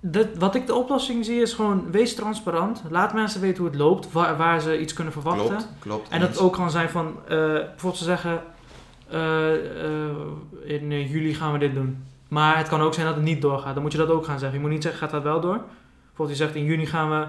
Dat, 0.00 0.26
wat 0.38 0.54
ik 0.54 0.66
de 0.66 0.74
oplossing 0.74 1.24
zie 1.24 1.40
is 1.40 1.52
gewoon, 1.52 1.90
wees 1.90 2.14
transparant. 2.14 2.82
Laat 2.90 3.14
mensen 3.14 3.40
weten 3.40 3.58
hoe 3.58 3.66
het 3.66 3.78
loopt, 3.78 4.12
waar, 4.12 4.36
waar 4.36 4.60
ze 4.60 4.80
iets 4.80 4.92
kunnen 4.92 5.12
verwachten. 5.12 5.46
Klopt, 5.46 5.68
klopt. 5.78 6.08
En 6.08 6.20
dat 6.20 6.28
het 6.28 6.38
ook 6.38 6.52
kan 6.52 6.70
zijn 6.70 6.88
van, 6.88 7.14
eh, 7.24 7.38
bijvoorbeeld 7.38 7.96
ze 7.96 8.04
zeggen, 8.04 8.42
eh, 9.10 9.54
eh, 9.84 10.10
in 10.64 11.08
juli 11.08 11.34
gaan 11.34 11.52
we 11.52 11.58
dit 11.58 11.74
doen. 11.74 12.04
Maar 12.28 12.56
het 12.56 12.68
kan 12.68 12.80
ook 12.80 12.94
zijn 12.94 13.06
dat 13.06 13.14
het 13.14 13.24
niet 13.24 13.42
doorgaat. 13.42 13.74
Dan 13.74 13.82
moet 13.82 13.92
je 13.92 13.98
dat 13.98 14.10
ook 14.10 14.24
gaan 14.24 14.38
zeggen. 14.38 14.58
Je 14.58 14.64
moet 14.64 14.72
niet 14.72 14.82
zeggen, 14.82 15.00
gaat 15.00 15.10
dat 15.10 15.22
wel 15.22 15.40
door? 15.40 15.60
Bijvoorbeeld 16.06 16.38
je 16.38 16.44
zegt, 16.44 16.56
in 16.56 16.64
juni 16.64 16.86
gaan 16.86 17.10
we 17.10 17.26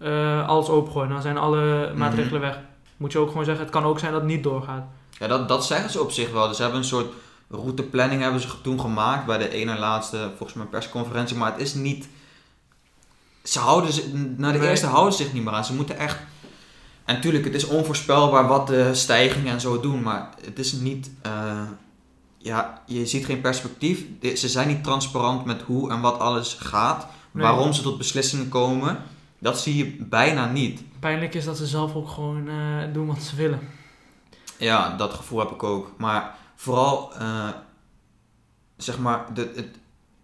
eh, 0.00 0.48
alles 0.48 0.68
opengooien. 0.68 1.08
Dan 1.10 1.22
zijn 1.22 1.38
alle 1.38 1.86
Mhm. 1.88 1.98
maatregelen 1.98 2.40
weg. 2.40 2.58
Moet 2.96 3.12
je 3.12 3.18
ook 3.18 3.28
gewoon 3.28 3.44
zeggen, 3.44 3.64
het 3.64 3.72
kan 3.74 3.84
ook 3.84 3.98
zijn 3.98 4.12
dat 4.12 4.20
het 4.20 4.30
niet 4.30 4.42
doorgaat. 4.42 4.84
Ja, 5.18 5.26
dat, 5.26 5.48
dat 5.48 5.66
zeggen 5.66 5.90
ze 5.90 6.00
op 6.00 6.10
zich 6.10 6.30
wel. 6.32 6.46
Dus 6.48 6.56
ze 6.56 6.62
hebben 6.62 6.80
een 6.80 6.86
soort 6.86 7.12
routeplanning 7.50 8.22
hebben 8.22 8.40
ze 8.40 8.48
toen 8.62 8.80
gemaakt 8.80 9.26
bij 9.26 9.38
de 9.38 9.48
ene 9.50 9.78
laatste, 9.78 10.30
volgens 10.36 10.58
mij, 10.58 10.66
persconferentie. 10.66 11.36
Maar 11.36 11.52
het 11.52 11.60
is 11.60 11.74
niet... 11.74 12.08
Ze 13.42 13.58
houden 13.58 13.92
ze, 13.92 14.10
na 14.36 14.52
de 14.52 14.58
Nee. 14.58 14.68
eerste 14.68 14.86
houden 14.86 15.12
ze 15.12 15.22
zich 15.22 15.32
niet 15.32 15.44
meer 15.44 15.52
aan. 15.52 15.64
Ze 15.64 15.74
moeten 15.74 15.98
echt... 15.98 16.18
En 17.04 17.14
natuurlijk, 17.14 17.44
het 17.44 17.54
is 17.54 17.64
onvoorspelbaar 17.66 18.46
wat 18.46 18.66
de 18.66 18.94
stijgingen 18.94 19.52
en 19.52 19.60
zo 19.60 19.80
doen. 19.80 20.02
Maar 20.02 20.28
het 20.44 20.58
is 20.58 20.72
niet... 20.72 21.10
eh, 21.22 21.62
ja, 22.38 22.82
je 22.86 23.06
ziet 23.06 23.24
geen 23.24 23.40
perspectief. 23.40 24.04
De- 24.20 24.36
Ze 24.36 24.48
zijn 24.48 24.68
niet 24.68 24.84
transparant 24.84 25.44
met 25.44 25.62
hoe 25.62 25.90
en 25.90 26.00
wat 26.00 26.18
alles 26.18 26.56
gaat. 26.60 27.06
Nee. 27.30 27.42
Waarom 27.44 27.72
ze 27.72 27.82
tot 27.82 27.98
beslissingen 27.98 28.48
komen. 28.48 28.98
Dat 29.40 29.60
zie 29.60 29.76
je 29.76 30.04
bijna 30.04 30.46
niet. 30.46 30.82
Pijnlijk 30.98 31.34
is 31.34 31.44
dat 31.44 31.56
ze 31.56 31.66
zelf 31.66 31.94
ook 31.94 32.08
gewoon 32.08 32.48
eh, 32.48 32.92
doen 32.92 33.06
wat 33.06 33.22
ze 33.22 33.36
willen. 33.36 33.68
Ja, 34.56 34.96
dat 34.96 35.14
gevoel 35.14 35.38
heb 35.38 35.50
ik 35.50 35.62
ook. 35.62 35.92
Maar 35.96 36.34
vooral, 36.54 37.14
eh, 37.14 37.48
zeg 38.76 38.98
maar, 38.98 39.24
de, 39.34 39.52
het, 39.54 39.76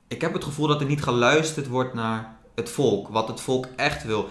ik 0.08 0.20
heb 0.20 0.32
het 0.32 0.44
gevoel 0.44 0.66
dat 0.66 0.80
er 0.80 0.86
niet 0.86 1.02
geluisterd 1.02 1.66
wordt 1.66 1.94
naar 1.94 2.36
het 2.54 2.70
volk. 2.70 3.08
Wat 3.08 3.28
het 3.28 3.40
volk 3.40 3.66
echt 3.76 4.04
wil. 4.04 4.28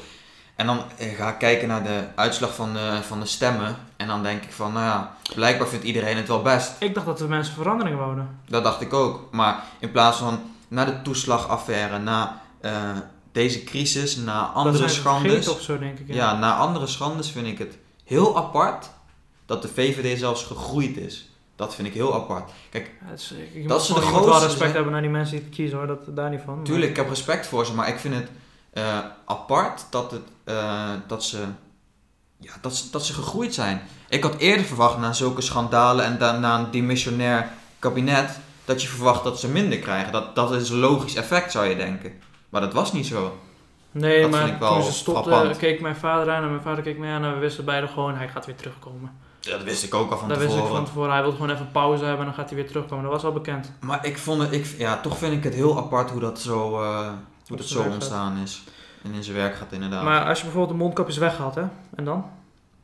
En 0.55 0.65
dan 0.65 0.81
eh, 0.97 1.15
ga 1.15 1.29
ik 1.29 1.37
kijken 1.37 1.67
naar 1.67 1.83
de 1.83 2.03
uitslag 2.15 2.55
van 2.55 2.73
de, 2.73 2.99
van 3.01 3.19
de 3.19 3.25
stemmen. 3.25 3.75
En 3.97 4.07
dan 4.07 4.23
denk 4.23 4.43
ik 4.43 4.51
van, 4.51 4.73
nou 4.73 4.85
ja, 4.85 5.15
blijkbaar 5.35 5.67
vindt 5.67 5.85
iedereen 5.85 6.17
het 6.17 6.27
wel 6.27 6.41
best. 6.41 6.73
Ik 6.79 6.93
dacht 6.93 7.05
dat 7.05 7.17
de 7.17 7.27
mensen 7.27 7.53
verandering 7.53 7.97
wouden. 7.97 8.39
Dat 8.47 8.63
dacht 8.63 8.81
ik 8.81 8.93
ook. 8.93 9.27
Maar 9.31 9.63
in 9.79 9.91
plaats 9.91 10.17
van 10.17 10.39
na 10.67 10.85
de 10.85 11.01
toeslagaffaire, 11.01 11.99
na 11.99 12.41
deze 13.35 13.63
crisis, 13.63 14.15
na 14.15 14.41
Dat 14.41 14.53
andere 14.55 14.87
schandes... 14.87 15.47
of 15.47 15.61
zo, 15.61 15.79
denk 15.79 15.99
ik. 15.99 16.13
Ja, 16.13 16.37
na 16.37 16.57
andere 16.57 16.87
schandes 16.87 17.29
vind 17.31 17.47
ik 17.47 17.57
het 17.57 17.77
heel 18.03 18.37
apart 18.37 18.89
dat 19.45 19.61
de 19.61 19.67
VVD 19.67 20.19
zelfs 20.19 20.43
gegroeid 20.43 20.97
is. 20.97 21.29
Dat 21.55 21.75
vind 21.75 21.87
ik 21.87 21.93
heel 21.93 22.13
apart. 22.15 22.51
Kijk, 22.69 22.91
Ja, 23.01 23.09
het 23.11 23.19
is- 23.19 23.31
ik- 23.31 23.61
je 23.61 23.67
Dat 23.67 23.77
moet 23.77 23.87
ze 23.87 23.93
de 23.93 23.99
wel 24.11 24.33
respect 24.39 24.57
zijn. 24.57 24.71
hebben 24.73 24.91
naar 24.91 25.01
die 25.01 25.09
mensen 25.09 25.39
die 25.39 25.49
kiezen 25.49 25.77
hoor, 25.77 25.87
dat, 25.87 25.99
daar 26.15 26.29
niet 26.29 26.41
van. 26.45 26.55
maar- 26.55 26.63
tuurlijk, 26.65 26.89
ik 26.89 26.95
heb 26.95 27.09
respect 27.09 27.47
voor 27.47 27.65
ze, 27.65 27.73
maar 27.73 27.87
ik 27.87 27.99
vind 27.99 28.13
het 28.15 28.29
eh, 28.73 28.99
apart 29.25 29.85
dat, 29.89 30.11
het, 30.11 30.21
eh, 30.43 30.89
dat, 31.07 31.23
ze, 31.23 31.43
ja, 32.39 32.51
dat, 32.61 32.75
ze, 32.75 32.89
dat 32.91 33.05
ze 33.05 33.13
gegroeid 33.13 33.53
zijn. 33.53 33.81
Ik 34.09 34.23
had 34.23 34.35
eerder 34.37 34.65
verwacht 34.65 34.97
na 34.97 35.13
zulke 35.13 35.41
schandalen 35.41 36.05
en 36.05 36.17
daarna 36.17 36.59
een 36.59 36.71
demissionair 36.71 37.49
kabinet, 37.79 38.39
dat 38.65 38.81
je 38.81 38.87
verwacht 38.87 39.23
dat 39.23 39.39
ze 39.39 39.47
minder 39.47 39.79
krijgen. 39.79 40.11
Dat, 40.11 40.35
dat 40.35 40.51
is 40.53 40.69
een 40.69 40.77
logisch 40.79 41.15
effect, 41.15 41.51
zou 41.51 41.65
je 41.65 41.75
denken. 41.75 42.11
Maar 42.55 42.63
dat 42.63 42.73
was 42.73 42.93
niet 42.93 43.05
zo. 43.05 43.37
Nee, 43.91 44.21
Dat 44.21 44.31
maar 44.31 44.57
toen 44.57 44.83
ze 44.83 44.91
stopte, 44.91 45.29
frappant. 45.29 45.57
keek 45.57 45.81
mijn 45.81 45.95
vader 45.95 46.33
aan 46.33 46.43
en 46.43 46.49
mijn 46.49 46.61
vader 46.61 46.83
keek 46.83 46.97
mij 46.97 47.11
aan 47.11 47.23
en 47.23 47.33
we 47.33 47.39
wisten 47.39 47.65
beide 47.65 47.87
gewoon, 47.87 48.15
hij 48.15 48.27
gaat 48.27 48.45
weer 48.45 48.55
terugkomen. 48.55 49.11
Ja, 49.39 49.51
dat 49.51 49.63
wist 49.63 49.83
ik 49.83 49.93
ook 49.93 50.11
al 50.11 50.17
van 50.17 50.29
dat 50.29 50.37
wist 50.37 50.49
tevoren. 50.49 50.69
ik 50.71 50.75
van 50.75 50.85
tevoren. 50.85 51.11
Hij 51.11 51.21
wilde 51.21 51.35
gewoon 51.35 51.51
even 51.51 51.71
pauze 51.71 52.03
hebben 52.03 52.19
en 52.19 52.25
dan 52.25 52.33
gaat 52.33 52.49
hij 52.49 52.57
weer 52.57 52.67
terugkomen. 52.67 53.03
Dat 53.03 53.13
was 53.13 53.23
al 53.23 53.31
bekend. 53.31 53.71
Maar 53.79 54.05
ik 54.05 54.17
vond 54.17 54.41
het, 54.41 54.51
ik, 54.51 54.65
ja, 54.77 55.01
toch 55.01 55.17
vind 55.17 55.33
ik 55.33 55.43
het 55.43 55.53
heel 55.53 55.77
apart 55.77 56.09
hoe 56.09 56.19
dat 56.19 56.39
zo, 56.39 56.81
eh, 56.81 57.09
hoe 57.47 57.57
dat 57.57 57.65
zo 57.65 57.83
ontstaan 57.83 58.37
is. 58.37 58.63
En 59.03 59.13
in 59.13 59.23
zijn 59.23 59.35
werk 59.35 59.55
gaat 59.55 59.71
inderdaad. 59.71 60.03
Maar 60.03 60.25
als 60.27 60.37
je 60.37 60.43
bijvoorbeeld 60.43 60.77
de 60.77 60.83
mondkapjes 60.83 61.17
weghaalt, 61.17 61.55
hè? 61.55 61.65
En 61.95 62.05
dan? 62.05 62.25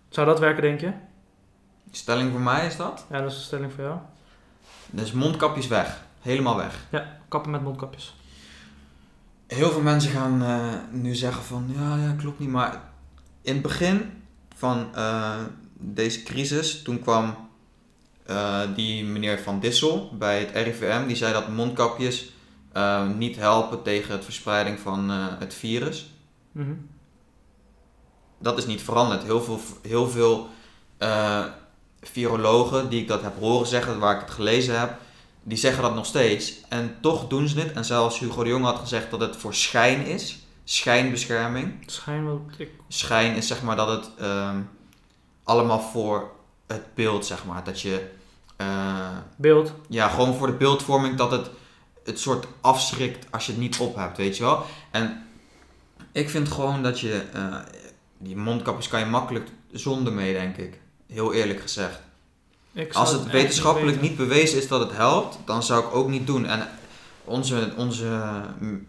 Zou 0.09 0.27
dat 0.27 0.39
werken, 0.39 0.61
denk 0.61 0.79
je? 0.79 0.91
Stelling 1.91 2.31
voor 2.31 2.41
mij 2.41 2.65
is 2.65 2.77
dat. 2.77 3.05
Ja, 3.09 3.21
dat 3.21 3.31
is 3.31 3.37
een 3.37 3.43
stelling 3.43 3.73
voor 3.73 3.83
jou. 3.83 3.97
Dus 4.89 5.11
mondkapjes 5.11 5.67
weg. 5.67 6.03
Helemaal 6.21 6.55
weg. 6.57 6.85
Ja, 6.89 7.17
kappen 7.27 7.51
met 7.51 7.63
mondkapjes. 7.63 8.15
Heel 9.55 9.71
veel 9.71 9.81
mensen 9.81 10.11
gaan 10.11 10.43
eh, 10.43 10.73
nu 10.91 11.15
zeggen 11.15 11.43
van 11.43 11.71
ja, 11.75 11.97
ja, 11.97 12.15
klopt 12.17 12.39
niet. 12.39 12.49
Maar 12.49 12.83
in 13.41 13.53
het 13.53 13.61
begin 13.61 14.23
van 14.55 14.95
eh, 14.95 15.39
deze 15.73 16.23
crisis, 16.23 16.81
toen 16.81 17.01
kwam 17.01 17.49
eh, 18.25 18.61
die 18.75 19.03
meneer 19.05 19.39
Van 19.39 19.59
Dissel 19.59 20.15
bij 20.17 20.39
het 20.39 20.51
RIVM. 20.51 21.07
Die 21.07 21.15
zei 21.15 21.33
dat 21.33 21.47
mondkapjes 21.47 22.31
niet 23.17 23.35
helpen 23.35 23.81
tegen 23.83 24.11
het 24.11 24.23
verspreiding 24.23 24.79
van 24.79 25.09
het 25.09 25.53
virus. 25.53 26.13
Mhm. 26.51 26.73
dat 28.37 28.57
is 28.57 28.65
niet 28.65 28.81
veranderd. 28.81 29.23
Heel 29.23 29.41
veel, 29.41 29.59
heel 29.81 30.09
veel 30.09 30.49
virologen 32.01 32.89
die 32.89 33.01
ik 33.01 33.07
dat 33.07 33.21
heb 33.21 33.39
horen 33.39 33.67
zeggen, 33.67 33.99
waar 33.99 34.15
ik 34.15 34.21
het 34.21 34.31
gelezen 34.31 34.79
heb, 34.79 34.99
die 35.43 35.57
zeggen 35.57 35.83
dat 35.83 35.95
nog 35.95 36.05
steeds. 36.05 36.53
En 36.69 36.97
toch 37.01 37.27
doen 37.27 37.47
ze 37.47 37.59
het. 37.59 37.71
En 37.71 37.85
zelfs 37.85 38.19
Hugo 38.19 38.43
de 38.43 38.49
Jong 38.49 38.65
had 38.65 38.79
gezegd 38.79 39.11
dat 39.11 39.19
het 39.19 39.35
voor 39.35 39.53
schijn 39.53 40.05
is. 40.05 40.39
Schijnbescherming. 40.63 41.83
Schijn 41.85 42.25
wat 42.25 42.39
ik... 42.57 42.69
Schijn 42.87 43.35
is 43.35 43.47
zeg 43.47 43.61
maar 43.61 43.75
dat 43.75 43.87
het 43.87 44.09
ehm, 44.19 44.61
allemaal 45.43 45.79
voor 45.79 46.31
het 46.67 46.93
beeld, 46.93 47.25
zeg 47.25 47.45
maar. 47.45 47.63
Dat 47.63 47.81
je, 47.81 48.09
eh, 48.57 49.17
Beeld. 49.35 49.73
ja, 49.89 50.07
gewoon 50.07 50.35
voor 50.35 50.47
de 50.47 50.53
beeldvorming 50.53 51.15
dat 51.15 51.31
het 51.31 51.49
het 52.03 52.19
soort 52.19 52.47
afschrikt 52.61 53.31
als 53.31 53.45
je 53.45 53.51
het 53.51 53.61
niet 53.61 53.79
op 53.79 53.95
hebt, 53.95 54.17
weet 54.17 54.37
je 54.37 54.43
wel. 54.43 54.65
En 54.91 55.27
ik 56.11 56.29
vind 56.29 56.51
gewoon 56.51 56.83
dat 56.83 56.99
je, 56.99 57.23
eh, 57.33 57.57
die 58.17 58.35
mondkapjes 58.35 58.87
kan 58.87 58.99
je 58.99 59.05
makkelijk 59.05 59.49
zonder 59.71 60.13
mee, 60.13 60.33
denk 60.33 60.57
ik. 60.57 60.79
Heel 61.07 61.33
eerlijk 61.33 61.61
gezegd. 61.61 62.01
Ik 62.73 62.93
Als 62.93 63.11
het 63.11 63.31
wetenschappelijk 63.31 63.99
weten. 63.99 64.09
niet 64.09 64.17
bewezen 64.17 64.57
is 64.57 64.67
dat 64.67 64.79
het 64.79 64.91
helpt, 64.91 65.37
dan 65.45 65.63
zou 65.63 65.85
ik 65.85 65.95
ook 65.95 66.07
niet 66.09 66.27
doen. 66.27 66.45
En 66.45 66.69
onze, 67.23 67.73
onze 67.77 68.21
mm, 68.59 68.87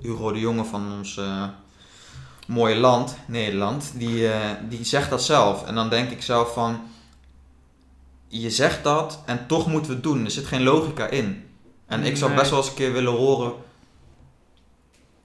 Hugo 0.00 0.32
de 0.32 0.38
Jonge 0.38 0.64
van 0.64 0.92
ons 0.92 1.16
eh, 1.16 1.44
mooie 2.46 2.76
land, 2.76 3.16
Nederland, 3.26 3.92
die, 3.94 4.32
eh, 4.32 4.50
die 4.68 4.84
zegt 4.84 5.10
dat 5.10 5.22
zelf. 5.22 5.64
En 5.64 5.74
dan 5.74 5.88
denk 5.88 6.10
ik 6.10 6.22
zelf 6.22 6.52
van, 6.52 6.80
je 8.28 8.50
zegt 8.50 8.84
dat 8.84 9.22
en 9.24 9.46
toch 9.46 9.66
moeten 9.66 9.90
we 9.90 9.94
het 9.94 10.04
doen. 10.04 10.24
Er 10.24 10.30
zit 10.30 10.46
geen 10.46 10.62
logica 10.62 11.06
in. 11.06 11.44
En 11.86 12.04
ik 12.04 12.16
zou 12.16 12.34
best 12.34 12.50
wel 12.50 12.58
eens 12.58 12.68
een 12.68 12.74
keer 12.74 12.92
willen 12.92 13.12
horen. 13.12 13.52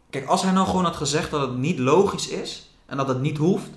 Kijk, 0.10 0.26
als 0.26 0.42
hij 0.42 0.52
nou 0.52 0.68
gewoon 0.68 0.84
had 0.84 0.96
gezegd 0.96 1.32
dat 1.32 1.42
het 1.42 1.58
niet 1.58 1.80
logisch 1.80 2.28
is 2.28 2.70
en 2.86 2.98
dat 2.98 3.08
het 3.08 3.22
niet 3.22 3.38
hoeft, 3.38 3.70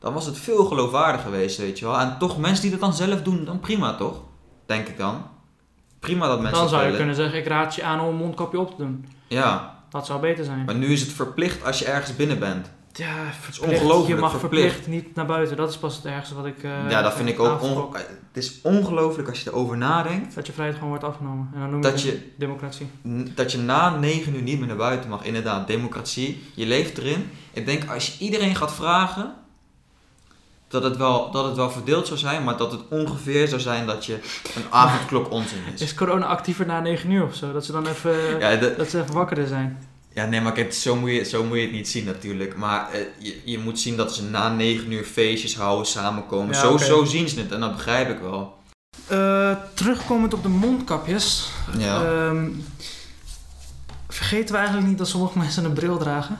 dan 0.00 0.12
was 0.12 0.26
het 0.26 0.38
veel 0.38 0.64
geloofwaardiger 0.64 1.30
geweest, 1.30 1.58
weet 1.58 1.78
je 1.78 1.84
wel. 1.84 1.98
En 1.98 2.16
toch, 2.18 2.38
mensen 2.38 2.62
die 2.62 2.70
dat 2.70 2.80
dan 2.80 2.94
zelf 2.94 3.22
doen, 3.22 3.44
dan 3.44 3.60
prima 3.60 3.94
toch? 3.94 4.20
Denk 4.66 4.88
ik 4.88 4.98
dan. 4.98 5.22
Prima 5.98 6.26
dat 6.28 6.40
mensen 6.40 6.58
Dan 6.60 6.68
zou 6.68 6.80
je 6.80 6.86
willen. 6.90 6.98
kunnen 7.00 7.16
zeggen, 7.22 7.38
ik 7.38 7.46
raad 7.46 7.74
je 7.74 7.82
aan 7.82 8.00
om 8.00 8.06
een 8.08 8.14
mondkapje 8.14 8.58
op 8.60 8.70
te 8.70 8.76
doen. 8.76 9.06
Ja, 9.28 9.78
Dat 9.90 10.06
zou 10.06 10.20
beter 10.20 10.44
zijn. 10.44 10.64
maar 10.64 10.74
nu 10.74 10.86
is 10.92 11.00
het 11.00 11.12
verplicht 11.12 11.64
als 11.64 11.78
je 11.78 11.84
ergens 11.84 12.16
binnen 12.16 12.38
bent. 12.38 12.70
Ja, 12.92 13.06
is 13.28 13.34
verplicht. 13.40 13.80
ongelooflijk, 13.80 14.14
Je 14.14 14.20
mag 14.20 14.38
verplicht. 14.38 14.74
verplicht. 14.74 15.04
niet 15.04 15.14
naar 15.14 15.26
buiten. 15.26 15.56
Dat 15.56 15.70
is 15.70 15.76
pas 15.78 15.96
het 15.96 16.04
ergste 16.04 16.34
wat 16.34 16.46
ik... 16.46 16.62
eh, 16.62 16.90
ja, 16.90 17.02
dat 17.02 17.12
vind 17.14 17.28
ik 17.28 17.40
ook... 17.40 17.96
Het 17.96 18.36
is 18.44 18.60
ongelooflijk 18.62 19.28
als 19.28 19.42
je 19.42 19.50
erover 19.50 19.76
nadenkt. 19.76 20.34
Dat 20.34 20.46
je 20.46 20.52
vrijheid 20.52 20.76
gewoon 20.78 20.90
wordt 20.90 21.06
afgenomen. 21.06 21.50
En 21.54 21.60
dan 21.60 21.70
noem 21.70 21.80
Dat 21.80 22.02
je 22.02 22.32
democratie. 22.38 22.86
dat 23.34 23.52
je 23.52 23.58
na 23.58 23.96
negen 23.98 24.34
uur 24.34 24.42
niet 24.42 24.58
meer 24.58 24.68
naar 24.68 24.76
buiten 24.76 25.10
mag. 25.10 25.24
Inderdaad, 25.24 25.66
democratie. 25.66 26.42
Je 26.54 26.66
leeft 26.66 26.98
erin. 26.98 27.30
Ik 27.52 27.66
denk 27.66 27.90
als 27.90 28.06
je 28.18 28.24
iedereen 28.24 28.56
gaat 28.56 28.74
vragen... 28.74 29.34
Dat 30.70 30.82
het, 30.82 30.96
wel, 30.96 31.30
dat 31.30 31.44
het 31.44 31.56
wel 31.56 31.70
verdeeld 31.70 32.06
zou 32.06 32.18
zijn, 32.18 32.44
maar 32.44 32.56
dat 32.56 32.72
het 32.72 32.80
ongeveer 32.88 33.48
zou 33.48 33.60
zijn 33.60 33.86
dat 33.86 34.06
je 34.06 34.14
een 34.56 34.64
avondklok 34.70 35.30
onzin 35.30 35.58
is. 35.74 35.80
Is 35.80 35.94
corona 35.94 36.26
actiever 36.26 36.66
na 36.66 36.80
9 36.80 37.10
uur 37.10 37.24
of 37.24 37.34
zo? 37.34 37.52
Dat 37.52 37.64
ze 37.64 37.72
dan 37.72 37.86
even, 37.86 38.38
Ja, 38.38 38.56
de- 38.56 38.74
dat 38.76 38.90
ze 38.90 39.00
even 39.02 39.14
wakkerder 39.14 39.46
zijn. 39.46 39.78
Ja, 40.14 40.24
nee, 40.26 40.40
maar 40.40 40.52
kijk, 40.52 40.72
zo 40.72 40.96
moet 40.96 41.10
je, 41.10 41.24
zo 41.24 41.44
moet 41.44 41.56
je 41.56 41.62
het 41.62 41.72
niet 41.72 41.88
zien 41.88 42.04
natuurlijk. 42.04 42.56
Maar 42.56 42.90
eh, 42.92 43.00
je, 43.18 43.40
je 43.44 43.58
moet 43.58 43.80
zien 43.80 43.96
dat 43.96 44.14
ze 44.14 44.22
na 44.24 44.48
negen 44.48 44.92
uur 44.92 45.04
feestjes 45.04 45.56
houden, 45.56 45.86
samenkomen. 45.86 46.54
Ja, 46.54 46.60
zo, 46.60 46.76
zo 46.76 47.04
zien 47.04 47.28
ze 47.28 47.40
het 47.40 47.52
en 47.52 47.60
dat 47.60 47.76
begrijp 47.76 48.08
ik 48.10 48.18
wel. 48.20 48.58
Eh, 49.06 49.52
terugkomend 49.74 50.34
op 50.34 50.42
de 50.42 50.48
mondkapjes. 50.48 51.48
Ja. 51.78 52.04
Ehm, 52.04 52.48
vergeten 54.08 54.50
we 54.50 54.56
eigenlijk 54.56 54.88
niet 54.88 54.98
dat 54.98 55.08
sommige 55.08 55.38
mensen 55.44 55.64
een 55.64 55.72
bril 55.72 55.98
dragen? 55.98 56.38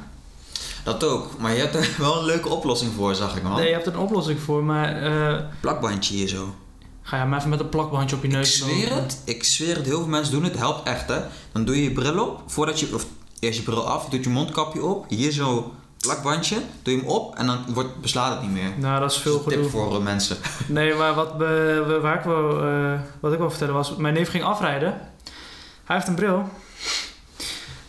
Dat 0.85 1.05
ook. 1.05 1.39
Maar 1.39 1.53
je 1.53 1.61
hebt 1.61 1.75
er 1.75 1.91
wel 1.99 2.19
een 2.19 2.25
leuke 2.25 2.49
oplossing 2.49 2.93
voor, 2.97 3.15
zag 3.15 3.37
ik 3.37 3.43
man. 3.43 3.55
Nee, 3.57 3.67
je 3.69 3.73
hebt 3.75 3.87
er 3.87 3.93
een 3.95 3.99
oplossing 3.99 4.41
voor, 4.41 4.65
maar 4.65 5.03
eh, 5.03 5.45
Plakbandje 5.61 6.15
hier 6.15 6.29
zo. 6.29 6.55
ga 7.03 7.19
je 7.21 7.25
maar 7.25 7.39
even 7.39 7.51
met 7.51 7.61
een 7.61 7.69
plakbandje 7.69 8.17
op 8.17 8.23
je 8.23 8.29
Ik 8.29 8.35
neus. 8.35 8.59
zweer 8.59 8.89
lopen. 8.89 9.03
het. 9.03 9.23
Ik 9.25 9.45
zweer 9.45 9.77
het. 9.77 9.87
Heel 9.87 9.99
veel 9.99 10.09
mensen 10.09 10.33
doen 10.33 10.45
het. 10.45 10.57
Helpt 10.59 10.89
echt, 10.89 11.09
hè. 11.09 11.21
Dan 11.53 11.65
doe 11.65 11.77
je 11.77 11.83
je 11.83 11.93
bril 11.93 12.25
op. 12.27 12.43
Voordat 12.47 12.81
je... 12.81 12.95
Of 12.95 13.07
eerst 13.39 13.59
je 13.59 13.65
bril 13.65 13.89
af. 13.89 14.09
Doe 14.09 14.23
je 14.23 14.29
mondkapje 14.29 14.83
op. 14.85 15.05
Hier 15.09 15.33
zo 15.33 15.75
plakbandje. 15.99 16.57
Doe 16.83 16.95
je 16.95 17.01
hem 17.01 17.09
op. 17.09 17.35
En 17.37 17.47
dan 17.47 17.59
wordt, 17.69 18.01
beslaat 18.01 18.31
het 18.33 18.43
niet 18.43 18.51
meer. 18.63 18.71
Nou, 18.79 19.01
dat 19.01 19.11
is 19.11 19.17
veel 19.19 19.35
een 19.37 19.41
tip 19.45 19.53
gedoe. 19.53 19.71
voor 19.71 19.95
eh, 19.97 20.03
mensen. 20.03 20.37
Nee, 20.67 20.95
maar 20.95 21.15
wat, 21.15 21.33
we, 21.39 21.99
waar 22.03 22.19
ik 22.19 22.25
wou, 22.25 22.67
eh, 22.69 23.01
wat 23.21 23.33
ik 23.33 23.39
wil 23.39 23.51
vertellen 23.51 23.75
was, 23.75 23.97
mijn 23.97 24.15
neef 24.15 24.31
ging 24.31 24.45
afrijden. 24.45 25.01
Hij 25.85 25.97
heeft 25.97 26.09
een 26.09 26.15
bril. 26.15 26.49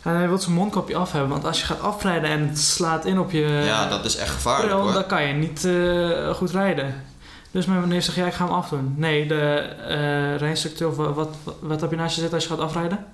En 0.01 0.15
hij 0.15 0.27
wil 0.27 0.37
zijn 0.37 0.55
mondkapje 0.55 0.95
af 0.95 1.11
hebben, 1.11 1.29
want 1.29 1.45
als 1.45 1.59
je 1.59 1.65
gaat 1.65 1.81
afrijden 1.81 2.29
en 2.29 2.47
het 2.47 2.59
slaat 2.59 3.05
in 3.05 3.19
op 3.19 3.31
je 3.31 3.61
ja, 3.65 3.89
dat 3.89 4.05
is 4.05 4.15
echt 4.15 4.29
gevaarlijk 4.29 4.69
bril, 4.69 4.83
hoor. 4.83 4.93
dan 4.93 5.05
kan 5.05 5.23
je 5.23 5.33
niet 5.33 5.65
eh, 5.65 6.35
goed 6.35 6.51
rijden. 6.51 7.03
Dus 7.51 7.65
mijn 7.65 7.87
neef 7.87 8.03
zegt, 8.03 8.17
ja, 8.17 8.25
ik 8.25 8.33
ga 8.33 8.45
hem 8.45 8.53
afdoen. 8.53 8.93
Nee, 8.97 9.27
de 9.27 9.53
eh 9.87 10.37
rijinstructeur, 10.37 10.95
wat, 10.95 11.15
wat, 11.15 11.35
wat 11.59 11.81
heb 11.81 11.89
je 11.89 11.95
naast 11.95 12.15
je 12.15 12.21
zitten 12.21 12.39
als 12.39 12.47
je 12.47 12.53
gaat 12.53 12.63
afrijden? 12.63 13.05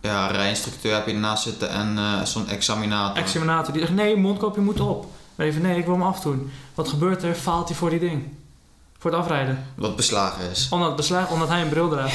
Ja, 0.00 0.26
rijinstructeur 0.26 0.94
heb 0.94 1.06
je 1.06 1.12
ernaast 1.12 1.42
zitten 1.42 1.70
en 1.70 1.98
eh, 1.98 2.22
zo'n 2.22 2.48
examinator. 2.48 3.22
Examinator, 3.22 3.72
die 3.72 3.82
zegt, 3.82 3.94
nee, 3.94 4.16
mondkapje 4.16 4.60
moet 4.60 4.80
op. 4.80 5.06
Maar 5.34 5.46
even, 5.46 5.62
nee, 5.62 5.78
ik 5.78 5.84
wil 5.84 5.94
hem 5.94 6.02
afdoen. 6.02 6.52
Wat 6.74 6.88
gebeurt 6.88 7.22
er? 7.22 7.34
Faalt 7.34 7.68
hij 7.68 7.76
voor 7.76 7.90
die 7.90 7.98
ding. 7.98 8.22
Voor 8.98 9.10
het 9.10 9.20
afrijden. 9.20 9.64
Wat 9.74 9.96
beslagen 9.96 10.50
is. 10.50 10.66
Omdat, 10.70 10.96
beslagen, 10.96 11.32
omdat 11.32 11.48
hij 11.48 11.62
een 11.62 11.68
bril 11.68 11.88
draagt. 11.88 12.14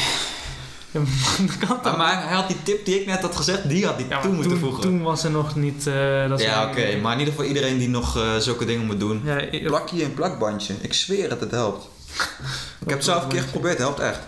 Ja, 1.04 1.46
maar 1.70 1.82
dat? 1.84 1.98
Maar, 1.98 2.28
hij 2.28 2.36
had 2.36 2.48
die 2.48 2.64
tip 2.64 2.86
die 2.86 3.00
ik 3.00 3.06
net 3.06 3.22
had 3.22 3.36
gezegd, 3.36 3.70
die 3.70 3.86
had 3.86 3.96
hij 3.96 4.06
Ja, 4.10 4.22
toen 4.22 4.34
moeten 4.34 4.52
toen, 4.52 4.60
voegen. 4.60 4.82
toen 4.82 5.02
was 5.02 5.24
er 5.24 5.32
nog 5.32 5.56
niet... 5.56 5.88
eh, 5.88 6.30
dat 6.30 6.42
ja, 6.42 6.66
oké. 6.70 6.96
Maar 7.02 7.14
in 7.14 7.20
ieder 7.20 7.34
geval 7.34 7.48
iedereen 7.50 7.78
die 7.78 7.90
nog 7.90 8.18
eh, 8.18 8.36
zulke 8.38 8.66
dingen 8.66 8.86
moet 8.86 9.00
doen. 9.00 9.22
Ja, 9.24 9.60
Plak 9.68 9.90
je 9.90 10.04
een 10.04 10.14
plakbandje. 10.14 10.74
Ik 10.82 10.94
zweer 10.94 11.30
het, 11.30 11.40
het 11.40 11.52
helpt. 11.52 11.88
Ik 12.84 12.90
heb 12.92 12.98
het 12.98 13.04
zelf 13.04 13.24
een 13.24 13.30
keer 13.30 13.42
geprobeerd, 13.42 13.74
het 13.74 13.82
helpt 13.82 14.00
echt. 14.00 14.20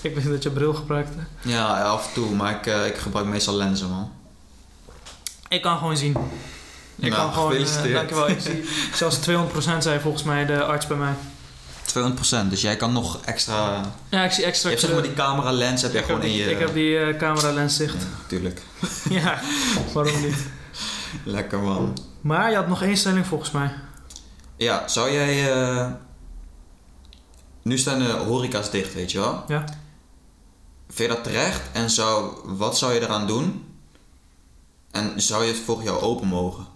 ik 0.00 0.14
wist 0.14 0.28
dat 0.28 0.42
je 0.42 0.50
bril 0.50 0.74
gebruikte. 0.74 1.16
Ja, 1.42 1.82
af 1.82 2.06
en 2.06 2.12
toe, 2.14 2.34
maar 2.34 2.50
ik, 2.54 2.66
eh, 2.66 2.86
ik 2.86 2.96
gebruik 2.96 3.26
meestal 3.26 3.54
lenzen, 3.54 3.88
man. 3.90 4.10
Ik 5.48 5.62
kan 5.62 5.78
gewoon 5.78 5.96
zien. 5.96 6.16
Ik 6.96 7.10
Nou, 7.10 7.22
kan 7.22 7.32
gewoon... 7.32 7.48
gefeliciteerd. 7.50 7.94
dankjewel. 7.94 8.28
Ik 8.28 8.40
zie 8.40 8.64
zelfs 8.94 9.18
200% 9.28 9.78
zei 9.78 10.00
volgens 10.00 10.22
mij 10.22 10.46
de 10.46 10.64
arts 10.64 10.86
bij 10.86 10.96
mij. 10.96 11.12
200%, 11.98 12.48
dus 12.48 12.60
jij 12.60 12.76
kan 12.76 12.92
nog 12.92 13.20
extra... 13.24 13.80
Ja, 14.08 14.24
ik 14.24 14.30
zie 14.32 14.40
Je 14.42 14.46
extra... 14.48 14.68
hebt 14.68 14.80
zeg 14.80 14.92
maar 14.92 15.02
die 15.02 15.14
camera 15.14 15.52
lens, 15.52 15.82
heb 15.82 15.92
jij 15.92 16.02
gewoon 16.02 16.22
in 16.22 16.32
je... 16.32 16.50
ik 16.50 16.58
heb 16.58 16.74
die 16.74 16.98
eh, 16.98 17.16
camera 17.18 17.52
lens 17.52 17.76
zicht. 17.76 17.94
Ja, 18.02 18.08
tuurlijk. 18.28 18.62
ja, 19.10 19.40
waarom 19.92 20.20
niet? 20.20 20.36
Lekker, 21.24 21.58
man. 21.60 21.96
Maar 22.20 22.50
je 22.50 22.56
had 22.56 22.68
nog 22.68 22.82
één 22.82 22.96
stelling 22.96 23.26
volgens 23.26 23.50
mij. 23.50 23.70
Ja, 24.56 24.88
zou 24.88 25.12
jij... 25.12 25.52
eh, 25.52 25.90
Nu 27.62 27.78
staan 27.78 27.98
de 27.98 28.10
horeca's 28.10 28.70
dicht, 28.70 28.94
weet 28.94 29.12
je 29.12 29.18
wel? 29.18 29.44
Ja. 29.48 29.64
Vind 30.88 31.10
je 31.10 31.14
dat 31.16 31.24
terecht? 31.24 31.60
En 31.72 31.90
zou, 31.90 32.32
wat 32.44 32.78
zou 32.78 32.92
je 32.92 33.00
eraan 33.00 33.26
doen? 33.26 33.64
En 34.90 35.20
zou 35.22 35.44
je 35.44 35.52
het 35.52 35.62
volgens 35.64 35.86
jou 35.86 36.00
open 36.00 36.26
mogen? 36.28 36.66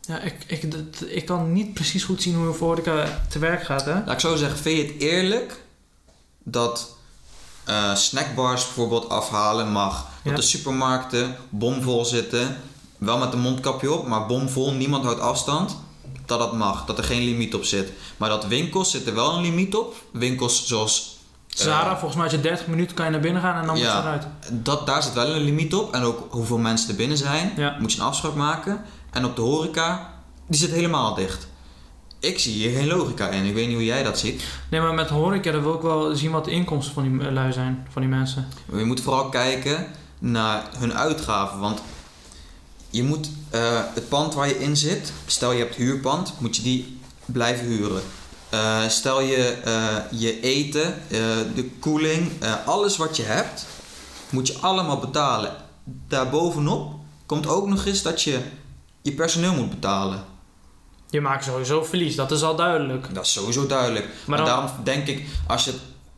Ja, 0.00 0.18
ik, 0.20 0.34
ik, 0.46 0.70
dat- 0.70 1.08
ik 1.08 1.26
kan 1.26 1.52
niet 1.52 1.74
precies 1.74 2.04
goed 2.04 2.22
zien 2.22 2.34
hoe 2.34 2.46
een 2.46 2.58
horeca 2.58 3.22
te 3.28 3.38
werk 3.38 3.62
gaat, 3.64 3.84
hè? 3.84 3.92
Laat 3.94 4.10
ik 4.12 4.20
zo 4.20 4.36
zeggen, 4.36 4.58
vind 4.58 4.76
je 4.78 4.84
het 4.92 5.02
eerlijk 5.02 5.60
dat 6.42 6.96
eh, 7.64 7.94
snackbars 7.94 8.64
bijvoorbeeld 8.64 9.08
afhalen 9.08 9.72
mag? 9.72 9.96
Dat 10.22 10.32
Ja. 10.32 10.34
de 10.34 10.42
supermarkten 10.42 11.36
bomvol 11.48 12.04
zitten, 12.04 12.56
wel 12.98 13.18
met 13.18 13.32
een 13.32 13.40
mondkapje 13.40 13.92
op, 13.92 14.06
maar 14.06 14.26
bomvol, 14.26 14.72
niemand 14.72 15.04
houdt 15.04 15.20
afstand. 15.20 15.76
Dat 16.26 16.38
dat 16.38 16.56
mag, 16.56 16.84
dat 16.84 16.98
er 16.98 17.04
geen 17.04 17.22
limiet 17.22 17.54
op 17.54 17.64
zit. 17.64 17.92
Maar 18.16 18.28
dat 18.28 18.46
winkels 18.46 18.90
zit 18.90 19.06
er 19.06 19.14
wel 19.14 19.34
een 19.34 19.42
limiet 19.42 19.74
op. 19.74 19.94
Winkels 20.12 20.66
zoals 20.66 21.16
Zara, 21.54 21.90
volgens 21.90 22.14
mij 22.14 22.24
als 22.24 22.32
je 22.32 22.40
30 22.40 22.66
minuten 22.66 22.96
kan 22.96 23.04
je 23.04 23.10
naar 23.10 23.20
binnen 23.20 23.42
gaan 23.42 23.60
en 23.60 23.66
dan 23.66 23.74
moet 23.74 23.84
je 23.84 23.90
eruit. 23.90 24.26
Dat, 24.50 24.86
daar 24.86 25.02
zit 25.02 25.12
wel 25.12 25.34
een 25.34 25.42
limiet 25.42 25.74
op. 25.74 25.94
En 25.94 26.02
ook 26.02 26.26
hoeveel 26.30 26.58
mensen 26.58 26.90
er 26.90 26.96
binnen 26.96 27.16
zijn. 27.16 27.52
Ja. 27.56 27.76
Moet 27.80 27.92
je 27.92 28.00
een 28.00 28.06
afspraak 28.06 28.34
maken. 28.34 28.84
En 29.10 29.24
op 29.24 29.36
de 29.36 29.42
horeca, 29.42 30.12
die 30.46 30.60
zit 30.60 30.70
helemaal 30.70 31.14
dicht. 31.14 31.48
Ik 32.18 32.38
zie 32.38 32.52
hier 32.52 32.76
geen 32.76 32.86
logica 32.86 33.28
in. 33.28 33.44
Ik 33.44 33.54
weet 33.54 33.66
niet 33.66 33.76
hoe 33.76 33.84
jij 33.84 34.02
dat 34.02 34.18
ziet. 34.18 34.42
Nee, 34.70 34.80
maar 34.80 34.94
met 34.94 35.08
horeca 35.08 35.50
dan 35.52 35.62
wil 35.62 35.74
ik 35.74 35.80
wel 35.80 36.16
zien 36.16 36.30
wat 36.30 36.44
de 36.44 36.50
inkomsten 36.50 36.94
van 36.94 37.02
die 37.02 37.26
eh, 37.26 37.32
lui 37.32 37.52
zijn, 37.52 37.86
van 37.90 38.02
die 38.02 38.10
mensen. 38.10 38.48
Je 38.72 38.84
moet 38.84 39.00
vooral 39.00 39.28
kijken 39.28 39.86
naar 40.18 40.62
hun 40.76 40.94
uitgaven. 40.94 41.58
Want 41.58 41.82
je 42.90 43.02
moet 43.02 43.30
eh, 43.50 43.80
het 43.94 44.08
pand 44.08 44.34
waar 44.34 44.48
je 44.48 44.58
in 44.58 44.76
zit, 44.76 45.12
stel 45.26 45.52
je 45.52 45.58
hebt 45.58 45.74
huurpand, 45.74 46.34
moet 46.38 46.56
je 46.56 46.62
die 46.62 46.98
blijven 47.24 47.66
huren. 47.66 48.02
Eh, 48.50 48.88
stel 48.88 49.20
je 49.20 49.36
eh, 49.64 49.96
je 50.20 50.40
eten, 50.40 50.84
eh, 51.08 51.18
de 51.54 51.70
koeling, 51.80 52.30
alles 52.66 52.96
wat 52.96 53.16
je 53.16 53.22
hebt, 53.22 53.66
moet 54.30 54.46
je 54.46 54.58
allemaal 54.60 54.98
betalen. 54.98 55.52
Daarbovenop 56.08 56.92
komt 57.26 57.46
ook 57.46 57.66
nog 57.68 57.86
eens 57.86 58.02
dat 58.02 58.22
je 58.22 58.40
je 59.02 59.12
personeel 59.12 59.54
moet 59.54 59.70
betalen. 59.70 60.24
Je 61.10 61.20
maakt 61.20 61.44
sowieso 61.44 61.84
verlies, 61.84 62.16
dat 62.16 62.30
is 62.30 62.42
al 62.42 62.56
duidelijk. 62.56 63.14
Dat 63.14 63.24
is 63.24 63.32
sowieso 63.32 63.66
duidelijk. 63.66 64.08
Maar, 64.26 64.36
dan- 64.38 64.46
daarom 64.46 64.70
denk 64.84 65.06
ik, 65.06 65.24
als 65.46 65.64
je 65.64 65.72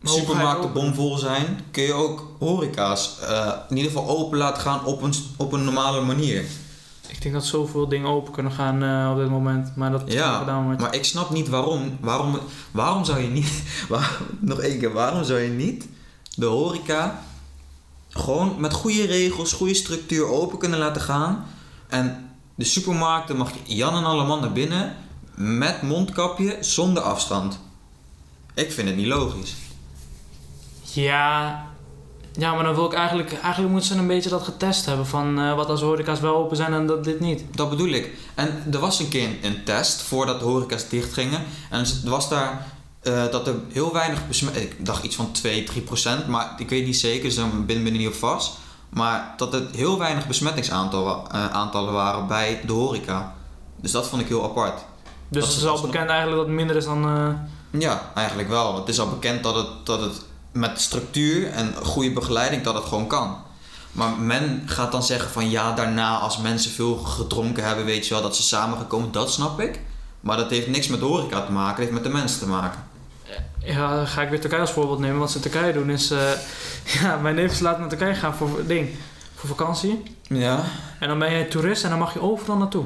supermarkten 0.05 0.73
bomvol 0.73 1.19
zijn, 1.19 1.61
kun 1.71 1.83
je 1.83 1.93
ook 1.93 2.27
horeca's 2.39 3.17
in 3.69 3.77
ieder 3.77 3.93
geval 3.93 4.09
open 4.09 4.39
laten 4.39 4.63
gaan 4.63 4.85
op 4.85 5.03
een, 5.03 5.15
op 5.37 5.53
een 5.53 5.65
normale 5.65 6.01
manier. 6.01 6.45
Ik 7.13 7.23
denk 7.23 7.35
dat 7.35 7.45
zoveel 7.47 7.89
dingen 7.89 8.09
open 8.09 8.33
kunnen 8.33 8.53
gaan 8.53 8.83
eh, 8.83 9.11
op 9.13 9.17
dit 9.19 9.31
moment, 9.31 9.77
maar 9.77 9.91
dat 9.91 10.03
Ja, 10.07 10.39
gedaan 10.39 10.65
wordt. 10.65 10.81
Maar 10.81 10.95
ik 10.95 11.05
snap 11.05 11.31
niet 11.31 11.49
waarom. 11.49 11.97
Waarom, 12.01 12.39
waarom 12.71 13.05
zou 13.05 13.21
je 13.21 13.29
niet. 13.29 13.63
waar- 13.89 14.19
nog 14.39 14.59
één 14.59 14.79
keer, 14.79 14.93
waarom 14.93 15.25
zou 15.25 15.41
je 15.41 15.49
niet 15.51 15.89
de 16.37 16.47
horeca 16.47 17.23
gewoon 18.09 18.55
met 18.61 18.73
goede 18.73 19.05
regels, 19.07 19.53
goede 19.53 19.75
structuur 19.75 20.27
open 20.27 20.59
kunnen 20.59 20.79
laten 20.79 21.03
gaan? 21.03 21.45
En 21.89 22.31
de 22.55 22.65
supermarkten 22.65 23.37
mag 23.37 23.51
je 23.65 23.75
Jan 23.77 23.97
en 23.97 24.05
alle 24.05 24.27
man 24.27 24.41
naar 24.41 24.53
binnen 24.53 24.97
met 25.35 25.83
mondkapje 25.83 26.57
zonder 26.61 27.03
afstand. 27.03 27.61
Ik 28.55 28.73
vind 28.73 28.89
het 28.89 28.97
niet 28.97 29.07
logisch. 29.07 29.55
Ja, 30.83 31.65
ja, 32.39 32.55
maar 32.55 32.65
dan 32.65 32.75
wil 32.75 32.85
ik 32.85 32.93
eigenlijk... 32.93 33.33
Eigenlijk 33.33 33.73
moeten 33.73 33.89
ze 33.95 33.99
een 33.99 34.07
beetje 34.07 34.31
dat 34.31 34.43
getest 34.43 34.87
hebben 34.87 35.07
van 35.07 35.39
eh, 35.39 35.55
wat 35.55 35.69
als 35.69 35.81
horeca's 35.81 36.21
wel 36.21 36.37
open 36.37 36.57
zijn 36.57 36.73
en 36.73 36.87
dat 36.87 37.05
dit 37.05 37.21
niet. 37.21 37.45
Dat 37.55 37.71
bedoel 37.71 37.89
ik. 37.89 38.11
En 38.35 38.65
er 38.73 38.79
was 38.79 38.99
een 38.99 39.09
keer 39.09 39.25
een, 39.25 39.39
een 39.43 39.65
test 39.65 40.03
voordat 40.03 40.39
de 40.39 40.45
horeca's 40.45 40.89
dicht 40.89 41.13
gingen. 41.13 41.43
En 41.71 41.85
er 42.05 42.11
was 42.11 42.29
daar 42.29 42.67
eh, 43.01 43.31
dat 43.31 43.47
er 43.47 43.55
heel 43.73 43.93
weinig 43.93 44.29
besmet... 44.29 44.57
Ik 44.57 44.87
dacht 44.87 45.05
iets 45.05 45.17
van 45.17 45.33
2, 45.33 45.65
3 45.65 45.83
procent. 45.83 46.27
Maar 46.27 46.55
ik 46.59 46.69
weet 46.69 46.85
niet 46.85 46.99
zeker, 46.99 47.23
dus 47.23 47.35
daar 47.35 47.65
ben 47.67 47.87
ik 47.87 47.93
niet 47.93 48.09
op 48.09 48.15
vast. 48.15 48.53
Maar 48.89 49.35
dat 49.37 49.55
er 49.55 49.63
heel 49.75 49.99
weinig 49.99 50.27
besmettingsaantallen 50.27 51.31
eh, 51.31 51.47
aantallen 51.51 51.93
waren 51.93 52.27
bij 52.27 52.61
de 52.67 52.73
horeca. 52.73 53.35
Dus 53.81 53.93
dat 53.93 54.09
vond 54.09 54.23
ik 54.23 54.29
heel 54.29 54.45
apart. 54.45 54.85
Dus 55.29 55.45
Dat 55.45 55.53
het 55.53 55.63
is 55.63 55.69
al 55.69 55.81
bekend 55.81 56.09
eigenlijk 56.09 56.37
dat 56.37 56.47
het 56.47 56.57
minder 56.57 56.77
is 56.77 56.85
dan... 56.85 57.37
Ja, 57.71 58.11
eigenlijk 58.15 58.49
wel. 58.49 58.77
Het 58.77 58.89
is 58.89 59.01
al 59.01 59.09
bekend 59.09 59.43
dat 59.43 59.55
het, 59.55 59.67
dat 59.85 60.01
het 60.01 60.23
met 60.53 60.81
structuur 60.81 61.51
en 61.51 61.75
goede 61.83 62.13
begeleiding 62.13 62.63
dat 62.63 62.75
het 62.75 62.85
gewoon 62.85 63.07
kan. 63.07 63.37
Maar 63.93 64.11
men 64.19 64.63
gaat 64.67 64.93
dan 64.93 65.03
zeggen 65.03 65.31
van 65.31 65.51
ja, 65.51 65.73
daarna 65.75 66.19
als 66.19 66.39
mensen 66.39 66.71
veel 66.71 66.97
gedronken 66.97 67.65
hebben, 67.65 67.85
weet 67.85 68.07
je 68.07 68.15
wel, 68.15 68.23
dat 68.23 68.37
ze 68.37 68.43
samengekomen, 68.43 69.13
dat 69.13 69.33
snap 69.33 69.61
ik. 69.61 69.81
Maar 70.21 70.37
dat 70.37 70.51
heeft 70.51 70.67
niks 70.67 70.89
met 70.89 71.01
horeca 71.01 71.45
te 71.45 71.53
maken, 71.53 71.71
dat 71.71 71.79
heeft 71.79 72.03
met 72.03 72.13
de 72.13 72.19
mensen 72.19 72.39
te 72.39 72.47
maken. 72.47 72.85
Ja, 73.65 73.97
dan 73.97 74.07
ga 74.07 74.23
ik 74.23 74.29
weer 74.31 74.41
Turkije 74.41 74.61
als 74.61 74.71
voorbeeld 74.71 74.99
nemen. 74.99 75.19
Wat 75.19 75.31
ze 75.31 75.37
in 75.37 75.43
Turkije 75.43 75.73
doen 75.73 75.91
is... 75.91 76.11
eh, 76.11 76.31
ja, 77.01 77.17
mijn 77.17 77.35
neef 77.35 77.53
is 77.53 77.61
laten 77.61 77.81
naar 77.81 77.89
Turkije 77.89 78.15
gaan 78.15 78.35
voor, 78.35 78.67
ding, 78.67 78.89
voor 79.35 79.49
vakantie. 79.49 80.03
Ja, 80.27 80.65
En 80.99 81.09
dan 81.09 81.19
ben 81.19 81.33
je 81.33 81.49
toerist 81.49 81.85
en 81.85 81.91
dan 81.91 81.99
mag 81.99 82.13
je 82.13 82.21
overal 82.23 82.57
naartoe. 82.57 82.85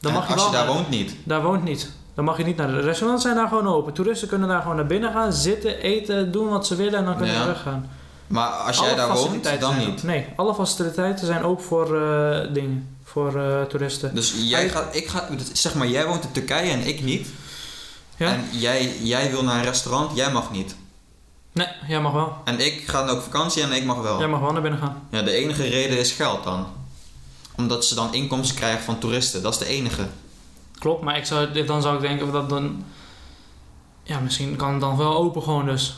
Dan 0.00 0.12
En 0.12 0.18
mag 0.18 0.28
je 0.28 0.34
als 0.34 0.44
je 0.44 0.50
daar 0.52 0.66
woont 0.66 0.88
niet. 0.88 1.14
Daar 1.24 1.42
woont 1.42 1.64
niet. 1.64 1.90
Dan 2.16 2.24
mag 2.24 2.36
je 2.36 2.44
niet 2.44 2.56
naar 2.56 2.70
de 2.70 2.80
restaurants 2.80 3.22
zijn 3.24 3.36
daar 3.36 3.48
gewoon 3.48 3.66
open. 3.66 3.92
Toeristen 3.92 4.28
kunnen 4.28 4.48
daar 4.48 4.60
gewoon 4.60 4.76
naar 4.76 4.86
binnen 4.86 5.12
gaan, 5.12 5.32
zitten, 5.32 5.78
eten, 5.78 6.32
doen 6.32 6.48
wat 6.48 6.66
ze 6.66 6.74
willen 6.76 6.98
en 6.98 7.04
dan 7.04 7.16
kunnen 7.16 7.34
Ja. 7.34 7.40
ze 7.40 7.46
weggaan. 7.46 7.90
Maar 8.26 8.48
als 8.48 8.78
jij 8.78 8.86
Alle 8.86 8.96
daar 8.96 9.12
woont, 9.12 9.60
dan 9.60 9.78
niet. 9.78 10.02
Nee, 10.02 10.26
alle 10.36 10.54
faciliteiten 10.54 11.26
zijn 11.26 11.42
open 11.42 11.64
voor 11.64 12.00
eh, 12.02 12.54
dingen, 12.54 12.96
voor 13.04 13.36
eh, 13.40 13.62
toeristen. 13.62 14.14
Dus 14.14 14.34
jij 14.38 14.68
gaat, 14.68 14.94
ik 14.96 15.08
ga, 15.08 15.28
zeg 15.52 15.74
maar, 15.74 15.86
jij 15.86 16.06
woont 16.06 16.24
in 16.24 16.32
Turkije 16.32 16.70
en 16.70 16.86
ik 16.86 17.02
niet. 17.02 17.28
Ja? 18.16 18.32
En 18.32 18.44
jij, 18.50 18.96
jij 19.02 19.30
wil 19.30 19.42
naar 19.42 19.56
een 19.58 19.64
restaurant, 19.64 20.16
jij 20.16 20.32
mag 20.32 20.50
niet. 20.50 20.76
Nee, 21.52 21.68
jij 21.88 22.00
mag 22.00 22.12
wel. 22.12 22.36
En 22.44 22.60
ik 22.60 22.82
ga 22.86 23.04
dan 23.04 23.16
op 23.16 23.22
vakantie 23.22 23.62
en 23.62 23.72
ik 23.72 23.84
mag 23.84 24.02
wel. 24.02 24.18
Jij 24.18 24.28
mag 24.28 24.40
wel 24.40 24.52
naar 24.52 24.62
binnen 24.62 24.80
gaan. 24.80 25.02
Ja, 25.10 25.22
de 25.22 25.30
enige 25.30 25.68
reden 25.68 25.98
is 25.98 26.12
geld 26.12 26.44
dan. 26.44 26.66
Omdat 27.56 27.84
ze 27.84 27.94
dan 27.94 28.14
inkomsten 28.14 28.56
krijgen 28.56 28.84
van 28.84 28.98
toeristen. 28.98 29.42
Dat 29.42 29.52
is 29.52 29.58
de 29.58 29.66
enige. 29.66 30.06
Klopt, 30.78 31.02
maar 31.02 31.16
ik 31.16 31.24
zou, 31.24 31.64
dan 31.64 31.82
zou 31.82 31.94
ik 31.94 32.00
denken 32.00 32.32
dat 32.32 32.48
dan... 32.48 32.84
Ja, 34.02 34.18
misschien 34.20 34.56
kan 34.56 34.70
het 34.72 34.80
dan 34.80 34.96
wel 34.96 35.16
open 35.16 35.42
gewoon 35.42 35.66
dus. 35.66 35.96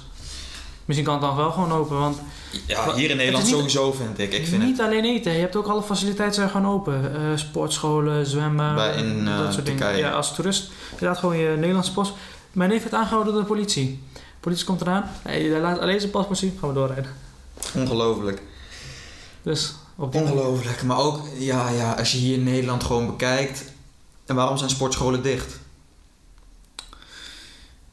Misschien 0.85 1.07
kan 1.09 1.17
het 1.19 1.27
dan 1.27 1.37
wel 1.37 1.51
gewoon 1.53 1.73
open, 1.73 1.99
want 1.99 2.21
Ja, 2.67 2.95
hier 2.95 3.11
in 3.11 3.17
Nederland 3.17 3.45
niet- 3.45 3.55
sowieso 3.55 3.93
vind 3.93 4.19
ik. 4.19 4.33
Ik 4.33 4.47
vind 4.47 4.63
niet 4.63 4.81
alleen 4.81 5.05
eten. 5.05 5.33
Je 5.33 5.39
hebt 5.39 5.57
ook 5.57 5.67
alle 5.67 5.83
faciliteiten 5.83 6.35
zijn 6.35 6.51
gewoon 6.51 6.73
open. 6.73 7.15
Eh, 7.15 7.21
sportscholen, 7.35 8.27
zwemmen, 8.27 8.75
Bij 8.75 8.95
in, 8.97 9.29
eh, 9.29 9.39
dat 9.39 9.53
soort 9.53 9.65
Turkije. 9.65 9.95
dingen. 9.95 10.09
Ja, 10.11 10.17
als 10.17 10.35
toerist 10.35 10.71
inderdaad 10.93 11.19
gewoon 11.19 11.37
je 11.37 11.49
Nederlandse 11.57 11.93
pas. 11.93 12.13
Mijn 12.53 12.71
neef 12.71 12.83
werd 12.83 12.95
aangehouden 12.95 13.33
door 13.33 13.43
de 13.43 13.49
politie. 13.49 14.03
De 14.15 14.21
politie 14.41 14.65
komt 14.65 14.81
eraan. 14.81 15.11
Hey, 15.23 15.43
hij 15.43 15.61
laat 15.61 15.79
alleen 15.79 16.01
zijn 16.01 16.13
paspoort 16.13 16.39
zien. 16.39 16.57
Gaan 16.61 16.69
we 16.69 16.75
doorrijden. 16.75 17.11
ongelooflijk. 17.75 18.43
Dus 19.43 19.75
op 19.97 20.15
Ongelooflijk. 20.15 20.83
Maar 20.83 20.99
ook, 20.99 21.21
ja, 21.39 21.69
ja, 21.69 21.93
als 21.93 22.13
je 22.13 22.19
hier 22.19 22.35
in 22.35 22.43
Nederland 22.45 22.85
gewoon 22.85 23.07
bekijkt. 23.07 23.65
En 24.29 24.35
waarom 24.35 24.57
zijn 24.59 24.71
sportscholen 24.71 25.23
dicht? 25.23 25.59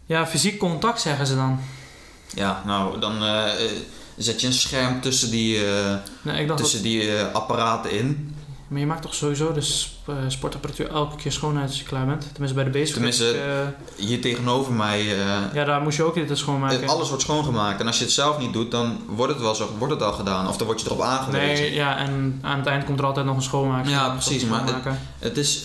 Ja, 0.05 0.27
fysiek 0.27 0.59
contact 0.59 1.01
zeggen 1.01 1.27
ze 1.27 1.35
dan. 1.35 1.59
Ja, 2.33 2.63
nou, 2.65 2.99
dan 2.99 3.23
eh, 3.23 3.65
eh, 3.65 3.71
zet 4.17 4.41
je 4.41 4.47
een 4.47 4.53
scherm 4.53 5.01
tussen 5.01 5.31
die, 5.31 5.65
eh, 5.65 5.95
Nee, 6.21 6.53
tussen 6.53 6.81
die 6.81 7.21
apparaten 7.21 7.91
in. 7.91 8.34
Maar 8.67 8.79
je 8.79 8.85
maakt 8.85 9.01
toch 9.01 9.13
sowieso 9.15 9.51
de 9.51 9.61
sp- 9.61 9.93
eh, 10.07 10.15
sportapparatuur 10.27 10.89
elke 10.89 11.15
keer 11.15 11.31
schoon 11.31 11.57
als 11.57 11.77
je 11.79 11.83
klaar 11.83 12.05
bent. 12.05 12.21
Tenminste 12.31 12.53
bij 12.55 12.63
de 12.63 12.69
basic. 12.79 12.93
Tenminste, 12.93 13.31
eh, 13.31 14.05
Hier 14.05 14.21
tegenover 14.21 14.73
mij, 14.73 14.99
eh, 14.99 15.53
ja, 15.53 15.63
daar 15.65 15.81
moest 15.81 15.97
je 15.97 16.03
ook 16.03 16.13
dit 16.27 16.37
schoonmaken. 16.37 16.87
alles 16.87 17.07
wordt 17.07 17.23
schoongemaakt. 17.23 17.79
En 17.79 17.87
als 17.87 17.97
je 17.97 18.03
het 18.03 18.13
zelf 18.13 18.37
niet 18.37 18.53
doet, 18.53 18.71
dan 18.71 18.97
wordt 19.07 19.33
het 19.33 19.41
wel 19.41 19.55
zo, 19.55 19.69
wordt 19.77 19.93
het 19.93 20.03
al 20.03 20.11
gedaan. 20.13 20.47
Of 20.47 20.57
dan 20.57 20.67
word 20.67 20.79
je 20.81 20.85
erop 20.87 21.01
aangewezen. 21.01 21.63
Nee, 21.63 21.73
ja, 21.73 21.97
en 21.97 22.39
aan 22.41 22.57
het 22.57 22.67
eind 22.67 22.83
komt 22.85 22.99
er 22.99 23.05
altijd 23.05 23.25
nog 23.25 23.35
een 23.35 23.41
schoonmaker. 23.41 23.91
Ja, 23.91 24.09
precies, 24.09 24.45
maar 24.45 24.63
het- 25.19 25.37
is 25.37 25.63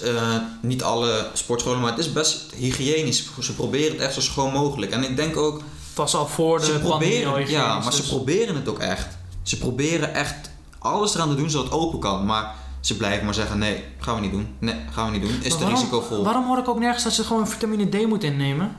niet 0.63 0.83
alle 0.83 1.27
sportscholen, 1.33 1.81
maar 1.81 1.91
het 1.91 1.99
is 2.01 2.13
best 2.13 2.53
hygiënisch. 2.57 3.29
Ze 3.41 3.55
proberen 3.55 3.93
het 3.93 4.01
echt 4.01 4.15
zo 4.15 4.21
schoon 4.21 4.53
mogelijk. 4.53 4.93
En 4.93 5.03
ik 5.05 5.17
denk 5.17 5.37
ook, 5.37 5.57
Het 5.89 5.99
was 5.99 6.15
al 6.15 6.27
voor 6.27 6.59
de 6.59 6.65
ze 6.65 6.73
pandemie 6.79 7.49
ja, 7.49 7.79
maar 7.79 7.93
ze 7.93 8.01
dus- 8.01 8.09
proberen 8.09 8.55
het 8.55 8.69
ook 8.69 8.79
echt. 8.79 9.07
Ze 9.43 9.59
proberen 9.59 10.15
echt 10.15 10.51
alles 10.79 11.15
eraan 11.15 11.29
te 11.29 11.35
doen 11.35 11.51
zodat 11.51 11.67
het 11.67 11.75
open 11.81 11.99
kan. 11.99 12.27
Maar 12.27 12.55
ze 12.81 12.97
blijven 12.97 13.25
maar 13.25 13.35
zeggen, 13.35 13.59
nee, 13.59 13.85
gaan 13.99 14.15
we 14.15 14.21
niet 14.21 14.31
doen. 14.33 14.47
Nee, 14.59 14.75
gaan 14.93 15.05
we 15.07 15.13
niet 15.19 15.23
doen. 15.23 15.31
Is 15.31 15.37
Maar 15.41 15.51
te 15.51 15.59
waarom- 15.59 15.75
risicovol. 15.75 16.25
Waarom 16.25 16.47
hoor 16.47 16.59
ik 16.59 16.69
ook 16.69 16.79
nergens 16.79 17.05
dat 17.05 17.17
je 17.17 17.25
gewoon 17.25 17.49
vitamine 17.49 17.89
D 17.89 18.07
moet 18.07 18.25
innemen? 18.25 18.77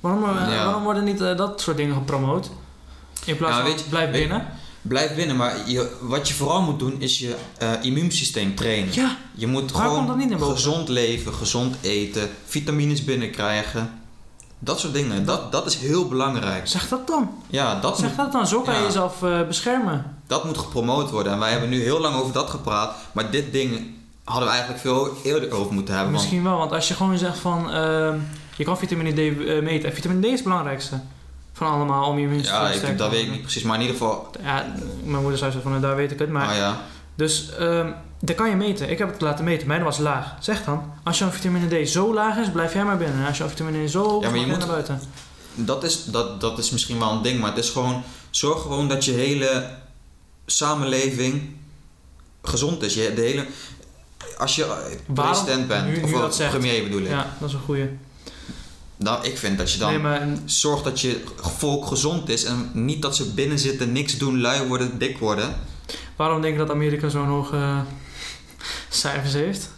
Waarom, 0.00 0.24
eh, 0.24 0.52
Ja. 0.54 0.64
waarom 0.64 0.82
worden 0.82 1.04
niet 1.04 1.20
eh, 1.20 1.36
dat 1.36 1.60
soort 1.60 1.76
dingen 1.76 1.94
gepromoot? 1.94 2.50
In 3.24 3.36
plaats 3.36 3.56
Ja, 3.56 3.62
van 3.62 3.70
je- 3.70 3.84
blijf 3.88 4.10
weet- 4.10 4.20
binnen. 4.20 4.46
Blijf 4.82 5.14
binnen, 5.14 5.36
maar 5.36 5.54
je, 5.70 5.96
wat 6.00 6.28
je 6.28 6.34
vooral 6.34 6.62
moet 6.62 6.78
doen 6.78 7.00
is 7.00 7.18
je 7.18 7.36
eh, 7.58 7.70
immuunsysteem 7.82 8.54
trainen. 8.54 8.94
Ja, 8.94 9.16
Je 9.34 9.46
moet 9.46 9.72
Waar 9.72 9.82
gewoon 9.82 10.30
gezond 10.40 10.88
leven, 10.88 11.34
gezond 11.34 11.76
eten, 11.80 12.28
vitamines 12.44 13.04
binnenkrijgen. 13.04 14.02
Dat 14.64 14.80
soort 14.80 14.92
dingen. 14.92 15.24
Dat, 15.24 15.52
dat 15.52 15.66
is 15.66 15.76
heel 15.76 16.08
belangrijk. 16.08 16.66
zeg 16.68 16.88
dat 16.88 17.06
dan. 17.06 17.30
Ja, 17.46 17.80
dat 17.80 17.98
Zeg 17.98 18.08
moet, 18.08 18.16
dat 18.16 18.32
dan. 18.32 18.46
Zo 18.46 18.60
kan 18.60 18.74
je 18.74 18.80
Ja. 18.80 18.86
jezelf 18.86 19.22
eh, 19.22 19.42
beschermen. 19.46 20.16
dat 20.26 20.44
moet 20.44 20.58
gepromoot 20.58 21.10
worden. 21.10 21.32
En 21.32 21.38
wij 21.38 21.50
hebben 21.50 21.68
nu 21.68 21.82
heel 21.82 22.00
lang 22.00 22.14
over 22.16 22.32
dat 22.32 22.50
gepraat. 22.50 22.94
Maar 23.12 23.30
dit 23.30 23.52
ding 23.52 23.94
hadden 24.24 24.44
we 24.44 24.50
eigenlijk 24.50 24.80
veel 24.82 25.08
eerder 25.22 25.52
over 25.52 25.72
moeten 25.72 25.94
hebben. 25.94 26.12
want- 26.12 26.22
Misschien 26.24 26.44
wel, 26.44 26.58
want 26.58 26.72
als 26.72 26.88
je 26.88 26.94
gewoon 26.94 27.18
zegt 27.18 27.38
van... 27.38 27.70
ehm, 27.72 28.18
je 28.56 28.64
kan 28.64 28.78
vitamine 28.78 29.12
D 29.12 29.18
eh, 29.18 29.62
meten. 29.62 29.88
En 29.88 29.94
vitamine 29.94 30.20
D 30.20 30.24
is 30.24 30.32
het 30.32 30.42
belangrijkste. 30.42 31.00
Van 31.52 31.66
allemaal 31.72 32.08
om 32.08 32.16
je 32.18 32.22
immuunsysteem 32.22 32.60
ja, 32.60 32.66
te 32.66 32.72
ik, 32.72 32.76
sterken 32.78 32.98
dat 32.98 33.10
te 33.10 33.16
weet 33.16 33.24
ik 33.24 33.30
niet 33.30 33.42
precies. 33.42 33.62
Maar 33.62 33.74
in 33.74 33.80
ieder 33.80 33.96
geval... 33.96 34.30
Ja, 34.42 34.66
mijn 35.04 35.20
moeder 35.22 35.38
zei 35.38 35.52
zo 35.52 35.58
van, 35.62 35.74
eh, 35.74 35.80
daar 35.80 35.96
weet 35.96 36.10
ik 36.10 36.18
het. 36.18 36.30
Maar 36.30 36.48
ah 36.48 36.56
ja. 36.56 36.76
Dus 37.14 37.50
ehm 37.58 37.88
dat 38.24 38.36
kan 38.36 38.48
je 38.50 38.56
meten. 38.56 38.90
Ik 38.90 38.98
heb 38.98 39.12
het 39.12 39.20
laten 39.20 39.44
meten. 39.44 39.66
Mijne 39.66 39.84
was 39.84 39.98
laag. 39.98 40.34
Zeg 40.40 40.64
dan, 40.64 40.92
als 41.02 41.18
jouw 41.18 41.30
vitamine 41.30 41.82
D 41.84 41.88
zo 41.88 42.14
laag 42.14 42.36
is, 42.36 42.50
blijf 42.50 42.72
jij 42.72 42.84
maar 42.84 42.96
binnen. 42.96 43.20
En 43.20 43.26
als 43.26 43.38
jouw 43.38 43.48
vitamine 43.48 43.86
D 43.86 43.90
zo 43.90 44.02
hoog 44.08 44.24
is, 44.24 44.40
Ja, 44.40 44.46
moet- 44.46 44.58
naar 44.58 44.66
buiten. 44.66 45.00
Dat 45.54 45.84
is, 45.84 46.04
dat, 46.04 46.40
dat 46.40 46.58
is 46.58 46.70
misschien 46.70 46.98
wel 46.98 47.10
een 47.10 47.22
ding, 47.22 47.40
maar 47.40 47.50
het 47.54 47.64
is 47.64 47.70
gewoon... 47.70 48.02
Zorg 48.30 48.62
gewoon 48.62 48.88
dat 48.88 49.04
je 49.04 49.12
hele 49.12 49.70
samenleving 50.46 51.42
gezond 52.42 52.82
is. 52.82 52.94
Je, 52.94 53.12
de 53.14 53.20
hele, 53.20 53.46
als 54.38 54.56
je 54.56 54.66
Waarom- 54.66 55.32
president 55.34 55.68
bent, 55.68 55.86
nu- 55.86 56.02
nu 56.06 56.14
of 56.14 56.34
zegt. 56.34 56.50
premier 56.50 56.82
bedoel 56.82 57.00
ik. 57.00 57.08
Ja, 57.08 57.36
dat 57.40 57.48
is 57.48 57.54
een 57.54 57.60
goeie. 57.60 57.88
Dan, 58.96 59.24
ik 59.24 59.38
vind 59.38 59.58
dat 59.58 59.72
je 59.72 59.78
dan 59.78 59.90
Nee, 59.90 59.98
maar 59.98 60.28
zorgt 60.44 60.84
dat 60.84 61.00
je 61.00 61.22
volk 61.36 61.86
gezond 61.86 62.28
is. 62.28 62.44
En 62.44 62.70
niet 62.72 63.02
dat 63.02 63.16
ze 63.16 63.32
binnen 63.34 63.58
zitten, 63.58 63.92
niks 63.92 64.18
doen, 64.18 64.40
lui 64.40 64.66
worden, 64.68 64.98
dik 64.98 65.18
worden. 65.18 65.54
waarom 66.16 66.40
denk 66.40 66.52
je 66.52 66.58
dat 66.60 66.70
Amerika 66.70 67.08
zo'n 67.08 67.26
hoge 67.26 67.82
cijfers 68.88 69.32
heeft? 69.32 69.68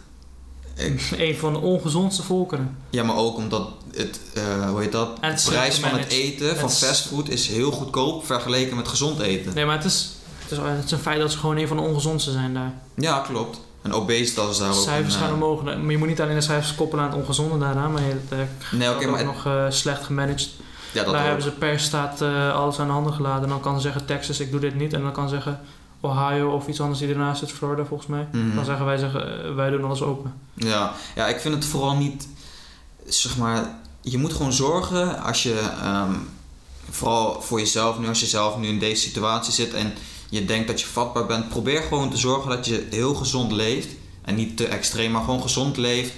Een 1.17 1.35
van 1.37 1.53
de 1.53 1.59
ongezondste 1.59 2.23
volkeren. 2.23 2.77
Ja, 2.89 3.03
maar 3.03 3.15
ook 3.15 3.35
omdat 3.37 3.69
het, 3.95 4.19
eh, 4.33 4.69
hoe 4.69 4.81
heet 4.81 4.91
dat? 4.91 5.09
Het 5.21 5.43
de 5.43 5.49
prijs 5.49 5.79
van 5.79 5.99
het 5.99 6.07
eten, 6.07 6.55
van 6.57 6.67
Het 6.69 6.77
fastfood, 6.77 7.29
is 7.29 7.47
heel 7.47 7.71
goedkoop 7.71 8.25
vergeleken 8.25 8.75
met 8.75 8.87
gezond 8.87 9.19
eten. 9.19 9.53
Nee, 9.53 9.65
maar 9.65 9.75
het 9.75 9.85
is, 9.85 10.09
het 10.41 10.51
is, 10.51 10.57
het 10.57 10.85
is 10.85 10.91
een 10.91 10.97
feit 10.99 11.19
dat 11.19 11.31
ze 11.31 11.37
gewoon 11.37 11.57
een 11.57 11.67
van 11.67 11.77
de 11.77 11.83
ongezondste 11.83 12.31
zijn 12.31 12.53
daar. 12.53 12.73
Ja, 12.95 13.19
klopt. 13.19 13.59
En 13.81 13.93
obesitas 13.93 14.49
is 14.51 14.57
daar 14.57 14.69
ook 14.69 14.75
cijfers 14.83 15.15
gaan 15.15 15.27
eh, 15.27 15.33
omhoog. 15.33 15.63
Maar 15.63 15.91
je 15.91 15.97
moet 15.97 16.07
niet 16.07 16.21
alleen 16.21 16.35
de 16.35 16.41
cijfers 16.41 16.75
koppelen 16.75 17.03
aan 17.05 17.11
het 17.11 17.19
ongezonde 17.19 17.57
daaraan, 17.57 17.91
maar 17.91 18.01
het 18.01 18.21
eh, 18.29 18.37
Nee, 18.71 18.87
maar 18.87 19.09
ook 19.09 19.17
het- 19.17 19.25
nog 19.25 19.45
eh, 19.45 19.65
slecht 19.69 20.03
gemanaged. 20.03 20.49
ja, 20.91 21.03
dat 21.03 21.11
Daar 21.13 21.21
ook. 21.21 21.27
hebben 21.27 21.43
ze 21.43 21.51
per 21.51 21.79
staat 21.79 22.21
alles 22.53 22.79
aan 22.79 22.87
de 22.87 22.93
handen 22.93 23.13
gelaten. 23.13 23.43
En 23.43 23.49
dan 23.49 23.59
kan 23.61 23.75
ze 23.75 23.81
zeggen 23.81 24.05
Texas, 24.05 24.39
ik 24.39 24.51
doe 24.51 24.59
dit 24.59 24.75
niet. 24.75 24.93
En 24.93 25.01
dan 25.01 25.11
kan 25.11 25.29
zeggen 25.29 25.59
Ohio 26.01 26.51
of 26.51 26.67
iets 26.67 26.81
anders 26.81 26.99
die 26.99 27.09
ernaast 27.09 27.39
zit, 27.39 27.51
Florida 27.51 27.85
volgens 27.85 28.09
mij. 28.09 28.27
Mhm. 28.31 28.55
Dan 28.55 28.65
zeggen 28.65 28.85
wij, 28.85 28.97
zeggen, 28.97 29.45
eh, 29.45 29.55
wij 29.55 29.69
doen 29.69 29.83
alles 29.83 30.01
open. 30.01 30.33
Ja. 30.53 30.93
ja, 31.15 31.27
ik 31.27 31.39
vind 31.39 31.53
het 31.55 31.65
vooral 31.65 31.95
niet, 31.95 32.27
zeg 33.05 33.37
maar, 33.37 33.79
je 34.01 34.17
moet 34.17 34.33
gewoon 34.33 34.53
zorgen 34.53 35.23
als 35.23 35.43
je, 35.43 35.59
ehm, 35.81 36.13
vooral 36.89 37.41
voor 37.41 37.59
jezelf 37.59 37.99
nu, 37.99 38.07
als 38.07 38.19
je 38.19 38.25
zelf 38.25 38.57
nu 38.57 38.67
in 38.67 38.79
deze 38.79 39.01
situatie 39.01 39.53
zit 39.53 39.73
en 39.73 39.93
je 40.29 40.45
denkt 40.45 40.67
dat 40.67 40.79
je 40.81 40.87
vatbaar 40.87 41.25
bent, 41.25 41.49
probeer 41.49 41.81
gewoon 41.81 42.09
te 42.09 42.17
zorgen 42.17 42.49
dat 42.49 42.65
je 42.65 42.87
heel 42.89 43.13
gezond 43.15 43.51
leeft. 43.51 43.87
En 44.21 44.35
niet 44.35 44.57
te 44.57 44.67
extreem, 44.67 45.11
maar 45.11 45.23
gewoon 45.23 45.41
gezond 45.41 45.77
leeft. 45.77 46.11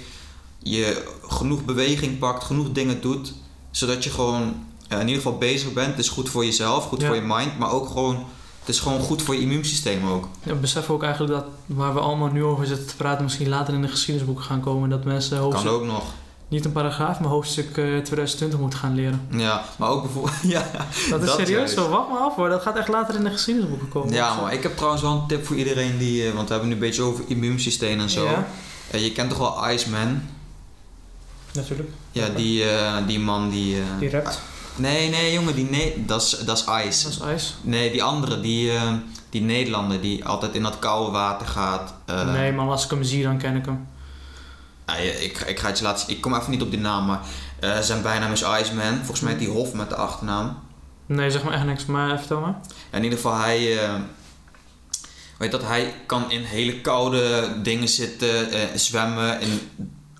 Je 0.58 1.04
genoeg 1.28 1.64
beweging 1.64 2.18
pakt, 2.18 2.44
genoeg 2.44 2.72
dingen 2.72 3.00
doet, 3.00 3.32
zodat 3.70 4.04
je 4.04 4.10
gewoon 4.10 4.64
eh, 4.88 5.00
in 5.00 5.06
ieder 5.08 5.22
geval 5.22 5.38
bezig 5.38 5.72
bent. 5.72 5.86
Het 5.90 5.98
is 5.98 6.08
goed 6.08 6.28
voor 6.28 6.44
jezelf, 6.44 6.84
goed 6.84 7.00
Ja. 7.00 7.06
voor 7.06 7.16
je 7.16 7.22
mind, 7.26 7.58
maar 7.58 7.70
ook 7.70 7.86
gewoon, 7.88 8.24
het 8.60 8.68
is 8.68 8.80
gewoon 8.80 9.00
goed 9.00 9.22
voor 9.22 9.34
je 9.34 9.40
immuunsysteem 9.40 10.06
ook. 10.08 10.28
Ja, 10.42 10.52
we 10.52 10.58
beseffen 10.58 10.94
ook 10.94 11.02
eigenlijk 11.02 11.32
dat 11.32 11.44
waar 11.66 11.94
we 11.94 12.00
allemaal 12.00 12.28
nu 12.32 12.44
over 12.44 12.66
zitten 12.66 12.86
te 12.86 12.96
praten, 12.96 13.24
misschien 13.24 13.48
later 13.48 13.74
in 13.74 13.82
de 13.82 13.88
geschiedenisboeken 13.88 14.44
gaan 14.44 14.60
komen. 14.60 14.88
Dat 14.90 15.04
mensen 15.04 15.30
Kan 15.36 15.44
hoofdstuk, 15.44 15.70
ook 15.70 15.84
nog. 15.84 16.04
niet 16.48 16.64
een 16.64 16.72
paragraaf, 16.72 17.20
maar 17.20 17.28
hoofdstuk 17.30 17.66
eh, 17.68 17.74
2020 17.84 18.58
moeten 18.58 18.78
gaan 18.78 18.94
leren. 18.94 19.26
Ja, 19.30 19.62
maar 19.78 19.88
ook 19.88 20.02
bijvoorbeeld, 20.02 20.34
ja, 20.54 20.64
Dat 21.10 21.20
is 21.22 21.26
Dat 21.28 21.38
serieus 21.38 21.72
zo, 21.74 21.88
wacht 21.88 22.08
maar 22.08 22.18
af 22.18 22.34
hoor. 22.36 22.48
Dat 22.48 22.62
gaat 22.62 22.76
echt 22.76 22.88
later 22.88 23.14
in 23.14 23.24
de 23.24 23.30
geschiedenisboeken 23.30 23.88
komen. 23.88 24.14
Ja, 24.14 24.40
maar 24.40 24.52
ik 24.52 24.62
heb 24.62 24.76
trouwens 24.76 25.02
wel 25.02 25.12
een 25.12 25.26
tip 25.26 25.46
voor 25.46 25.56
iedereen 25.56 25.98
die... 25.98 26.26
eh, 26.26 26.34
Want 26.34 26.44
we 26.46 26.50
hebben 26.52 26.68
nu 26.68 26.74
een 26.74 26.80
beetje 26.80 27.02
over 27.02 27.24
immuunsysteem 27.26 28.00
en 28.00 28.10
zo. 28.10 28.24
Ja, 28.24 28.46
Eh, 28.90 29.02
je 29.04 29.12
kent 29.12 29.28
toch 29.30 29.38
wel 29.38 29.70
Iceman? 29.70 30.22
natuurlijk. 31.54 31.88
Ja, 32.12 32.28
die, 32.28 32.64
eh, 32.70 32.96
die 33.06 33.18
man 33.20 33.50
die... 33.50 33.76
eh, 33.76 33.82
Die 33.98 34.10
rapt. 34.10 34.40
Nee, 34.80 35.08
nee 35.08 35.32
jongen, 35.32 35.54
die 35.54 35.70
nee, 35.70 36.04
dat 36.04 36.22
is, 36.22 36.30
dat 36.30 36.56
is 36.58 36.64
Ice. 36.86 37.02
Dat 37.02 37.12
is 37.12 37.20
ijs. 37.20 37.54
Nee, 37.62 37.90
die 37.90 38.02
andere, 38.02 38.40
die, 38.40 38.72
eh, 38.72 38.92
die 39.30 39.40
Nederlander 39.40 40.00
die 40.00 40.24
altijd 40.24 40.54
in 40.54 40.62
dat 40.62 40.78
koude 40.78 41.10
water 41.10 41.46
gaat. 41.46 41.94
eh, 42.06 42.32
nee 42.32 42.52
man, 42.52 42.68
als 42.68 42.84
ik 42.84 42.90
hem 42.90 43.02
zie 43.02 43.22
dan 43.22 43.38
ken 43.38 43.56
ik 43.56 43.64
hem. 43.64 43.88
ik, 45.20 45.38
ik 45.38 45.58
ga 45.58 45.66
het 45.66 45.78
je 45.78 45.84
laten 45.84 46.06
zien. 46.06 46.16
Ik 46.16 46.22
kom 46.22 46.34
even 46.34 46.50
niet 46.50 46.62
op 46.62 46.70
die 46.70 46.80
naam, 46.80 47.06
maar 47.06 47.20
eh, 47.60 47.78
zijn 47.78 48.02
bijnaam 48.02 48.32
is 48.32 48.42
Iceman. 48.42 48.96
Volgens 48.96 49.20
mij 49.20 49.30
heet 49.30 49.40
die 49.40 49.50
Hof 49.50 49.72
met 49.72 49.88
de 49.88 49.96
achternaam. 49.96 50.58
Nee, 51.06 51.30
zeg 51.30 51.42
maar 51.42 51.52
echt 51.52 51.64
niks, 51.64 51.86
maar 51.86 52.18
vertel 52.18 52.40
maar. 52.40 52.60
In 52.92 53.02
ieder 53.02 53.18
geval, 53.18 53.38
hij. 53.38 53.78
weet 55.38 55.50
dat, 55.50 55.62
hij 55.62 55.94
kan 56.06 56.30
in 56.30 56.42
hele 56.42 56.80
koude 56.80 57.52
dingen 57.62 57.88
zitten, 57.88 58.50
eh, 58.52 58.60
zwemmen. 58.74 59.40
In, 59.40 59.60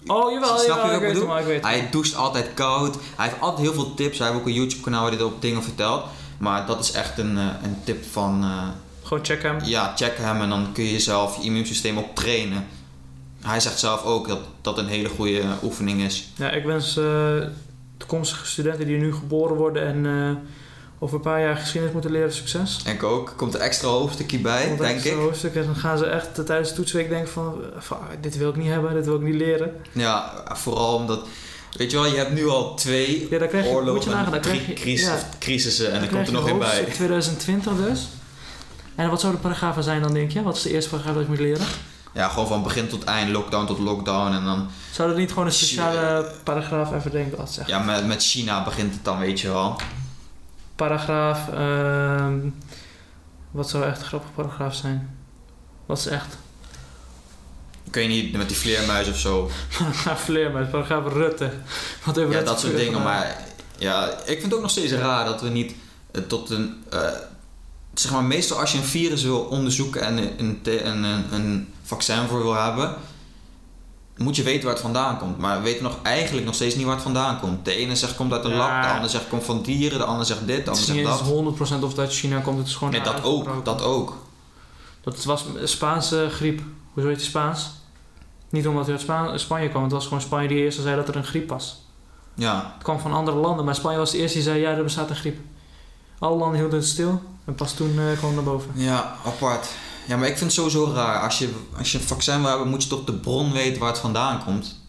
Oh 0.07 0.32
jawel, 0.32 0.59
Snap 0.59 0.84
je 0.84 0.90
wat 0.90 1.03
ik 1.03 1.09
bedoel? 1.09 1.28
hem, 1.28 1.46
ik 1.46 1.62
hij 1.62 1.88
doucht 1.90 2.14
altijd 2.14 2.51
koud. 2.55 2.96
Hij 3.16 3.28
heeft 3.28 3.40
altijd 3.40 3.61
heel 3.66 3.74
veel 3.74 3.94
tips. 3.94 4.18
Hij 4.18 4.26
heeft 4.28 4.40
ook 4.40 4.46
een 4.46 4.53
YouTube 4.53 4.82
kanaal 4.82 5.03
waar 5.03 5.12
hij 5.12 5.22
op 5.22 5.42
dingen 5.42 5.62
vertelt. 5.62 6.05
Maar 6.38 6.66
dat 6.66 6.80
is 6.80 6.92
echt 6.92 7.18
een, 7.18 7.38
eh, 7.38 7.44
een 7.62 7.76
tip 7.84 8.05
van. 8.12 8.42
eh, 8.42 8.68
Gewoon 9.03 9.24
check 9.24 9.42
hem. 9.42 9.59
ja, 9.64 9.92
check 9.96 10.16
hem 10.18 10.40
en 10.40 10.48
dan 10.48 10.72
kun 10.72 10.84
je 10.84 10.92
jezelf 10.92 11.36
je 11.36 11.42
immuunsysteem 11.42 11.98
ook 11.98 12.14
trainen. 12.14 12.66
Hij 13.40 13.61
zegt 13.61 13.78
zelf 13.78 14.05
ook 14.05 14.28
dat 14.28 14.38
dat 14.61 14.78
een 14.78 14.86
hele 14.86 15.09
goede 15.09 15.42
oefening 15.62 16.03
is. 16.03 16.28
Ja, 16.36 16.51
ik 16.51 16.64
wens 16.64 16.96
eh, 16.96 17.34
toekomstige 17.96 18.46
studenten 18.46 18.86
die 18.86 18.98
nu 18.98 19.12
geboren 19.14 19.57
worden 19.57 19.86
en 19.86 20.07
eh, 20.07 20.36
over 21.03 21.16
een 21.16 21.22
paar 21.22 21.40
jaar 21.40 21.57
geschiedenis 21.57 21.92
moeten 21.92 22.11
leren 22.12 22.32
succes. 22.32 22.80
Ik 22.86 23.03
ook. 23.03 23.32
Komt 23.36 23.55
er 23.55 23.61
extra 23.61 23.88
hoofdstukje 23.88 24.38
bij, 24.38 24.66
Want 24.66 24.78
denk 24.78 24.94
extra 24.94 25.11
ik. 25.12 25.18
hoofdstuk 25.18 25.55
en 25.55 25.64
dan 25.64 25.74
gaan 25.76 25.98
ze 25.98 26.07
echt 26.07 26.46
tijdens 26.46 26.68
de 26.68 26.74
toetsweek 26.74 27.09
denken 27.09 27.28
van, 27.32 27.55
van, 27.78 27.96
ah, 27.96 28.05
dit 28.20 28.36
wil 28.36 28.48
ik 28.48 28.57
niet 28.57 28.68
hebben, 28.68 28.94
dit 28.94 29.05
wil 29.05 29.14
ik 29.14 29.22
niet 29.22 29.34
leren. 29.34 29.74
Ja, 29.92 30.32
vooral 30.53 30.94
omdat. 30.94 31.26
Weet 31.76 31.90
je 31.90 31.96
wel, 31.96 32.07
je 32.07 32.16
hebt 32.16 32.32
nu 32.32 32.48
al 32.48 32.74
twee 32.74 33.26
Ja, 33.30 33.38
je, 33.53 33.64
oorlogen 33.66 34.11
nagaan, 34.11 34.34
en 34.34 34.55
je, 34.66 34.72
crisis- 34.72 35.07
ja, 35.07 35.18
crisissen 35.38 35.86
en 35.86 35.92
dan 35.92 36.03
er 36.03 36.09
komt 36.09 36.26
er 36.26 36.32
nog 36.32 36.48
hoofdstuk 36.51 36.84
bij. 36.84 36.94
2020 36.94 37.72
dus. 37.76 38.09
En 38.94 39.11
wat 39.11 39.20
zou 39.20 39.32
de 39.32 39.38
paragrafen 39.38 39.82
zijn 39.82 40.03
dan 40.03 40.12
denk 40.12 40.30
je? 40.30 40.42
Wat 40.42 40.57
is 40.57 40.62
de 40.62 40.70
eerste 40.72 40.90
paragraaf 40.90 41.14
dat 41.14 41.22
ik 41.22 41.28
moet 41.28 41.38
leren? 41.40 41.66
Ja, 42.14 42.28
gewoon 42.28 42.46
van 42.48 42.62
begin 42.62 42.88
tot 42.88 43.05
eind, 43.05 43.30
lockdown 43.30 43.66
tot 43.66 43.78
lockdown 43.78 44.32
en 44.32 44.44
dan... 44.44 44.68
Zou 44.92 45.11
er 45.11 45.16
niet 45.16 45.28
gewoon 45.30 45.46
een 45.46 45.53
speciale 45.53 46.30
paragraaf 46.44 46.92
even 46.94 47.11
denken? 47.11 47.38
Wat 47.38 47.53
zeg? 47.53 47.66
Ja, 47.66 47.78
met, 47.78 48.07
met 48.07 48.22
China 48.22 48.64
begint 48.64 48.94
het 48.94 49.05
dan, 49.05 49.18
weet 49.18 49.40
je 49.40 49.48
wel. 49.48 49.76
Paragraaf, 50.81 51.49
ehm, 51.53 52.39
wat 53.51 53.68
zou 53.70 53.85
echt 53.85 54.01
een 54.01 54.07
grappig 54.07 54.31
paragraaf 54.35 54.74
zijn? 54.74 55.16
Wat 55.87 55.99
is 55.99 56.07
echt? 56.07 56.37
Kun 57.91 58.03
je 58.03 58.09
niet 58.09 58.33
met 58.37 58.49
die 58.49 58.57
vleermuis 58.57 59.09
of 59.09 59.18
zo. 59.18 59.51
Vleermuis, 60.26 60.68
paragraaf 60.70 61.12
Rutte. 61.12 61.51
Wat 62.05 62.16
heeft 62.16 62.28
Ja, 62.28 62.35
Rutte 62.35 62.51
dat 62.51 62.61
soort 62.61 62.72
dingen. 62.76 62.87
gedaan? 62.87 63.03
Maar 63.03 63.37
ja, 63.78 64.09
ik 64.11 64.24
vind 64.26 64.43
het 64.43 64.55
ook 64.55 64.61
nog 64.62 64.70
steeds 64.70 64.93
raar 64.93 65.24
dat 65.24 65.41
we 65.41 65.49
niet 65.49 65.74
eh, 66.12 66.22
tot 66.22 66.51
een... 66.51 66.85
eh, 66.91 67.09
zeg 67.95 68.12
maar, 68.12 68.24
meestal 68.24 68.61
als 68.61 68.72
je 68.72 68.78
een 68.78 68.85
virus 68.85 69.22
wil 69.22 69.41
onderzoeken 69.41 70.01
en 70.03 70.16
een, 70.18 70.61
een, 70.64 71.03
een, 71.05 71.35
een 71.35 71.72
vaccin 71.83 72.26
voor 72.28 72.43
wil 72.43 72.55
hebben... 72.55 72.95
Moet 74.22 74.36
je 74.36 74.42
weten 74.42 74.62
waar 74.64 74.72
het 74.72 74.82
vandaan 74.82 75.18
komt. 75.18 75.38
Maar 75.38 75.56
we 75.56 75.62
weten 75.62 75.82
nog 75.82 75.96
eigenlijk 76.02 76.46
nog 76.46 76.54
steeds 76.54 76.74
niet 76.74 76.84
waar 76.84 76.94
het 76.94 77.02
vandaan 77.02 77.40
komt. 77.40 77.64
De 77.64 77.74
ene 77.74 77.96
zegt 77.96 78.16
komt 78.16 78.32
uit 78.32 78.44
een 78.44 78.50
Ja. 78.50 78.56
lab, 78.56 78.82
de 78.82 78.88
ander 78.88 79.10
zegt 79.10 79.28
komt 79.28 79.44
van 79.44 79.62
dieren, 79.62 79.98
de 79.98 80.04
ander 80.04 80.26
zegt 80.26 80.38
dit, 80.40 80.46
de 80.46 80.52
Het 80.52 80.66
ander 80.68 80.80
is 80.82 80.86
zegt 80.86 81.04
dat. 81.04 81.20
eens 81.20 81.28
100% 81.28 81.82
of 81.82 81.88
het 81.90 81.98
uit 81.98 82.12
China 82.12 82.40
komt, 82.40 82.58
het 82.58 82.66
is 82.66 82.74
gewoon 82.74 82.92
Nee, 82.92 83.02
dat 83.02 83.22
ook, 83.22 83.64
dat 83.64 83.82
ook. 83.82 84.16
Dat 85.00 85.24
was 85.24 85.44
Spaanse 85.64 86.28
griep. 86.30 86.60
Hoezo 86.92 87.08
heet 87.08 87.16
het 87.16 87.26
Spaans? 87.26 87.70
Niet 88.50 88.66
omdat 88.66 88.84
hij 88.84 88.92
uit 88.94 89.02
Spa- 89.02 89.36
Spanje 89.38 89.68
kwam, 89.68 89.82
het 89.82 89.92
was 89.92 90.04
gewoon 90.04 90.20
Spanje 90.20 90.48
die 90.48 90.58
eerst 90.58 90.80
zei 90.82 90.96
dat 90.96 91.08
er 91.08 91.16
een 91.16 91.24
griep 91.24 91.48
was. 91.48 91.82
Ja, 92.34 92.72
Het 92.74 92.82
kwam 92.82 92.98
van 93.00 93.12
andere 93.12 93.36
landen, 93.36 93.64
maar 93.64 93.74
Spanje 93.74 93.98
was 93.98 94.10
de 94.10 94.18
eerste 94.18 94.36
die 94.36 94.46
zei 94.46 94.60
ja, 94.60 94.70
er 94.70 94.82
bestaat 94.82 95.10
een 95.10 95.16
griep. 95.16 95.38
Alle 96.18 96.36
landen 96.36 96.58
hielden 96.58 96.78
het 96.78 96.88
stil 96.88 97.22
en 97.44 97.54
pas 97.54 97.72
toen 97.72 97.88
eh, 97.98 98.18
kwam 98.18 98.26
het 98.26 98.34
naar 98.34 98.52
boven. 98.52 98.70
ja, 98.74 99.14
apart. 99.26 99.66
Ja, 100.11 100.16
maar 100.16 100.28
ik 100.28 100.38
vind 100.38 100.52
het 100.56 100.61
sowieso 100.61 100.92
raar. 100.94 101.20
Als 101.22 101.38
je, 101.38 101.48
als 101.78 101.93
je 101.93 101.98
een 101.98 102.05
vaccin 102.05 102.40
wil 102.40 102.48
hebben, 102.48 102.68
moet 102.68 102.82
je 102.82 102.89
toch 102.89 103.05
de 103.05 103.12
bron 103.12 103.52
weten 103.52 103.80
waar 103.80 103.90
het 103.90 103.98
vandaan 103.98 104.44
komt. 104.44 104.80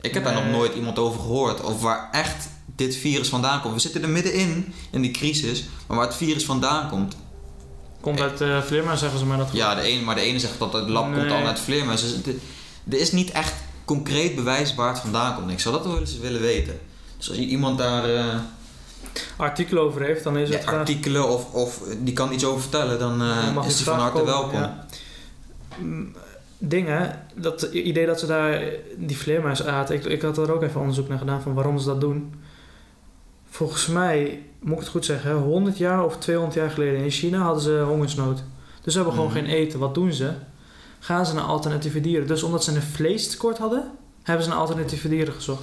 Ik 0.00 0.14
heb 0.14 0.24
daar 0.24 0.34
nog 0.34 0.46
nooit 0.46 0.74
iemand 0.74 0.98
over 0.98 1.20
gehoord. 1.20 1.60
Of 1.60 1.80
waar 1.82 2.08
echt 2.12 2.48
dit 2.76 2.96
virus 2.96 3.28
vandaan 3.28 3.60
komt. 3.60 3.74
We 3.74 3.80
zitten 3.80 4.02
er 4.02 4.08
middenin, 4.08 4.74
in 4.90 5.02
die 5.02 5.10
crisis. 5.10 5.64
Maar 5.86 5.96
waar 5.96 6.06
het 6.06 6.16
virus 6.16 6.44
vandaan 6.44 6.88
komt. 6.88 7.16
Komt 8.00 8.20
uit 8.20 8.40
uh, 8.40 8.92
zeggen 8.94 9.18
ze 9.18 9.26
maar 9.26 9.38
dat. 9.38 9.48
Ja, 9.52 9.74
de 9.74 9.80
ene, 9.80 10.02
maar 10.02 10.14
de 10.14 10.20
ene 10.20 10.38
zegt 10.38 10.58
dat 10.58 10.72
het 10.72 10.88
lab 10.88 11.04
komt, 11.04 11.16
Nee. 11.16 11.30
ander 11.30 11.48
uit 11.48 11.60
vleermuis. 11.60 12.00
Dus 12.00 12.34
er 12.90 12.98
is 12.98 13.12
niet 13.12 13.30
echt 13.30 13.54
concreet 13.84 14.34
bewijs 14.34 14.74
waar 14.74 14.88
het 14.88 15.00
vandaan 15.00 15.34
komt. 15.34 15.50
Ik 15.50 15.60
zou 15.60 15.74
dat 15.74 15.86
wel 15.86 15.98
eens 15.98 16.18
willen 16.18 16.40
weten. 16.40 16.80
Dus 17.18 17.28
als 17.28 17.38
je 17.38 17.46
iemand 17.46 17.78
daar 17.78 18.14
eh, 18.14 18.34
Artikelen 19.36 19.82
over 19.82 20.02
heeft, 20.02 20.24
dan 20.24 20.36
is 20.38 20.48
ja, 20.48 20.56
het 20.56 20.66
artikelen 20.66 21.28
of, 21.28 21.52
of 21.54 21.82
die 21.98 22.14
kan 22.14 22.32
iets 22.32 22.44
over 22.44 22.60
vertellen, 22.60 22.98
dan 22.98 23.16
mag 23.54 23.66
is 23.66 23.74
hij 23.74 23.84
van 23.84 23.98
harte 23.98 24.18
komen, 24.18 24.32
welkom. 24.32 24.60
ja. 24.60 24.86
Mm, 25.78 26.12
Dingen, 26.64 27.24
dat 27.34 27.62
idee 27.62 28.06
dat 28.06 28.20
ze 28.20 28.26
daar 28.26 28.62
die 28.96 29.16
vleermuis 29.16 29.64
aten, 29.64 29.94
ik, 29.94 30.04
ik 30.04 30.22
had 30.22 30.38
er 30.38 30.52
ook 30.52 30.62
even 30.62 30.80
onderzoek 30.80 31.08
naar 31.08 31.18
gedaan 31.18 31.42
van 31.42 31.54
waarom 31.54 31.78
ze 31.78 31.86
dat 31.86 32.00
doen. 32.00 32.34
Volgens 33.50 33.86
mij, 33.86 34.42
moet 34.60 34.72
ik 34.74 34.78
het 34.80 34.88
goed 34.88 35.04
zeggen, 35.04 35.34
100 35.34 35.78
jaar 35.78 36.04
of 36.04 36.16
200 36.16 36.56
jaar 36.58 36.70
geleden 36.70 37.00
in 37.04 37.10
China 37.10 37.38
hadden 37.38 37.62
ze 37.62 37.84
hongersnood. 37.86 38.42
Dus 38.82 38.92
ze 38.92 38.98
hebben 38.98 39.16
gewoon 39.16 39.30
Mhm. 39.32 39.38
geen 39.40 39.48
eten. 39.54 39.78
Wat 39.78 39.94
doen 39.94 40.12
ze? 40.12 40.30
Gaan 40.98 41.26
ze 41.26 41.34
naar 41.34 41.44
alternatieve 41.44 42.00
dieren. 42.00 42.26
Dus 42.26 42.42
omdat 42.42 42.64
ze 42.64 42.74
een 42.74 42.82
vleestekort 42.82 43.58
hadden, 43.58 43.90
hebben 44.22 44.44
ze 44.44 44.50
naar 44.50 44.58
alternatieve 44.60 45.08
dieren 45.08 45.34
gezocht. 45.34 45.62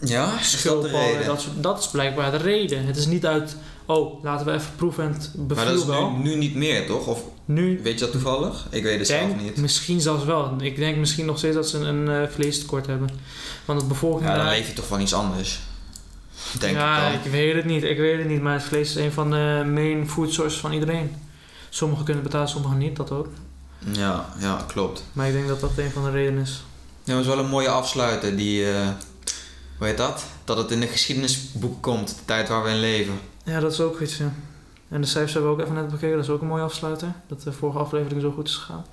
Ja, 0.00 0.38
dat 0.64 0.84
reden? 0.84 1.26
dat, 1.26 1.40
soort- 1.40 1.62
dat 1.62 1.78
is 1.78 1.88
blijkbaar 1.88 2.30
de 2.30 2.36
reden. 2.36 2.86
Het 2.86 2.96
is 2.96 3.06
niet 3.06 3.26
uit 3.26 3.56
oh, 3.86 4.24
laten 4.24 4.46
we 4.46 4.52
even 4.52 4.70
proeven 4.76 5.04
en 5.04 5.12
het 5.12 5.30
Maar 5.36 5.46
beviel 5.46 5.64
dat 5.64 5.74
is 5.78 5.84
wel. 5.84 6.10
nu, 6.10 6.22
nu 6.22 6.34
niet 6.36 6.54
meer, 6.54 6.86
toch? 6.86 7.06
Of 7.06 7.22
Nu 7.44 7.80
weet 7.82 7.92
je 7.98 8.00
dat 8.00 8.12
toevallig? 8.12 8.66
Ik 8.70 8.82
weet 8.82 8.98
het 8.98 9.06
zelf 9.06 9.36
niet. 9.42 9.56
misschien 9.56 10.00
zelfs 10.00 10.24
wel. 10.24 10.54
Ik 10.60 10.76
denk 10.76 10.96
misschien 10.96 11.26
nog 11.26 11.38
steeds 11.38 11.54
dat 11.54 11.68
ze 11.68 11.78
een 11.78 12.08
eh, 12.08 12.28
vleestekort 12.28 12.86
hebben. 12.86 13.08
Want 13.64 13.78
het 13.80 13.88
bevolking 13.88 14.28
Ja, 14.28 14.36
dan 14.36 14.44
daar- 14.44 14.54
leef 14.54 14.66
je 14.68 14.72
toch 14.72 14.86
van 14.86 15.00
iets 15.00 15.14
anders. 15.14 15.58
Denk 16.58 16.76
ja, 16.76 17.08
ik 17.08 17.24
ik 17.24 17.30
weet 17.30 17.54
het 17.54 17.64
niet. 17.64 17.82
Ik 17.82 17.96
weet 17.98 18.18
het 18.18 18.28
niet. 18.28 18.40
Maar 18.42 18.52
het 18.54 18.62
vlees 18.62 18.88
is 18.88 18.94
een 19.04 19.12
van 19.12 19.30
de 19.30 19.62
main 19.74 20.08
food 20.10 20.32
sources 20.32 20.60
van 20.60 20.72
iedereen. 20.72 21.14
Sommigen 21.68 22.04
kunnen 22.04 22.22
betalen, 22.22 22.48
sommigen 22.48 22.78
niet. 22.78 22.96
Dat 22.96 23.10
ook. 23.10 23.26
Ja, 23.92 24.28
ja, 24.38 24.64
klopt. 24.66 25.04
Maar 25.12 25.26
ik 25.26 25.32
denk 25.32 25.48
dat 25.48 25.60
dat 25.60 25.70
een 25.76 25.90
van 25.90 26.04
de 26.04 26.10
redenen 26.10 26.42
is. 26.42 26.62
Ja, 27.04 27.12
dat 27.12 27.22
is 27.22 27.28
wel 27.28 27.38
een 27.38 27.48
mooie 27.48 27.68
afsluiter. 27.68 28.36
Die, 28.36 28.70
eh, 28.72 28.88
hoe 29.78 29.86
heet 29.86 29.96
dat? 29.96 30.24
Dat 30.44 30.56
het 30.56 30.70
in 30.70 30.80
de 30.80 30.86
geschiedenisboek 30.86 31.82
komt, 31.82 32.08
de 32.08 32.24
tijd 32.24 32.48
waar 32.48 32.62
we 32.62 32.70
in 32.70 32.80
leven. 32.80 33.20
Ja, 33.44 33.60
dat 33.60 33.72
is 33.72 33.80
ook 33.80 34.00
iets, 34.00 34.16
ja. 34.16 34.32
En 34.88 35.00
de 35.00 35.06
cijfers 35.06 35.32
hebben 35.32 35.50
we 35.50 35.56
ook 35.56 35.62
even 35.62 35.80
net 35.80 35.90
bekeken. 35.90 36.16
Dat 36.16 36.24
is 36.24 36.30
ook 36.30 36.40
een 36.40 36.46
mooie 36.46 36.62
afsluiter. 36.62 37.12
Dat 37.26 37.42
de 37.42 37.52
vorige 37.52 37.78
aflevering 37.78 38.20
zo 38.20 38.30
goed 38.30 38.48
is 38.48 38.56
gegaan. 38.56 38.84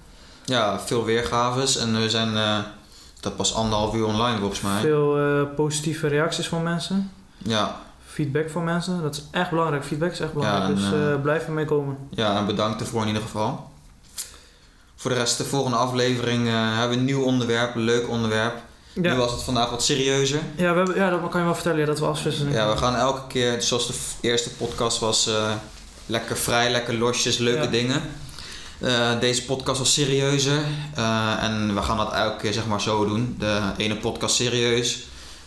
Ja, 0.45 0.79
veel 0.79 1.05
weergaves 1.05 1.77
en 1.77 2.01
we 2.01 2.09
zijn 2.09 2.37
eh, 2.37 2.59
dat 3.19 3.35
pas 3.35 3.53
anderhalf 3.53 3.93
uur 3.93 4.05
online 4.05 4.39
volgens 4.39 4.61
mij. 4.61 4.81
Veel 4.81 5.17
eh, 5.17 5.55
positieve 5.55 6.07
reacties 6.07 6.47
van 6.47 6.63
mensen. 6.63 7.11
Ja, 7.37 7.81
Feedback 8.05 8.49
van 8.49 8.63
mensen. 8.63 9.01
Dat 9.01 9.15
is 9.15 9.23
echt 9.31 9.49
belangrijk. 9.49 9.83
Feedback 9.83 10.11
is 10.11 10.19
echt 10.19 10.33
belangrijk. 10.33 10.63
Ja, 10.63 10.69
en, 10.69 10.75
dus 10.75 11.09
eh, 11.09 11.21
blijf 11.21 11.45
ermee 11.45 11.65
komen. 11.65 11.97
ja, 12.09 12.37
en 12.37 12.45
bedankt 12.45 12.81
ervoor 12.81 13.01
in 13.01 13.07
ieder 13.07 13.21
geval. 13.21 13.69
Voor 14.95 15.11
de 15.11 15.17
rest, 15.17 15.37
de 15.37 15.43
volgende 15.43 15.77
aflevering 15.77 16.47
hebben 16.47 16.89
we 16.89 16.95
een 16.95 17.05
nieuw 17.05 17.23
onderwerp, 17.23 17.75
een 17.75 17.81
leuk 17.81 18.09
onderwerp. 18.09 18.55
Nu 18.95 19.09
Ja, 19.09 19.15
was 19.15 19.31
het 19.31 19.41
vandaag 19.43 19.69
wat 19.69 19.83
serieuzer. 19.83 20.39
ja, 20.55 20.71
we 20.71 20.77
hebben, 20.77 20.95
ja 20.95 21.09
dat 21.09 21.29
kan 21.29 21.39
je 21.39 21.45
wel 21.45 21.55
vertellen. 21.55 21.85
Dat 21.85 21.99
we 21.99 22.05
afwisselen. 22.05 22.51
Ja, 22.53 22.69
we 22.71 22.77
gaan 22.77 22.95
elke 22.95 23.21
keer, 23.27 23.61
zoals 23.61 23.87
de 23.87 23.93
eerste 24.21 24.49
podcast 24.49 24.99
was, 24.99 25.27
eh, 25.27 25.51
lekker 26.05 26.37
vrij, 26.37 26.71
lekker 26.71 26.93
losjes, 26.93 27.37
leuke 27.37 27.63
Ja. 27.63 27.69
dingen. 27.69 28.01
Eh, 28.79 29.19
deze 29.19 29.45
podcast 29.45 29.79
was 29.79 29.93
serieuzer. 29.93 30.59
eh, 30.95 31.43
en 31.43 31.75
we 31.75 31.81
gaan 31.81 31.97
dat 31.97 32.13
elke 32.13 32.37
keer 32.41 32.53
zeg 32.53 32.65
maar 32.65 32.81
zo 32.81 33.05
doen. 33.05 33.35
De 33.39 33.61
ene 33.77 33.95
podcast 33.95 34.35
serieus. 34.35 35.03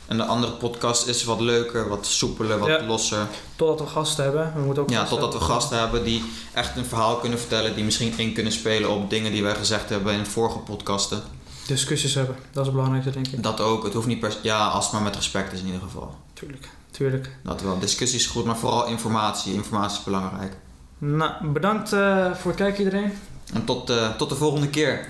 En 0.06 0.16
de 0.16 0.24
andere 0.24 0.52
podcast 0.52 1.06
is 1.06 1.24
wat 1.24 1.40
leuker, 1.40 1.88
wat 1.88 2.06
soepeler, 2.06 2.58
wat 2.58 2.68
Ja. 2.68 2.82
losser. 2.86 3.26
Totdat 3.56 3.80
we 3.80 3.86
gasten 3.92 4.24
hebben. 4.24 4.52
We 4.54 4.60
moeten 4.62 4.82
ook 4.82 4.90
Ja, 4.90 5.04
totdat 5.04 5.32
we 5.32 5.40
gasten 5.40 5.78
hebben 5.78 6.04
die 6.04 6.24
echt 6.54 6.76
een 6.76 6.84
verhaal 6.84 7.16
kunnen 7.16 7.38
vertellen. 7.38 7.74
Die 7.74 7.84
misschien 7.84 8.12
in 8.18 8.32
kunnen 8.32 8.52
spelen 8.52 8.90
op 8.90 9.10
dingen 9.10 9.32
die 9.32 9.42
wij 9.42 9.54
gezegd 9.54 9.88
hebben 9.88 10.14
in 10.14 10.26
vorige 10.26 10.58
podcasten. 10.58 11.22
Discussies 11.68 12.14
hebben. 12.14 12.34
Dat 12.34 12.60
is 12.60 12.66
het 12.66 12.70
belangrijkste, 12.70 13.12
denk 13.12 13.26
ik. 13.26 13.42
Dat 13.42 13.60
ook. 13.60 13.84
Het 13.84 13.92
hoeft 13.92 14.06
niet 14.06 14.20
per 14.20 14.36
Ja, 14.42 14.66
als 14.66 14.84
het 14.84 14.92
maar 14.92 15.02
met 15.02 15.16
respect 15.16 15.52
is 15.52 15.60
in 15.60 15.66
ieder 15.66 15.80
geval. 15.80 16.14
Tuurlijk. 16.32 16.68
Tuurlijk. 16.90 17.36
Dat 17.42 17.62
wel. 17.62 17.78
Discussie 17.78 18.18
is 18.18 18.26
goed, 18.26 18.44
maar 18.44 18.56
vooral 18.56 18.86
informatie. 18.86 19.54
Informatie 19.54 19.98
is 19.98 20.04
belangrijk. 20.04 20.56
Nou, 20.98 21.46
bedankt 21.46 21.92
eh, 21.92 22.32
voor 22.34 22.50
het 22.50 22.60
kijken 22.60 22.84
iedereen. 22.84 23.12
En 23.52 23.64
tot, 23.64 23.90
eh, 23.90 24.16
tot 24.16 24.28
de 24.28 24.34
volgende 24.34 24.68
keer. 24.68 25.08